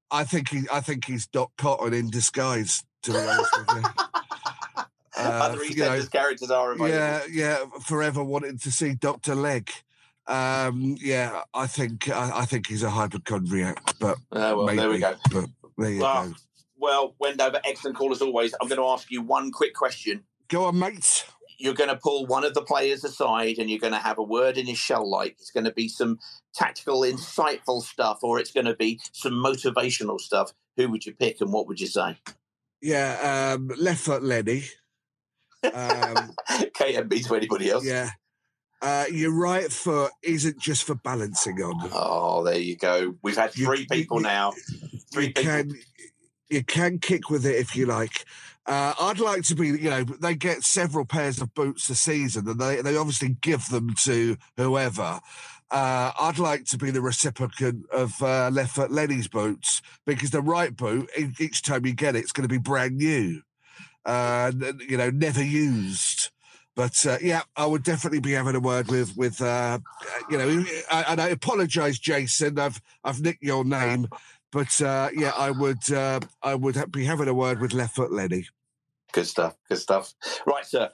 I 0.10 0.24
think 0.24 0.50
he 0.50 0.64
I 0.74 0.82
think 0.82 1.06
he's 1.06 1.28
Dot 1.28 1.52
Cotton 1.58 1.94
in 1.94 2.10
disguise. 2.10 2.84
To 3.04 3.12
be 3.12 3.18
honest 3.20 3.58
with 3.58 3.84
you. 3.84 3.90
Uh, 5.18 5.22
Other 5.22 5.66
you 5.66 5.76
know, 5.76 5.90
EastEnders 5.90 6.12
characters 6.12 6.50
are 6.50 6.72
available. 6.72 6.88
Yeah, 6.96 7.22
yeah. 7.30 7.66
Forever 7.84 8.24
wanting 8.24 8.58
to 8.60 8.72
see 8.72 8.96
Doctor 8.96 9.36
Leg. 9.36 9.70
Um, 10.28 10.96
yeah, 11.02 11.42
I 11.54 11.68
think 11.68 12.08
I, 12.08 12.40
I 12.42 12.46
think 12.46 12.68
he's 12.68 12.84
a 12.84 12.90
hypochondriac, 12.90 13.96
but 14.00 14.18
Uh, 14.32 14.54
well, 14.56 14.68
there 14.68 14.90
we 14.90 15.00
go. 15.00 15.16
But 15.32 15.46
there 15.78 15.90
you 15.92 16.02
Well, 16.02 16.28
go. 16.30 16.34
well, 16.78 17.16
Wendover, 17.20 17.60
excellent 17.66 17.98
call 17.98 18.14
as 18.14 18.22
always. 18.22 18.54
I'm 18.62 18.70
going 18.70 18.80
to 18.80 18.88
ask 18.88 19.12
you 19.12 19.22
one 19.22 19.52
quick 19.52 19.74
question. 19.74 20.24
Go 20.50 20.66
on, 20.66 20.80
mate. 20.80 21.26
You're 21.60 21.76
going 21.76 21.90
to 21.90 21.96
pull 21.96 22.26
one 22.26 22.44
of 22.44 22.54
the 22.54 22.62
players 22.62 23.04
aside 23.04 23.58
and 23.60 23.70
you're 23.70 23.80
going 23.80 23.94
to 23.94 24.00
have 24.00 24.18
a 24.18 24.24
word 24.24 24.58
in 24.58 24.66
his 24.66 24.78
shell 24.78 25.08
like. 25.08 25.36
It's 25.40 25.52
going 25.52 25.66
to 25.66 25.72
be 25.72 25.88
some 25.88 26.20
tactical, 26.54 27.02
insightful 27.02 27.82
stuff, 27.84 28.20
or 28.24 28.40
it's 28.40 28.52
going 28.52 28.66
to 28.66 28.76
be 28.76 29.00
some 29.12 29.34
motivational 29.34 30.20
stuff. 30.20 30.54
Who 30.78 30.90
would 30.90 31.06
you 31.06 31.14
pick 31.14 31.42
and 31.42 31.54
what 31.54 31.68
would 31.68 31.80
you 31.80 31.88
say? 31.88 32.18
Yeah, 32.82 33.54
um, 33.56 33.70
left 33.78 34.02
foot 34.02 34.24
Lenny. 34.24 34.64
Um, 35.64 35.72
Kayembe 36.50 37.28
to 37.28 37.36
anybody 37.36 37.70
else? 37.70 37.86
yeah. 37.86 38.10
Uh, 38.82 39.06
your 39.12 39.34
right 39.34 39.70
foot 39.70 40.12
isn't 40.24 40.58
just 40.58 40.86
for 40.86 40.96
balancing 40.96 41.62
on. 41.62 41.90
Oh, 41.94 42.44
there 42.46 42.58
you 42.58 42.78
go. 42.78 43.16
We've 43.22 43.36
had 43.36 43.52
three 43.52 43.86
people 43.92 44.22
now. 44.22 44.54
Three 45.12 45.28
you 45.28 45.34
people. 45.34 45.52
can 45.52 45.80
you 46.50 46.64
can 46.64 46.98
kick 47.00 47.30
with 47.30 47.46
it 47.46 47.58
if 47.58 47.76
you 47.76 47.86
like. 47.86 48.24
Uh, 48.70 48.94
I'd 49.00 49.20
like 49.20 49.42
to 49.46 49.56
be, 49.56 49.70
you 49.70 49.90
know, 49.90 50.04
they 50.04 50.36
get 50.36 50.64
several 50.64 51.04
pairs 51.04 51.42
of 51.42 51.56
boots 51.56 51.90
a 51.90 51.96
season, 51.96 52.48
and 52.48 52.62
they 52.62 52.84
they 52.84 52.96
obviously 52.96 53.30
give 53.42 53.68
them 53.70 53.96
to 54.04 54.38
whoever. 54.58 55.20
Uh, 55.72 56.12
I'd 56.20 56.38
like 56.38 56.66
to 56.66 56.78
be 56.78 56.92
the 56.92 57.02
recipient 57.02 57.88
of 57.92 58.22
uh, 58.22 58.52
left 58.54 58.76
foot 58.76 58.92
Lenny's 58.92 59.28
boots 59.28 59.82
because 60.06 60.30
the 60.30 60.42
right 60.42 60.76
boot, 60.76 61.10
each 61.40 61.64
time 61.64 61.84
you 61.84 61.94
get 61.94 62.16
it, 62.16 62.20
it's 62.20 62.32
going 62.32 62.48
to 62.48 62.54
be 62.54 62.60
brand 62.60 62.98
new, 62.98 63.42
uh, 64.06 64.52
you 64.88 64.98
know, 64.98 65.10
never 65.10 65.44
used. 65.44 66.30
But 66.76 67.04
uh, 67.08 67.18
yeah, 67.24 67.42
I 67.56 67.66
would 67.66 67.82
definitely 67.82 68.20
be 68.20 68.34
having 68.34 68.56
a 68.56 68.60
word 68.60 68.90
with 68.90 69.18
with 69.18 69.42
uh, 69.42 69.80
you 70.30 70.38
know, 70.38 70.64
and 70.92 71.20
I 71.20 71.30
apologise, 71.30 71.98
Jason. 71.98 72.60
I've 72.60 72.80
I've 73.04 73.20
nicked 73.20 73.42
your 73.42 73.66
name, 73.66 74.08
but 74.52 74.80
uh, 74.80 75.10
yeah, 75.16 75.32
I 75.36 75.50
would 75.50 75.92
uh, 75.92 76.20
I 76.44 76.54
would 76.54 76.92
be 76.92 77.06
having 77.06 77.28
a 77.28 77.34
word 77.34 77.62
with 77.62 77.74
left 77.74 77.96
foot 77.96 78.12
Lenny. 78.12 78.46
Good 79.12 79.28
stuff. 79.28 79.56
Good 79.68 79.80
stuff. 79.80 80.14
Right, 80.46 80.66
sir. 80.66 80.90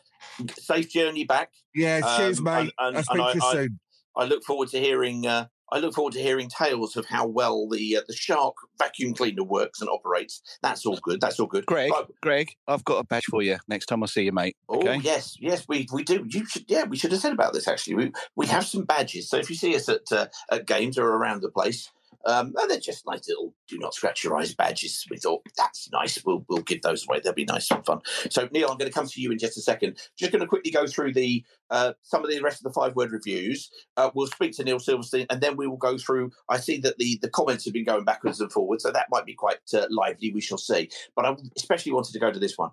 Safe 0.58 0.90
journey 0.90 1.26
back. 1.26 1.52
Yeah, 1.74 2.18
cheers, 2.18 2.40
Um, 2.40 2.46
mate. 2.46 2.52
and- 2.60 2.72
and- 2.80 2.98
I'll 2.98 3.04
speak 3.04 3.20
and 3.22 3.32
to 3.34 3.38
you 3.38 3.44
I- 3.44 3.48
I- 3.50 3.54
soon. 3.54 3.80
I 4.18 4.24
look 4.26 4.44
forward 4.46 4.70
to 4.70 4.80
hearing. 4.80 5.28
Uh, 5.28 5.48
I 5.72 5.80
look 5.80 5.94
forward 5.96 6.14
to 6.14 6.22
hearing 6.22 6.48
tales 6.48 6.96
of 6.96 7.06
how 7.08 7.26
well 7.28 7.68
the 7.68 7.98
uh, 7.98 8.02
the 8.08 8.16
Shark 8.16 8.56
vacuum 8.80 9.14
cleaner 9.14 9.44
works 9.44 9.82
and 9.82 9.90
operates. 9.90 10.42
That's 10.62 10.86
all 10.86 10.98
good. 10.98 11.20
That's 11.20 11.40
all 11.40 11.48
good. 11.48 11.66
Greg, 11.66 11.92
Right. 11.92 12.06
Greg, 12.22 12.56
I've 12.68 12.86
got 12.86 13.00
a 13.00 13.04
badge 13.04 13.26
for 13.26 13.42
you 13.42 13.58
next 13.68 13.88
time 13.88 14.02
I 14.04 14.06
see 14.06 14.24
you, 14.24 14.32
mate. 14.32 14.56
Oh 14.70 14.90
yes, 14.94 15.36
yes, 15.42 15.66
we 15.68 15.88
we 15.92 16.04
do. 16.04 16.26
You 16.30 16.46
should, 16.46 16.66
yeah, 16.70 16.84
we 16.86 16.96
should 16.98 17.12
have 17.12 17.20
said 17.20 17.34
about 17.34 17.52
this 17.54 17.68
actually. 17.68 17.96
We 17.96 18.12
we 18.36 18.48
have 18.48 18.66
some 18.66 18.84
badges, 18.86 19.28
so 19.30 19.38
if 19.38 19.50
you 19.50 19.56
see 19.56 19.76
us 19.76 19.90
at 19.90 20.10
uh, 20.14 20.28
at 20.50 20.66
games 20.66 20.98
or 20.98 21.08
around 21.08 21.42
the 21.42 21.50
place, 21.50 21.92
um, 22.26 22.54
and 22.58 22.70
they're 22.70 22.80
just 22.80 23.06
nice 23.06 23.28
little 23.28 23.54
"do 23.68 23.78
not 23.78 23.94
scratch 23.94 24.24
your 24.24 24.38
eyes" 24.38 24.54
badges. 24.54 25.06
We 25.10 25.18
thought 25.18 25.42
that's 25.58 25.90
nice. 25.92 26.24
We'll 26.26 26.46
we'll 26.50 26.62
give 26.62 26.82
those 26.82 27.06
away. 27.08 27.20
They'll 27.20 27.34
be 27.34 27.46
nice 27.46 27.70
and 27.72 27.86
fun. 27.86 28.02
So 28.30 28.50
Neil, 28.52 28.70
I'm 28.70 28.78
going 28.78 28.90
to 28.92 28.94
come 28.94 29.08
to 29.08 29.22
you 29.22 29.32
in 29.32 29.38
just 29.38 29.58
a 29.58 29.62
second. 29.62 29.98
Just 30.18 30.32
going 30.32 30.42
to 30.42 30.48
quickly 30.48 30.72
go 30.72 30.88
through 30.88 31.14
the 31.14 31.44
uh, 31.70 31.94
some 32.04 32.24
of 32.24 32.30
the 32.30 32.42
rest 32.42 32.60
of 32.60 32.64
the 32.64 32.80
five 32.80 32.96
word 32.96 33.12
reviews. 33.12 33.70
Uh, 33.98 34.10
we'll 34.14 34.28
speak 34.28 34.56
to 34.58 34.64
Neil 34.64 34.80
Silverstein, 34.80 35.26
and 35.30 35.42
then 35.42 35.56
we 35.58 35.68
will 35.68 35.78
go 35.78 35.98
through. 35.98 36.32
I 36.50 36.58
see 36.58 36.80
that 36.82 36.98
the 36.98 37.20
the 37.22 37.30
comments 37.30 37.66
have 37.66 37.74
been 37.74 37.86
going 37.86 38.06
backwards 38.06 38.42
and 38.42 38.52
forwards, 38.52 38.84
so 38.84 38.92
that 38.92 39.08
might 39.10 39.26
be 39.26 39.34
quite 39.34 39.58
uh, 39.74 39.88
lively. 39.90 40.32
We 40.32 40.42
shall 40.42 40.58
see. 40.58 40.90
But 41.16 41.26
I 41.26 41.36
especially 41.56 41.92
wanted 41.92 42.14
to 42.14 42.20
go 42.20 42.32
to 42.32 42.40
this 42.40 42.58
one. 42.58 42.72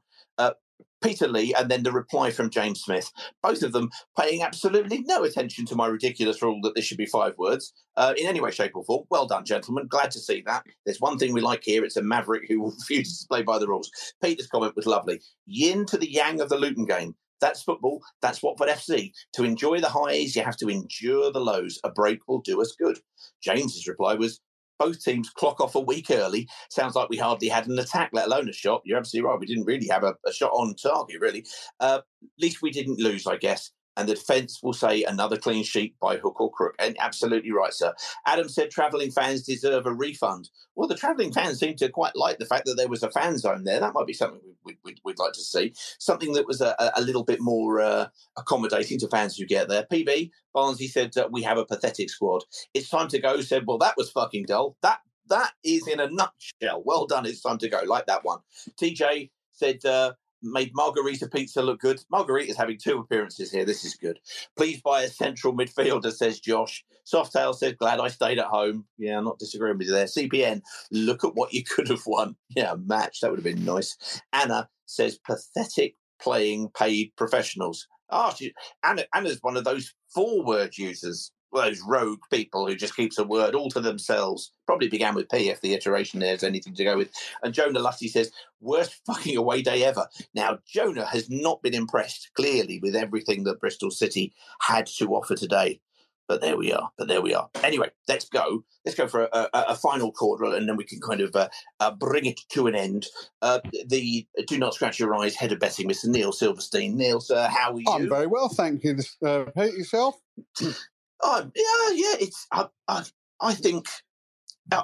Peter 1.03 1.29
Lee 1.29 1.55
and 1.55 1.71
then 1.71 1.83
the 1.83 1.93
reply 1.93 2.31
from 2.31 2.51
James 2.51 2.81
Smith, 2.81 3.11
both 3.43 3.63
of 3.63 3.73
them 3.73 3.91
paying 4.19 4.43
absolutely 4.43 5.03
no 5.03 5.25
attention 5.25 5.67
to 5.67 5.77
my 5.77 5.87
ridiculous 5.87 6.43
rule 6.43 6.61
that 6.63 6.75
this 6.75 6.85
should 6.85 6.99
be 6.99 7.07
five 7.07 7.37
words 7.39 7.73
uh, 7.97 8.15
in 8.17 8.27
any 8.27 8.41
way, 8.41 8.51
shape, 8.51 8.73
or 8.75 8.85
form. 8.85 9.05
Well 9.11 9.27
done, 9.27 9.45
gentlemen. 9.45 9.87
Glad 9.89 10.11
to 10.13 10.21
see 10.21 10.43
that. 10.47 10.65
There's 10.85 11.01
one 11.01 11.19
thing 11.19 11.33
we 11.33 11.41
like 11.41 11.63
here 11.65 11.85
it's 11.85 11.97
a 11.97 12.03
maverick 12.03 12.45
who 12.49 12.65
refuses 12.71 13.21
to 13.21 13.29
play 13.29 13.43
by 13.43 13.59
the 13.59 13.69
rules. 13.69 13.91
Peter's 14.23 14.47
comment 14.47 14.77
was 14.77 14.87
lovely. 14.87 15.21
Yin 15.47 15.87
to 15.87 15.99
the 15.99 16.11
yang 16.11 16.41
of 16.41 16.49
the 16.49 16.59
Luton 16.59 16.87
game. 16.87 17.15
That's 17.41 17.63
football. 17.63 18.01
That's 18.23 18.41
Watford 18.41 18.69
FC. 18.69 19.11
To 19.35 19.43
enjoy 19.43 19.81
the 19.81 19.89
highs, 19.89 20.37
you 20.37 20.45
have 20.45 20.57
to 20.59 20.69
endure 20.69 21.33
the 21.33 21.41
lows. 21.41 21.81
A 21.83 21.91
break 21.91 22.21
will 22.29 22.41
do 22.41 22.63
us 22.63 22.77
good. 22.79 23.01
James's 23.43 23.89
reply 23.89 24.15
was 24.15 24.41
both 24.83 25.03
teams 25.03 25.31
clock 25.31 25.61
off 25.61 25.77
a 25.77 25.81
week 25.81 26.11
early. 26.11 26.49
Sounds 26.71 26.97
like 26.97 27.09
we 27.09 27.17
hardly 27.17 27.49
had 27.49 27.69
an 27.69 27.79
attack, 27.79 28.11
let 28.13 28.27
alone 28.27 28.49
a 28.49 28.53
shot. 28.53 28.83
You're 28.85 28.99
absolutely 28.99 29.29
right. 29.29 29.39
We 29.39 29.47
didn't 29.47 29.67
really 29.67 29.87
have 29.89 30.03
a, 30.03 30.15
a 30.27 30.33
shot 30.33 30.51
on 30.51 30.75
target, 30.75 31.21
really. 31.21 31.45
Uh, 31.79 32.01
at 32.23 32.29
least 32.41 32.63
we 32.63 32.71
didn't 32.71 32.99
lose, 32.99 33.27
I 33.27 33.37
guess. 33.37 33.71
And 33.97 34.09
the 34.09 34.15
defence 34.15 34.63
will 34.63 34.73
say 34.73 35.03
another 35.03 35.37
clean 35.37 35.65
sheet 35.65 35.95
by 36.01 36.17
hook 36.17 36.41
or 36.41 36.51
crook. 36.51 36.75
And 36.79 36.97
absolutely 36.99 37.53
right, 37.53 37.73
sir. 37.73 37.93
Adam 38.27 38.49
said 38.49 38.71
travelling 38.71 39.11
fans 39.11 39.43
deserve 39.43 39.87
a 39.87 39.93
refund. 39.93 40.51
Well, 40.75 40.89
the 40.89 40.95
travelling 40.95 41.33
fans 41.33 41.59
seem 41.59 41.77
to 41.77 41.89
quite 41.89 42.17
like 42.17 42.39
the 42.39 42.47
fact 42.47 42.67
that 42.67 42.77
there 42.77 42.89
was 42.89 43.03
a 43.03 43.11
fan 43.11 43.37
zone 43.39 43.65
there. 43.65 43.81
That 43.81 43.93
might 43.95 44.07
be 44.07 44.13
something 44.13 44.41
we'd, 44.65 44.79
we'd, 44.85 45.01
we'd 45.05 45.19
like 45.19 45.33
to 45.35 45.41
see. 45.43 45.75
Something 45.99 46.33
that 46.33 46.47
was 46.47 46.61
a, 46.61 46.75
a 46.97 47.03
little 47.03 47.25
bit 47.25 47.41
more 47.41 47.81
uh, 47.81 48.09
accommodating 48.37 48.99
to 49.01 49.09
fans 49.09 49.37
who 49.37 49.45
get 49.45 49.69
there. 49.69 49.87
PB 49.91 50.31
Barnsley 50.55 50.89
said 50.89 51.17
uh, 51.17 51.29
we 51.31 51.43
have 51.43 51.59
a 51.59 51.65
pathetic 51.65 52.11
squad. 52.11 52.45
It's 52.75 52.89
time 52.89 53.09
to 53.09 53.19
go. 53.19 53.41
Said, 53.41 53.67
well, 53.67 53.79
that 53.79 53.97
was 53.97 54.11
fucking 54.11 54.47
dull. 54.47 54.77
That 54.83 55.01
that 55.29 55.53
is 55.65 55.87
in 55.87 56.01
a 56.01 56.11
nutshell. 56.11 56.83
Well 56.85 57.07
done. 57.07 57.27
It's 57.27 57.43
time 57.43 57.59
to 57.59 57.69
go. 57.69 57.83
Like 57.85 58.07
that 58.07 58.25
one. 58.25 58.41
TJ 58.81 59.31
said. 59.53 59.85
Uh, 59.85 60.13
made 60.43 60.73
Margarita 60.75 61.29
Pizza 61.29 61.63
look 61.63 61.81
good. 61.81 62.01
Margarita's 62.11 62.57
having 62.57 62.79
two 62.79 62.99
appearances 62.99 63.51
here. 63.51 63.65
This 63.65 63.85
is 63.85 63.95
good. 63.95 64.19
Please 64.57 64.81
buy 64.81 65.03
a 65.03 65.09
central 65.09 65.55
midfielder, 65.55 66.13
says 66.13 66.41
Josh. 66.41 66.85
Softail 67.11 67.55
says, 67.55 67.75
glad 67.75 68.01
I 68.01 68.09
stayed 68.09 68.39
at 68.39 68.47
home. 68.47 68.85
Yeah, 68.99 69.19
I'm 69.19 69.25
not 69.25 69.39
disagreeing 69.39 69.79
with 69.79 69.89
you 69.89 69.93
there. 69.93 70.07
CPN, 70.07 70.63
look 70.91 71.25
at 71.25 71.35
what 71.35 71.53
you 71.53 71.65
could 71.65 71.89
have 71.89 72.07
won. 72.07 72.37
Yeah, 72.55 72.75
match. 72.85 73.21
That 73.21 73.31
would 73.31 73.39
have 73.39 73.45
been 73.45 73.65
nice. 73.65 73.97
Anna 74.33 74.69
says, 74.85 75.19
pathetic 75.19 75.97
playing 76.21 76.69
paid 76.77 77.13
professionals. 77.17 77.89
Ah, 78.11 78.35
oh, 78.39 78.47
Anna, 78.85 79.05
Anna's 79.15 79.39
one 79.41 79.57
of 79.57 79.65
those 79.65 79.95
four 80.15 80.45
word 80.45 80.77
users 80.77 81.33
those 81.53 81.83
rogue 81.83 82.21
people 82.31 82.67
who 82.67 82.75
just 82.75 82.97
keeps 82.97 83.19
a 83.19 83.25
word 83.25 83.55
all 83.55 83.71
to 83.71 83.81
themselves. 83.81 84.53
Probably 84.67 84.89
began 84.89 85.15
with 85.15 85.29
P 85.29 85.51
if 85.51 85.61
the 85.61 85.75
iteration 85.75 86.21
there's 86.21 86.43
anything 86.43 86.75
to 86.75 86.85
go 86.85 86.97
with. 86.97 87.11
And 87.43 87.55
Jonah 87.55 87.81
Lusty 87.81 88.09
says, 88.09 88.33
worst 88.61 89.01
fucking 89.07 89.37
away 89.37 89.63
day 89.63 89.85
ever. 89.85 90.09
Now, 90.35 90.59
Jonah 90.67 91.07
has 91.07 91.29
not 91.29 91.63
been 91.63 91.75
impressed, 91.75 92.31
clearly, 92.35 92.79
with 92.81 92.97
everything 92.97 93.45
that 93.45 93.61
Bristol 93.61 93.91
City 93.91 94.33
had 94.61 94.87
to 94.99 95.15
offer 95.15 95.35
today. 95.35 95.81
But 96.29 96.41
there 96.41 96.57
we 96.57 96.73
are. 96.73 96.91
But 96.97 97.09
there 97.09 97.21
we 97.21 97.35
are. 97.35 97.51
Anyway, 97.63 97.91
let's 98.09 98.29
go. 98.29 98.65
Let's 98.87 98.97
go 98.97 99.07
for 99.07 99.25
a, 99.25 99.49
a, 99.53 99.65
a 99.69 99.77
final 99.77 100.13
quarter, 100.13 100.45
and 100.45 100.69
then 100.69 100.77
we 100.77 100.85
can 100.85 101.01
kind 101.01 101.21
of 101.21 101.35
uh, 101.37 101.49
uh, 101.81 101.91
bring 101.91 102.25
it 102.27 102.41
to 102.53 102.69
an 102.69 102.75
end. 102.75 103.07
Uh, 103.43 103.59
the 103.87 104.27
do 104.47 104.57
not 104.57 104.73
scratch 104.73 104.99
your 104.99 105.15
eyes 105.15 105.35
head 105.35 105.53
of 105.53 105.59
betting, 105.59 105.89
Mr. 105.89 106.07
Neil 106.07 106.33
Silverstein. 106.33 106.97
Neil, 106.97 107.21
sir, 107.21 107.49
how 107.49 107.75
are 107.75 107.79
you? 107.79 107.85
I'm 107.91 108.09
very 108.09 108.29
well, 108.29 108.49
thank 108.49 108.85
you. 108.85 108.99
Uh, 109.23 109.45
Pete, 109.55 109.75
yourself? 109.75 110.15
Oh, 111.23 111.51
yeah, 111.55 111.95
yeah. 111.95 112.27
It's 112.27 112.47
I, 112.53 112.67
I, 112.89 113.05
I 113.41 113.55
think 113.55 113.87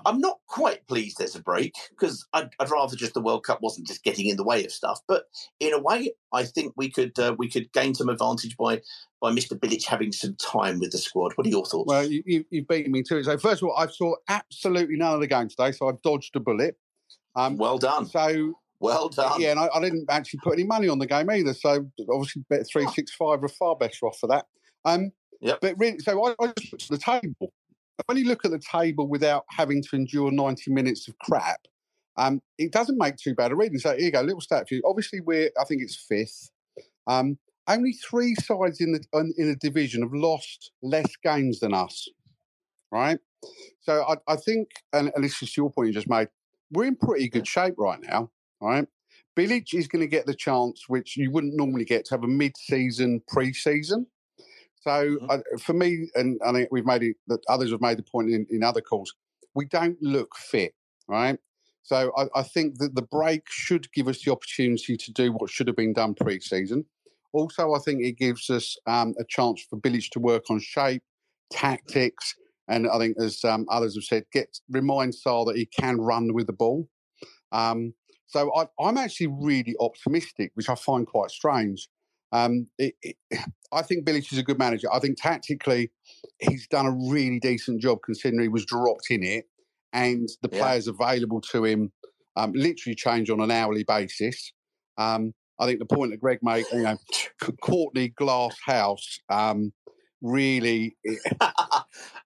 I'm 0.05 0.21
not 0.21 0.39
quite 0.49 0.87
pleased 0.89 1.19
there's 1.19 1.37
a 1.37 1.43
break 1.43 1.73
because 1.91 2.27
I'd, 2.33 2.51
I'd, 2.59 2.71
rather 2.71 2.97
just 2.97 3.15
the 3.15 3.21
World 3.21 3.45
Cup 3.45 3.63
wasn't 3.63 3.87
just 3.87 4.03
getting 4.03 4.27
in 4.27 4.37
the 4.37 4.45
way 4.45 4.65
of 4.65 4.73
stuff. 4.73 5.01
But 5.07 5.25
in 5.61 5.73
a 5.73 5.81
way, 5.81 6.13
I 6.33 6.45
think 6.45 6.73
we 6.77 6.91
could 6.91 7.19
uh, 7.19 7.37
we 7.39 7.49
could 7.49 7.73
gain 7.73 7.95
some 7.95 8.09
advantage 8.09 8.57
by 8.57 8.83
by 9.21 9.31
Mr. 9.31 9.53
Bilic 9.59 9.87
having 9.87 10.13
some 10.13 10.35
time 10.37 10.81
with 10.81 10.91
the 10.91 10.99
squad. 10.99 11.33
What 11.37 11.47
are 11.47 11.51
your 11.51 11.65
thoughts? 11.65 11.89
Well, 11.89 12.05
you, 12.05 12.23
you, 12.27 12.45
you've 12.51 12.69
beaten 12.69 12.93
me 12.93 13.03
to 13.05 13.19
it. 13.19 13.25
So 13.25 13.39
first 13.39 13.63
of 13.63 13.69
all, 13.69 13.77
I 13.77 13.87
saw 13.87 14.15
absolutely 14.29 14.97
none 14.97 15.15
of 15.15 15.21
the 15.21 15.27
game 15.27 15.49
today, 15.49 15.73
so 15.73 15.89
I've 15.89 16.03
dodged 16.03 16.35
a 16.35 16.41
bullet. 16.41 16.77
Um, 17.37 17.57
well 17.57 17.79
done. 17.79 18.07
So 18.07 18.55
well 18.81 19.09
done. 19.09 19.41
Yeah, 19.41 19.53
and 19.53 19.61
I, 19.61 19.69
I, 19.73 19.81
didn't 19.81 20.07
actually 20.11 20.41
put 20.43 20.55
any 20.55 20.65
money 20.65 20.89
on 20.89 20.99
the 20.99 21.07
game 21.07 21.31
either. 21.31 21.55
So 21.55 21.89
obviously, 22.11 22.45
bet 22.51 22.67
three 22.71 22.87
six 22.89 23.15
five 23.15 23.43
are 23.45 23.49
far 23.49 23.77
better 23.77 24.07
off 24.07 24.19
for 24.19 24.27
that. 24.27 24.47
Um, 24.85 25.13
Yep. 25.41 25.59
But 25.61 25.75
really, 25.79 25.99
so 25.99 26.25
I, 26.27 26.35
I 26.41 26.53
just 26.59 26.73
looked 26.73 26.85
at 26.85 26.91
the 26.91 26.99
table. 26.99 27.53
When 28.07 28.17
you 28.17 28.27
look 28.27 28.45
at 28.45 28.51
the 28.51 28.61
table 28.61 29.09
without 29.09 29.45
having 29.51 29.83
to 29.83 29.97
endure 29.97 30.31
90 30.31 30.71
minutes 30.73 31.09
of 31.09 31.19
crap, 31.19 31.61
um, 32.17 32.41
it 32.57 32.73
doesn't 32.73 32.99
make 32.99 33.17
too 33.17 33.35
bad 33.35 33.53
a 33.53 33.57
reading. 33.57 33.79
So 33.79 33.91
here 33.91 34.07
you 34.07 34.13
go, 34.13 34.21
little 34.21 34.41
stat 34.41 34.69
for 34.69 34.75
you. 34.75 34.83
Obviously, 34.85 35.21
we're 35.21 35.51
I 35.61 35.65
think 35.65 35.83
it's 35.83 35.97
fifth. 36.09 36.51
Um, 37.07 37.39
only 37.69 37.93
three 37.93 38.35
sides 38.35 38.81
in 38.81 38.93
the 38.93 39.33
in 39.37 39.51
a 39.51 39.57
division 39.57 40.03
have 40.03 40.13
lost 40.13 40.73
less 40.83 41.11
games 41.23 41.61
than 41.61 41.75
us, 41.75 42.09
right? 42.91 43.19
So 43.81 44.05
I, 44.09 44.33
I 44.33 44.37
think, 44.37 44.69
and, 44.93 45.13
and 45.15 45.25
this 45.25 45.43
is 45.43 45.57
your 45.57 45.71
point 45.71 45.89
you 45.89 45.95
just 45.95 46.09
made, 46.09 46.29
we're 46.73 46.87
in 46.87 46.97
pretty 46.97 47.29
good 47.29 47.47
shape 47.47 47.75
right 47.79 48.01
now, 48.03 48.31
right? 48.61 48.87
Bilic 49.37 49.73
is 49.73 49.87
going 49.87 50.01
to 50.01 50.09
get 50.09 50.27
the 50.27 50.35
chance, 50.35 50.89
which 50.89 51.17
you 51.17 51.31
wouldn't 51.31 51.57
normally 51.57 51.85
get, 51.85 52.05
to 52.07 52.15
have 52.15 52.25
a 52.25 52.29
mid-season 52.29 53.23
pre-season. 53.29 54.07
So 54.89 55.05
mm-hmm. 55.05 55.31
uh, 55.31 55.59
for 55.59 55.75
me, 55.75 56.09
and 56.15 56.41
I 56.47 56.53
think 56.53 56.71
we've 56.73 56.87
made 56.87 57.03
it 57.03 57.17
that 57.27 57.41
others 57.47 57.71
have 57.73 57.83
made 57.83 57.99
the 57.99 58.03
point 58.03 58.31
in, 58.31 58.47
in 58.51 58.63
other 58.65 58.81
calls, 58.81 59.15
we 59.55 59.67
don't 59.67 59.99
look 60.01 60.35
fit, 60.35 60.73
right? 61.07 61.39
So 61.83 62.11
I, 62.17 62.41
I, 62.41 62.43
think 62.43 62.79
that 62.79 62.95
the 62.95 63.03
break 63.03 63.43
should 63.49 63.93
give 63.93 64.09
us 64.09 64.23
the 64.23 64.33
opportunity 64.33 64.97
to 64.97 65.13
do 65.13 65.33
what 65.33 65.51
should 65.51 65.67
have 65.67 65.77
been 65.77 65.93
done 65.93 66.15
pre-season. 66.15 66.87
Also, 67.35 67.75
I 67.75 67.79
think 67.81 68.03
it 68.03 68.17
gives 68.17 68.49
us 68.49 68.77
um, 68.87 69.15
a 69.21 69.25
chance 69.29 69.63
for 69.69 69.79
Bilic 69.79 70.09
to 70.13 70.21
work 70.21 70.45
on 70.49 70.59
shape, 70.59 71.03
tactics, 71.51 72.35
and 72.67 72.89
I 72.89 72.99
think, 72.99 73.17
as 73.21 73.45
um, 73.45 73.67
others 73.71 73.95
have 73.95 74.05
said, 74.05 74.25
get 74.33 74.59
remind 74.71 75.13
Sarr 75.13 75.47
that 75.47 75.57
he 75.57 75.67
can 75.67 75.99
run 75.99 76.33
with 76.33 76.47
the 76.47 76.53
ball. 76.55 76.89
Um, 77.53 77.93
so 78.27 78.51
I, 78.57 78.67
I'm 78.81 78.97
actually 78.97 79.29
really 79.29 79.75
optimistic, 79.81 80.53
which 80.55 80.71
I 80.71 80.75
find 80.75 81.07
quite 81.07 81.31
strange. 81.31 81.89
Um, 82.33 82.69
it, 82.79 82.95
it, 83.03 83.17
I 83.73 83.83
think 83.83 84.07
Bilic 84.07 84.33
is 84.33 84.39
a 84.39 84.43
good 84.43 84.59
manager. 84.59 84.89
I 84.93 84.99
think 84.99 85.21
tactically, 85.21 85.91
he's 86.39 86.67
done 86.69 86.87
a 86.87 87.11
really 87.11 87.39
decent 87.39 87.83
job 87.83 87.99
considering 88.03 88.41
he 88.41 88.49
was 88.49 88.65
dropped 88.65 89.11
in 89.11 89.23
it, 89.23 89.45
and 89.93 90.29
the 90.43 90.49
yeah. 90.51 90.61
players 90.61 90.89
available 90.89 91.41
to 91.53 91.65
him 91.65 91.93
um, 92.37 92.53
literally 92.55 92.95
change 92.95 93.29
on 93.29 93.41
an 93.41 93.51
hourly 93.51 93.85
basis. 93.85 94.53
Um, 94.97 95.35
I 95.59 95.67
think 95.67 95.81
the 95.81 95.87
point 95.87 96.13
that 96.13 96.21
Greg 96.21 96.39
made, 96.43 96.65
you 96.73 96.83
know, 96.83 96.97
Courtney 97.63 98.09
Glass 98.09 98.57
House, 98.65 99.19
um, 99.29 99.73
really. 100.23 100.97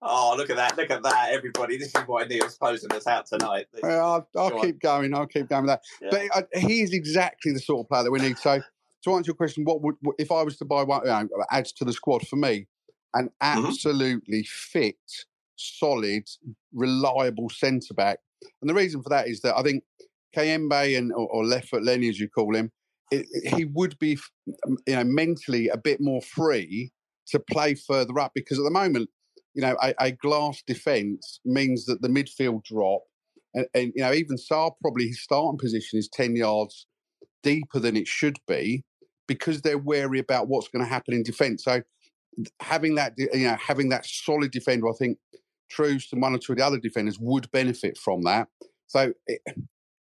oh, 0.02 0.34
look 0.36 0.50
at 0.50 0.56
that! 0.56 0.76
Look 0.76 0.90
at 0.90 1.02
that, 1.02 1.30
everybody! 1.32 1.76
This 1.78 1.88
is 1.88 2.02
why 2.06 2.24
Neil's 2.24 2.56
posing 2.58 2.92
us 2.92 3.06
out 3.06 3.26
tonight. 3.26 3.66
I'll, 3.82 4.28
I'll 4.36 4.60
keep 4.60 4.80
going. 4.80 5.14
I'll 5.14 5.26
keep 5.26 5.48
going 5.48 5.62
with 5.62 5.70
that. 5.70 5.82
Yeah. 6.00 6.08
But 6.10 6.36
uh, 6.36 6.60
he 6.60 6.82
is 6.82 6.92
exactly 6.92 7.52
the 7.52 7.60
sort 7.60 7.84
of 7.84 7.88
player 7.88 8.04
that 8.04 8.10
we 8.10 8.20
need. 8.20 8.38
So 8.38 8.60
to 9.04 9.14
answer 9.14 9.30
your 9.30 9.36
question, 9.36 9.64
what 9.64 9.82
would 9.82 9.96
if 10.18 10.30
I 10.30 10.42
was 10.42 10.56
to 10.58 10.64
buy 10.64 10.82
one 10.82 11.02
you 11.04 11.10
know, 11.10 11.28
adds 11.50 11.72
to 11.72 11.84
the 11.84 11.92
squad 11.92 12.26
for 12.26 12.36
me? 12.36 12.66
An 13.14 13.26
mm-hmm. 13.26 13.66
absolutely 13.66 14.40
mm-hmm. 14.40 14.78
fit, 14.78 14.96
solid, 15.56 16.24
reliable 16.72 17.50
centre 17.50 17.94
back, 17.94 18.18
and 18.60 18.68
the 18.68 18.74
reason 18.74 19.02
for 19.02 19.08
that 19.10 19.28
is 19.28 19.40
that 19.40 19.56
I 19.56 19.62
think 19.62 19.84
Kayembe 20.36 20.96
and 20.96 21.12
or, 21.12 21.28
or 21.28 21.44
left 21.44 21.68
foot 21.68 21.84
Lenny, 21.84 22.08
as 22.08 22.18
you 22.18 22.28
call 22.28 22.54
him, 22.54 22.70
it, 23.10 23.26
it, 23.30 23.54
he 23.54 23.64
would 23.64 23.98
be, 23.98 24.18
you 24.86 24.94
know, 24.94 25.04
mentally 25.04 25.68
a 25.68 25.76
bit 25.76 26.00
more 26.00 26.22
free 26.22 26.92
to 27.28 27.38
play 27.38 27.74
further 27.74 28.18
up 28.18 28.32
because 28.34 28.58
at 28.58 28.64
the 28.64 28.70
moment, 28.70 29.10
you 29.54 29.62
know, 29.62 29.76
a, 29.82 29.94
a 30.00 30.12
glass 30.12 30.62
defence 30.66 31.40
means 31.44 31.84
that 31.86 32.00
the 32.00 32.08
midfield 32.08 32.64
drop, 32.64 33.02
and, 33.54 33.66
and 33.74 33.92
you 33.94 34.02
know, 34.02 34.12
even 34.12 34.36
Sarr 34.36 34.72
probably 34.80 35.08
his 35.08 35.22
starting 35.22 35.58
position 35.58 35.98
is 35.98 36.08
ten 36.08 36.36
yards 36.36 36.86
deeper 37.42 37.78
than 37.78 37.96
it 37.96 38.06
should 38.06 38.38
be 38.46 38.84
because 39.26 39.62
they're 39.62 39.78
wary 39.78 40.18
about 40.18 40.48
what's 40.48 40.68
going 40.68 40.84
to 40.84 40.88
happen 40.88 41.14
in 41.14 41.22
defence. 41.22 41.64
So 41.64 41.82
having 42.60 42.94
that, 42.96 43.14
you 43.16 43.46
know, 43.46 43.56
having 43.56 43.88
that 43.90 44.06
solid 44.06 44.50
defender, 44.50 44.88
I 44.88 44.92
think 44.98 45.18
Troost 45.70 46.12
and 46.12 46.20
one 46.20 46.34
or 46.34 46.38
two 46.38 46.52
of 46.52 46.58
the 46.58 46.66
other 46.66 46.78
defenders 46.78 47.18
would 47.18 47.50
benefit 47.50 47.96
from 47.96 48.22
that. 48.22 48.48
So, 48.86 49.12
it, 49.26 49.40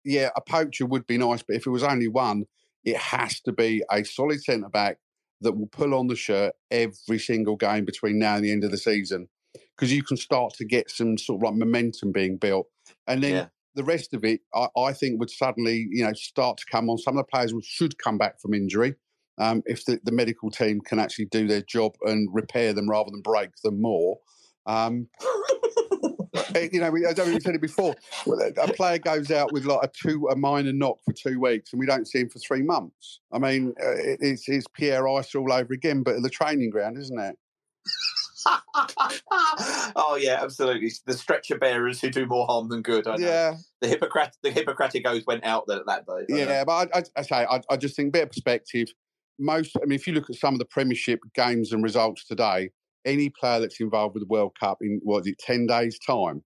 yeah, 0.03 0.29
a 0.35 0.41
poacher 0.41 0.85
would 0.85 1.05
be 1.05 1.17
nice, 1.17 1.43
but 1.43 1.55
if 1.55 1.67
it 1.67 1.71
was 1.71 1.83
only 1.83 2.07
one, 2.07 2.45
it 2.83 2.97
has 2.97 3.39
to 3.41 3.51
be 3.51 3.83
a 3.91 4.03
solid 4.03 4.41
centre 4.41 4.69
back 4.69 4.97
that 5.41 5.53
will 5.53 5.67
pull 5.67 5.93
on 5.93 6.07
the 6.07 6.15
shirt 6.15 6.53
every 6.71 7.19
single 7.19 7.55
game 7.55 7.85
between 7.85 8.19
now 8.19 8.35
and 8.35 8.45
the 8.45 8.51
end 8.51 8.63
of 8.63 8.71
the 8.71 8.77
season 8.77 9.27
because 9.75 9.93
you 9.93 10.03
can 10.03 10.17
start 10.17 10.53
to 10.53 10.65
get 10.65 10.89
some 10.89 11.17
sort 11.17 11.39
of 11.39 11.43
like 11.43 11.55
momentum 11.55 12.11
being 12.11 12.37
built. 12.37 12.67
And 13.07 13.23
then 13.23 13.31
yeah. 13.31 13.45
the 13.75 13.83
rest 13.83 14.13
of 14.13 14.23
it, 14.23 14.41
I, 14.53 14.67
I, 14.77 14.93
think, 14.93 15.19
would 15.19 15.29
suddenly, 15.29 15.87
you 15.91 16.03
know, 16.03 16.13
start 16.13 16.57
to 16.57 16.65
come 16.69 16.89
on. 16.89 16.97
Some 16.97 17.17
of 17.17 17.25
the 17.25 17.29
players 17.31 17.53
should 17.63 17.97
come 17.97 18.17
back 18.17 18.41
from 18.41 18.53
injury 18.53 18.95
um, 19.39 19.63
if 19.65 19.85
the, 19.85 19.99
the, 20.03 20.11
medical 20.11 20.51
team 20.51 20.81
can 20.81 20.99
actually 20.99 21.25
do 21.25 21.47
their 21.47 21.61
job 21.61 21.95
and 22.03 22.29
repair 22.31 22.73
them 22.73 22.89
rather 22.89 23.09
than 23.09 23.21
break 23.21 23.49
them 23.63 23.81
more. 23.81 24.19
Um, 24.65 25.07
eh, 26.55 26.67
you 26.71 26.81
know, 26.81 26.93
I 27.07 27.13
don't 27.13 27.29
even 27.29 27.41
said 27.41 27.55
it 27.55 27.61
before. 27.61 27.95
A 28.27 28.73
player 28.73 28.99
goes 28.99 29.31
out 29.31 29.53
with 29.53 29.65
like 29.65 29.79
a 29.83 29.87
two, 29.87 30.27
a 30.27 30.35
minor 30.35 30.73
knock 30.73 30.97
for 31.05 31.13
two 31.13 31.39
weeks, 31.39 31.71
and 31.71 31.79
we 31.79 31.85
don't 31.85 32.07
see 32.07 32.19
him 32.19 32.29
for 32.29 32.39
three 32.39 32.61
months. 32.61 33.21
I 33.31 33.39
mean, 33.39 33.73
uh, 33.81 33.95
it's, 34.19 34.47
it's 34.49 34.67
Pierre 34.73 35.07
Ice 35.07 35.33
all 35.33 35.51
over 35.51 35.73
again, 35.73 36.03
but 36.03 36.15
at 36.15 36.21
the 36.21 36.29
training 36.29 36.69
ground, 36.69 36.97
isn't 36.97 37.19
it? 37.19 37.37
oh 39.95 40.17
yeah, 40.19 40.39
absolutely. 40.41 40.91
The 41.05 41.13
stretcher 41.13 41.57
bearers 41.57 42.01
who 42.01 42.09
do 42.09 42.25
more 42.25 42.45
harm 42.45 42.69
than 42.69 42.81
good. 42.81 43.05
Yeah, 43.17 43.55
the 43.81 43.87
Hippocratic 43.87 44.35
the 44.43 44.51
Hippocratic 44.51 45.07
oath 45.07 45.23
went 45.27 45.45
out 45.45 45.65
that 45.67 45.85
that 45.87 46.05
day. 46.05 46.25
Yeah, 46.29 46.63
but 46.63 46.89
I, 46.93 46.99
I, 46.99 47.03
I 47.17 47.21
say 47.21 47.45
I, 47.49 47.61
I, 47.69 47.77
just 47.77 47.95
think 47.95 48.13
bit 48.13 48.23
of 48.23 48.29
perspective 48.29 48.89
most, 49.39 49.75
I 49.77 49.85
mean, 49.85 49.95
if 49.95 50.07
you 50.07 50.13
look 50.13 50.29
at 50.29 50.35
some 50.35 50.53
of 50.53 50.59
the 50.59 50.65
Premiership 50.65 51.19
games 51.33 51.71
and 51.71 51.83
results 51.83 52.25
today, 52.25 52.69
any 53.05 53.29
player 53.29 53.59
that's 53.59 53.79
involved 53.79 54.15
with 54.15 54.23
the 54.23 54.27
World 54.27 54.51
Cup 54.59 54.79
in 54.81 54.99
what 55.03 55.21
is 55.21 55.27
it, 55.27 55.39
ten 55.39 55.65
days' 55.65 55.97
time, 55.99 56.43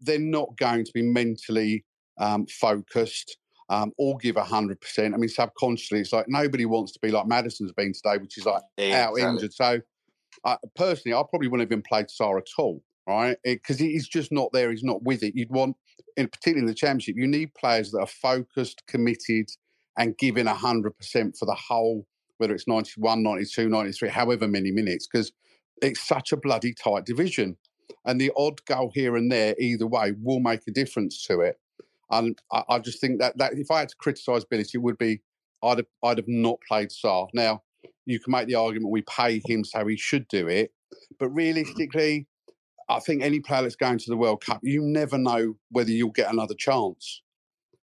they're 0.00 0.18
not 0.18 0.56
going 0.58 0.84
to 0.84 0.92
be 0.92 1.02
mentally 1.02 1.84
um, 2.18 2.46
focused. 2.46 3.38
um, 3.70 3.92
all 3.98 4.16
give 4.16 4.36
hundred 4.36 4.80
percent. 4.80 5.14
I 5.14 5.16
mean, 5.16 5.28
subconsciously, 5.28 6.00
it's 6.00 6.12
like 6.12 6.26
nobody 6.28 6.66
wants 6.66 6.92
to 6.92 6.98
be 7.00 7.10
like 7.10 7.26
Maddison's 7.26 7.72
been 7.72 7.92
today, 7.92 8.18
which 8.18 8.36
is 8.36 8.44
like 8.44 8.62
out 8.62 8.64
Exactly. 8.76 9.22
injured. 9.22 9.54
So, 9.54 9.80
uh, 10.44 10.56
personally, 10.74 11.16
I 11.16 11.22
probably 11.30 11.48
wouldn't 11.48 11.70
have 11.70 11.72
even 11.72 11.84
played 11.88 12.06
Sarr 12.06 12.38
at 12.38 12.48
all, 12.58 12.82
right? 13.08 13.36
Because 13.44 13.78
he's 13.78 14.08
just 14.08 14.32
not 14.32 14.50
there. 14.52 14.70
He's 14.70 14.82
not 14.82 15.02
with 15.04 15.22
it. 15.22 15.36
You'd 15.36 15.50
want, 15.50 15.76
in 16.16 16.28
particularly 16.28 16.62
in 16.62 16.66
the 16.66 16.74
championship, 16.74 17.14
you 17.16 17.28
need 17.28 17.54
players 17.54 17.92
that 17.92 18.00
are 18.00 18.06
focused, 18.06 18.82
committed, 18.88 19.48
and 19.98 20.16
giving 20.18 20.46
hundred 20.46 20.96
percent 20.96 21.36
for 21.36 21.46
the 21.46 21.54
whole, 21.54 22.06
whether 22.38 22.54
it's 22.54 22.68
91, 22.68 23.22
92, 23.22 23.68
93, 23.68 24.08
however 24.08 24.48
many 24.48 24.70
minutes, 24.70 25.06
because 25.06 25.32
it's 25.82 26.00
such 26.00 26.32
a 26.32 26.36
bloody 26.36 26.74
tight 26.74 27.04
division. 27.04 27.56
And 28.04 28.20
the 28.20 28.32
odd 28.36 28.64
goal 28.64 28.92
here 28.94 29.16
and 29.16 29.30
there, 29.30 29.54
either 29.58 29.86
way, 29.86 30.12
will 30.22 30.40
make 30.40 30.62
a 30.66 30.70
difference 30.70 31.26
to 31.26 31.40
it. 31.40 31.58
And 32.10 32.38
I, 32.52 32.62
I 32.68 32.78
just 32.78 33.00
think 33.00 33.20
that, 33.20 33.36
that 33.38 33.54
if 33.54 33.70
I 33.70 33.80
had 33.80 33.88
to 33.90 33.96
criticise 33.96 34.44
Bilic, 34.44 34.74
it 34.74 34.78
would 34.78 34.98
be 34.98 35.20
I'd 35.62 35.78
have, 35.78 35.86
I'd 36.02 36.18
have 36.18 36.28
not 36.28 36.58
played 36.66 36.88
Sarr. 36.90 37.28
Now, 37.34 37.62
you 38.06 38.18
can 38.18 38.32
make 38.32 38.48
the 38.48 38.54
argument 38.54 38.90
we 38.90 39.02
pay 39.02 39.40
him 39.44 39.64
so 39.64 39.86
he 39.86 39.96
should 39.96 40.26
do 40.28 40.48
it. 40.48 40.72
But 41.18 41.28
realistically, 41.28 42.26
I 42.88 42.98
think 43.00 43.22
any 43.22 43.40
player 43.40 43.62
that's 43.62 43.76
going 43.76 43.98
to 43.98 44.10
the 44.10 44.16
World 44.16 44.44
Cup, 44.44 44.60
you 44.62 44.82
never 44.82 45.18
know 45.18 45.54
whether 45.70 45.90
you'll 45.90 46.10
get 46.10 46.32
another 46.32 46.54
chance, 46.54 47.22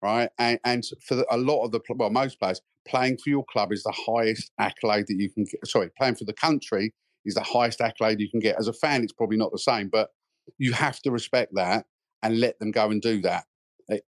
right? 0.03 0.29
And, 0.39 0.59
and 0.65 0.85
for 1.07 1.15
the, 1.15 1.27
a 1.31 1.37
lot 1.37 1.65
of 1.65 1.73
the, 1.73 1.81
well, 1.95 2.11
most 2.11 2.41
players, 2.41 2.61
playing 2.87 3.19
for 3.23 3.31
your 3.31 3.45
club 3.45 3.73
is 3.73 3.83
the 3.83 3.95
highest 4.07 4.51
accolade 4.59 5.07
that 5.09 5.17
you 5.17 5.31
can 5.31 5.45
get. 5.45 5.67
Sorry, 5.67 5.91
playing 5.97 6.17
for 6.17 6.25
the 6.25 6.33
country 6.33 6.93
is 7.25 7.35
the 7.35 7.43
highest 7.43 7.81
accolade 7.81 8.21
you 8.21 8.29
can 8.31 8.41
get. 8.41 8.57
As 8.59 8.69
a 8.69 8.73
fan, 8.73 9.03
it's 9.03 9.13
probably 9.13 9.37
not 9.37 9.53
the 9.53 9.59
same, 9.59 9.89
but 9.89 10.11
you 10.59 10.73
have 10.73 11.01
to 11.03 11.11
respect 11.11 11.53
that 11.55 11.87
and 12.23 12.41
let 12.41 12.59
them 12.59 12.71
go 12.71 12.91
and 12.91 13.01
do 13.01 13.21
that. 13.23 13.45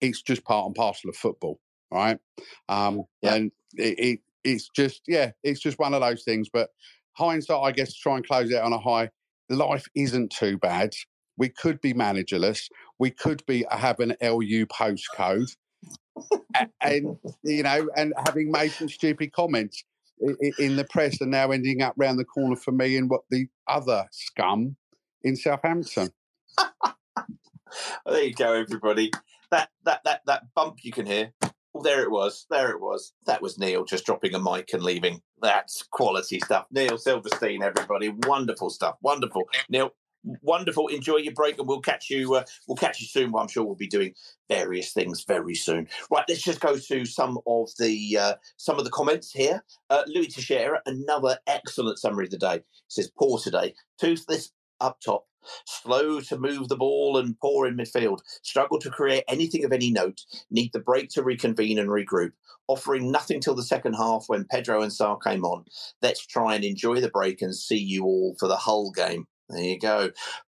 It's 0.01 0.23
just 0.23 0.45
part 0.45 0.67
and 0.67 0.75
parcel 0.75 1.11
of 1.11 1.17
football, 1.17 1.61
right? 1.93 2.19
Um, 2.69 3.05
And 3.35 3.53
it, 3.75 3.99
it, 3.99 4.21
it's 4.43 4.69
just, 4.69 5.03
yeah, 5.07 5.33
it's 5.43 5.61
just 5.61 5.79
one 5.79 5.95
of 5.95 6.01
those 6.01 6.25
things. 6.25 6.49
But 6.53 6.71
hindsight, 7.13 7.63
I 7.63 7.73
guess, 7.73 7.93
to 7.95 8.01
try 8.01 8.17
and 8.17 8.27
close 8.27 8.51
it 8.51 8.61
on 8.61 8.73
a 8.73 8.79
high, 8.79 9.11
life 9.49 9.87
isn't 9.95 10.31
too 10.33 10.59
bad. 10.59 10.93
We 11.37 11.49
could 11.49 11.81
be 11.81 11.93
managerless. 11.93 12.69
We 12.99 13.11
could 13.11 13.45
be 13.47 13.65
have 13.71 14.01
an 14.01 14.17
LU 14.23 14.67
postcode, 14.67 15.51
and 16.81 17.17
you 17.43 17.63
know, 17.63 17.89
and 17.97 18.13
having 18.27 18.51
made 18.51 18.73
some 18.73 18.89
stupid 18.89 19.33
comments 19.33 19.85
in 20.59 20.77
the 20.77 20.85
press, 20.85 21.21
and 21.21 21.31
now 21.31 21.51
ending 21.51 21.83
up 21.83 21.95
round 21.97 22.19
the 22.19 22.25
corner 22.25 22.57
for 22.57 22.73
me 22.73 22.97
in 22.97 23.09
what 23.09 23.23
the 23.31 23.47
other 23.69 24.07
scum 24.11 24.77
in 25.23 25.37
Southampton. 25.37 26.11
There 28.07 28.23
you 28.23 28.35
go, 28.35 28.53
everybody. 28.53 29.11
That 29.51 29.69
that 29.85 30.03
that 30.05 30.21
that 30.27 30.43
bump 30.55 30.85
you 30.85 30.93
can 30.93 31.07
hear. 31.07 31.33
Well, 31.73 31.83
there 31.83 32.03
it 32.03 32.11
was. 32.11 32.47
There 32.51 32.71
it 32.71 32.81
was. 32.81 33.13
That 33.27 33.43
was 33.43 33.59
Neil 33.59 33.85
just 33.85 34.07
dropping 34.07 34.35
a 34.35 34.39
mic 34.39 34.73
and 34.73 34.83
leaving. 34.83 35.21
That's 35.43 35.83
quality 35.83 36.39
stuff. 36.39 36.67
Neil 36.71 36.97
Silverstein, 36.97 37.63
everybody. 37.63 38.11
Wonderful 38.11 38.71
stuff. 38.71 38.95
Wonderful. 39.03 39.43
Neil, 39.69 39.91
wonderful. 40.43 40.89
Enjoy 40.89 41.17
your 41.17 41.35
break, 41.35 41.59
and 41.59 41.69
we'll 41.69 41.81
catch 41.81 42.11
you. 42.11 42.35
Uh, 42.35 42.45
we'll 42.67 42.77
catch 42.77 43.01
you 43.01 43.07
soon. 43.07 43.33
Well, 43.33 43.43
I'm 43.43 43.49
sure 43.49 43.65
we'll 43.65 43.75
be 43.75 43.87
doing 43.87 44.15
various 44.49 44.93
things 44.93 45.25
very 45.27 45.55
soon. 45.55 45.89
Right. 46.11 46.25
Let's 46.29 46.43
just 46.43 46.61
go 46.61 46.77
to 46.77 47.05
some 47.05 47.39
of 47.47 47.71
the 47.79 48.19
uh, 48.19 48.35
some 48.57 48.79
of 48.79 48.85
the 48.85 48.91
comments 48.91 49.33
here. 49.33 49.65
Uh, 49.91 50.03
Louis 50.07 50.29
Teixeira, 50.29 50.81
another 50.87 51.39
excellent 51.47 51.99
summary 51.99 52.25
of 52.25 52.31
the 52.31 52.39
day. 52.39 52.57
He 52.57 52.63
says 52.89 53.11
poor 53.17 53.39
today. 53.39 53.75
Toothless 53.99 54.53
up 54.81 55.01
top 55.01 55.27
slow 55.67 56.21
to 56.21 56.39
move 56.39 56.69
the 56.69 56.77
ball 56.77 57.17
and 57.19 57.39
poor 57.41 57.67
in 57.67 57.77
midfield, 57.77 58.21
struggle 58.43 58.79
to 58.79 58.91
create 58.91 59.25
anything 59.29 59.65
of 59.65 59.73
any 59.73 59.91
note, 59.91 60.23
need 60.51 60.73
the 60.73 60.79
break 60.79 61.11
to 61.11 61.23
reconvene 61.23 61.79
and 61.79 61.91
regroup, 61.91 62.33
offering 62.69 63.11
nothing 63.11 63.41
till 63.41 63.55
the 63.55 63.63
second 63.63 63.95
half 63.95 64.25
when 64.27 64.47
Pedro 64.51 64.83
and 64.83 64.93
Sarr 64.93 65.23
came 65.23 65.45
on. 65.45 65.65
Let's 66.03 66.27
try 66.27 66.55
and 66.55 66.65
enjoy 66.65 67.01
the 67.01 67.11
break 67.11 67.43
and 67.43 67.55
see 67.55 67.79
you 67.79 68.05
all 68.05 68.37
for 68.39 68.49
the 68.49 68.57
whole 68.57 68.91
game. 68.91 69.27
There 69.49 69.63
you 69.63 69.79
go. 69.79 70.11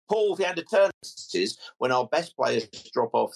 Paul 0.09 0.37
Viander 0.37 0.91
says 1.03 1.59
when 1.79 1.93
our 1.93 2.07
best 2.07 2.35
players 2.37 2.67
drop 2.93 3.11
off, 3.13 3.35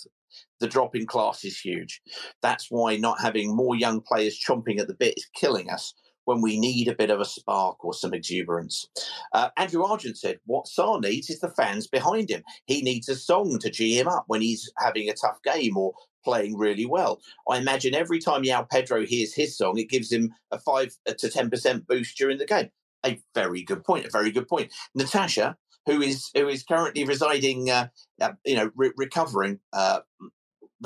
the 0.60 0.66
drop 0.66 0.96
in 0.96 1.06
class 1.06 1.44
is 1.44 1.60
huge. 1.60 2.00
That's 2.40 2.70
why 2.70 2.96
not 2.96 3.20
having 3.20 3.54
more 3.54 3.76
young 3.76 4.00
players 4.00 4.38
chomping 4.38 4.78
at 4.78 4.88
the 4.88 4.94
bit 4.94 5.14
is 5.16 5.28
killing 5.34 5.68
us 5.68 5.92
when 6.24 6.40
we 6.40 6.58
need 6.58 6.88
a 6.88 6.94
bit 6.94 7.10
of 7.10 7.20
a 7.20 7.24
spark 7.24 7.84
or 7.84 7.92
some 7.92 8.14
exuberance. 8.14 8.88
Uh, 9.32 9.48
Andrew 9.56 9.84
Argent 9.84 10.16
said, 10.16 10.38
What 10.46 10.66
Sarr 10.66 11.00
needs 11.00 11.28
is 11.28 11.40
the 11.40 11.50
fans 11.50 11.86
behind 11.86 12.30
him. 12.30 12.42
He 12.66 12.80
needs 12.82 13.08
a 13.08 13.16
song 13.16 13.58
to 13.58 13.70
G 13.70 13.98
him 13.98 14.08
up 14.08 14.24
when 14.28 14.40
he's 14.40 14.70
having 14.78 15.08
a 15.08 15.14
tough 15.14 15.42
game 15.42 15.76
or 15.76 15.92
playing 16.24 16.56
really 16.56 16.86
well. 16.86 17.20
I 17.50 17.58
imagine 17.58 17.94
every 17.94 18.20
time 18.20 18.42
João 18.42 18.68
Pedro 18.70 19.04
hears 19.04 19.34
his 19.34 19.56
song, 19.56 19.78
it 19.78 19.90
gives 19.90 20.12
him 20.12 20.32
a 20.52 20.58
5 20.58 20.96
to 21.06 21.28
10% 21.28 21.86
boost 21.86 22.16
during 22.16 22.38
the 22.38 22.46
game. 22.46 22.70
A 23.04 23.20
very 23.34 23.62
good 23.62 23.84
point. 23.84 24.06
A 24.06 24.10
very 24.10 24.30
good 24.30 24.48
point. 24.48 24.72
Natasha, 24.94 25.56
who 25.86 26.00
is 26.00 26.30
who 26.34 26.48
is 26.48 26.62
currently 26.62 27.04
residing, 27.04 27.70
uh, 27.70 27.88
uh, 28.20 28.32
you 28.44 28.56
know, 28.56 28.70
re- 28.76 28.92
recovering, 28.96 29.58
uh, 29.72 30.00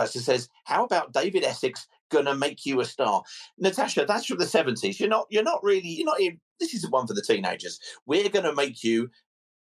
says, 0.07 0.49
"How 0.65 0.85
about 0.85 1.13
David 1.13 1.45
Essex 1.45 1.87
gonna 2.11 2.35
make 2.35 2.65
you 2.65 2.81
a 2.81 2.85
star?" 2.85 3.23
Natasha, 3.59 4.07
that's 4.07 4.27
from 4.27 4.39
the 4.39 4.47
seventies. 4.47 4.99
You're 4.99 5.09
not. 5.09 5.27
You're 5.31 5.43
not 5.43 5.63
really. 5.63 5.89
You're 5.89 6.07
not. 6.07 6.21
In, 6.21 6.41
this 6.61 6.73
is 6.75 6.83
the 6.83 6.91
one 6.91 7.07
for 7.07 7.15
the 7.15 7.23
teenagers. 7.23 7.79
We're 8.07 8.31
gonna 8.31 8.55
make 8.55 8.83
you 8.83 9.11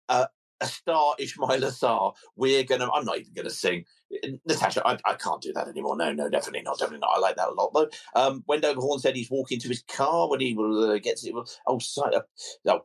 a, 0.09 0.27
a 0.61 0.65
star, 0.65 1.15
Ismaila 1.19 1.72
Sarr. 1.72 2.14
We're 2.36 2.64
gonna. 2.64 2.90
I'm 2.91 3.06
not 3.06 3.19
even 3.19 3.34
gonna 3.34 3.49
sing. 3.49 3.86
Natasha, 4.45 4.86
I, 4.88 4.98
I 5.06 5.14
can't 5.14 5.41
do 5.41 5.53
that 5.53 5.68
anymore. 5.68 5.95
No, 5.95 6.11
no, 6.11 6.30
definitely 6.30 6.64
not. 6.64 6.80
Definitely 6.80 7.02
not. 7.02 7.15
I 7.15 7.19
like 7.19 7.36
that 7.36 7.49
a 7.49 7.53
lot, 7.53 7.72
though. 7.73 7.90
Um, 8.15 8.44
Wendover 8.48 8.81
Horn 8.81 8.99
said 8.99 9.15
he's 9.15 9.30
walking 9.30 9.60
to 9.60 9.68
his 9.68 9.84
car 9.84 10.30
when 10.30 10.40
he 10.40 10.57
uh, 10.60 10.98
gets 10.98 11.23
it. 11.26 11.34
Oh, 11.68 11.80
sorry. 11.80 12.15
No, 12.65 12.81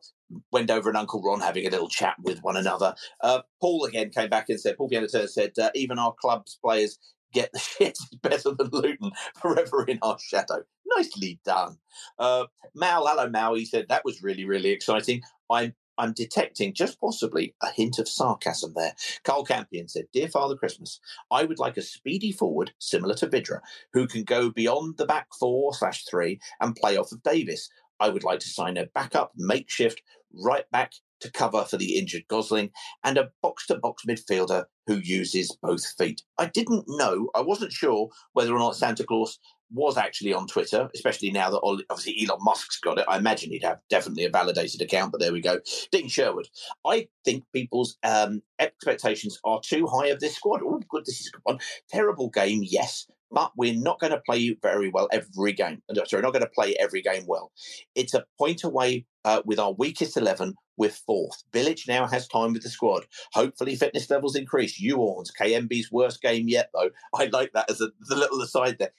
Wendover 0.51 0.89
and 0.89 0.97
Uncle 0.97 1.21
Ron 1.21 1.41
having 1.41 1.65
a 1.65 1.69
little 1.69 1.89
chat 1.89 2.15
with 2.23 2.39
one 2.43 2.57
another. 2.57 2.95
Uh, 3.21 3.41
Paul 3.59 3.85
again 3.85 4.09
came 4.09 4.29
back 4.29 4.49
and 4.49 4.59
said, 4.59 4.77
Paul 4.77 4.89
Bianater 4.89 5.27
said, 5.27 5.53
uh, 5.59 5.71
even 5.75 5.99
our 5.99 6.13
club's 6.13 6.57
players 6.63 6.99
get 7.33 7.51
the 7.51 7.59
shit 7.77 7.97
better 8.21 8.51
than 8.51 8.69
Luton, 8.71 9.11
forever 9.41 9.83
in 9.87 9.99
our 10.01 10.17
shadow. 10.19 10.63
Nicely 10.95 11.39
done. 11.45 11.77
Uh, 12.19 12.45
Mal, 12.73 13.05
hello 13.05 13.29
Mal, 13.29 13.55
he 13.55 13.65
said, 13.65 13.87
that 13.89 14.05
was 14.05 14.21
really, 14.23 14.45
really 14.45 14.69
exciting. 14.69 15.21
I'm 15.49 15.73
I'm 15.97 16.13
detecting 16.13 16.73
just 16.73 16.99
possibly 16.99 17.55
a 17.61 17.71
hint 17.71 17.99
of 17.99 18.07
sarcasm 18.07 18.73
there. 18.75 18.95
Carl 19.23 19.45
Campion 19.45 19.87
said, 19.87 20.05
Dear 20.13 20.27
Father 20.27 20.55
Christmas, 20.55 20.99
I 21.31 21.43
would 21.43 21.59
like 21.59 21.77
a 21.77 21.81
speedy 21.81 22.31
forward 22.31 22.71
similar 22.79 23.15
to 23.15 23.27
Vydra, 23.27 23.61
who 23.93 24.07
can 24.07 24.23
go 24.23 24.49
beyond 24.49 24.97
the 24.97 25.05
back 25.05 25.27
four 25.39 25.73
slash 25.73 26.05
three 26.05 26.39
and 26.59 26.75
play 26.75 26.97
off 26.97 27.11
of 27.11 27.23
Davis. 27.23 27.69
I 27.99 28.09
would 28.09 28.23
like 28.23 28.39
to 28.39 28.49
sign 28.49 28.77
a 28.77 28.87
backup 28.87 29.31
makeshift 29.37 30.01
right 30.33 30.69
back 30.71 30.93
to 31.21 31.31
cover 31.31 31.63
for 31.63 31.77
the 31.77 31.97
injured 31.97 32.27
Gosling 32.27 32.71
and 33.03 33.17
a 33.17 33.31
box 33.41 33.67
to 33.67 33.75
box 33.75 34.03
midfielder 34.07 34.65
who 34.85 34.97
uses 34.97 35.57
both 35.61 35.85
feet. 35.97 36.21
I 36.37 36.47
didn't 36.47 36.85
know, 36.87 37.29
I 37.33 37.41
wasn't 37.41 37.71
sure 37.71 38.09
whether 38.33 38.53
or 38.53 38.59
not 38.59 38.75
Santa 38.75 39.05
Claus 39.05 39.39
was 39.71 39.97
actually 39.97 40.33
on 40.33 40.47
Twitter, 40.47 40.89
especially 40.93 41.31
now 41.31 41.49
that 41.49 41.83
obviously 41.89 42.15
Elon 42.21 42.39
Musk's 42.43 42.79
got 42.79 42.99
it. 42.99 43.05
I 43.07 43.17
imagine 43.17 43.51
he'd 43.51 43.63
have 43.63 43.79
definitely 43.89 44.25
a 44.25 44.29
validated 44.29 44.81
account, 44.81 45.11
but 45.11 45.21
there 45.21 45.33
we 45.33 45.41
go. 45.41 45.59
Dean 45.91 46.07
Sherwood. 46.07 46.47
I 46.85 47.07
think 47.23 47.43
people's 47.53 47.97
um, 48.03 48.41
expectations 48.59 49.39
are 49.43 49.59
too 49.61 49.87
high 49.87 50.07
of 50.07 50.19
this 50.19 50.35
squad. 50.35 50.61
Oh, 50.63 50.81
good, 50.89 51.05
this 51.05 51.19
is 51.19 51.27
a 51.27 51.31
good 51.31 51.41
one. 51.43 51.59
Terrible 51.89 52.29
game, 52.29 52.61
yes, 52.63 53.07
but 53.31 53.51
we're 53.57 53.73
not 53.75 53.99
going 53.99 54.11
to 54.11 54.21
play 54.25 54.37
you 54.37 54.55
very 54.61 54.89
well 54.89 55.09
every 55.11 55.53
game. 55.53 55.81
Sorry, 56.05 56.21
not 56.21 56.33
going 56.33 56.41
to 56.41 56.49
play 56.49 56.75
every 56.79 57.01
game 57.01 57.25
well. 57.27 57.51
It's 57.95 58.13
a 58.13 58.25
point 58.37 58.63
away 58.63 59.05
uh, 59.25 59.41
with 59.45 59.59
our 59.59 59.73
weakest 59.73 60.15
11. 60.17 60.53
We're 60.77 60.89
fourth. 60.89 61.43
Bilic 61.53 61.87
now 61.87 62.05
has 62.07 62.27
time 62.27 62.53
with 62.53 62.63
the 62.63 62.69
squad. 62.69 63.05
Hopefully, 63.33 63.75
fitness 63.75 64.09
levels 64.09 64.35
increase. 64.35 64.79
You 64.79 64.97
Orns, 64.97 65.31
Kayembe's 65.39 65.91
worst 65.91 66.21
game 66.21 66.47
yet, 66.47 66.69
though. 66.73 66.89
I 67.13 67.25
like 67.25 67.51
that 67.53 67.69
as 67.69 67.81
a 67.81 67.89
the 68.07 68.15
little 68.15 68.41
aside 68.41 68.77
there. 68.79 68.91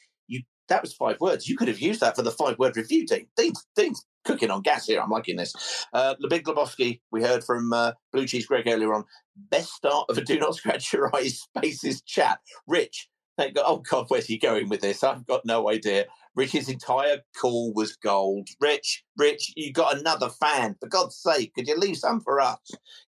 That 0.69 0.83
was 0.83 0.93
five 0.93 1.21
words. 1.21 1.49
You 1.49 1.57
could 1.57 1.69
have 1.69 1.81
used 1.81 2.01
that 2.01 2.17
for 2.17 2.23
the 2.23 2.31
five 2.31 2.59
word 2.59 2.77
review, 2.77 3.07
Dean. 3.07 3.29
Dean's, 3.37 3.67
Dean's 3.77 4.05
cooking 4.25 4.51
on 4.51 4.63
gas 4.63 4.87
here. 4.87 5.01
I'm 5.01 5.11
liking 5.11 5.37
this. 5.37 5.87
Uh, 5.93 6.15
the 6.19 6.29
Big 6.29 6.45
Glebowski, 6.45 7.01
we 7.13 7.23
heard 7.23 7.45
from 7.45 7.73
uh, 7.73 7.93
Blue 8.13 8.27
Cheese 8.27 8.47
Greg 8.47 8.67
earlier 8.67 8.93
on. 8.93 9.05
Best 9.37 9.73
start 9.73 10.07
of 10.09 10.19
a 10.19 10.23
Do 10.23 10.39
Not 10.39 10.57
Scratch 10.57 10.93
Your 10.93 11.15
Eyes 11.15 11.41
Spaces 11.41 12.03
chat. 12.03 12.41
Rich, 12.67 13.09
thank 13.37 13.55
God. 13.55 13.65
Oh, 13.67 13.83
God, 13.89 14.07
where's 14.09 14.27
he 14.27 14.39
going 14.39 14.69
with 14.69 14.81
this? 14.81 15.05
I've 15.05 15.27
got 15.27 15.45
no 15.45 15.71
idea. 15.71 16.07
Rich's 16.35 16.69
entire 16.69 17.21
call 17.41 17.73
was 17.73 17.97
gold. 17.97 18.49
Rich, 18.61 19.05
Rich, 19.17 19.53
you 19.57 19.73
got 19.73 19.97
another 19.99 20.29
fan. 20.29 20.77
For 20.81 20.89
God's 20.89 21.17
sake, 21.17 21.55
could 21.55 21.69
you 21.69 21.79
leave 21.79 21.97
some 21.97 22.21
for 22.21 22.41
us? 22.41 22.59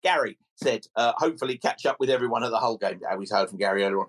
Gary 0.02 0.38
said, 0.56 0.86
uh, 0.96 1.12
hopefully 1.16 1.58
catch 1.58 1.86
up 1.86 1.96
with 1.98 2.10
everyone 2.10 2.44
at 2.44 2.50
the 2.50 2.58
whole 2.58 2.76
game. 2.76 3.00
Yeah, 3.02 3.16
we 3.16 3.26
heard 3.30 3.48
from 3.48 3.58
Gary 3.58 3.82
earlier 3.82 4.00
on. 4.00 4.06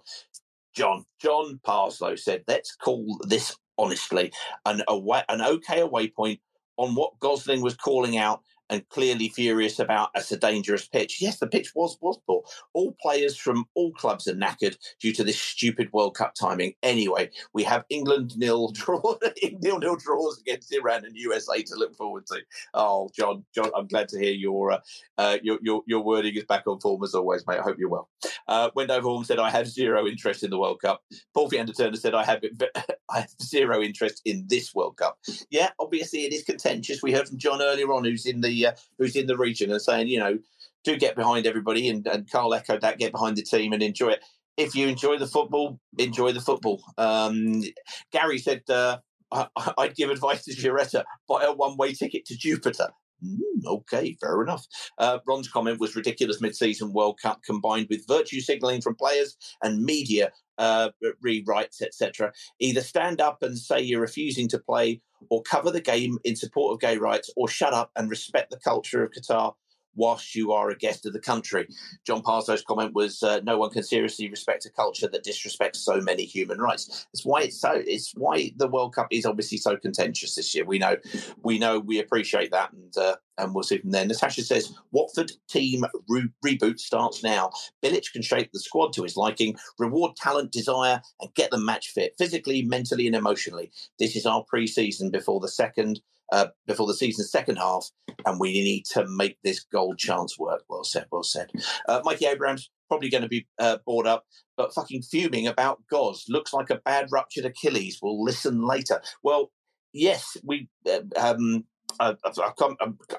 John, 0.76 1.06
John 1.22 1.60
Parslow 1.64 2.18
said, 2.20 2.44
let's 2.48 2.76
call 2.76 3.18
this 3.28 3.56
honestly 3.78 4.32
an 4.66 4.82
away, 4.88 5.24
an 5.30 5.42
okay 5.42 5.82
away 5.82 6.10
point 6.10 6.40
on 6.78 6.96
what 6.96 7.20
Gosling 7.20 7.62
was 7.62 7.76
calling 7.76 8.18
out 8.18 8.42
and 8.70 8.88
clearly 8.90 9.30
furious 9.30 9.80
about 9.80 10.10
as 10.16 10.32
a 10.32 10.38
dangerous 10.38 10.88
pitch. 10.88 11.22
Yes, 11.22 11.40
the 11.40 11.48
pitch 11.48 11.74
was 11.76 11.98
was 12.02 12.18
poor. 12.26 12.44
All 12.74 12.96
players 13.02 13.38
from 13.38 13.66
all 13.76 13.92
clubs 13.94 14.28
are 14.28 14.36
knackered 14.36 14.78
due 15.00 15.14
to 15.14 15.24
this 15.24 15.40
stupid 15.40 15.92
World 15.94 16.16
Cup 16.16 16.34
timing. 16.36 16.74
Anyway, 16.84 17.30
we 17.54 17.64
have 17.64 17.86
England 17.90 18.38
nil 18.38 18.70
draw 18.74 19.16
nil 19.62 19.80
nil 19.80 19.96
draws 19.96 20.40
against 20.40 20.74
Iran 20.74 21.06
and 21.06 21.16
USA 21.16 21.62
to 21.64 21.76
look 21.76 21.96
forward 21.96 22.26
to. 22.28 22.42
Oh, 22.74 23.10
John, 23.16 23.46
John, 23.54 23.72
I'm 23.76 23.88
glad 23.88 24.10
to 24.10 24.20
hear 24.20 24.34
your 24.34 24.72
uh, 24.72 24.80
uh, 25.18 25.38
your, 25.44 25.60
your 25.62 25.82
your 25.86 26.04
wording 26.04 26.36
is 26.36 26.46
back 26.46 26.68
on 26.68 26.80
form 26.80 27.04
as 27.04 27.14
always, 27.14 27.46
mate. 27.48 27.60
I 27.60 27.64
hope 27.64 27.78
you're 27.80 27.90
well. 27.90 28.10
Uh, 28.48 28.70
Wendover 28.76 29.08
Horn 29.08 29.26
said, 29.26 29.40
"I 29.40 29.50
have 29.50 29.68
zero 29.68 30.08
interest 30.08 30.44
in 30.44 30.50
the 30.50 30.60
World 30.60 30.82
Cup." 30.82 31.02
Paul 31.34 31.50
Fiander 31.50 31.74
Turner 31.74 31.98
said, 31.98 32.16
"I 32.16 32.24
have 32.24 32.44
I 33.10 33.22
have 33.22 33.30
zero 33.42 33.82
interest 33.82 34.22
in 34.26 34.46
this 34.48 34.74
World 34.74 34.98
Cup." 34.98 35.18
Yeah, 35.50 35.70
obviously 35.80 36.26
it 36.26 36.34
is 36.34 36.44
contentious. 36.44 37.02
We 37.02 37.12
heard 37.12 37.28
from 37.28 37.38
John 37.38 37.62
earlier 37.62 37.92
on, 37.94 38.04
who's 38.04 38.26
in 38.26 38.42
the 38.42 38.55
uh, 38.64 38.74
who's 38.98 39.16
in 39.16 39.28
the 39.28 39.38
region, 39.38 39.72
and 39.72 39.82
saying, 39.82 40.08
you 40.08 40.20
know, 40.20 40.38
do 40.84 40.98
get 40.98 41.16
behind 41.16 41.48
everybody, 41.48 41.90
and, 41.90 42.06
and 42.08 42.30
Carl 42.30 42.54
echoed 42.54 42.82
that, 42.82 43.00
get 43.00 43.12
behind 43.12 43.36
the 43.38 43.42
team 43.44 43.74
and 43.74 43.82
enjoy 43.82 44.10
it. 44.10 44.24
If 44.56 44.76
you 44.76 44.88
enjoy 44.88 45.18
the 45.18 45.28
football, 45.28 45.80
enjoy 45.98 46.32
the 46.32 46.42
football. 46.42 46.82
Um, 46.98 47.64
Gary 48.12 48.38
said, 48.38 48.62
uh, 48.70 49.00
I, 49.32 49.48
I'd 49.78 49.96
give 49.96 50.10
advice 50.10 50.44
to 50.46 50.54
Gioretta, 50.54 51.04
buy 51.28 51.44
a 51.44 51.52
one-way 51.52 51.94
ticket 51.94 52.26
to 52.28 52.38
Jupiter. 52.38 52.90
Mm, 53.24 53.66
okay, 53.66 54.18
fair 54.20 54.42
enough. 54.42 54.66
Uh, 54.98 55.20
Ron's 55.26 55.48
comment 55.48 55.80
was 55.80 55.96
ridiculous 55.96 56.42
mid-season 56.42 56.94
World 56.94 57.20
Cup 57.22 57.42
combined 57.44 57.88
with 57.90 58.08
virtue 58.08 58.42
signalling 58.42 58.82
from 58.82 58.96
players 58.96 59.38
and 59.64 59.84
media 59.84 60.32
uh, 60.58 60.90
rewrites, 61.24 61.82
etc. 61.82 62.34
Either 62.60 62.82
stand 62.82 63.22
up 63.22 63.42
and 63.42 63.58
say 63.58 63.82
you're 63.82 64.02
refusing 64.02 64.48
to 64.50 64.60
play, 64.60 65.02
or 65.30 65.42
cover 65.44 65.72
the 65.72 65.82
game 65.82 66.18
in 66.24 66.36
support 66.36 66.74
of 66.74 66.80
gay 66.80 66.98
rights, 66.98 67.32
or 67.36 67.48
shut 67.48 67.74
up 67.74 67.92
and 67.96 68.10
respect 68.10 68.52
the 68.52 68.60
culture 68.60 69.04
of 69.04 69.12
Qatar 69.12 69.54
whilst 69.96 70.36
you 70.36 70.52
are 70.52 70.70
a 70.70 70.78
guest 70.78 71.06
of 71.06 71.14
the 71.14 71.20
country. 71.20 71.68
John 72.06 72.22
Parslow's 72.22 72.64
comment 72.64 72.94
was, 72.94 73.22
uh, 73.24 73.40
"No 73.44 73.58
one 73.58 73.70
can 73.70 73.84
seriously 73.84 74.30
respect 74.30 74.66
a 74.66 74.70
culture 74.70 75.08
that 75.08 75.24
disrespects 75.24 75.78
so 75.78 76.00
many 76.02 76.26
human 76.26 76.60
rights." 76.60 77.08
It's 77.14 77.26
why 77.26 77.44
it's 77.44 77.60
so. 77.60 77.72
It's 77.74 78.12
why 78.16 78.54
the 78.58 78.68
World 78.68 78.94
Cup 78.96 79.08
is 79.12 79.26
obviously 79.26 79.58
so 79.58 79.78
contentious 79.78 80.36
this 80.36 80.54
year. 80.54 80.66
We 80.66 80.80
know, 80.80 80.98
we 81.44 81.60
know, 81.60 81.80
we 81.80 82.00
appreciate 82.00 82.52
that, 82.52 82.72
and 82.74 82.96
uh, 82.98 83.16
and 83.38 83.54
we'll 83.54 83.64
see 83.64 83.78
from 83.80 83.92
there. 83.92 84.06
Natasha 84.06 84.44
says, 84.44 84.74
"Watford 84.92 85.32
team 85.50 85.86
re- 86.08 86.30
reboot 86.46 86.80
starts 86.80 87.24
now. 87.24 87.52
Bilic 87.84 88.12
can 88.12 88.22
shape 88.22 88.50
the 88.54 88.60
squad 88.60 88.94
to 88.94 89.04
his 89.04 89.18
liking, 89.18 89.58
reward 89.80 90.16
talent, 90.16 90.52
desire, 90.52 91.02
and 91.22 91.34
get 91.36 91.52
them 91.52 91.66
match 91.66 91.90
fit 91.90 92.16
physically, 92.18 92.62
mentally, 92.62 93.08
and 93.08 93.16
emotionally. 93.16 93.72
This 94.00 94.16
is 94.16 94.26
our 94.26 94.44
pre-season 94.44 95.12
before 95.12 95.40
the 95.40 95.48
second." 95.48 96.02
Uh, 96.32 96.48
before 96.68 96.88
the 96.88 96.94
season's 96.94 97.32
second 97.32 97.58
half, 97.58 97.90
and 98.26 98.40
we 98.40 98.52
need 98.54 98.86
to 98.86 99.06
make 99.08 99.38
this 99.44 99.64
goal 99.64 99.96
chance 99.96 100.38
work. 100.40 100.64
Well 100.70 100.84
said, 100.84 101.06
well 101.12 101.24
said. 101.24 101.52
Uh, 101.88 102.02
Mikey 102.04 102.26
Abrams 102.26 102.70
probably 102.88 103.10
going 103.10 103.24
to 103.24 103.30
be 103.30 103.48
uh, 103.60 103.78
bored 103.86 104.08
up, 104.08 104.26
but 104.58 104.74
fucking 104.74 105.04
fuming 105.04 105.48
about 105.48 105.82
Goz. 105.90 106.26
Looks 106.30 106.54
like 106.54 106.70
a 106.70 106.82
bad 106.86 107.08
ruptured 107.12 107.46
Achilles. 107.46 108.00
We'll 108.02 108.24
listen 108.24 108.62
later. 108.62 109.02
Well, 109.24 109.52
yes, 109.94 110.38
we. 110.44 110.70
Uh, 110.88 111.02
um, 111.18 111.66
I, 112.00 112.16
I, 112.26 112.32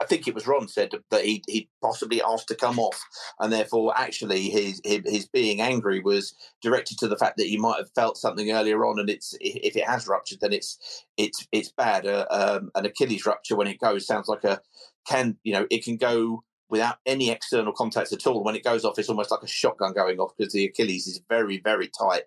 I, 0.00 0.04
think 0.06 0.26
it 0.26 0.34
was 0.34 0.46
Ron 0.46 0.68
said 0.68 0.92
that 1.10 1.24
he 1.24 1.42
he 1.46 1.68
possibly 1.82 2.22
asked 2.22 2.48
to 2.48 2.54
come 2.54 2.78
off, 2.78 3.00
and 3.40 3.52
therefore 3.52 3.92
actually 3.96 4.48
his, 4.48 4.80
his, 4.84 5.00
his 5.04 5.28
being 5.28 5.60
angry 5.60 6.00
was 6.00 6.34
directed 6.62 6.98
to 6.98 7.08
the 7.08 7.16
fact 7.16 7.36
that 7.38 7.46
he 7.46 7.56
might 7.56 7.78
have 7.78 7.90
felt 7.94 8.16
something 8.16 8.50
earlier 8.50 8.84
on, 8.84 8.98
and 8.98 9.10
it's 9.10 9.36
if 9.40 9.76
it 9.76 9.86
has 9.86 10.06
ruptured, 10.06 10.40
then 10.40 10.52
it's 10.52 11.04
it's 11.16 11.46
it's 11.52 11.72
bad. 11.72 12.06
Uh, 12.06 12.26
um, 12.30 12.70
an 12.74 12.86
Achilles 12.86 13.26
rupture 13.26 13.56
when 13.56 13.66
it 13.66 13.80
goes 13.80 14.06
sounds 14.06 14.28
like 14.28 14.44
a 14.44 14.60
can 15.06 15.36
you 15.44 15.52
know 15.52 15.66
it 15.70 15.84
can 15.84 15.96
go 15.96 16.42
without 16.68 16.98
any 17.06 17.30
external 17.30 17.72
contact 17.72 18.12
at 18.12 18.26
all. 18.26 18.42
When 18.42 18.56
it 18.56 18.64
goes 18.64 18.84
off, 18.84 18.98
it's 18.98 19.08
almost 19.08 19.30
like 19.30 19.42
a 19.42 19.48
shotgun 19.48 19.92
going 19.92 20.18
off 20.18 20.32
because 20.36 20.52
the 20.52 20.66
Achilles 20.66 21.06
is 21.06 21.20
very 21.28 21.60
very 21.60 21.90
tight. 21.98 22.22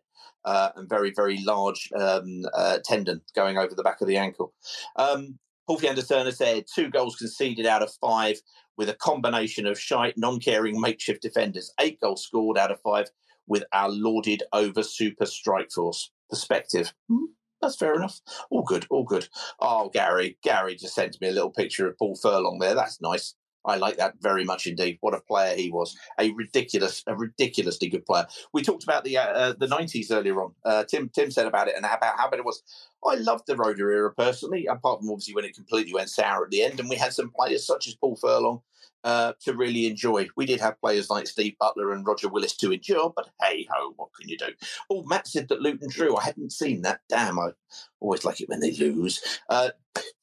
Uh, 0.45 0.69
and 0.77 0.87
very, 0.87 1.11
very 1.13 1.43
large 1.43 1.89
um, 1.99 2.45
uh, 2.53 2.77
tendon 2.85 3.19
going 3.35 3.57
over 3.57 3.75
the 3.75 3.83
back 3.83 3.99
of 3.99 4.07
the 4.07 4.15
ankle. 4.15 4.53
Um, 4.95 5.37
Paul 5.69 5.77
Turner 5.77 6.31
said 6.31 6.65
two 6.65 6.89
goals 6.89 7.15
conceded 7.15 7.67
out 7.67 7.83
of 7.83 7.93
five 8.01 8.41
with 8.75 8.89
a 8.89 8.95
combination 8.95 9.67
of 9.67 9.79
shite, 9.79 10.17
non 10.17 10.39
caring 10.39 10.81
makeshift 10.81 11.21
defenders. 11.21 11.71
Eight 11.79 11.99
goals 12.01 12.23
scored 12.23 12.57
out 12.57 12.71
of 12.71 12.81
five 12.81 13.11
with 13.45 13.63
our 13.71 13.87
lauded 13.87 14.41
over 14.51 14.81
super 14.81 15.27
strike 15.27 15.71
force. 15.71 16.09
Perspective. 16.27 16.91
Hmm, 17.07 17.25
that's 17.61 17.75
fair 17.75 17.93
enough. 17.93 18.19
All 18.49 18.63
good, 18.63 18.87
all 18.89 19.03
good. 19.03 19.29
Oh, 19.59 19.91
Gary, 19.93 20.39
Gary 20.41 20.73
just 20.73 20.95
sent 20.95 21.21
me 21.21 21.27
a 21.27 21.33
little 21.33 21.51
picture 21.51 21.87
of 21.87 21.99
Paul 21.99 22.15
Furlong 22.15 22.57
there. 22.57 22.73
That's 22.73 22.99
nice. 22.99 23.35
I 23.65 23.75
like 23.75 23.97
that 23.97 24.15
very 24.21 24.45
much 24.45 24.67
indeed. 24.67 24.97
What 25.01 25.13
a 25.13 25.19
player 25.19 25.55
he 25.55 25.69
was! 25.69 25.95
A 26.17 26.31
ridiculous, 26.31 27.03
a 27.07 27.15
ridiculously 27.15 27.89
good 27.89 28.05
player. 28.05 28.25
We 28.53 28.63
talked 28.63 28.83
about 28.83 29.03
the 29.03 29.17
uh, 29.17 29.27
uh 29.27 29.53
the 29.59 29.67
nineties 29.67 30.11
earlier 30.11 30.41
on. 30.41 30.53
Uh, 30.63 30.85
Tim 30.85 31.09
Tim 31.09 31.29
said 31.29 31.45
about 31.45 31.67
it 31.67 31.75
and 31.75 31.85
about 31.85 32.17
how 32.17 32.29
bad 32.29 32.39
it 32.39 32.45
was. 32.45 32.63
I 33.05 33.15
loved 33.15 33.47
the 33.47 33.55
Roeder 33.55 33.91
era 33.91 34.13
personally, 34.13 34.65
apart 34.65 34.99
from 34.99 35.09
obviously 35.09 35.33
when 35.33 35.45
it 35.45 35.55
completely 35.55 35.93
went 35.93 36.09
sour 36.09 36.45
at 36.45 36.51
the 36.51 36.63
end, 36.63 36.79
and 36.79 36.89
we 36.89 36.95
had 36.95 37.13
some 37.13 37.31
players 37.31 37.65
such 37.65 37.87
as 37.87 37.95
Paul 37.95 38.17
Furlong 38.17 38.61
uh, 39.03 39.33
to 39.41 39.53
really 39.53 39.87
enjoy. 39.87 40.27
We 40.35 40.45
did 40.45 40.59
have 40.59 40.79
players 40.81 41.09
like 41.09 41.27
Steve 41.27 41.55
Butler 41.59 41.93
and 41.93 42.05
Roger 42.05 42.27
Willis 42.27 42.55
to 42.57 42.71
endure, 42.71 43.13
but 43.15 43.29
hey 43.41 43.67
ho, 43.71 43.93
what 43.95 44.09
can 44.19 44.29
you 44.29 44.37
do? 44.37 44.49
Oh, 44.89 45.03
Matt 45.03 45.27
said 45.27 45.47
that 45.49 45.61
Luton 45.61 45.89
drew. 45.89 46.17
I 46.17 46.23
hadn't 46.23 46.51
seen 46.51 46.81
that. 46.81 47.01
Damn, 47.07 47.39
I 47.39 47.49
always 47.99 48.25
like 48.25 48.41
it 48.41 48.49
when 48.49 48.59
they 48.59 48.71
lose. 48.71 49.21
Uh, 49.49 49.69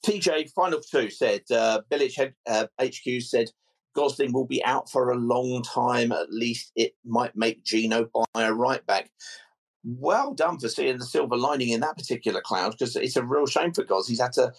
TJ, 0.04 0.50
final 0.52 0.80
two 0.80 1.10
said, 1.10 1.42
uh, 1.50 1.80
Head, 1.90 2.34
uh, 2.46 2.66
HQ 2.80 3.22
said, 3.22 3.50
Gosling 3.94 4.32
will 4.32 4.46
be 4.46 4.62
out 4.64 4.90
for 4.90 5.10
a 5.10 5.16
long 5.16 5.62
time. 5.62 6.12
At 6.12 6.30
least 6.30 6.70
it 6.76 6.94
might 7.04 7.34
make 7.34 7.64
Gino 7.64 8.10
buy 8.34 8.44
a 8.44 8.52
right 8.52 8.84
back 8.86 9.10
well 9.86 10.34
done 10.34 10.58
for 10.58 10.68
seeing 10.68 10.98
the 10.98 11.04
silver 11.04 11.36
lining 11.36 11.68
in 11.68 11.80
that 11.80 11.96
particular 11.96 12.40
cloud 12.40 12.72
because 12.72 12.96
it's 12.96 13.16
a 13.16 13.24
real 13.24 13.46
shame 13.46 13.72
for 13.72 13.84
Gos. 13.84 14.08
He's 14.08 14.20
had 14.20 14.32
to, 14.32 14.52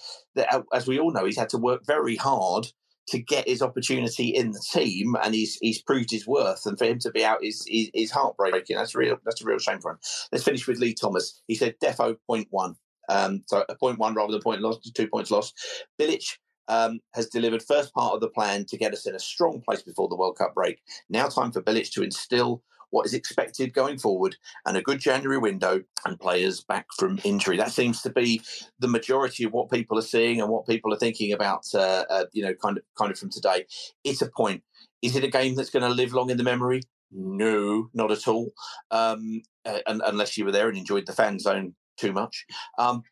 as 0.73 0.87
we 0.87 0.99
all 0.99 1.11
know, 1.11 1.25
he's 1.25 1.37
had 1.37 1.49
to 1.49 1.57
work 1.57 1.85
very 1.85 2.15
hard 2.15 2.67
to 3.09 3.19
get 3.19 3.47
his 3.47 3.61
opportunity 3.61 4.27
in 4.29 4.51
the 4.51 4.63
team, 4.71 5.15
and 5.23 5.33
he's 5.33 5.55
he's 5.61 5.81
proved 5.81 6.11
his 6.11 6.27
worth. 6.27 6.65
And 6.65 6.77
for 6.77 6.85
him 6.85 6.99
to 6.99 7.11
be 7.11 7.23
out 7.23 7.43
is 7.43 7.65
is, 7.69 7.89
is 7.93 8.11
heartbreaking. 8.11 8.77
That's 8.77 8.95
real. 8.95 9.17
That's 9.25 9.41
a 9.41 9.45
real 9.45 9.59
shame 9.59 9.79
for 9.79 9.91
him. 9.91 9.99
Let's 10.31 10.43
finish 10.43 10.67
with 10.67 10.79
Lee 10.79 10.93
Thomas. 10.93 11.41
He 11.47 11.55
said 11.55 11.75
defo 11.83 12.17
point 12.27 12.47
one. 12.49 12.75
Um, 13.09 13.43
so 13.47 13.63
a 13.69 13.75
point 13.75 13.99
one 13.99 14.13
rather 14.13 14.33
than 14.33 14.41
point 14.41 14.61
lost, 14.61 14.93
two 14.93 15.07
points 15.07 15.31
lost. 15.31 15.57
Bilic 15.99 16.37
um, 16.67 16.99
has 17.13 17.27
delivered 17.27 17.63
first 17.63 17.93
part 17.93 18.13
of 18.13 18.19
the 18.19 18.29
plan 18.29 18.65
to 18.65 18.77
get 18.77 18.93
us 18.93 19.07
in 19.07 19.15
a 19.15 19.19
strong 19.19 19.61
place 19.61 19.81
before 19.81 20.09
the 20.09 20.17
World 20.17 20.37
Cup 20.37 20.53
break. 20.53 20.81
Now 21.09 21.27
time 21.27 21.53
for 21.53 21.61
Bilic 21.61 21.91
to 21.91 22.03
instill 22.03 22.63
what 22.89 23.05
is 23.05 23.13
expected 23.13 23.73
going 23.73 23.97
forward 23.97 24.35
and 24.65 24.77
a 24.77 24.81
good 24.81 24.99
January 24.99 25.37
window 25.37 25.81
and 26.05 26.19
players 26.19 26.63
back 26.63 26.85
from 26.97 27.19
injury. 27.23 27.57
That 27.57 27.71
seems 27.71 28.01
to 28.01 28.09
be 28.09 28.41
the 28.79 28.87
majority 28.87 29.43
of 29.43 29.53
what 29.53 29.71
people 29.71 29.97
are 29.97 30.03
seeing 30.03 30.41
and 30.41 30.49
what 30.49 30.67
people 30.67 30.93
are 30.93 30.97
thinking 30.97 31.33
about. 31.33 31.63
Uh, 31.73 32.05
uh, 32.09 32.25
you 32.33 32.43
know, 32.43 32.53
kind 32.53 32.77
of 32.77 32.83
kind 32.97 33.11
of 33.11 33.17
from 33.17 33.29
today. 33.29 33.65
It's 34.03 34.21
a 34.21 34.29
point. 34.29 34.63
Is 35.01 35.15
it 35.15 35.23
a 35.23 35.29
game 35.29 35.55
that's 35.55 35.69
going 35.69 35.83
to 35.83 35.89
live 35.89 36.13
long 36.13 36.29
in 36.29 36.37
the 36.37 36.43
memory? 36.43 36.81
No, 37.11 37.89
not 37.93 38.11
at 38.11 38.27
all. 38.27 38.51
Um, 38.91 39.41
uh, 39.65 39.79
unless 39.85 40.37
you 40.37 40.45
were 40.45 40.51
there 40.51 40.69
and 40.69 40.77
enjoyed 40.77 41.05
the 41.05 41.13
fan 41.13 41.39
zone 41.39 41.75
too 41.97 42.11
much. 42.11 42.45
Um, 42.77 43.03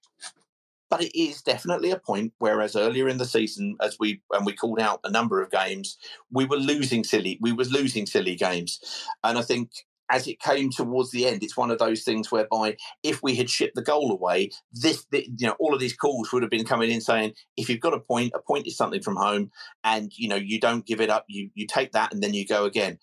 but 0.90 1.04
it 1.04 1.18
is 1.20 1.42
definitely 1.42 1.92
a 1.92 2.00
point. 2.00 2.34
Whereas 2.40 2.76
earlier 2.76 3.08
in 3.08 3.18
the 3.18 3.26
season, 3.26 3.76
as 3.82 3.98
we 4.00 4.22
and 4.32 4.46
we 4.46 4.54
called 4.54 4.80
out 4.80 5.00
a 5.04 5.12
number 5.12 5.42
of 5.42 5.52
games, 5.52 5.98
we 6.32 6.46
were 6.46 6.58
losing 6.58 7.04
silly. 7.04 7.38
We 7.42 7.52
were 7.52 7.66
losing 7.66 8.06
silly 8.06 8.36
games, 8.36 8.80
and 9.24 9.38
I 9.38 9.42
think 9.42 9.72
as 10.10 10.28
it 10.28 10.40
came 10.40 10.70
towards 10.70 11.12
the 11.12 11.26
end, 11.26 11.44
it's 11.44 11.58
one 11.58 11.72
of 11.72 11.80
those 11.80 12.04
things 12.04 12.32
whereby 12.32 12.78
if 13.04 13.24
we 13.24 13.36
had 13.36 13.50
shipped 13.50 13.76
the 13.76 13.82
goal 13.82 14.12
away, 14.12 14.52
this, 14.72 15.06
you 15.12 15.48
know, 15.48 15.56
all 15.60 15.74
of 15.74 15.80
these 15.80 15.96
calls 15.96 16.32
would 16.32 16.44
have 16.44 16.52
been 16.52 16.66
coming 16.66 16.92
in 16.92 17.02
saying, 17.02 17.34
if 17.58 17.70
you've 17.70 17.80
got 17.80 17.94
a 17.94 18.00
point, 18.00 18.32
a 18.36 18.40
point 18.40 18.68
is 18.68 18.78
something 18.78 19.02
from 19.02 19.16
home, 19.16 19.52
and 19.84 20.12
you 20.16 20.28
know 20.28 20.36
you 20.36 20.60
don't 20.60 20.86
give 20.86 21.02
it 21.02 21.10
up, 21.10 21.26
you 21.28 21.50
you 21.56 21.66
take 21.68 21.92
that 21.94 22.14
and 22.14 22.22
then 22.22 22.34
you 22.34 22.46
go 22.46 22.66
again. 22.66 23.00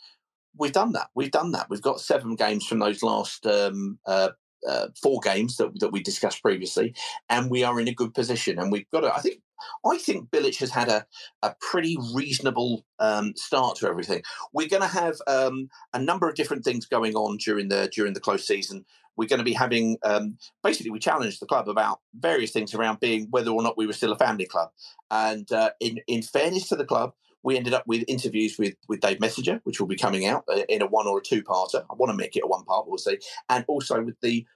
We've 0.56 0.72
done 0.72 0.92
that. 0.92 1.08
We've 1.14 1.30
done 1.30 1.52
that. 1.52 1.70
We've 1.70 1.80
got 1.80 2.00
seven 2.00 2.36
games 2.36 2.66
from 2.66 2.78
those 2.78 3.02
last 3.02 3.46
um, 3.46 3.98
uh, 4.06 4.30
uh, 4.68 4.88
four 5.00 5.20
games 5.20 5.56
that, 5.56 5.78
that 5.80 5.90
we 5.90 6.02
discussed 6.02 6.42
previously, 6.42 6.94
and 7.28 7.50
we 7.50 7.64
are 7.64 7.80
in 7.80 7.88
a 7.88 7.94
good 7.94 8.14
position. 8.14 8.58
And 8.58 8.70
we've 8.70 8.90
got 8.90 9.00
to, 9.00 9.14
I 9.14 9.20
think, 9.20 9.40
I 9.86 9.98
think 9.98 10.30
Bilic 10.30 10.58
has 10.58 10.70
had 10.70 10.88
a, 10.88 11.06
a 11.42 11.54
pretty 11.60 11.96
reasonable 12.14 12.84
um, 12.98 13.34
start 13.36 13.76
to 13.76 13.88
everything. 13.88 14.22
We're 14.52 14.68
going 14.68 14.82
to 14.82 14.88
have 14.88 15.16
um, 15.26 15.68
a 15.92 15.98
number 15.98 16.28
of 16.28 16.34
different 16.34 16.64
things 16.64 16.86
going 16.86 17.14
on 17.14 17.36
during 17.36 17.68
the 17.68 17.88
during 17.94 18.14
the 18.14 18.20
close 18.20 18.46
season. 18.46 18.84
We're 19.16 19.28
going 19.28 19.38
to 19.38 19.44
be 19.44 19.52
having 19.52 19.98
um, 20.04 20.38
basically 20.62 20.90
we 20.90 20.98
challenged 20.98 21.40
the 21.40 21.46
club 21.46 21.68
about 21.68 22.00
various 22.14 22.50
things 22.50 22.74
around 22.74 22.98
being 23.00 23.28
whether 23.30 23.50
or 23.50 23.62
not 23.62 23.76
we 23.76 23.86
were 23.86 23.92
still 23.92 24.12
a 24.12 24.18
family 24.18 24.46
club. 24.46 24.70
And 25.10 25.50
uh, 25.52 25.70
in 25.80 26.00
in 26.06 26.22
fairness 26.22 26.68
to 26.68 26.76
the 26.76 26.86
club, 26.86 27.12
we 27.42 27.56
ended 27.56 27.74
up 27.74 27.84
with 27.86 28.04
interviews 28.08 28.56
with 28.58 28.74
with 28.88 29.00
Dave 29.00 29.20
Messenger, 29.20 29.60
which 29.64 29.80
will 29.80 29.86
be 29.86 29.96
coming 29.96 30.26
out 30.26 30.44
uh, 30.48 30.62
in 30.68 30.82
a 30.82 30.86
one 30.86 31.06
or 31.06 31.18
a 31.18 31.22
two 31.22 31.42
parter. 31.42 31.84
I 31.90 31.94
want 31.94 32.10
to 32.10 32.16
make 32.16 32.36
it 32.36 32.44
a 32.44 32.48
one 32.48 32.64
part, 32.64 32.86
we'll 32.86 32.98
see, 32.98 33.18
and 33.48 33.64
also 33.68 34.02
with 34.02 34.20
the 34.20 34.46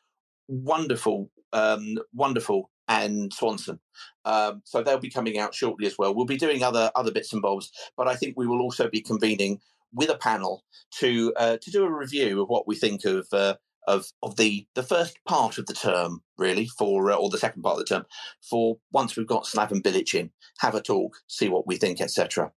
wonderful, 0.48 1.30
um, 1.52 1.98
wonderful 2.14 2.70
and 2.88 3.32
Swanson. 3.32 3.80
Um, 4.24 4.62
so 4.64 4.82
they'll 4.82 4.98
be 4.98 5.10
coming 5.10 5.38
out 5.38 5.54
shortly 5.54 5.86
as 5.86 5.96
well. 5.98 6.14
We'll 6.14 6.26
be 6.26 6.36
doing 6.36 6.62
other 6.62 6.90
other 6.94 7.12
bits 7.12 7.32
and 7.32 7.42
bobs, 7.42 7.70
but 7.96 8.08
I 8.08 8.14
think 8.14 8.34
we 8.36 8.46
will 8.46 8.60
also 8.60 8.88
be 8.88 9.00
convening 9.00 9.60
with 9.92 10.10
a 10.10 10.18
panel 10.18 10.64
to 10.98 11.32
uh, 11.36 11.56
to 11.60 11.70
do 11.70 11.84
a 11.84 11.92
review 11.92 12.42
of 12.42 12.48
what 12.48 12.66
we 12.66 12.76
think 12.76 13.04
of 13.04 13.26
uh, 13.32 13.54
of 13.86 14.06
of 14.22 14.36
the 14.36 14.66
the 14.74 14.82
first 14.82 15.18
part 15.26 15.58
of 15.58 15.66
the 15.66 15.74
term, 15.74 16.22
really, 16.38 16.66
for 16.66 17.10
uh, 17.10 17.16
or 17.16 17.30
the 17.30 17.38
second 17.38 17.62
part 17.62 17.74
of 17.74 17.78
the 17.80 17.94
term, 17.94 18.04
for 18.48 18.78
once 18.92 19.16
we've 19.16 19.26
got 19.26 19.44
Slaven 19.44 19.82
Bilic 19.82 20.14
in, 20.14 20.30
have 20.58 20.74
a 20.74 20.82
talk, 20.82 21.16
see 21.26 21.48
what 21.48 21.66
we 21.66 21.76
think, 21.76 22.00
etc. 22.00 22.50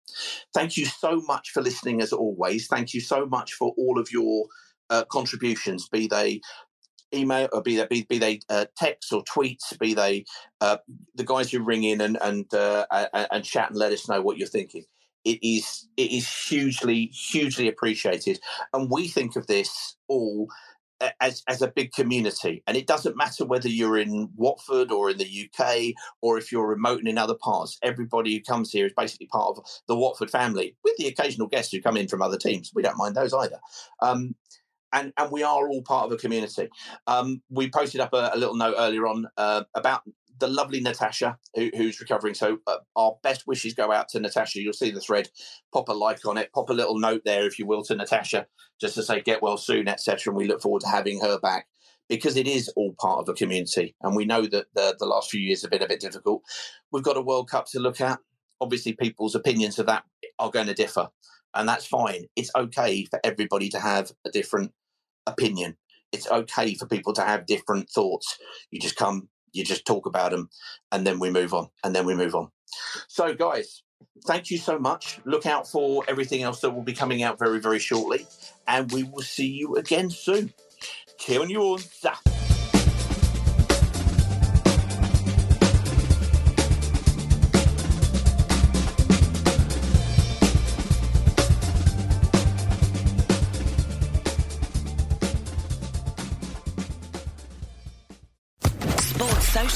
Thank 0.54 0.76
you 0.76 0.86
so 0.86 1.20
much 1.26 1.50
for 1.50 1.62
listening, 1.62 2.00
as 2.00 2.12
always. 2.12 2.66
Thank 2.66 2.94
you 2.94 3.00
so 3.00 3.26
much 3.26 3.54
for 3.54 3.72
all 3.76 3.98
of 3.98 4.10
your 4.10 4.46
uh, 4.90 5.04
contributions, 5.04 5.88
be 5.88 6.06
they 6.06 6.40
email 7.14 7.48
or 7.52 7.62
be 7.62 7.76
they 7.76 7.86
be, 7.86 8.02
be 8.02 8.18
they 8.18 8.40
uh, 8.48 8.66
texts 8.76 9.12
or 9.12 9.22
tweets, 9.24 9.78
be 9.78 9.94
they 9.94 10.24
uh, 10.60 10.78
the 11.14 11.24
guys 11.24 11.50
who 11.50 11.62
ring 11.62 11.84
in 11.84 12.00
and 12.00 12.18
and 12.20 12.52
uh, 12.54 12.86
and 13.30 13.44
chat 13.44 13.70
and 13.70 13.78
let 13.78 13.92
us 13.92 14.08
know 14.08 14.20
what 14.20 14.36
you're 14.36 14.48
thinking. 14.48 14.84
It 15.24 15.38
is 15.42 15.88
it 15.96 16.10
is 16.10 16.28
hugely 16.28 17.06
hugely 17.06 17.68
appreciated, 17.68 18.40
and 18.72 18.90
we 18.90 19.08
think 19.08 19.36
of 19.36 19.46
this 19.46 19.96
all 20.08 20.48
as 21.20 21.42
as 21.48 21.62
a 21.62 21.68
big 21.68 21.92
community. 21.92 22.62
And 22.66 22.76
it 22.76 22.86
doesn't 22.86 23.16
matter 23.16 23.44
whether 23.44 23.68
you're 23.68 23.98
in 23.98 24.30
Watford 24.36 24.90
or 24.90 25.10
in 25.10 25.18
the 25.18 25.48
UK 25.48 25.94
or 26.20 26.38
if 26.38 26.52
you're 26.52 26.66
remote 26.66 27.00
and 27.00 27.08
in 27.08 27.18
other 27.18 27.34
parts. 27.34 27.78
Everybody 27.82 28.34
who 28.34 28.42
comes 28.42 28.70
here 28.70 28.86
is 28.86 28.92
basically 28.96 29.26
part 29.26 29.56
of 29.56 29.64
the 29.88 29.96
Watford 29.96 30.30
family 30.30 30.76
with 30.84 30.96
the 30.96 31.08
occasional 31.08 31.48
guests 31.48 31.72
who 31.72 31.80
come 31.80 31.96
in 31.96 32.08
from 32.08 32.22
other 32.22 32.38
teams. 32.38 32.72
We 32.74 32.82
don't 32.82 32.98
mind 32.98 33.14
those 33.14 33.34
either. 33.34 33.60
Um, 34.00 34.34
and 34.92 35.12
and 35.16 35.30
we 35.30 35.42
are 35.42 35.68
all 35.68 35.82
part 35.82 36.06
of 36.06 36.12
a 36.12 36.16
community. 36.16 36.68
Um, 37.06 37.42
we 37.48 37.70
posted 37.70 38.00
up 38.00 38.12
a, 38.12 38.30
a, 38.34 38.38
little 38.38 38.56
note 38.56 38.74
earlier 38.78 39.06
on 39.06 39.26
uh, 39.36 39.64
about 39.74 40.02
the 40.40 40.48
lovely 40.48 40.80
Natasha, 40.80 41.38
who, 41.54 41.70
who's 41.76 42.00
recovering. 42.00 42.34
So 42.34 42.58
uh, 42.66 42.78
our 42.96 43.16
best 43.22 43.46
wishes 43.46 43.74
go 43.74 43.92
out 43.92 44.08
to 44.08 44.20
Natasha. 44.20 44.60
You'll 44.60 44.72
see 44.72 44.90
the 44.90 45.00
thread. 45.00 45.28
Pop 45.72 45.88
a 45.88 45.92
like 45.92 46.26
on 46.26 46.38
it. 46.38 46.52
Pop 46.52 46.70
a 46.70 46.74
little 46.74 46.98
note 46.98 47.22
there, 47.24 47.46
if 47.46 47.58
you 47.58 47.66
will, 47.66 47.84
to 47.84 47.94
Natasha, 47.94 48.46
just 48.80 48.94
to 48.94 49.02
say 49.02 49.20
get 49.20 49.42
well 49.42 49.56
soon, 49.56 49.86
etc. 49.86 50.30
And 50.30 50.36
we 50.36 50.48
look 50.48 50.62
forward 50.62 50.82
to 50.82 50.88
having 50.88 51.20
her 51.20 51.38
back 51.38 51.66
because 52.08 52.36
it 52.36 52.48
is 52.48 52.68
all 52.70 52.94
part 53.00 53.20
of 53.20 53.28
a 53.28 53.34
community. 53.34 53.94
And 54.02 54.16
we 54.16 54.24
know 54.24 54.42
that 54.42 54.66
the, 54.74 54.96
the 54.98 55.06
last 55.06 55.30
few 55.30 55.40
years 55.40 55.62
have 55.62 55.70
been 55.70 55.82
a 55.82 55.88
bit 55.88 56.00
difficult. 56.00 56.42
We've 56.90 57.04
got 57.04 57.16
a 57.16 57.22
World 57.22 57.48
Cup 57.48 57.66
to 57.70 57.78
look 57.78 58.00
at. 58.00 58.18
Obviously, 58.60 58.94
people's 58.94 59.36
opinions 59.36 59.78
of 59.78 59.86
that 59.86 60.02
are 60.38 60.50
going 60.50 60.66
to 60.66 60.74
differ, 60.74 61.08
and 61.54 61.68
that's 61.68 61.86
fine. 61.86 62.26
It's 62.36 62.50
okay 62.54 63.06
for 63.06 63.20
everybody 63.24 63.68
to 63.70 63.78
have 63.78 64.10
a 64.26 64.30
different 64.30 64.72
opinion. 65.26 65.76
It's 66.12 66.28
okay 66.30 66.74
for 66.74 66.86
people 66.86 67.12
to 67.14 67.22
have 67.22 67.46
different 67.46 67.88
thoughts. 67.88 68.36
You 68.70 68.80
just 68.80 68.96
come 68.96 69.28
you 69.52 69.64
just 69.64 69.86
talk 69.86 70.06
about 70.06 70.30
them 70.32 70.48
and 70.92 71.06
then 71.06 71.18
we 71.18 71.30
move 71.30 71.54
on 71.54 71.68
and 71.84 71.94
then 71.94 72.06
we 72.06 72.14
move 72.14 72.34
on. 72.34 72.50
So 73.08 73.34
guys 73.34 73.82
thank 74.26 74.50
you 74.50 74.58
so 74.58 74.78
much. 74.78 75.20
Look 75.24 75.46
out 75.46 75.68
for 75.68 76.04
everything 76.08 76.42
else 76.42 76.60
that 76.60 76.70
will 76.70 76.82
be 76.82 76.92
coming 76.92 77.22
out 77.22 77.38
very 77.38 77.60
very 77.60 77.78
shortly 77.78 78.26
and 78.66 78.90
we 78.92 79.02
will 79.04 79.22
see 79.22 79.48
you 79.48 79.76
again 79.76 80.10
soon. 80.10 80.52
Kill 81.18 81.50
you 81.50 81.60
all. 81.60 81.78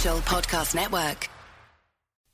Social 0.05 0.21
Podcast 0.21 0.75
Network. 0.75 1.31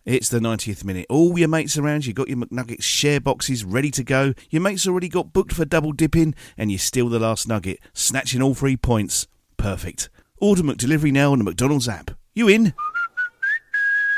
It's 0.04 0.28
the 0.28 0.40
90th 0.40 0.82
minute. 0.82 1.06
All 1.08 1.38
your 1.38 1.46
mates 1.46 1.78
around, 1.78 2.04
you 2.04 2.12
got 2.12 2.26
your 2.26 2.38
McNuggets 2.38 2.82
share 2.82 3.20
boxes 3.20 3.64
ready 3.64 3.92
to 3.92 4.02
go. 4.02 4.34
Your 4.50 4.60
mates 4.60 4.88
already 4.88 5.08
got 5.08 5.32
booked 5.32 5.52
for 5.52 5.64
double 5.64 5.92
dipping, 5.92 6.34
and 6.58 6.72
you 6.72 6.78
steal 6.78 7.08
the 7.08 7.20
last 7.20 7.46
nugget, 7.46 7.78
snatching 7.92 8.42
all 8.42 8.56
three 8.56 8.76
points. 8.76 9.28
Perfect. 9.56 10.10
Order 10.38 10.64
McDelivery 10.64 11.12
now 11.12 11.30
on 11.30 11.38
the 11.38 11.44
McDonald's 11.44 11.88
app. 11.88 12.10
You 12.34 12.48
in? 12.48 12.74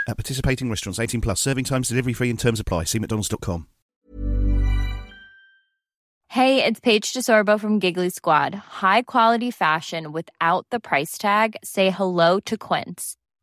At 0.08 0.16
participating 0.16 0.70
restaurants, 0.70 0.98
18 0.98 1.20
plus, 1.20 1.38
serving 1.38 1.64
times, 1.64 1.90
delivery 1.90 2.14
free, 2.14 2.30
and 2.30 2.40
terms 2.40 2.58
apply. 2.58 2.84
See 2.84 3.00
McDonald's.com. 3.00 3.66
Hey, 6.28 6.64
it's 6.64 6.80
Paige 6.80 7.12
DeSorbo 7.12 7.60
from 7.60 7.78
Giggly 7.78 8.08
Squad. 8.08 8.54
High 8.54 9.02
quality 9.02 9.50
fashion 9.50 10.12
without 10.12 10.66
the 10.70 10.80
price 10.80 11.18
tag? 11.18 11.56
Say 11.62 11.90
hello 11.90 12.40
to 12.46 12.56
Quince. 12.56 13.18